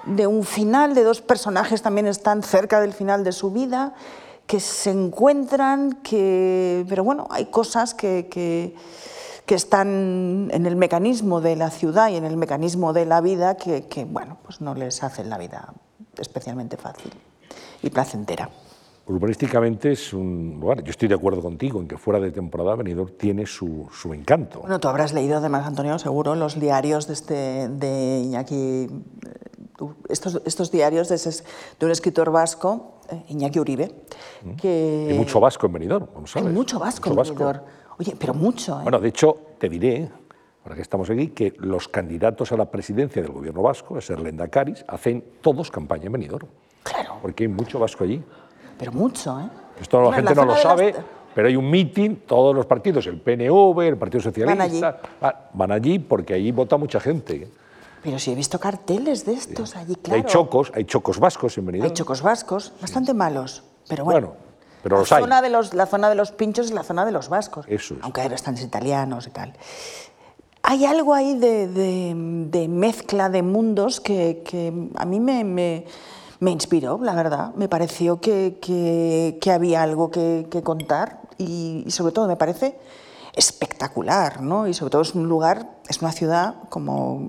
de 0.05 0.27
un 0.27 0.43
final, 0.43 0.93
de 0.93 1.03
dos 1.03 1.21
personajes 1.21 1.81
también 1.81 2.07
están 2.07 2.43
cerca 2.43 2.81
del 2.81 2.93
final 2.93 3.23
de 3.23 3.31
su 3.31 3.51
vida, 3.51 3.93
que 4.47 4.59
se 4.59 4.89
encuentran, 4.89 5.93
que, 6.01 6.85
pero 6.89 7.03
bueno, 7.03 7.27
hay 7.29 7.45
cosas 7.45 7.93
que 7.93 8.75
están 9.47 10.49
en 10.51 10.65
el 10.65 10.75
mecanismo 10.75 11.41
de 11.41 11.55
la 11.55 11.69
ciudad 11.69 12.09
y 12.09 12.15
en 12.15 12.25
el 12.25 12.37
mecanismo 12.37 12.93
de 12.93 13.05
la 13.05 13.21
vida 13.21 13.57
que, 13.57 13.85
que, 13.85 14.05
bueno, 14.05 14.37
pues 14.43 14.61
no 14.61 14.73
les 14.75 15.03
hacen 15.03 15.29
la 15.29 15.37
vida 15.37 15.73
especialmente 16.17 16.77
fácil 16.77 17.11
y 17.81 17.89
placentera. 17.89 18.49
Urbanísticamente 19.07 19.91
es 19.93 20.13
un 20.13 20.57
lugar, 20.61 20.83
yo 20.83 20.91
estoy 20.91 21.07
de 21.07 21.15
acuerdo 21.15 21.41
contigo 21.41 21.79
en 21.79 21.87
que 21.87 21.97
fuera 21.97 22.19
de 22.19 22.31
temporada 22.31 22.75
Benidorm 22.75 23.11
tiene 23.17 23.47
su, 23.47 23.87
su 23.91 24.13
encanto. 24.13 24.59
Bueno, 24.59 24.79
tú 24.79 24.87
habrás 24.87 25.13
leído 25.13 25.37
además, 25.37 25.65
Antonio, 25.65 25.97
seguro, 25.97 26.35
los 26.35 26.59
diarios 26.59 27.07
de, 27.07 27.13
este, 27.13 27.69
de 27.69 28.21
Iñaki, 28.23 28.55
eh, 28.55 28.89
estos, 30.09 30.41
estos 30.45 30.69
diarios 30.71 31.09
de, 31.09 31.15
ese- 31.15 31.43
de 31.79 31.85
un 31.87 31.91
escritor 31.91 32.31
vasco, 32.31 32.99
eh, 33.09 33.23
Iñaki 33.29 33.59
Uribe, 33.59 33.91
que... 34.61 35.07
Hay 35.09 35.17
mucho 35.17 35.39
vasco 35.39 35.65
en 35.65 35.73
Benidorm, 35.73 36.05
como 36.13 36.27
sabes. 36.27 36.47
Hay 36.47 36.53
mucho 36.53 36.77
vasco, 36.77 37.09
Mucho 37.09 37.21
en 37.31 37.35
Benidorm. 37.35 37.61
Oye, 37.97 38.15
pero 38.19 38.35
mucho, 38.35 38.79
¿eh? 38.79 38.83
Bueno, 38.83 38.99
de 38.99 39.09
hecho, 39.09 39.35
te 39.57 39.67
diré, 39.69 40.07
ahora 40.63 40.75
que 40.75 40.83
estamos 40.83 41.09
aquí, 41.09 41.29
que 41.29 41.53
los 41.57 41.87
candidatos 41.87 42.51
a 42.51 42.57
la 42.57 42.69
presidencia 42.69 43.23
del 43.23 43.31
gobierno 43.31 43.63
vasco, 43.63 43.97
es 43.97 44.07
Erlenda 44.11 44.47
Caris, 44.49 44.85
hacen 44.87 45.23
todos 45.41 45.71
campaña 45.71 46.05
en 46.05 46.11
Benidorm. 46.11 46.47
Claro. 46.83 47.17
Porque 47.21 47.43
hay 47.43 47.47
mucho 47.49 47.79
vasco 47.79 48.03
allí. 48.03 48.21
Pero 48.77 48.91
mucho, 48.91 49.39
¿eh? 49.39 49.49
Esto 49.81 50.01
la 50.09 50.13
gente 50.15 50.31
en 50.31 50.37
no 50.37 50.45
lo 50.45 50.55
sabe, 50.55 50.93
las- 50.93 51.01
pero 51.35 51.47
hay 51.47 51.55
un 51.55 51.69
meeting, 51.69 52.15
todos 52.27 52.55
los 52.55 52.65
partidos, 52.65 53.05
el 53.07 53.19
PNV, 53.21 53.79
el 53.87 53.97
Partido 53.97 54.21
Socialista, 54.21 54.99
van 55.21 55.31
allí, 55.31 55.41
van 55.53 55.71
allí 55.71 55.99
porque 55.99 56.33
allí 56.33 56.51
vota 56.51 56.77
mucha 56.77 56.99
gente. 56.99 57.49
Pero 58.01 58.17
sí 58.19 58.31
he 58.31 58.35
visto 58.35 58.59
carteles 58.59 59.25
de 59.25 59.33
estos 59.33 59.75
allí, 59.75 59.95
claro. 59.95 60.17
Hay 60.21 60.25
chocos, 60.25 60.71
hay 60.73 60.85
chocos 60.85 61.19
vascos 61.19 61.57
en 61.57 61.65
Benidorm. 61.65 61.89
Hay 61.89 61.93
chocos 61.93 62.21
vascos, 62.21 62.73
bastante 62.81 63.13
malos, 63.13 63.63
pero 63.87 64.05
bueno. 64.05 64.27
Bueno, 64.27 64.35
pero 64.81 64.95
la 64.95 64.99
los 65.01 65.11
hay. 65.11 65.21
Zona 65.21 65.41
de 65.41 65.49
los, 65.49 65.73
la 65.73 65.85
zona 65.85 66.09
de 66.09 66.15
los 66.15 66.31
pinchos 66.31 66.67
es 66.67 66.71
la 66.71 66.83
zona 66.83 67.05
de 67.05 67.11
los 67.11 67.27
vascos, 67.29 67.65
Eso 67.67 67.95
es. 67.95 67.99
aunque 68.01 68.21
hay 68.21 68.29
bastantes 68.29 68.63
italianos 68.63 69.27
y 69.27 69.31
tal. 69.31 69.53
Hay 70.63 70.85
algo 70.85 71.13
ahí 71.13 71.37
de, 71.37 71.67
de- 71.67 72.13
de 72.49 72.67
mezcla 72.67 73.29
de 73.29 73.43
mundos 73.43 73.99
que, 74.01 74.43
que 74.45 74.73
a 74.95 75.05
mí 75.05 75.19
me, 75.19 75.43
me- 75.43 75.85
me 76.39 76.51
inspiró, 76.51 76.99
la 77.01 77.13
verdad. 77.13 77.53
Me 77.55 77.67
pareció 77.67 78.19
que, 78.21 78.57
que- 78.61 79.37
que 79.41 79.51
había 79.51 79.83
algo 79.83 80.09
que, 80.11 80.47
que 80.49 80.63
contar 80.63 81.19
y, 81.37 81.83
y 81.85 81.91
sobre 81.91 82.13
todo 82.13 82.27
me 82.27 82.35
parece 82.37 82.77
espectacular, 83.35 84.41
¿no? 84.41 84.67
Y 84.67 84.73
sobre 84.73 84.91
todo 84.91 85.01
es 85.01 85.15
un 85.15 85.27
lugar, 85.29 85.69
es 85.87 86.01
una 86.01 86.11
ciudad 86.11 86.55
como... 86.69 87.21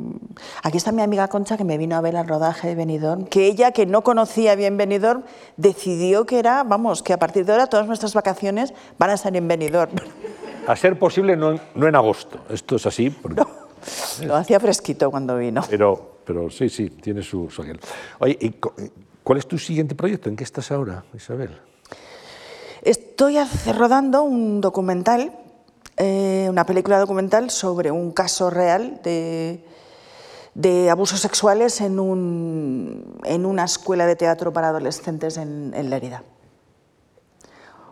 Aquí 0.62 0.76
está 0.76 0.92
mi 0.92 1.02
amiga 1.02 1.28
Concha 1.28 1.56
que 1.56 1.64
me 1.64 1.78
vino 1.78 1.94
a 1.96 2.00
ver 2.00 2.14
el 2.16 2.26
rodaje 2.26 2.68
de 2.68 2.74
Benidorm, 2.74 3.24
que 3.26 3.46
ella, 3.46 3.70
que 3.72 3.86
no 3.86 4.02
conocía 4.02 4.54
bien 4.54 4.76
Benidorm, 4.76 5.22
decidió 5.56 6.26
que 6.26 6.38
era, 6.38 6.64
vamos, 6.64 7.02
que 7.02 7.12
a 7.12 7.18
partir 7.18 7.44
de 7.46 7.52
ahora 7.52 7.66
todas 7.68 7.86
nuestras 7.86 8.14
vacaciones 8.14 8.74
van 8.98 9.10
a 9.10 9.14
estar 9.14 9.34
en 9.36 9.46
Benidorm. 9.46 9.92
A 10.66 10.74
ser 10.76 10.98
posible, 10.98 11.36
no 11.36 11.52
en, 11.52 11.60
no 11.74 11.86
en 11.86 11.94
agosto. 11.94 12.38
Esto 12.50 12.76
es 12.76 12.86
así, 12.86 13.10
porque- 13.10 13.42
Lo 14.24 14.36
hacía 14.36 14.60
fresquito 14.60 15.10
cuando 15.10 15.36
vino. 15.38 15.62
pero, 15.70 16.19
pero 16.24 16.50
sí, 16.50 16.68
sí, 16.68 16.90
tiene 16.90 17.22
su, 17.22 17.48
su. 17.50 17.62
Oye, 18.18 18.36
¿y 18.40 18.50
cu- 18.50 18.72
¿cuál 19.24 19.38
es 19.38 19.46
tu 19.46 19.58
siguiente 19.58 19.94
proyecto? 19.94 20.28
¿En 20.28 20.36
qué 20.36 20.44
estás 20.44 20.70
ahora, 20.70 21.04
Isabel? 21.14 21.58
Estoy 22.82 23.36
rodando 23.76 24.22
un 24.22 24.60
documental, 24.60 25.32
eh, 25.96 26.46
una 26.48 26.64
película 26.64 26.98
documental 26.98 27.50
sobre 27.50 27.90
un 27.90 28.10
caso 28.12 28.48
real 28.48 29.00
de, 29.04 29.64
de 30.54 30.88
abusos 30.90 31.20
sexuales 31.20 31.80
en, 31.82 31.98
un- 32.00 33.18
en 33.24 33.44
una 33.44 33.64
escuela 33.64 34.06
de 34.06 34.16
teatro 34.16 34.52
para 34.52 34.68
adolescentes 34.68 35.36
en, 35.36 35.72
en 35.74 35.90
Lérida. 35.90 36.22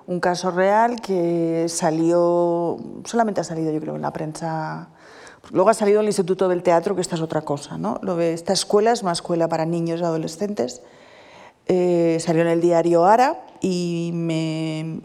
Un 0.06 0.20
caso 0.20 0.50
real 0.50 1.02
que 1.02 1.66
salió, 1.68 2.78
solamente 3.04 3.42
ha 3.42 3.44
salido 3.44 3.70
yo 3.72 3.78
creo 3.80 3.96
en 3.96 4.00
la 4.02 4.10
prensa, 4.14 4.88
luego 5.52 5.70
ha 5.70 5.74
salido 5.74 6.00
el 6.00 6.06
Instituto 6.06 6.48
del 6.48 6.62
Teatro, 6.62 6.94
que 6.94 7.00
esta 7.00 7.14
es 7.16 7.20
otra 7.22 7.42
cosa. 7.42 7.78
¿no? 7.78 8.00
Esta 8.20 8.52
escuela 8.52 8.92
es 8.92 9.02
una 9.02 9.12
escuela 9.12 9.48
para 9.48 9.64
niños 9.66 10.00
y 10.00 10.04
adolescentes 10.04 10.82
eh, 11.66 12.16
salió 12.20 12.42
en 12.42 12.48
el 12.48 12.60
diario 12.62 13.04
Ara 13.04 13.44
y 13.60 14.10
me- 14.14 15.00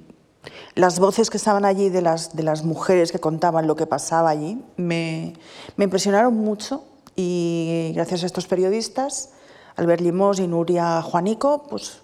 las 0.76 1.00
voces 1.00 1.30
que 1.30 1.38
estaban 1.38 1.66
allí 1.66 1.90
de 1.90 2.02
las, 2.02 2.36
de 2.36 2.44
las 2.44 2.64
mujeres 2.64 3.12
que 3.12 3.20
contaban 3.20 3.68
lo 3.68 3.76
que 3.76 3.86
pasaba 3.86 4.30
allí 4.30 4.62
me, 4.78 5.34
me 5.76 5.84
impresionaron 5.86 6.34
mucho 6.36 6.84
y 7.18 7.92
gracias 7.96 8.24
a 8.24 8.26
estos 8.28 8.48
periodistas, 8.48 9.32
Albert 9.76 10.02
Limós 10.02 10.40
y 10.40 10.48
Nuria 10.48 11.02
Juanico, 11.02 11.64
pues 11.70 12.00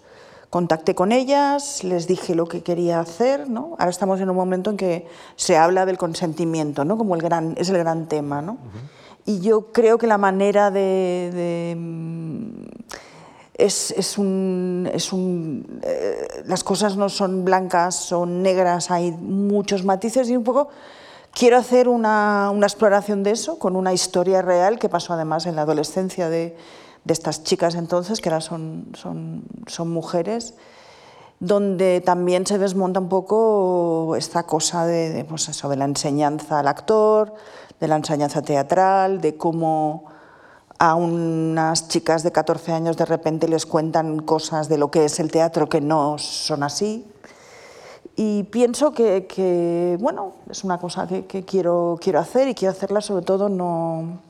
contacté 0.50 0.95
con 0.95 1.12
ellas, 1.12 1.84
les 1.84 2.08
dije 2.08 2.34
lo 2.36 2.47
que 2.47 2.62
quería 2.64 3.00
hacer. 3.00 3.50
¿no? 3.50 3.76
Ahora 3.78 3.89
estamos 3.89 4.20
en 4.20 4.30
un 4.30 4.36
momento 4.36 4.70
en 4.72 4.78
que 4.78 5.08
se 5.36 5.58
habla 5.58 5.86
del 5.86 5.97
consentimiento, 5.97 6.86
¿no? 6.86 6.97
como 6.97 7.16
el 7.16 7.22
gran, 7.22 7.54
es 7.58 7.70
el 7.70 7.78
gran 7.78 8.08
tema. 8.08 8.41
¿no? 8.41 8.58
Y 9.26 9.41
yo 9.41 9.72
creo 9.72 9.97
que 9.97 10.08
la 10.08 10.18
manera 10.18 10.72
de- 10.72 11.30
de 11.34 11.76
mm, 11.78 12.50
es, 13.56 13.91
es 13.91 14.17
un, 14.17 14.89
es 14.93 15.12
un, 15.13 15.82
eh, 15.84 16.28
las 16.46 16.63
cosas 16.63 16.96
no 16.96 17.09
son 17.09 17.43
blancas, 17.43 17.93
son 17.96 18.42
negras, 18.42 18.89
hay 18.89 19.12
muchos 19.12 19.84
matices 19.84 20.30
y 20.30 20.38
un 20.38 20.43
poco 20.46 20.70
quiero 21.34 21.58
hacer 21.58 21.89
una, 21.89 22.50
una 22.54 22.66
exploración 22.66 23.21
de 23.21 23.32
eso 23.32 23.59
con 23.59 23.76
una 23.76 23.93
historia 23.93 24.42
real 24.42 24.80
que 24.80 24.88
pasó 24.89 25.13
además 25.13 25.46
en 25.46 25.55
la 25.58 25.63
adolescencia 25.63 26.30
de, 26.30 26.55
de 27.10 27.14
estas 27.14 27.44
chicas 27.44 27.74
entonces, 27.74 28.22
que 28.22 28.30
ahora 28.30 28.40
son, 28.40 28.86
son, 28.94 29.44
son 29.66 29.90
mujeres, 29.90 30.54
donde 31.40 32.02
también 32.06 32.46
se 32.46 32.60
desmonta 32.60 33.00
un 33.00 33.10
poco 33.10 34.16
esta 34.16 34.44
cosa 34.44 34.86
de, 34.86 35.10
de, 35.10 35.26
pues 35.26 35.50
eso, 35.50 35.74
la 35.76 35.86
enseñanza 35.86 36.60
al 36.60 36.68
actor, 36.68 37.34
de 37.80 37.88
la 37.88 37.96
enseñanza 37.96 38.44
teatral, 38.44 39.22
de 39.22 39.38
cómo 39.38 40.06
a 40.78 40.94
unas 40.94 41.88
chicas 41.88 42.22
de 42.22 42.32
14 42.32 42.74
años 42.74 42.96
de 42.96 43.06
repente 43.06 43.48
les 43.48 43.66
cuentan 43.66 44.20
cosas 44.20 44.70
de 44.70 44.78
lo 44.78 44.92
que 44.92 45.06
es 45.06 45.20
el 45.20 45.32
teatro 45.32 45.68
que 45.68 45.82
no 45.82 46.20
son 46.20 46.62
así. 46.62 47.08
Y 48.16 48.44
pienso 48.44 48.92
que, 48.92 49.26
que, 49.26 49.98
bueno, 50.00 50.34
es 50.48 50.64
una 50.64 50.78
cosa 50.78 51.08
que, 51.08 51.26
que 51.26 51.44
quiero, 51.44 51.98
quiero 52.00 52.20
hacer 52.20 52.48
y 52.50 52.54
quiero 52.54 52.72
hacerla 52.72 53.02
sobre 53.02 53.26
todo 53.26 53.50
no... 53.50 54.29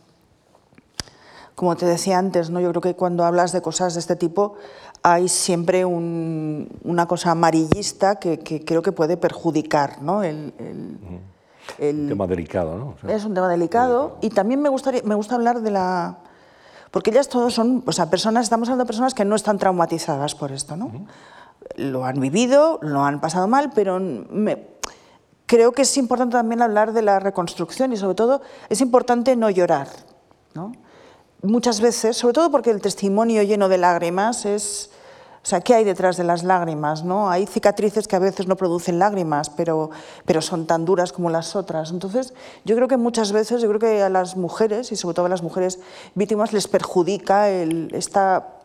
Como 1.59 1.75
te 1.75 1.85
decía 1.85 2.17
antes, 2.17 2.49
¿no? 2.49 2.61
yo 2.61 2.69
creo 2.69 2.81
que 2.81 2.95
cuando 2.95 3.25
hablas 3.25 3.51
de 3.51 3.61
cosas 3.61 3.93
de 3.93 3.99
este 3.99 4.15
tipo 4.15 4.53
hay 5.03 5.27
siempre 5.27 5.83
un- 5.83 6.69
una 6.85 7.05
cosa 7.05 7.31
amarillista 7.31 8.15
que, 8.15 8.39
que 8.39 8.63
creo 8.63 8.81
que 8.81 8.93
puede 8.93 9.17
perjudicar 9.17 10.01
¿no? 10.01 10.23
el, 10.23 10.53
el- 10.57 10.97
el- 11.79 12.07
Tema 12.07 12.27
delicado, 12.27 12.77
¿no? 12.77 12.85
O 12.91 12.95
sea, 13.01 13.13
es 13.13 13.25
un 13.25 13.33
tema 13.33 13.49
delicado 13.49 14.15
y 14.21 14.29
también 14.29 14.61
me 14.61 14.69
gustaría 14.69 15.01
me 15.03 15.15
gusta 15.15 15.35
hablar 15.35 15.59
de 15.59 15.71
la 15.71 16.19
porque 16.91 17.09
ellas 17.09 17.27
todos 17.27 17.53
son 17.55 17.83
o 17.85 17.91
sea 17.91 18.09
personas 18.09 18.43
estamos 18.43 18.69
hablando 18.69 18.85
de 18.85 18.87
personas 18.87 19.13
que 19.13 19.25
no 19.25 19.35
están 19.35 19.57
traumatizadas 19.57 20.35
por 20.35 20.53
esto 20.53 20.77
no 20.77 20.89
lo 21.75 22.05
han 22.05 22.21
vivido, 22.21 22.79
lo 22.81 23.03
han 23.03 23.19
pasado 23.19 23.49
mal, 23.49 23.71
pero 23.75 23.99
me- 23.99 24.65
creo 25.45 25.73
que 25.73 25.81
es 25.81 25.97
importante 25.97 26.37
también 26.37 26.61
hablar 26.61 26.93
de 26.93 27.01
la 27.01 27.19
reconstrucción 27.19 27.91
y 27.91 27.97
sobre 27.97 28.15
todo 28.15 28.41
es 28.69 28.79
importante 28.79 29.35
no 29.35 29.49
llorar. 29.49 29.89
¿no? 30.55 30.71
Muchas 31.41 31.79
veces, 31.79 32.17
sobre 32.17 32.33
todo 32.33 32.51
porque 32.51 32.69
el 32.69 32.81
testimonio 32.81 33.43
lleno 33.43 33.69
de 33.69 33.77
lágrimas 33.77 34.45
es... 34.45 34.89
O 35.41 35.47
sea, 35.49 35.61
¿qué 35.61 35.73
hay 35.73 35.85
detrás 35.85 36.17
de 36.17 36.25
las 36.25 36.43
lágrimas? 36.43 37.05
¿no? 37.05 37.29
Hay 37.29 37.47
cicatrices 37.47 38.09
que 38.09 38.17
a 38.17 38.19
veces 38.19 38.45
no 38.45 38.57
producen 38.57 38.99
lágrimas, 38.99 39.49
pero, 39.49 39.89
pero 40.25 40.41
son 40.41 40.67
tan 40.67 40.83
duras 40.83 41.13
como 41.13 41.29
las 41.29 41.55
otras. 41.55 41.91
Entonces, 41.91 42.33
yo 42.65 42.75
creo 42.75 42.89
que 42.89 42.97
muchas 42.97 43.31
veces, 43.31 43.61
yo 43.61 43.69
creo 43.69 43.79
que 43.79 44.03
a 44.03 44.09
las 44.09 44.35
mujeres, 44.35 44.91
y 44.91 44.97
sobre 44.97 45.15
todo 45.15 45.27
a 45.27 45.29
las 45.29 45.41
mujeres 45.41 45.79
víctimas, 46.13 46.51
les 46.51 46.67
perjudica 46.67 47.49
el, 47.49 47.87
esta 47.93 48.59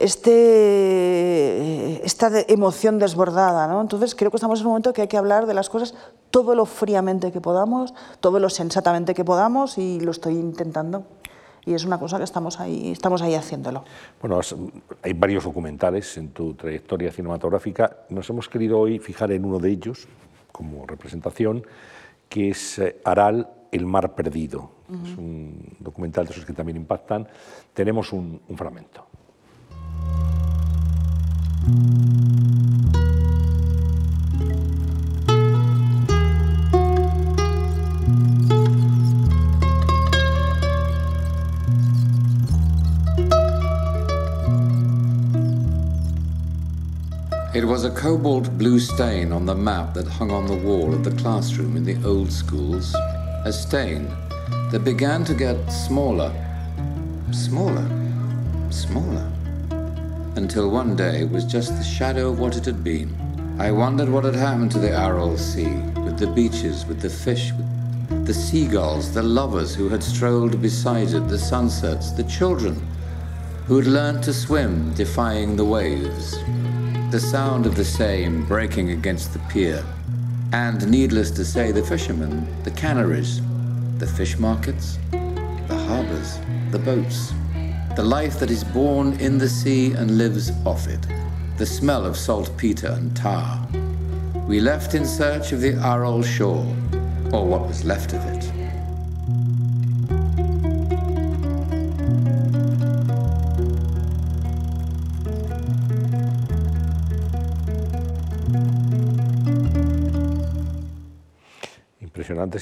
este, 0.00 2.04
esta 2.06 2.30
emoción 2.48 2.98
desbordada. 2.98 3.68
¿no? 3.68 3.82
Entonces 3.82 4.14
creo 4.14 4.30
que 4.30 4.38
estamos 4.38 4.60
en 4.60 4.66
un 4.66 4.72
momento 4.72 4.94
que 4.94 5.02
hay 5.02 5.08
que 5.08 5.18
hablar 5.18 5.46
de 5.46 5.54
las 5.54 5.68
cosas 5.68 5.94
todo 6.30 6.54
lo 6.54 6.64
fríamente 6.64 7.32
que 7.32 7.40
podamos, 7.40 7.92
todo 8.20 8.40
lo 8.40 8.48
sensatamente 8.48 9.14
que 9.14 9.24
podamos 9.24 9.78
y 9.78 10.00
lo 10.00 10.10
estoy 10.10 10.34
intentando. 10.34 11.04
Y 11.66 11.74
es 11.74 11.84
una 11.84 11.98
cosa 11.98 12.18
que 12.18 12.24
estamos 12.24 12.58
ahí, 12.60 12.90
estamos 12.90 13.22
ahí 13.22 13.34
haciéndolo. 13.34 13.84
Bueno, 14.20 14.38
has- 14.38 14.54
hay 15.02 15.12
varios 15.12 15.44
documentales 15.44 16.16
en 16.16 16.30
tu 16.30 16.54
trayectoria 16.54 17.12
cinematográfica. 17.12 17.98
Nos 18.08 18.28
hemos 18.30 18.48
querido 18.48 18.78
hoy 18.78 18.98
fijar 18.98 19.30
en 19.32 19.44
uno 19.44 19.58
de 19.58 19.70
ellos 19.70 20.08
como 20.52 20.86
representación, 20.86 21.64
que 22.28 22.50
es 22.50 22.78
eh, 22.78 23.00
Aral, 23.04 23.48
el 23.72 23.86
mar 23.86 24.14
perdido. 24.14 24.70
Es 25.04 25.16
un 25.16 25.76
documental 25.78 26.26
de 26.26 26.32
esos 26.32 26.44
que 26.44 26.52
también 26.52 26.76
impactan. 26.76 27.28
Tenemos 27.74 28.12
un, 28.12 28.40
un 28.48 28.56
fragmento. 28.56 29.06
Was 47.70 47.84
a 47.84 47.90
cobalt 47.92 48.50
blue 48.58 48.80
stain 48.80 49.30
on 49.30 49.46
the 49.46 49.54
map 49.54 49.94
that 49.94 50.04
hung 50.04 50.32
on 50.32 50.44
the 50.44 50.56
wall 50.56 50.92
of 50.92 51.04
the 51.04 51.22
classroom 51.22 51.76
in 51.76 51.84
the 51.84 51.96
old 52.04 52.32
schools. 52.32 52.92
A 53.44 53.52
stain 53.52 54.08
that 54.72 54.82
began 54.82 55.22
to 55.22 55.34
get 55.34 55.68
smaller, 55.68 56.32
smaller, 57.30 57.88
smaller, 58.70 59.30
until 60.34 60.68
one 60.68 60.96
day 60.96 61.20
it 61.20 61.30
was 61.30 61.44
just 61.44 61.76
the 61.78 61.84
shadow 61.84 62.30
of 62.30 62.40
what 62.40 62.56
it 62.56 62.64
had 62.64 62.82
been. 62.82 63.14
I 63.60 63.70
wondered 63.70 64.08
what 64.08 64.24
had 64.24 64.34
happened 64.34 64.72
to 64.72 64.80
the 64.80 64.90
Aral 64.90 65.38
Sea, 65.38 65.72
with 66.04 66.18
the 66.18 66.26
beaches, 66.26 66.84
with 66.86 67.00
the 67.00 67.08
fish, 67.08 67.52
with 67.52 68.26
the 68.26 68.34
seagulls, 68.34 69.14
the 69.14 69.22
lovers 69.22 69.76
who 69.76 69.88
had 69.88 70.02
strolled 70.02 70.60
beside 70.60 71.10
it, 71.10 71.28
the 71.28 71.38
sunsets, 71.38 72.10
the 72.10 72.24
children 72.24 72.84
who 73.66 73.76
had 73.76 73.86
learned 73.86 74.24
to 74.24 74.34
swim, 74.34 74.92
defying 74.94 75.54
the 75.54 75.64
waves. 75.64 76.36
The 77.10 77.18
sound 77.18 77.66
of 77.66 77.74
the 77.74 77.84
same 77.84 78.46
breaking 78.46 78.90
against 78.90 79.32
the 79.32 79.40
pier. 79.50 79.84
And 80.52 80.88
needless 80.88 81.32
to 81.32 81.44
say, 81.44 81.72
the 81.72 81.82
fishermen, 81.82 82.46
the 82.62 82.70
canneries, 82.70 83.40
the 83.98 84.06
fish 84.06 84.38
markets, 84.38 84.96
the 85.10 85.84
harbours, 85.88 86.38
the 86.70 86.78
boats, 86.78 87.32
the 87.96 88.04
life 88.04 88.38
that 88.38 88.48
is 88.48 88.62
born 88.62 89.18
in 89.18 89.38
the 89.38 89.48
sea 89.48 89.92
and 89.92 90.18
lives 90.18 90.52
off 90.64 90.86
it, 90.86 91.04
the 91.56 91.66
smell 91.66 92.06
of 92.06 92.16
saltpeter 92.16 92.92
and 92.92 93.16
tar. 93.16 93.66
We 94.46 94.60
left 94.60 94.94
in 94.94 95.04
search 95.04 95.50
of 95.50 95.60
the 95.60 95.74
Aral 95.84 96.22
shore, 96.22 96.64
or 97.32 97.44
what 97.44 97.66
was 97.66 97.84
left 97.84 98.12
of 98.12 98.24
it. 98.26 98.49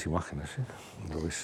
Imágenes, 0.05 0.49
¿eh? 0.57 0.63
Lo 1.13 1.21
ves. 1.21 1.43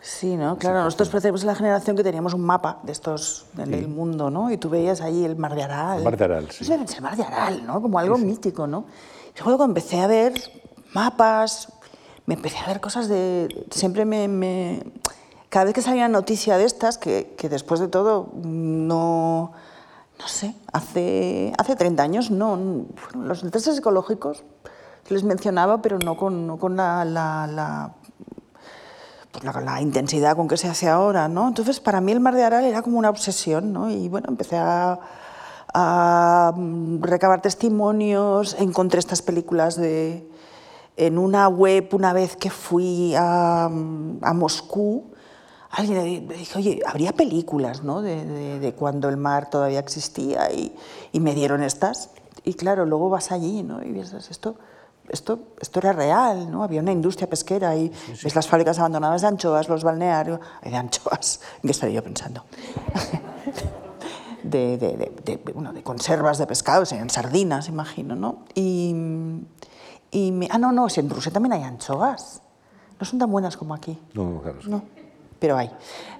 Sí, 0.00 0.36
¿no? 0.36 0.56
Claro, 0.58 0.84
nosotros 0.84 1.08
pertenecemos 1.08 1.42
a 1.44 1.46
la 1.46 1.54
generación 1.54 1.96
que 1.96 2.04
teníamos 2.04 2.34
un 2.34 2.42
mapa 2.42 2.78
de 2.84 2.92
estos 2.92 3.46
en 3.58 3.74
el 3.74 3.88
mundo, 3.88 4.30
¿no? 4.30 4.50
Y 4.52 4.56
tú 4.56 4.68
veías 4.70 5.00
ahí 5.00 5.24
el 5.24 5.36
mar 5.36 5.54
de 5.54 5.64
Aral. 5.64 5.98
El 5.98 6.04
mar 6.04 6.16
de 6.16 6.24
Aral, 6.24 6.50
sí. 6.50 6.64
Es 6.64 6.94
el 6.94 7.02
mar 7.02 7.16
de 7.16 7.24
Aral, 7.24 7.66
¿no? 7.66 7.80
Como 7.82 7.98
algo 7.98 8.16
mítico, 8.18 8.66
¿no? 8.66 8.84
Y 9.38 9.42
luego 9.44 9.64
empecé 9.64 10.00
a 10.00 10.06
ver 10.06 10.34
mapas, 10.92 11.72
me 12.26 12.34
empecé 12.34 12.58
a 12.58 12.66
ver 12.66 12.80
cosas 12.80 13.08
de... 13.08 13.66
Siempre 13.70 14.04
me... 14.04 14.28
me- 14.28 14.82
Cada 15.48 15.64
vez 15.64 15.74
que 15.74 15.82
salía 15.82 16.04
una 16.06 16.18
noticia 16.18 16.56
de 16.58 16.64
estas, 16.64 16.98
que, 16.98 17.34
que 17.36 17.48
después 17.48 17.80
de 17.80 17.88
todo 17.88 18.30
no... 18.34 19.52
No 20.18 20.28
sé, 20.28 20.54
hace, 20.72 21.52
hace 21.58 21.76
30 21.76 22.02
años 22.02 22.30
no. 22.30 22.86
Los 23.14 23.42
testes 23.50 23.76
ecológicos 23.78 24.44
les 25.10 25.24
mencionaba, 25.24 25.82
pero 25.82 25.98
no 25.98 26.16
con, 26.16 26.46
la- 26.76 27.90
pues, 29.32 29.44
la, 29.44 29.60
la 29.60 29.80
intensidad 29.82 30.36
con 30.36 30.48
que 30.48 30.56
se 30.56 30.68
hace 30.68 30.88
ahora, 30.88 31.28
¿no? 31.28 31.48
Entonces, 31.48 31.80
para 31.80 32.00
mí 32.00 32.12
el 32.12 32.20
Mar 32.20 32.34
de 32.34 32.44
Aral 32.44 32.64
era 32.64 32.82
como 32.82 32.98
una 32.98 33.10
obsesión, 33.10 33.72
¿no? 33.72 33.90
Y 33.90 34.08
bueno, 34.08 34.26
empecé 34.30 34.56
a, 34.58 34.98
mm, 36.56 37.02
recabar 37.02 37.42
testimonios, 37.42 38.56
encontré 38.58 38.98
estas 38.98 39.22
películas 39.22 39.76
de, 39.76 40.28
en 40.96 41.18
una 41.18 41.48
web 41.48 41.88
una 41.92 42.12
vez 42.12 42.36
que 42.36 42.50
fui 42.50 43.14
a, 43.16 43.66
a 43.66 44.32
Moscú, 44.32 45.12
alguien 45.70 46.26
me 46.26 46.34
dijo, 46.36 46.58
oye, 46.58 46.80
habría 46.86 47.12
películas, 47.12 47.82
¿no? 47.82 48.00
De, 48.00 48.24
de- 48.24 48.58
de 48.60 48.72
cuando 48.74 49.08
el 49.10 49.18
mar 49.18 49.50
todavía 49.50 49.80
existía 49.80 50.50
y, 50.52 50.74
y 51.12 51.20
me 51.20 51.34
dieron 51.34 51.62
estas. 51.62 52.10
Y 52.44 52.54
claro, 52.54 52.86
luego 52.86 53.10
vas 53.10 53.32
allí, 53.32 53.62
¿no? 53.62 53.82
Y 53.82 53.92
piensas, 53.92 54.30
esto, 54.30 54.56
esto, 55.10 55.38
esto 55.60 55.78
era 55.80 55.92
real, 55.92 56.50
¿no? 56.50 56.62
Había 56.64 56.80
una 56.80 56.92
industria 56.92 57.28
pesquera 57.28 57.74
y 57.76 57.90
ves 58.22 58.34
las 58.34 58.48
fábricas 58.48 58.78
abandonadas 58.78 59.22
de 59.22 59.28
anchoas, 59.28 59.68
los 59.68 59.84
balnearios, 59.84 60.40
de 60.62 60.76
anchoas, 60.76 61.40
¿en 61.56 61.62
qué 61.62 61.70
estaría 61.70 61.96
yo 61.96 62.02
pensando? 62.04 62.44
de, 64.42 64.78
de, 64.78 64.96
de- 64.96 65.36
de- 65.44 65.52
bueno, 65.52 65.72
de 65.72 65.82
conservas 65.82 66.38
de 66.38 66.46
pescado, 66.46 66.84
serían 66.86 67.10
sardinas, 67.10 67.68
imagino, 67.68 68.14
¿no? 68.14 68.44
Y, 68.54 68.94
y 70.10 70.32
me- 70.32 70.48
ah, 70.50 70.58
no, 70.58 70.72
no, 70.72 70.88
si 70.88 71.00
en 71.00 71.10
Rusia 71.10 71.32
también 71.32 71.52
hay 71.54 71.62
anchoas. 71.62 72.42
No 72.98 73.04
son 73.04 73.18
tan 73.18 73.30
buenas 73.30 73.56
como 73.56 73.74
aquí. 73.74 73.98
No, 74.14 74.24
no, 74.30 74.40
claro. 74.40 74.58
No, 74.66 74.82
pero 75.38 75.56
hay. 75.56 75.70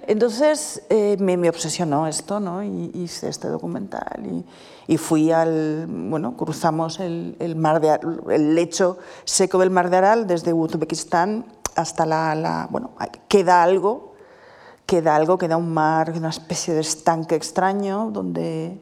Entonces 0.07 0.81
eh, 0.89 1.17
me, 1.19 1.35
me 1.37 1.49
obsesionó 1.49 2.07
esto, 2.07 2.39
¿no? 2.39 2.63
Y 2.63 2.91
hice 2.93 3.27
este 3.29 3.47
documental 3.49 4.21
y, 4.25 4.45
y 4.93 4.97
fui 4.97 5.31
al, 5.31 5.85
bueno, 5.87 6.37
cruzamos 6.37 6.99
el, 6.99 7.35
el 7.39 7.55
mar 7.55 7.81
de, 7.81 7.99
el 8.33 8.55
lecho 8.55 8.97
seco 9.25 9.57
del 9.57 9.69
mar 9.69 9.89
de 9.89 9.97
Aral 9.97 10.27
desde 10.27 10.53
Uzbekistán 10.53 11.45
hasta 11.75 12.05
la, 12.05 12.33
la- 12.35 12.67
bueno, 12.71 12.91
queda 13.27 13.61
algo, 13.63 14.13
queda 14.85 15.15
algo, 15.15 15.37
queda 15.37 15.57
un 15.57 15.73
mar, 15.73 16.13
una 16.15 16.29
especie 16.29 16.73
de 16.73 16.79
estanque 16.81 17.35
extraño 17.35 18.09
donde 18.11 18.79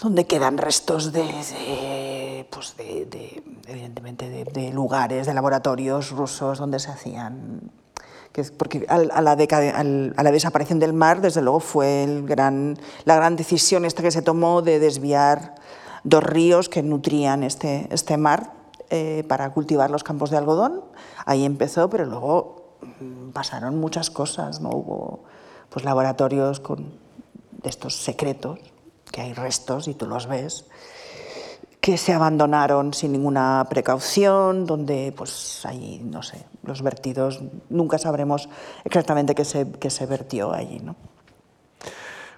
donde 0.00 0.26
quedan 0.26 0.58
restos 0.58 1.12
de, 1.12 1.22
de, 1.22 2.46
pues 2.50 2.76
de, 2.76 3.06
de- 3.06 3.42
evidentemente, 3.68 4.28
de, 4.28 4.44
de 4.44 4.72
lugares, 4.72 5.26
de 5.28 5.34
laboratorios 5.34 6.10
rusos 6.10 6.58
donde 6.58 6.78
se 6.80 6.90
hacían... 6.90 7.70
Que, 8.32 8.40
es- 8.40 8.50
porque 8.50 8.86
a, 8.88 9.20
la 9.20 9.36
desaparición 10.32 10.78
del 10.78 10.92
mar, 10.92 11.20
desde 11.20 11.42
luego, 11.42 11.60
fue 11.60 12.06
la 13.04 13.16
gran 13.16 13.36
decisión 13.36 13.84
esta 13.84 14.02
que 14.02 14.10
se 14.10 14.22
tomó 14.22 14.62
de 14.62 14.78
desviar 14.78 15.54
dos 16.04 16.22
ríos 16.24 16.68
que 16.68 16.82
nutrían 16.82 17.42
este, 17.42 17.86
este 17.90 18.16
mar 18.16 18.52
eh, 18.90 19.24
para 19.28 19.50
cultivar 19.52 19.90
los 19.90 20.02
campos 20.04 20.30
de 20.30 20.38
algodón. 20.38 20.82
Ahí 21.26 21.44
empezó, 21.44 21.88
pero 21.90 22.06
luego 22.06 22.76
mm, 23.00 23.30
pasaron 23.30 23.78
muchas 23.78 24.10
cosas. 24.10 24.60
¿no? 24.60 24.70
Hubo 24.70 25.24
pues, 25.68 25.84
laboratorios 25.84 26.60
con, 26.60 26.98
de 27.62 27.68
estos 27.68 27.96
secretos 27.96 28.58
que 29.10 29.20
hay 29.20 29.34
restos 29.34 29.88
y 29.88 29.94
tú 29.94 30.06
los 30.06 30.26
ves, 30.26 30.64
que 31.80 31.98
se 31.98 32.12
abandonaron 32.12 32.94
sin 32.94 33.12
ninguna 33.12 33.66
precaución, 33.68 34.64
donde 34.66 35.12
pues 35.16 35.64
ahí, 35.66 36.00
no 36.02 36.22
sé, 36.22 36.44
los 36.64 36.82
vertidos, 36.82 37.42
nunca 37.70 37.98
sabremos 37.98 38.48
exactamente 38.84 39.34
qué 39.34 39.44
se, 39.44 39.70
qué 39.72 39.90
se 39.90 40.06
vertió 40.06 40.52
allí. 40.52 40.78
¿no? 40.78 40.96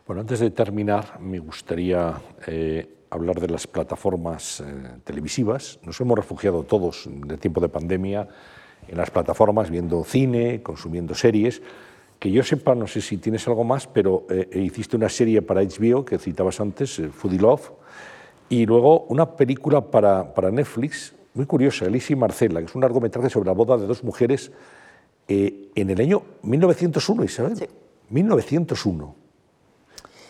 Bueno, 0.06 0.20
antes 0.20 0.40
de 0.40 0.50
terminar, 0.50 1.20
me 1.20 1.38
gustaría 1.38 2.14
eh, 2.46 2.88
hablar 3.10 3.40
de 3.40 3.48
las 3.48 3.66
plataformas 3.66 4.60
eh, 4.60 4.64
televisivas. 5.04 5.78
Nos 5.84 6.00
hemos 6.00 6.16
refugiado 6.18 6.64
todos 6.64 7.06
en 7.06 7.30
el 7.30 7.38
tiempo 7.38 7.60
de 7.60 7.68
pandemia 7.68 8.28
en 8.88 8.96
las 8.96 9.10
plataformas, 9.10 9.70
viendo 9.70 10.04
cine, 10.04 10.62
consumiendo 10.62 11.14
series. 11.14 11.62
Que 12.18 12.30
yo 12.30 12.42
sepa, 12.42 12.74
no 12.74 12.86
sé 12.86 13.00
si 13.00 13.18
tienes 13.18 13.46
algo 13.48 13.64
más, 13.64 13.86
pero 13.86 14.26
eh, 14.30 14.48
hiciste 14.54 14.96
una 14.96 15.08
serie 15.08 15.42
para 15.42 15.62
HBO 15.62 16.04
que 16.04 16.18
citabas 16.18 16.60
antes, 16.60 16.98
eh, 16.98 17.08
Foodie 17.08 17.40
Love, 17.40 17.72
Y 18.48 18.66
luego 18.66 19.06
una 19.08 19.36
película 19.36 19.80
para, 19.80 20.34
para 20.34 20.50
Netflix 20.50 21.14
muy 21.34 21.46
curiosa, 21.46 21.84
Elisa 21.86 22.12
y 22.12 22.16
Marcela, 22.16 22.60
que 22.60 22.66
es 22.66 22.74
un 22.74 22.80
largometraje 22.80 23.28
sobre 23.28 23.46
la 23.48 23.52
boda 23.52 23.76
de 23.76 23.86
dos 23.86 24.02
mujeres 24.04 24.50
eh, 25.28 25.70
en 25.74 25.90
el 25.90 26.00
año 26.00 26.22
1901, 26.42 27.24
Isabel. 27.24 27.56
Sí. 27.56 27.66
1901. 28.10 29.04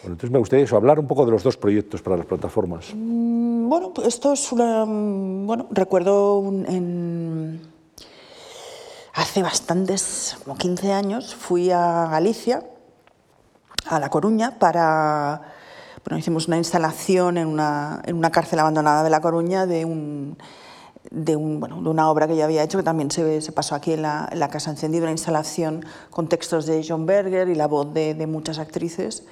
Bueno, 0.02 0.14
entonces 0.14 0.30
me 0.30 0.38
gustaría 0.38 0.64
eso, 0.64 0.76
hablar 0.76 0.98
un 0.98 1.06
poco 1.06 1.24
de 1.24 1.32
los 1.32 1.42
dos 1.42 1.56
proyectos 1.56 2.02
para 2.02 2.16
las 2.16 2.26
plataformas. 2.26 2.86
Mm, 2.94 3.68
Bueno, 3.68 3.92
pues 3.94 4.08
esto 4.08 4.32
es 4.32 4.52
una. 4.52 4.84
mm, 4.84 5.46
Bueno, 5.46 5.66
recuerdo 5.70 6.38
un- 6.38 6.66
en. 6.66 7.60
Hace 9.14 9.42
bastantes, 9.42 10.36
como 10.44 10.56
15 10.56 10.92
años, 10.92 11.34
fui 11.34 11.70
a 11.70 12.08
Galicia, 12.10 12.62
a 13.86 13.98
La 14.00 14.10
Coruña, 14.10 14.58
para. 14.58 15.42
Bueno, 16.04 16.18
hicimos 16.18 16.48
una 16.48 16.58
instalación 16.58 17.38
en 17.38 17.46
una, 17.48 18.02
en 18.04 18.16
una 18.16 18.30
cárcel 18.30 18.58
abandonada 18.58 19.02
de 19.04 19.10
La 19.10 19.20
Coruña 19.20 19.66
de 19.66 19.84
un. 19.84 20.36
De, 21.14 21.36
una 21.36 22.10
obra 22.10 22.26
que 22.26 22.36
yo 22.36 22.44
había 22.44 22.62
hecho, 22.64 22.78
que 22.78 22.84
también 22.84 23.10
se, 23.10 23.40
se 23.40 23.52
pasó 23.52 23.76
aquí 23.76 23.92
en 23.92 24.02
la, 24.02 24.48
Casa 24.50 24.70
Encendida, 24.70 25.02
una 25.02 25.12
instalación 25.12 25.84
con 26.10 26.28
textos 26.28 26.66
de 26.66 26.84
John 26.86 27.06
Berger 27.06 27.48
y 27.48 27.54
la 27.54 27.68
voz 27.68 27.94
de, 27.94 28.26
muchas 28.26 28.58
actrices 28.58 29.22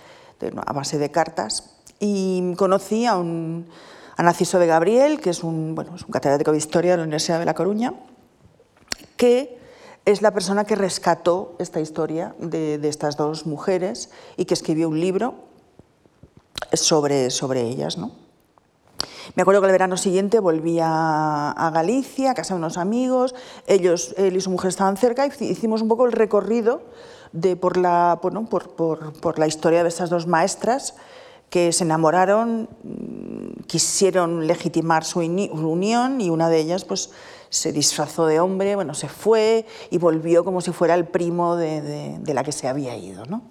a 0.64 0.72
base 0.72 0.98
de 0.98 1.10
cartas. 1.10 1.76
Y 1.98 2.54
conocí 2.54 3.06
a, 3.06 3.16
un, 3.16 3.66
a 4.16 4.32
de 4.32 4.66
Gabriel, 4.66 5.20
que 5.20 5.30
es 5.30 5.42
un, 5.42 5.74
bueno, 5.74 5.96
es 5.96 6.02
un 6.02 6.10
catedrático 6.10 6.52
de 6.52 6.58
Historia 6.58 6.92
de 6.92 6.96
la 6.98 7.02
Universidad 7.02 7.38
de 7.38 7.44
La 7.44 7.54
Coruña, 7.54 7.94
que 9.16 9.58
es 10.04 10.22
la 10.22 10.32
persona 10.32 10.64
que 10.64 10.74
rescató 10.74 11.56
esta 11.58 11.80
historia 11.80 12.34
de, 12.38 12.78
de 12.78 12.88
estas 12.88 13.16
dos 13.16 13.46
mujeres 13.46 14.10
y 14.36 14.44
que 14.44 14.54
escribió 14.54 14.88
un 14.88 15.00
libro 15.00 15.34
sobre, 16.72 17.30
sobre 17.30 17.62
ellas. 17.62 17.98
¿no? 17.98 18.12
Me 19.34 19.42
acuerdo 19.42 19.60
que 19.60 19.66
el 19.66 19.72
verano 19.72 19.96
siguiente 19.96 20.38
volví 20.40 20.78
a, 20.80 21.70
Galicia, 21.74 22.32
a 22.32 22.34
casa 22.34 22.54
de 22.54 22.58
unos 22.58 22.76
amigos, 22.76 23.34
ellos, 23.66 24.14
él 24.16 24.36
y 24.36 24.40
su 24.40 24.50
mujer 24.50 24.68
estaban 24.68 24.96
cerca 24.96 25.26
y 25.26 25.44
hicimos 25.44 25.82
un 25.82 25.88
poco 25.88 26.06
el 26.06 26.12
recorrido 26.12 26.82
de, 27.32 27.56
por, 27.56 27.76
la, 27.76 28.18
bueno, 28.22 28.46
por, 28.46 28.74
por, 28.74 29.12
por 29.14 29.38
la 29.38 29.46
historia 29.46 29.82
de 29.82 29.88
estas 29.88 30.10
dos 30.10 30.26
maestras 30.26 30.94
que 31.52 31.70
se 31.70 31.84
enamoraron, 31.84 32.66
mm, 32.82 33.64
quisieron 33.66 34.46
legitimar 34.46 35.04
su, 35.04 35.20
unión 35.20 36.18
y 36.22 36.30
una 36.30 36.48
de 36.48 36.58
ellas 36.58 36.86
pues, 36.86 37.10
se 37.50 37.72
disfrazó 37.72 38.24
de 38.24 38.40
hombre, 38.40 38.74
bueno, 38.74 38.94
se 38.94 39.06
fue 39.06 39.66
y 39.90 39.98
volvió 39.98 40.46
como 40.46 40.62
si 40.62 40.72
fuera 40.72 40.94
el 40.94 41.04
primo 41.04 41.56
de, 41.56 42.18
la 42.24 42.42
que 42.42 42.52
se 42.52 42.68
había 42.68 42.96
ido. 42.96 43.26
¿no? 43.26 43.42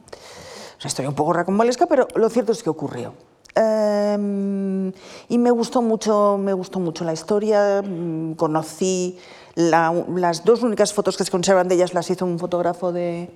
Una 0.80 0.88
historia 0.88 1.10
un 1.10 1.15
poco 1.15 1.34
racambolesca, 1.34 1.85
pero 1.85 2.07
lo 2.15 2.27
cierto 2.31 2.53
es 2.53 2.64
que 2.64 2.72
ocurrió. 2.72 3.14
Em, 3.56 4.91
y 5.30 5.38
me 5.38 5.52
gustó 5.52 5.82
mucho, 5.82 6.38
me 6.40 6.53
gustó 6.53 6.80
mucho 6.80 7.03
la 7.03 7.14
historia. 7.14 7.82
mm, 7.82 8.34
Conocí 8.34 9.18
la- 9.56 9.94
las 10.15 10.44
dos 10.45 10.64
únicas 10.64 10.94
fotos 10.94 11.18
que 11.18 11.23
se 11.26 11.32
conservan 11.32 11.68
de 11.68 11.76
ellas, 11.76 11.94
las 11.94 12.10
hizo 12.10 12.26
un 12.26 12.40
fotógrafo 12.40 12.91
de, 12.94 13.30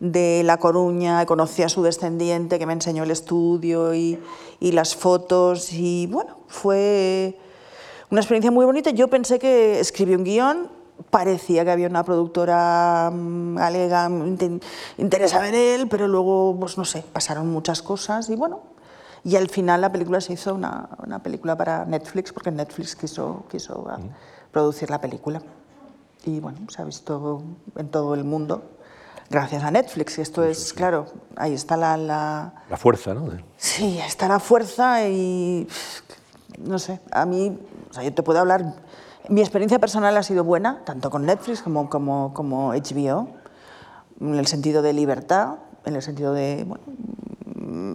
de 0.00 0.42
La 0.44 0.56
Coruña. 0.58 1.24
Conocí 1.26 1.62
a 1.62 1.68
su 1.68 1.82
descendiente 1.82 2.58
que 2.58 2.66
me 2.66 2.72
enseñó 2.72 3.04
el 3.04 3.10
estudio 3.10 3.94
y, 3.94 4.18
y 4.58 4.72
las 4.72 4.96
fotos. 4.96 5.72
Y 5.72 6.06
bueno, 6.08 6.38
fue 6.48 7.38
una 8.10 8.20
experiencia 8.20 8.50
muy 8.50 8.64
bonita. 8.66 8.90
Yo 8.90 9.08
pensé 9.08 9.38
que 9.38 9.78
escribí 9.78 10.14
un 10.16 10.24
guion, 10.24 10.68
parecía 11.10 11.64
que 11.64 11.70
había 11.70 11.86
una 11.86 12.02
productora 12.04 13.10
mm, 13.14 13.54
galega 13.56 14.08
inte- 14.08 14.60
interesada 14.98 15.48
en 15.48 15.54
él, 15.54 15.88
pero 15.88 16.08
luego, 16.08 16.56
pues 16.58 16.76
no 16.76 16.84
sé, 16.84 17.04
pasaron 17.12 17.48
muchas 17.48 17.80
cosas 17.82 18.28
y 18.28 18.34
bueno, 18.36 18.60
y 19.24 19.36
al 19.36 19.48
final 19.48 19.80
la 19.80 19.92
película 19.92 20.20
se 20.20 20.32
hizo 20.32 20.54
una, 20.54 20.88
una 21.04 21.22
película 21.22 21.56
para 21.56 21.84
Netflix, 21.84 22.32
porque 22.32 22.50
Netflix 22.50 22.96
quiso, 22.96 23.44
quiso 23.50 23.86
ah, 23.90 23.98
producir 24.50 24.90
la 24.90 25.00
película. 25.00 25.42
Y 26.24 26.40
bueno, 26.40 26.58
se 26.68 26.82
ha 26.82 26.84
visto 26.84 27.42
en 27.76 27.88
todo 27.90 28.14
el 28.14 28.24
mundo 28.24 28.62
gracias 29.30 29.62
a 29.62 29.70
Netflix. 29.70 30.18
Y 30.18 30.20
esto 30.22 30.42
es, 30.44 30.72
claro, 30.72 31.06
ahí 31.36 31.54
está 31.54 31.76
la- 31.76 31.96
la, 31.96 32.52
La 32.68 32.76
fuerza, 32.76 33.14
¿no? 33.14 33.28
Sí, 33.56 33.98
está 33.98 34.28
la 34.28 34.38
fuerza 34.40 35.06
y 35.08 35.66
no 36.58 36.78
sé, 36.78 37.00
a 37.12 37.24
mí, 37.24 37.58
o 37.90 37.94
sea, 37.94 38.02
yo 38.02 38.12
te 38.12 38.22
puedo 38.22 38.38
hablar, 38.40 38.74
mi 39.28 39.40
experiencia 39.40 39.78
personal 39.78 40.16
ha 40.16 40.22
sido 40.22 40.44
buena, 40.44 40.82
tanto 40.84 41.08
con 41.10 41.24
Netflix 41.24 41.62
como, 41.62 41.88
como, 41.88 42.34
como 42.34 42.72
HBO, 42.74 43.28
en 44.20 44.34
el 44.34 44.46
sentido 44.46 44.82
de 44.82 44.92
libertad, 44.92 45.54
en 45.86 45.96
el 45.96 46.02
sentido 46.02 46.34
de, 46.34 46.64
bueno, 46.66 46.84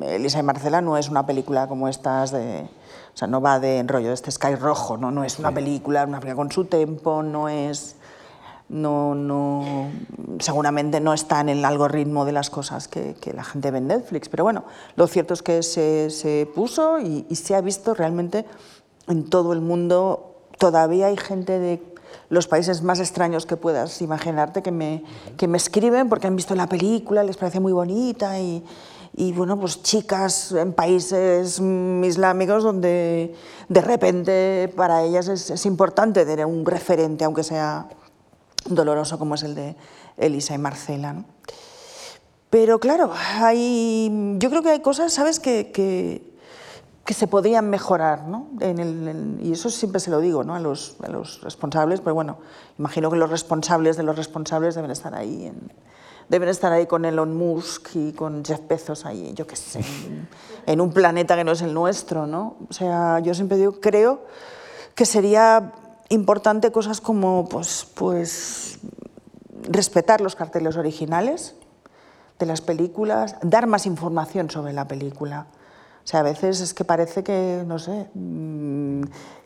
Elisa 0.04 0.40
y 0.40 0.44
Marcela 0.44 0.82
no 0.82 0.98
es 0.98 1.10
una 1.10 1.26
película 1.26 1.68
como 1.68 1.88
estas 1.88 2.32
de, 2.32 2.68
o 3.14 3.18
sea, 3.18 3.28
no 3.28 3.42
va 3.42 3.60
de 3.60 3.84
rollo 3.86 4.08
de 4.08 4.14
este 4.14 4.32
Sky 4.32 4.56
rojo, 4.56 4.98
no, 4.98 5.12
no 5.12 5.24
es 5.24 5.40
una 5.40 5.52
película, 5.52 6.06
una 6.06 6.20
película 6.20 6.36
con 6.36 6.52
su 6.52 6.66
tempo, 6.66 7.24
no 7.24 7.50
es 7.50 7.96
no, 8.68 9.14
no, 9.14 9.92
seguramente 10.40 11.00
no 11.00 11.14
está 11.14 11.40
en 11.42 11.50
el 11.50 11.64
algoritmo 11.66 12.26
de 12.26 12.32
las 12.32 12.50
cosas 12.50 12.88
que, 12.88 13.16
que 13.16 13.32
la 13.34 13.44
gente 13.44 13.70
ve 13.70 13.78
en 13.78 13.88
Netflix, 13.88 14.28
pero 14.28 14.44
bueno, 14.44 14.64
lo 14.96 15.08
cierto 15.08 15.34
es 15.34 15.44
que 15.44 15.62
se, 15.62 16.10
se 16.10 16.50
puso 16.56 17.00
y, 17.00 17.28
y 17.30 17.36
se 17.36 17.56
ha 17.56 17.62
visto 17.62 17.94
realmente 17.94 18.46
en 19.08 19.30
todo 19.30 19.54
el 19.54 19.62
mundo. 19.62 20.32
Todavía 20.58 21.08
hay 21.08 21.18
gente 21.18 21.60
de 21.60 21.82
los 22.30 22.48
países 22.48 22.82
más 22.82 23.00
extraños 23.00 23.46
que 23.46 23.56
puedas 23.56 24.02
imaginarte 24.02 24.64
que 24.64 24.72
me, 24.72 25.04
que 25.38 25.48
me 25.48 25.58
escriben 25.58 26.10
porque 26.10 26.28
han 26.28 26.36
visto 26.36 26.56
la 26.56 26.68
película, 26.68 27.24
les 27.24 27.38
parece 27.38 27.60
muy 27.60 27.74
bonita 27.74 28.40
y, 28.40 28.64
y 29.18 29.32
bueno, 29.32 29.58
pues 29.60 29.82
chicas 29.82 30.52
en 30.52 30.74
países 30.74 31.60
mm, 31.62 32.04
islámicos 32.04 32.64
donde 32.64 33.34
de 33.70 33.82
repente 33.82 34.72
para 34.76 35.04
ellas 35.04 35.28
es, 35.30 35.50
es 35.50 35.66
importante 35.66 36.26
tener 36.26 36.46
un 36.46 36.66
referente, 36.66 37.24
aunque 37.24 37.44
sea 37.44 37.88
doloroso 38.66 39.18
como 39.18 39.36
es 39.36 39.44
el 39.44 39.56
de 39.56 39.76
Elisa 40.18 40.54
y 40.54 40.58
Marcela. 40.58 41.14
¿no? 41.14 41.26
Pero 42.50 42.80
claro, 42.80 43.12
hay, 43.40 44.36
yo 44.38 44.50
creo 44.50 44.62
que 44.62 44.70
hay 44.70 44.82
cosas, 44.82 45.14
¿sabes?, 45.14 45.40
que, 45.40 45.72
que, 45.72 46.34
que 47.06 47.14
se 47.14 47.28
podrían 47.28 47.70
mejorar, 47.70 48.28
¿no? 48.28 48.48
En 48.60 48.80
el, 48.80 49.08
en- 49.08 49.40
y 49.44 49.52
eso 49.52 49.70
siempre 49.70 50.00
se 50.00 50.10
lo 50.10 50.20
digo 50.20 50.44
¿no? 50.44 50.56
a, 50.56 50.60
los, 50.60 50.96
a 51.04 51.10
los 51.10 51.42
responsables, 51.42 52.02
pero 52.02 52.16
bueno, 52.16 52.38
imagino 52.80 53.10
que 53.12 53.18
los 53.18 53.30
responsables 53.30 53.96
de 53.98 54.04
los 54.04 54.16
responsables 54.16 54.76
deben 54.76 54.92
estar 54.92 55.14
ahí, 55.16 55.46
en- 55.48 55.72
deben 56.30 56.50
estar 56.50 56.72
ahí 56.72 56.86
con 56.86 57.06
Elon 57.06 57.36
Musk 57.36 57.96
y 57.96 58.14
con 58.14 58.44
Jeff 58.44 58.62
Bezos 58.68 59.06
ahí, 59.06 59.34
yo 59.36 59.46
qué 59.46 59.56
sé, 59.56 59.82
en, 60.66 60.82
un 60.82 60.92
planeta 60.92 61.36
que 61.36 61.44
no 61.44 61.52
es 61.52 61.62
el 61.62 61.74
nuestro, 61.74 62.28
¿no? 62.28 62.56
O 62.70 62.74
sea, 62.74 63.20
yo 63.20 63.34
siempre 63.34 63.58
digo, 63.58 63.80
creo 63.80 64.22
que 64.96 65.06
sería 65.06 65.74
importante 66.10 66.72
cosas 66.72 67.02
como, 67.02 67.48
pues, 67.50 67.88
pues 67.96 68.80
respetar 69.70 70.22
los 70.22 70.36
carteles 70.36 70.78
originales 70.78 71.56
de 72.40 72.46
las 72.46 72.62
películas, 72.62 73.36
dar 73.42 73.68
más 73.68 73.86
información 73.86 74.50
sobre 74.50 74.74
la 74.74 74.88
película. 74.88 75.48
O 76.04 76.08
sea, 76.08 76.20
a 76.20 76.24
veces 76.24 76.62
es 76.62 76.74
que 76.74 76.84
parece 76.84 77.24
que, 77.24 77.64
no 77.66 77.80
sé, 77.80 78.08
mm, 78.14 79.04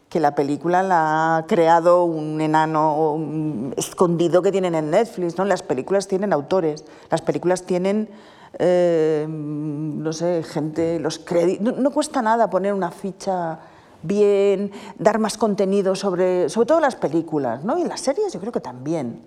que 0.10 0.19
la 0.19 0.34
película 0.34 0.81
la 0.81 1.38
ha 1.38 1.45
creado 1.45 2.03
un 2.03 2.41
enano 2.41 3.72
escondido 3.77 4.41
que 4.41 4.52
tienen 4.52 4.73
en 4.73 4.90
Netflix, 4.90 5.38
¿no? 5.38 5.45
Las 5.45 5.61
películas 5.61 6.07
tienen 6.07 6.34
autores, 6.34 6.84
las 7.11 7.22
películas 7.22 7.64
tienen, 7.64 8.10
eh, 8.57 9.27
no 9.30 10.11
sé, 10.11 10.41
gente, 10.44 10.99
los 10.99 11.19
créditos... 11.19 11.64
No, 11.64 11.80
no 11.80 11.91
cuesta 11.91 12.23
nada 12.23 12.49
poner 12.49 12.73
una 12.73 12.90
ficha 12.90 13.60
bien, 14.02 14.72
dar 14.98 15.19
más 15.19 15.38
contenido 15.38 15.95
sobre, 15.95 16.49
sobre 16.49 16.65
todo 16.65 16.80
las 16.80 16.95
películas, 16.95 17.64
¿no? 17.64 17.77
Y 17.77 17.84
las 17.84 18.02
series 18.02 18.34
yo 18.34 18.40
creo 18.40 18.52
que 18.52 18.61
también. 18.61 19.22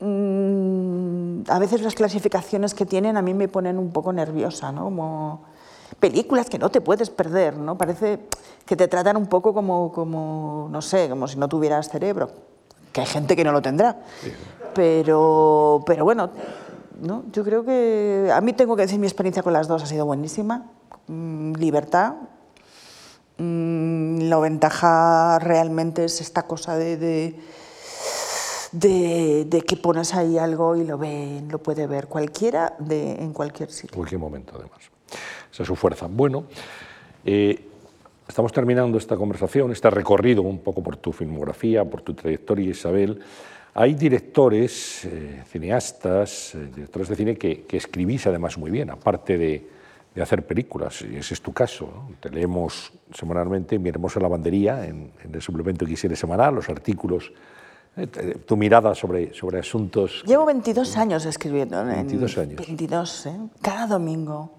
Mm, 0.00 1.42
a 1.48 1.58
veces 1.58 1.80
las 1.80 1.94
clasificaciones 1.94 2.74
que 2.74 2.84
tienen 2.84 3.16
a 3.16 3.22
mí 3.22 3.32
me 3.32 3.48
ponen 3.48 3.78
un 3.78 3.92
poco 3.92 4.12
nerviosa, 4.12 4.72
¿no? 4.72 4.84
Como 4.84 5.44
películas 6.00 6.48
que 6.50 6.58
no 6.58 6.70
te 6.70 6.80
puedes 6.80 7.10
perder, 7.10 7.56
¿no? 7.58 7.76
Parece 7.78 8.18
que 8.66 8.76
te 8.76 8.88
tratan 8.88 9.16
un 9.16 9.26
poco 9.26 9.52
como, 9.54 9.92
como 9.92 10.68
no 10.70 10.82
sé, 10.82 11.08
como 11.08 11.26
si 11.28 11.38
no 11.38 11.48
tuvieras 11.48 11.88
cerebro, 11.88 12.30
que 12.92 13.00
hay 13.00 13.06
gente 13.06 13.34
que 13.36 13.44
no 13.44 13.52
lo 13.52 13.62
tendrá. 13.62 14.00
Pero, 14.74 15.82
pero 15.86 16.04
bueno, 16.04 16.30
¿no? 17.00 17.24
yo 17.32 17.42
creo 17.44 17.64
que 17.64 18.30
a 18.32 18.40
mí 18.40 18.52
tengo 18.52 18.76
que 18.76 18.82
decir 18.82 18.98
mi 18.98 19.06
experiencia 19.06 19.42
con 19.42 19.52
las 19.52 19.66
dos 19.68 19.82
ha 19.82 19.86
sido 19.86 20.04
buenísima. 20.06 20.66
Mm, 21.06 21.52
libertad, 21.54 22.14
Mm, 23.40 24.22
la 24.28 24.36
ventaja 24.40 25.38
realmente 25.38 26.04
es 26.04 26.20
esta 26.20 26.42
cosa 26.42 26.74
de, 26.76 26.96
de, 26.96 27.40
de- 28.72 29.44
de 29.48 29.60
que 29.62 29.76
pones 29.76 30.12
ahí 30.14 30.38
algo 30.38 30.74
y 30.74 30.84
lo 30.84 30.98
ve, 30.98 31.44
lo 31.48 31.58
puede 31.62 31.86
ver 31.86 32.08
cualquiera 32.08 32.74
de, 32.80 33.12
en 33.12 33.32
cualquier 33.32 33.70
sitio. 33.70 33.94
En 33.94 33.98
cualquier 33.98 34.20
momento, 34.20 34.54
además. 34.56 34.78
Esa 35.58 35.64
es 35.64 35.66
su 35.66 35.74
fuerza. 35.74 36.06
Bueno, 36.08 36.44
eh, 37.24 37.60
estamos 38.28 38.52
terminando 38.52 38.96
esta 38.96 39.16
conversación, 39.16 39.72
este 39.72 39.90
recorrido 39.90 40.42
un 40.42 40.60
poco 40.60 40.84
por 40.84 40.96
tu 40.98 41.10
filmografía, 41.10 41.84
por 41.84 42.00
tu 42.02 42.14
trayectoria, 42.14 42.70
Isabel. 42.70 43.18
Hay 43.74 43.94
directores, 43.94 45.04
eh, 45.06 45.42
cineastas, 45.48 46.54
eh, 46.54 46.68
directores 46.72 47.08
de 47.08 47.16
cine 47.16 47.36
que, 47.36 47.62
que 47.64 47.76
escribís 47.76 48.24
además 48.28 48.56
muy 48.56 48.70
bien, 48.70 48.88
aparte 48.90 49.36
de, 49.36 49.66
de 50.14 50.22
hacer 50.22 50.46
películas, 50.46 51.02
y 51.02 51.16
ese 51.16 51.34
es 51.34 51.42
tu 51.42 51.52
caso. 51.52 51.86
¿no? 51.92 52.14
Te 52.20 52.30
leemos 52.30 52.92
semanalmente 53.12 53.74
en 53.74 53.82
Mi 53.82 53.88
hermosa 53.88 54.20
lavandería, 54.20 54.86
en, 54.86 55.10
en 55.24 55.34
el 55.34 55.42
suplemento 55.42 55.84
Quisiere 55.84 56.14
semanal, 56.14 56.54
los 56.54 56.68
artículos, 56.68 57.32
eh, 57.96 58.06
tu 58.46 58.56
mirada 58.56 58.94
sobre, 58.94 59.34
sobre 59.34 59.58
asuntos. 59.58 60.22
Llevo 60.24 60.46
22 60.46 60.96
años 60.96 61.26
escribiendo. 61.26 61.80
en- 61.80 61.88
22 61.88 62.38
años. 62.38 62.56
22, 62.64 63.26
¿eh? 63.26 63.36
Cada 63.60 63.88
domingo. 63.88 64.52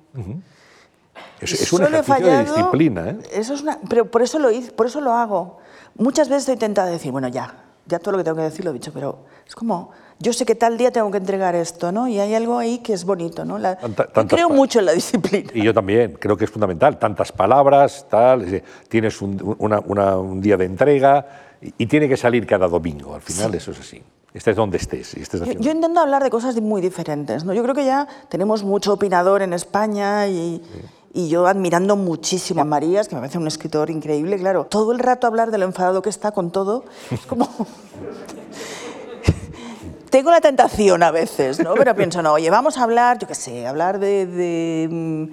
Es, 1.41 1.53
es 1.53 1.73
un 1.73 1.83
ejercicio 1.83 2.25
de 2.27 2.43
disciplina. 2.43 3.09
¿eh? 3.09 3.17
Eso 3.33 3.53
es 3.53 3.61
una, 3.61 3.79
pero 3.89 4.05
por 4.11 4.21
eso 4.21 4.39
lo 4.39 4.49
por 4.75 4.87
eso 4.87 5.01
lo 5.01 5.13
hago. 5.13 5.57
Muchas 5.95 6.27
veces 6.29 6.43
estoy 6.43 6.57
tentada 6.57 6.87
de 6.87 6.93
decir, 6.93 7.11
bueno, 7.11 7.27
ya, 7.27 7.53
ya 7.85 7.99
todo 7.99 8.11
lo 8.13 8.17
que 8.19 8.23
tengo 8.23 8.37
que 8.37 8.43
decir 8.43 8.63
lo 8.65 8.71
he 8.71 8.73
dicho, 8.73 8.91
pero 8.93 9.19
es 9.47 9.55
como, 9.55 9.91
yo 10.19 10.31
sé 10.33 10.45
que 10.45 10.55
tal 10.55 10.77
día 10.77 10.91
tengo 10.91 11.09
que 11.11 11.17
entregar 11.17 11.55
esto, 11.55 11.91
¿no? 11.91 12.07
Y 12.07 12.19
hay 12.19 12.35
algo 12.35 12.57
ahí 12.57 12.79
que 12.79 12.93
es 12.93 13.03
bonito, 13.05 13.45
¿no? 13.45 13.57
La- 13.57 13.77
Tanta- 13.77 14.07
yo 14.13 14.27
creo 14.27 14.49
mucho 14.49 14.79
en 14.79 14.85
la 14.85 14.91
disciplina. 14.93 15.49
Y 15.53 15.63
yo 15.63 15.73
también, 15.73 16.13
creo 16.19 16.37
que 16.37 16.45
es 16.45 16.51
fundamental. 16.51 16.99
Tantas 16.99 17.31
palabras, 17.31 18.05
tal, 18.09 18.61
tienes 18.87 19.21
un, 19.21 19.55
una- 19.59 19.79
una- 19.79 20.17
un 20.17 20.39
día 20.41 20.55
de 20.57 20.65
entrega 20.65 21.25
y, 21.61 21.73
y 21.77 21.85
tiene 21.87 22.07
que 22.07 22.17
salir 22.17 22.45
cada 22.45 22.67
domingo. 22.67 23.15
Al 23.15 23.21
final 23.21 23.53
eso 23.55 23.71
es 23.71 23.79
así. 23.79 24.01
Estés 24.31 24.55
donde 24.55 24.77
estés. 24.77 25.15
Estés 25.15 25.41
Yo, 25.41 25.53
yo 25.53 25.71
intento 25.71 25.99
hablar 25.99 26.21
de 26.23 26.29
cosas 26.29 26.55
muy 26.61 26.81
diferentes, 26.81 27.43
¿no? 27.43 27.53
Yo 27.53 27.63
creo 27.63 27.73
que 27.73 27.83
ya 27.85 28.07
tenemos 28.29 28.63
mucho 28.63 28.93
opinador 28.93 29.41
en 29.41 29.53
España 29.53 30.27
y, 30.27 30.61
y 31.14 31.30
yo 31.30 31.48
admirando 31.48 31.95
muchísimo 31.95 32.61
a 32.61 32.65
Marías, 32.65 33.07
que 33.07 33.15
me 33.15 33.22
parece 33.22 33.38
un 33.38 33.48
escritor 33.48 33.90
increíble, 33.90 34.38
claro. 34.38 34.65
Todo 34.65 34.91
el 34.91 34.99
rato 34.99 35.27
hablar 35.27 35.52
de 35.52 35.57
lo 35.57 35.65
enfadado 35.65 36.02
que 36.02 36.10
está 36.10 36.31
con 36.31 36.52
todo 36.52 36.86
es 37.10 37.26
como... 37.26 37.49
Tengo 40.10 40.31
la 40.31 40.41
tentación 40.41 41.03
a 41.03 41.11
veces, 41.11 41.60
¿no? 41.60 41.76
Pero 41.76 41.95
pienso, 41.95 42.23
no, 42.23 42.34
oye, 42.34 42.49
vamos 42.49 42.80
a 42.80 42.84
hablar, 42.84 43.19
yo 43.19 43.27
qué 43.27 43.36
sé, 43.36 43.68
hablar 43.68 43.99
de, 43.99 44.26
de, 44.26 44.88
mm, 44.90 45.26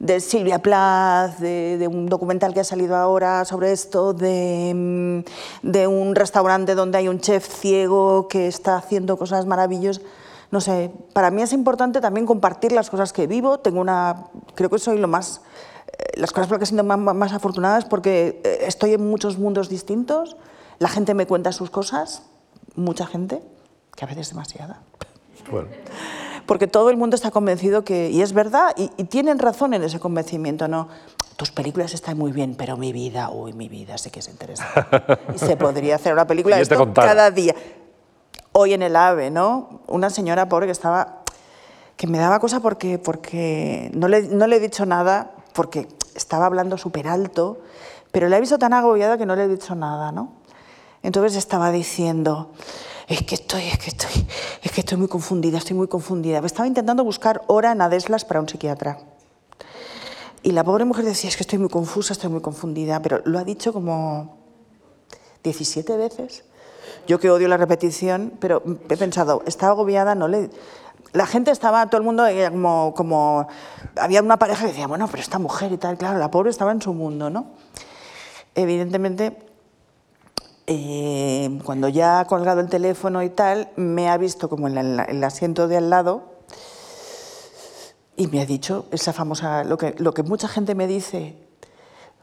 de 0.00 0.20
Silvia 0.20 0.58
Plath, 0.58 1.38
de, 1.38 1.78
de 1.78 1.86
un 1.86 2.06
documental 2.06 2.52
que 2.52 2.58
ha 2.58 2.64
salido 2.64 2.96
ahora 2.96 3.44
sobre 3.44 3.70
esto, 3.70 4.14
de, 4.14 4.72
mm, 4.74 5.20
de 5.62 5.86
un 5.86 6.16
restaurante 6.16 6.74
donde 6.74 6.98
hay 6.98 7.06
un 7.06 7.20
chef 7.20 7.46
ciego 7.46 8.26
que 8.26 8.48
está 8.48 8.76
haciendo 8.76 9.16
cosas 9.16 9.46
maravillosas. 9.46 10.02
No 10.50 10.60
sé, 10.60 10.90
para 11.12 11.30
mí 11.30 11.42
es 11.42 11.52
importante 11.52 12.00
también 12.00 12.24
compartir 12.26 12.72
las 12.72 12.88
cosas 12.90 13.12
que 13.12 13.26
vivo. 13.26 13.58
Tengo 13.58 13.80
una, 13.80 14.24
creo 14.54 14.70
que 14.70 14.78
soy 14.78 14.98
lo 14.98 15.06
más, 15.08 15.42
eh, 15.86 16.18
las 16.20 16.32
cosas 16.32 16.46
por 16.46 16.54
las 16.54 16.60
que 16.60 16.66
siento 16.66 16.84
más, 16.84 16.98
más- 16.98 17.14
más 17.14 17.32
afortunada 17.32 17.78
es 17.78 17.84
porque 17.84 18.40
eh, 18.44 18.58
estoy 18.62 18.94
en 18.94 19.06
muchos 19.08 19.38
mundos 19.38 19.68
distintos. 19.68 20.36
La 20.78 20.88
gente 20.88 21.12
me 21.14 21.26
cuenta 21.26 21.52
sus 21.52 21.70
cosas, 21.70 22.22
mucha 22.76 23.06
gente, 23.06 23.42
que 23.94 24.04
a 24.04 24.08
veces 24.08 24.30
demasiada. 24.30 24.80
Bueno, 25.50 25.68
Porque 26.46 26.66
todo 26.66 26.88
el 26.90 26.96
mundo 26.96 27.14
está 27.14 27.30
convencido 27.30 27.84
que, 27.84 28.10
y 28.10 28.22
es 28.22 28.32
verdad, 28.32 28.72
y, 28.76 28.90
y 28.96 29.04
tienen 29.04 29.38
razón 29.38 29.74
en 29.74 29.82
ese 29.82 29.98
convencimiento, 30.00 30.66
¿no? 30.68 30.88
Tus 31.36 31.50
películas 31.52 31.94
están 31.94 32.16
muy 32.18 32.32
bien, 32.32 32.54
pero 32.56 32.76
mi 32.76 32.92
vida, 32.92 33.30
uy, 33.30 33.52
mi 33.52 33.68
vida 33.68 33.96
sí 33.98 34.10
que 34.10 34.20
es 34.20 34.28
interesante. 34.28 34.80
Y 35.34 35.38
se 35.38 35.56
podría 35.56 35.96
hacer 35.96 36.12
una 36.12 36.26
película 36.26 36.56
de 36.56 36.62
esto 36.62 36.74
cada 37.06 37.30
día. 37.30 37.54
Hoy 38.60 38.74
en 38.74 38.82
el 38.82 38.96
AVE, 38.96 39.30
¿no? 39.30 39.82
Una 39.86 40.10
señora 40.10 40.48
pobre 40.48 40.66
que 40.66 40.72
estaba, 40.72 41.22
que 41.96 42.08
me 42.08 42.18
daba 42.18 42.40
cosa 42.40 42.58
porque, 42.58 42.98
porque 42.98 43.88
no, 43.94 44.08
le, 44.08 44.22
no 44.22 44.48
le 44.48 44.56
he 44.56 44.58
dicho 44.58 44.84
nada, 44.84 45.30
porque 45.52 45.86
estaba 46.16 46.46
hablando 46.46 46.76
súper 46.76 47.06
alto, 47.06 47.60
pero 48.10 48.28
la 48.28 48.36
he 48.36 48.40
visto 48.40 48.58
tan 48.58 48.72
agobiada 48.72 49.16
que 49.16 49.26
no 49.26 49.36
le 49.36 49.44
he 49.44 49.48
dicho 49.48 49.76
nada, 49.76 50.10
¿no? 50.10 50.32
Entonces 51.04 51.36
estaba 51.36 51.70
diciendo, 51.70 52.50
es 53.06 53.22
que 53.22 53.36
estoy, 53.36 53.62
es 53.68 53.78
que 53.78 53.90
estoy, 53.90 54.26
es 54.60 54.72
que 54.72 54.80
estoy 54.80 54.98
muy 54.98 55.06
confundida, 55.06 55.58
estoy 55.58 55.76
muy 55.76 55.86
confundida. 55.86 56.40
Estaba 56.40 56.66
intentando 56.66 57.04
buscar 57.04 57.42
hora 57.46 57.70
en 57.70 57.80
Adeslas 57.80 58.24
para 58.24 58.40
un 58.40 58.48
psiquiatra. 58.48 58.98
Y 60.42 60.50
la 60.50 60.64
pobre 60.64 60.84
mujer 60.84 61.04
decía, 61.04 61.30
es 61.30 61.36
que 61.36 61.44
estoy 61.44 61.60
muy 61.60 61.68
confusa, 61.68 62.12
estoy 62.12 62.30
muy 62.30 62.40
confundida, 62.40 63.00
pero 63.02 63.22
lo 63.24 63.38
ha 63.38 63.44
dicho 63.44 63.72
como 63.72 64.36
17 65.44 65.96
veces. 65.96 66.42
Yo 67.06 67.18
que 67.18 67.30
odio 67.30 67.48
la 67.48 67.56
repetición, 67.56 68.32
pero 68.40 68.62
he 68.88 68.96
pensado, 68.96 69.42
estaba 69.46 69.72
agobiada, 69.72 70.14
no 70.14 70.28
le... 70.28 70.50
La 71.12 71.26
gente 71.26 71.50
estaba, 71.50 71.86
todo 71.86 71.98
el 71.98 72.04
mundo 72.04 72.26
era 72.26 72.50
como, 72.50 72.92
como... 72.94 73.48
Había 73.96 74.22
una 74.22 74.38
pareja 74.38 74.62
que 74.62 74.72
decía, 74.72 74.86
bueno, 74.86 75.08
pero 75.08 75.22
esta 75.22 75.38
mujer 75.38 75.72
y 75.72 75.78
tal, 75.78 75.96
claro, 75.96 76.18
la 76.18 76.30
pobre 76.30 76.50
estaba 76.50 76.72
en 76.72 76.82
su 76.82 76.92
mundo, 76.92 77.30
¿no? 77.30 77.46
Evidentemente, 78.54 79.38
eh, 80.66 81.58
cuando 81.64 81.88
ya 81.88 82.20
ha 82.20 82.24
colgado 82.26 82.60
el 82.60 82.68
teléfono 82.68 83.22
y 83.22 83.30
tal, 83.30 83.70
me 83.76 84.10
ha 84.10 84.18
visto 84.18 84.48
como 84.48 84.68
en 84.68 84.76
el, 84.76 85.00
el 85.00 85.24
asiento 85.24 85.66
de 85.66 85.78
al 85.78 85.88
lado 85.88 86.38
y 88.18 88.26
me 88.26 88.42
ha 88.42 88.46
dicho 88.46 88.86
esa 88.90 89.12
famosa, 89.12 89.62
lo 89.62 89.78
que, 89.78 89.94
lo 89.96 90.12
que 90.12 90.24
mucha 90.24 90.48
gente 90.48 90.74
me 90.74 90.88
dice, 90.88 91.36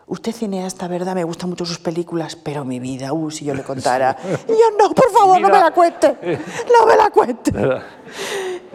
usted 0.07 0.31
cineasta, 0.31 0.87
¿verdad? 0.87 1.15
Me 1.15 1.23
gustan 1.23 1.49
mucho 1.49 1.65
sus 1.65 1.79
películas, 1.79 2.35
pero 2.35 2.65
mi 2.65 2.79
vida, 2.79 3.13
uh, 3.13 3.31
si 3.31 3.45
yo 3.45 3.53
le 3.53 3.63
contara. 3.71 4.15
Y 4.47 4.51
yo, 4.51 4.77
no, 4.79 4.93
por 4.93 5.11
favor, 5.11 5.39
no 5.41 5.49
me 5.49 5.59
la 5.59 5.71
cuente, 5.71 6.15
no 6.79 6.85
me 6.85 6.95
la 6.95 7.09
cuente. 7.09 7.51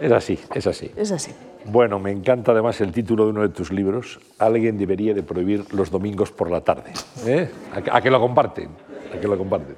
Es 0.01 0.11
así, 0.11 0.39
es 0.55 0.65
así. 0.65 0.91
Es 0.95 1.11
así. 1.11 1.31
Bueno, 1.65 1.99
me 1.99 2.09
encanta 2.09 2.53
además 2.53 2.81
el 2.81 2.91
título 2.91 3.25
de 3.25 3.29
uno 3.29 3.41
de 3.43 3.49
tus 3.49 3.71
libros. 3.71 4.19
Alguien 4.39 4.79
debería 4.79 5.13
de 5.13 5.21
prohibir 5.21 5.71
los 5.75 5.91
domingos 5.91 6.31
por 6.31 6.49
la 6.49 6.61
tarde. 6.61 6.91
¿eh? 7.23 7.51
¿A, 7.71 7.97
a 7.97 8.01
que 8.01 8.09
lo 8.09 8.19
comparten? 8.19 8.69
¿A 9.15 9.19
que 9.19 9.27
lo 9.27 9.37
comparten? 9.37 9.75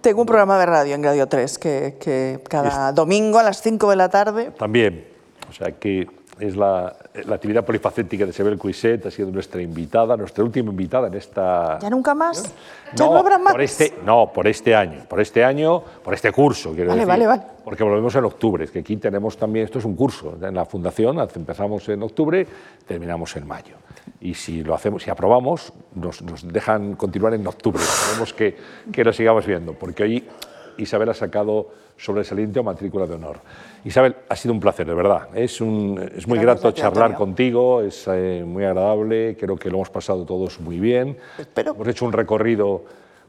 Tengo 0.00 0.22
un 0.22 0.26
programa 0.26 0.58
de 0.58 0.64
radio 0.64 0.94
en 0.94 1.04
Radio 1.04 1.26
3 1.26 1.58
que, 1.58 1.96
que 2.00 2.40
cada 2.48 2.92
domingo 2.92 3.38
a 3.38 3.42
las 3.42 3.60
5 3.60 3.90
de 3.90 3.96
la 3.96 4.08
tarde 4.08 4.52
También. 4.52 5.06
O 5.50 5.52
sea 5.52 5.72
que 5.72 6.06
es 6.38 6.56
la, 6.56 6.94
la 7.24 7.34
actividad 7.34 7.64
polifacética 7.64 8.26
de 8.26 8.32
Sebel 8.32 8.58
Cuiset, 8.58 9.06
ha 9.06 9.10
sido 9.10 9.30
nuestra 9.30 9.62
invitada, 9.62 10.16
nuestra 10.16 10.44
última 10.44 10.70
invitada 10.70 11.08
en 11.08 11.14
esta... 11.14 11.78
¿Ya 11.80 11.90
nunca 11.90 12.14
más? 12.14 12.52
¿Ya 12.94 13.06
no, 13.06 13.16
habrá 13.16 13.38
más? 13.38 13.52
Por 13.52 13.62
este, 13.62 13.94
no, 14.04 14.30
por 14.32 14.46
este 14.46 14.74
año, 14.74 15.04
por 15.08 15.20
este 15.20 15.44
año, 15.44 15.82
por 16.04 16.14
este 16.14 16.32
curso, 16.32 16.72
quiero 16.72 16.90
Vale, 16.90 17.00
decir. 17.00 17.08
vale, 17.08 17.26
vale. 17.26 17.42
Porque 17.64 17.82
volvemos 17.82 18.14
en 18.14 18.24
octubre, 18.24 18.64
es 18.64 18.70
que 18.70 18.80
aquí 18.80 18.96
tenemos 18.96 19.36
también, 19.36 19.64
esto 19.64 19.78
es 19.78 19.84
un 19.84 19.96
curso 19.96 20.36
en 20.40 20.54
la 20.54 20.64
Fundación, 20.66 21.18
empezamos 21.34 21.88
en 21.88 22.02
octubre, 22.02 22.46
terminamos 22.86 23.34
en 23.36 23.46
mayo. 23.46 23.76
Y 24.20 24.34
si 24.34 24.62
lo 24.62 24.74
hacemos, 24.74 25.02
si 25.02 25.10
aprobamos, 25.10 25.72
nos, 25.94 26.22
nos 26.22 26.46
dejan 26.46 26.94
continuar 26.94 27.34
en 27.34 27.46
octubre. 27.46 27.82
Esperemos 27.82 28.32
que, 28.32 28.56
que 28.92 29.02
lo 29.04 29.12
sigamos 29.12 29.46
viendo, 29.46 29.72
porque 29.72 30.02
hoy 30.04 30.28
Isabel 30.78 31.08
ha 31.10 31.14
sacado 31.14 31.70
sobresaliente 31.96 32.58
o 32.60 32.62
matrícula 32.62 33.06
de 33.06 33.14
honor. 33.14 33.40
Isabel, 33.84 34.16
ha 34.28 34.36
sido 34.36 34.52
un 34.54 34.60
placer, 34.60 34.86
de 34.86 34.94
verdad. 34.94 35.28
Es, 35.34 35.60
un, 35.60 35.98
es 36.14 36.26
muy 36.26 36.38
Gracias 36.38 36.62
grato 36.62 36.70
charlar 36.72 37.04
Antonio. 37.12 37.18
contigo, 37.18 37.82
es 37.82 38.04
eh, 38.08 38.44
muy 38.46 38.64
agradable, 38.64 39.36
creo 39.38 39.56
que 39.56 39.70
lo 39.70 39.76
hemos 39.76 39.90
pasado 39.90 40.24
todos 40.24 40.60
muy 40.60 40.78
bien. 40.78 41.16
Espero. 41.38 41.72
Hemos 41.72 41.88
hecho 41.88 42.04
un 42.04 42.12
recorrido 42.12 42.84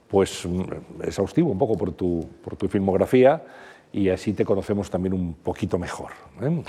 pues, 0.07 0.45
mm, 0.45 1.03
exhaustivo 1.03 1.51
un 1.51 1.57
poco 1.57 1.77
por 1.77 1.91
tu, 1.93 2.27
por 2.43 2.55
tu 2.55 2.67
filmografía 2.67 3.43
y 3.91 4.09
así 4.09 4.33
te 4.33 4.43
conocemos 4.45 4.89
también 4.89 5.13
un 5.13 5.33
poquito 5.35 5.77
mejor. 5.77 6.11
¿eh? 6.41 6.63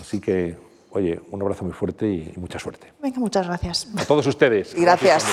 Así 0.00 0.20
que, 0.20 0.56
oye, 0.92 1.20
un 1.30 1.42
abrazo 1.42 1.64
muy 1.64 1.72
fuerte 1.72 2.06
y 2.06 2.32
mucha 2.36 2.58
suerte. 2.58 2.92
Venga, 3.02 3.18
muchas 3.18 3.46
gracias. 3.46 3.88
A 3.96 4.04
todos 4.04 4.26
ustedes. 4.26 4.74
Gracias. 4.74 5.24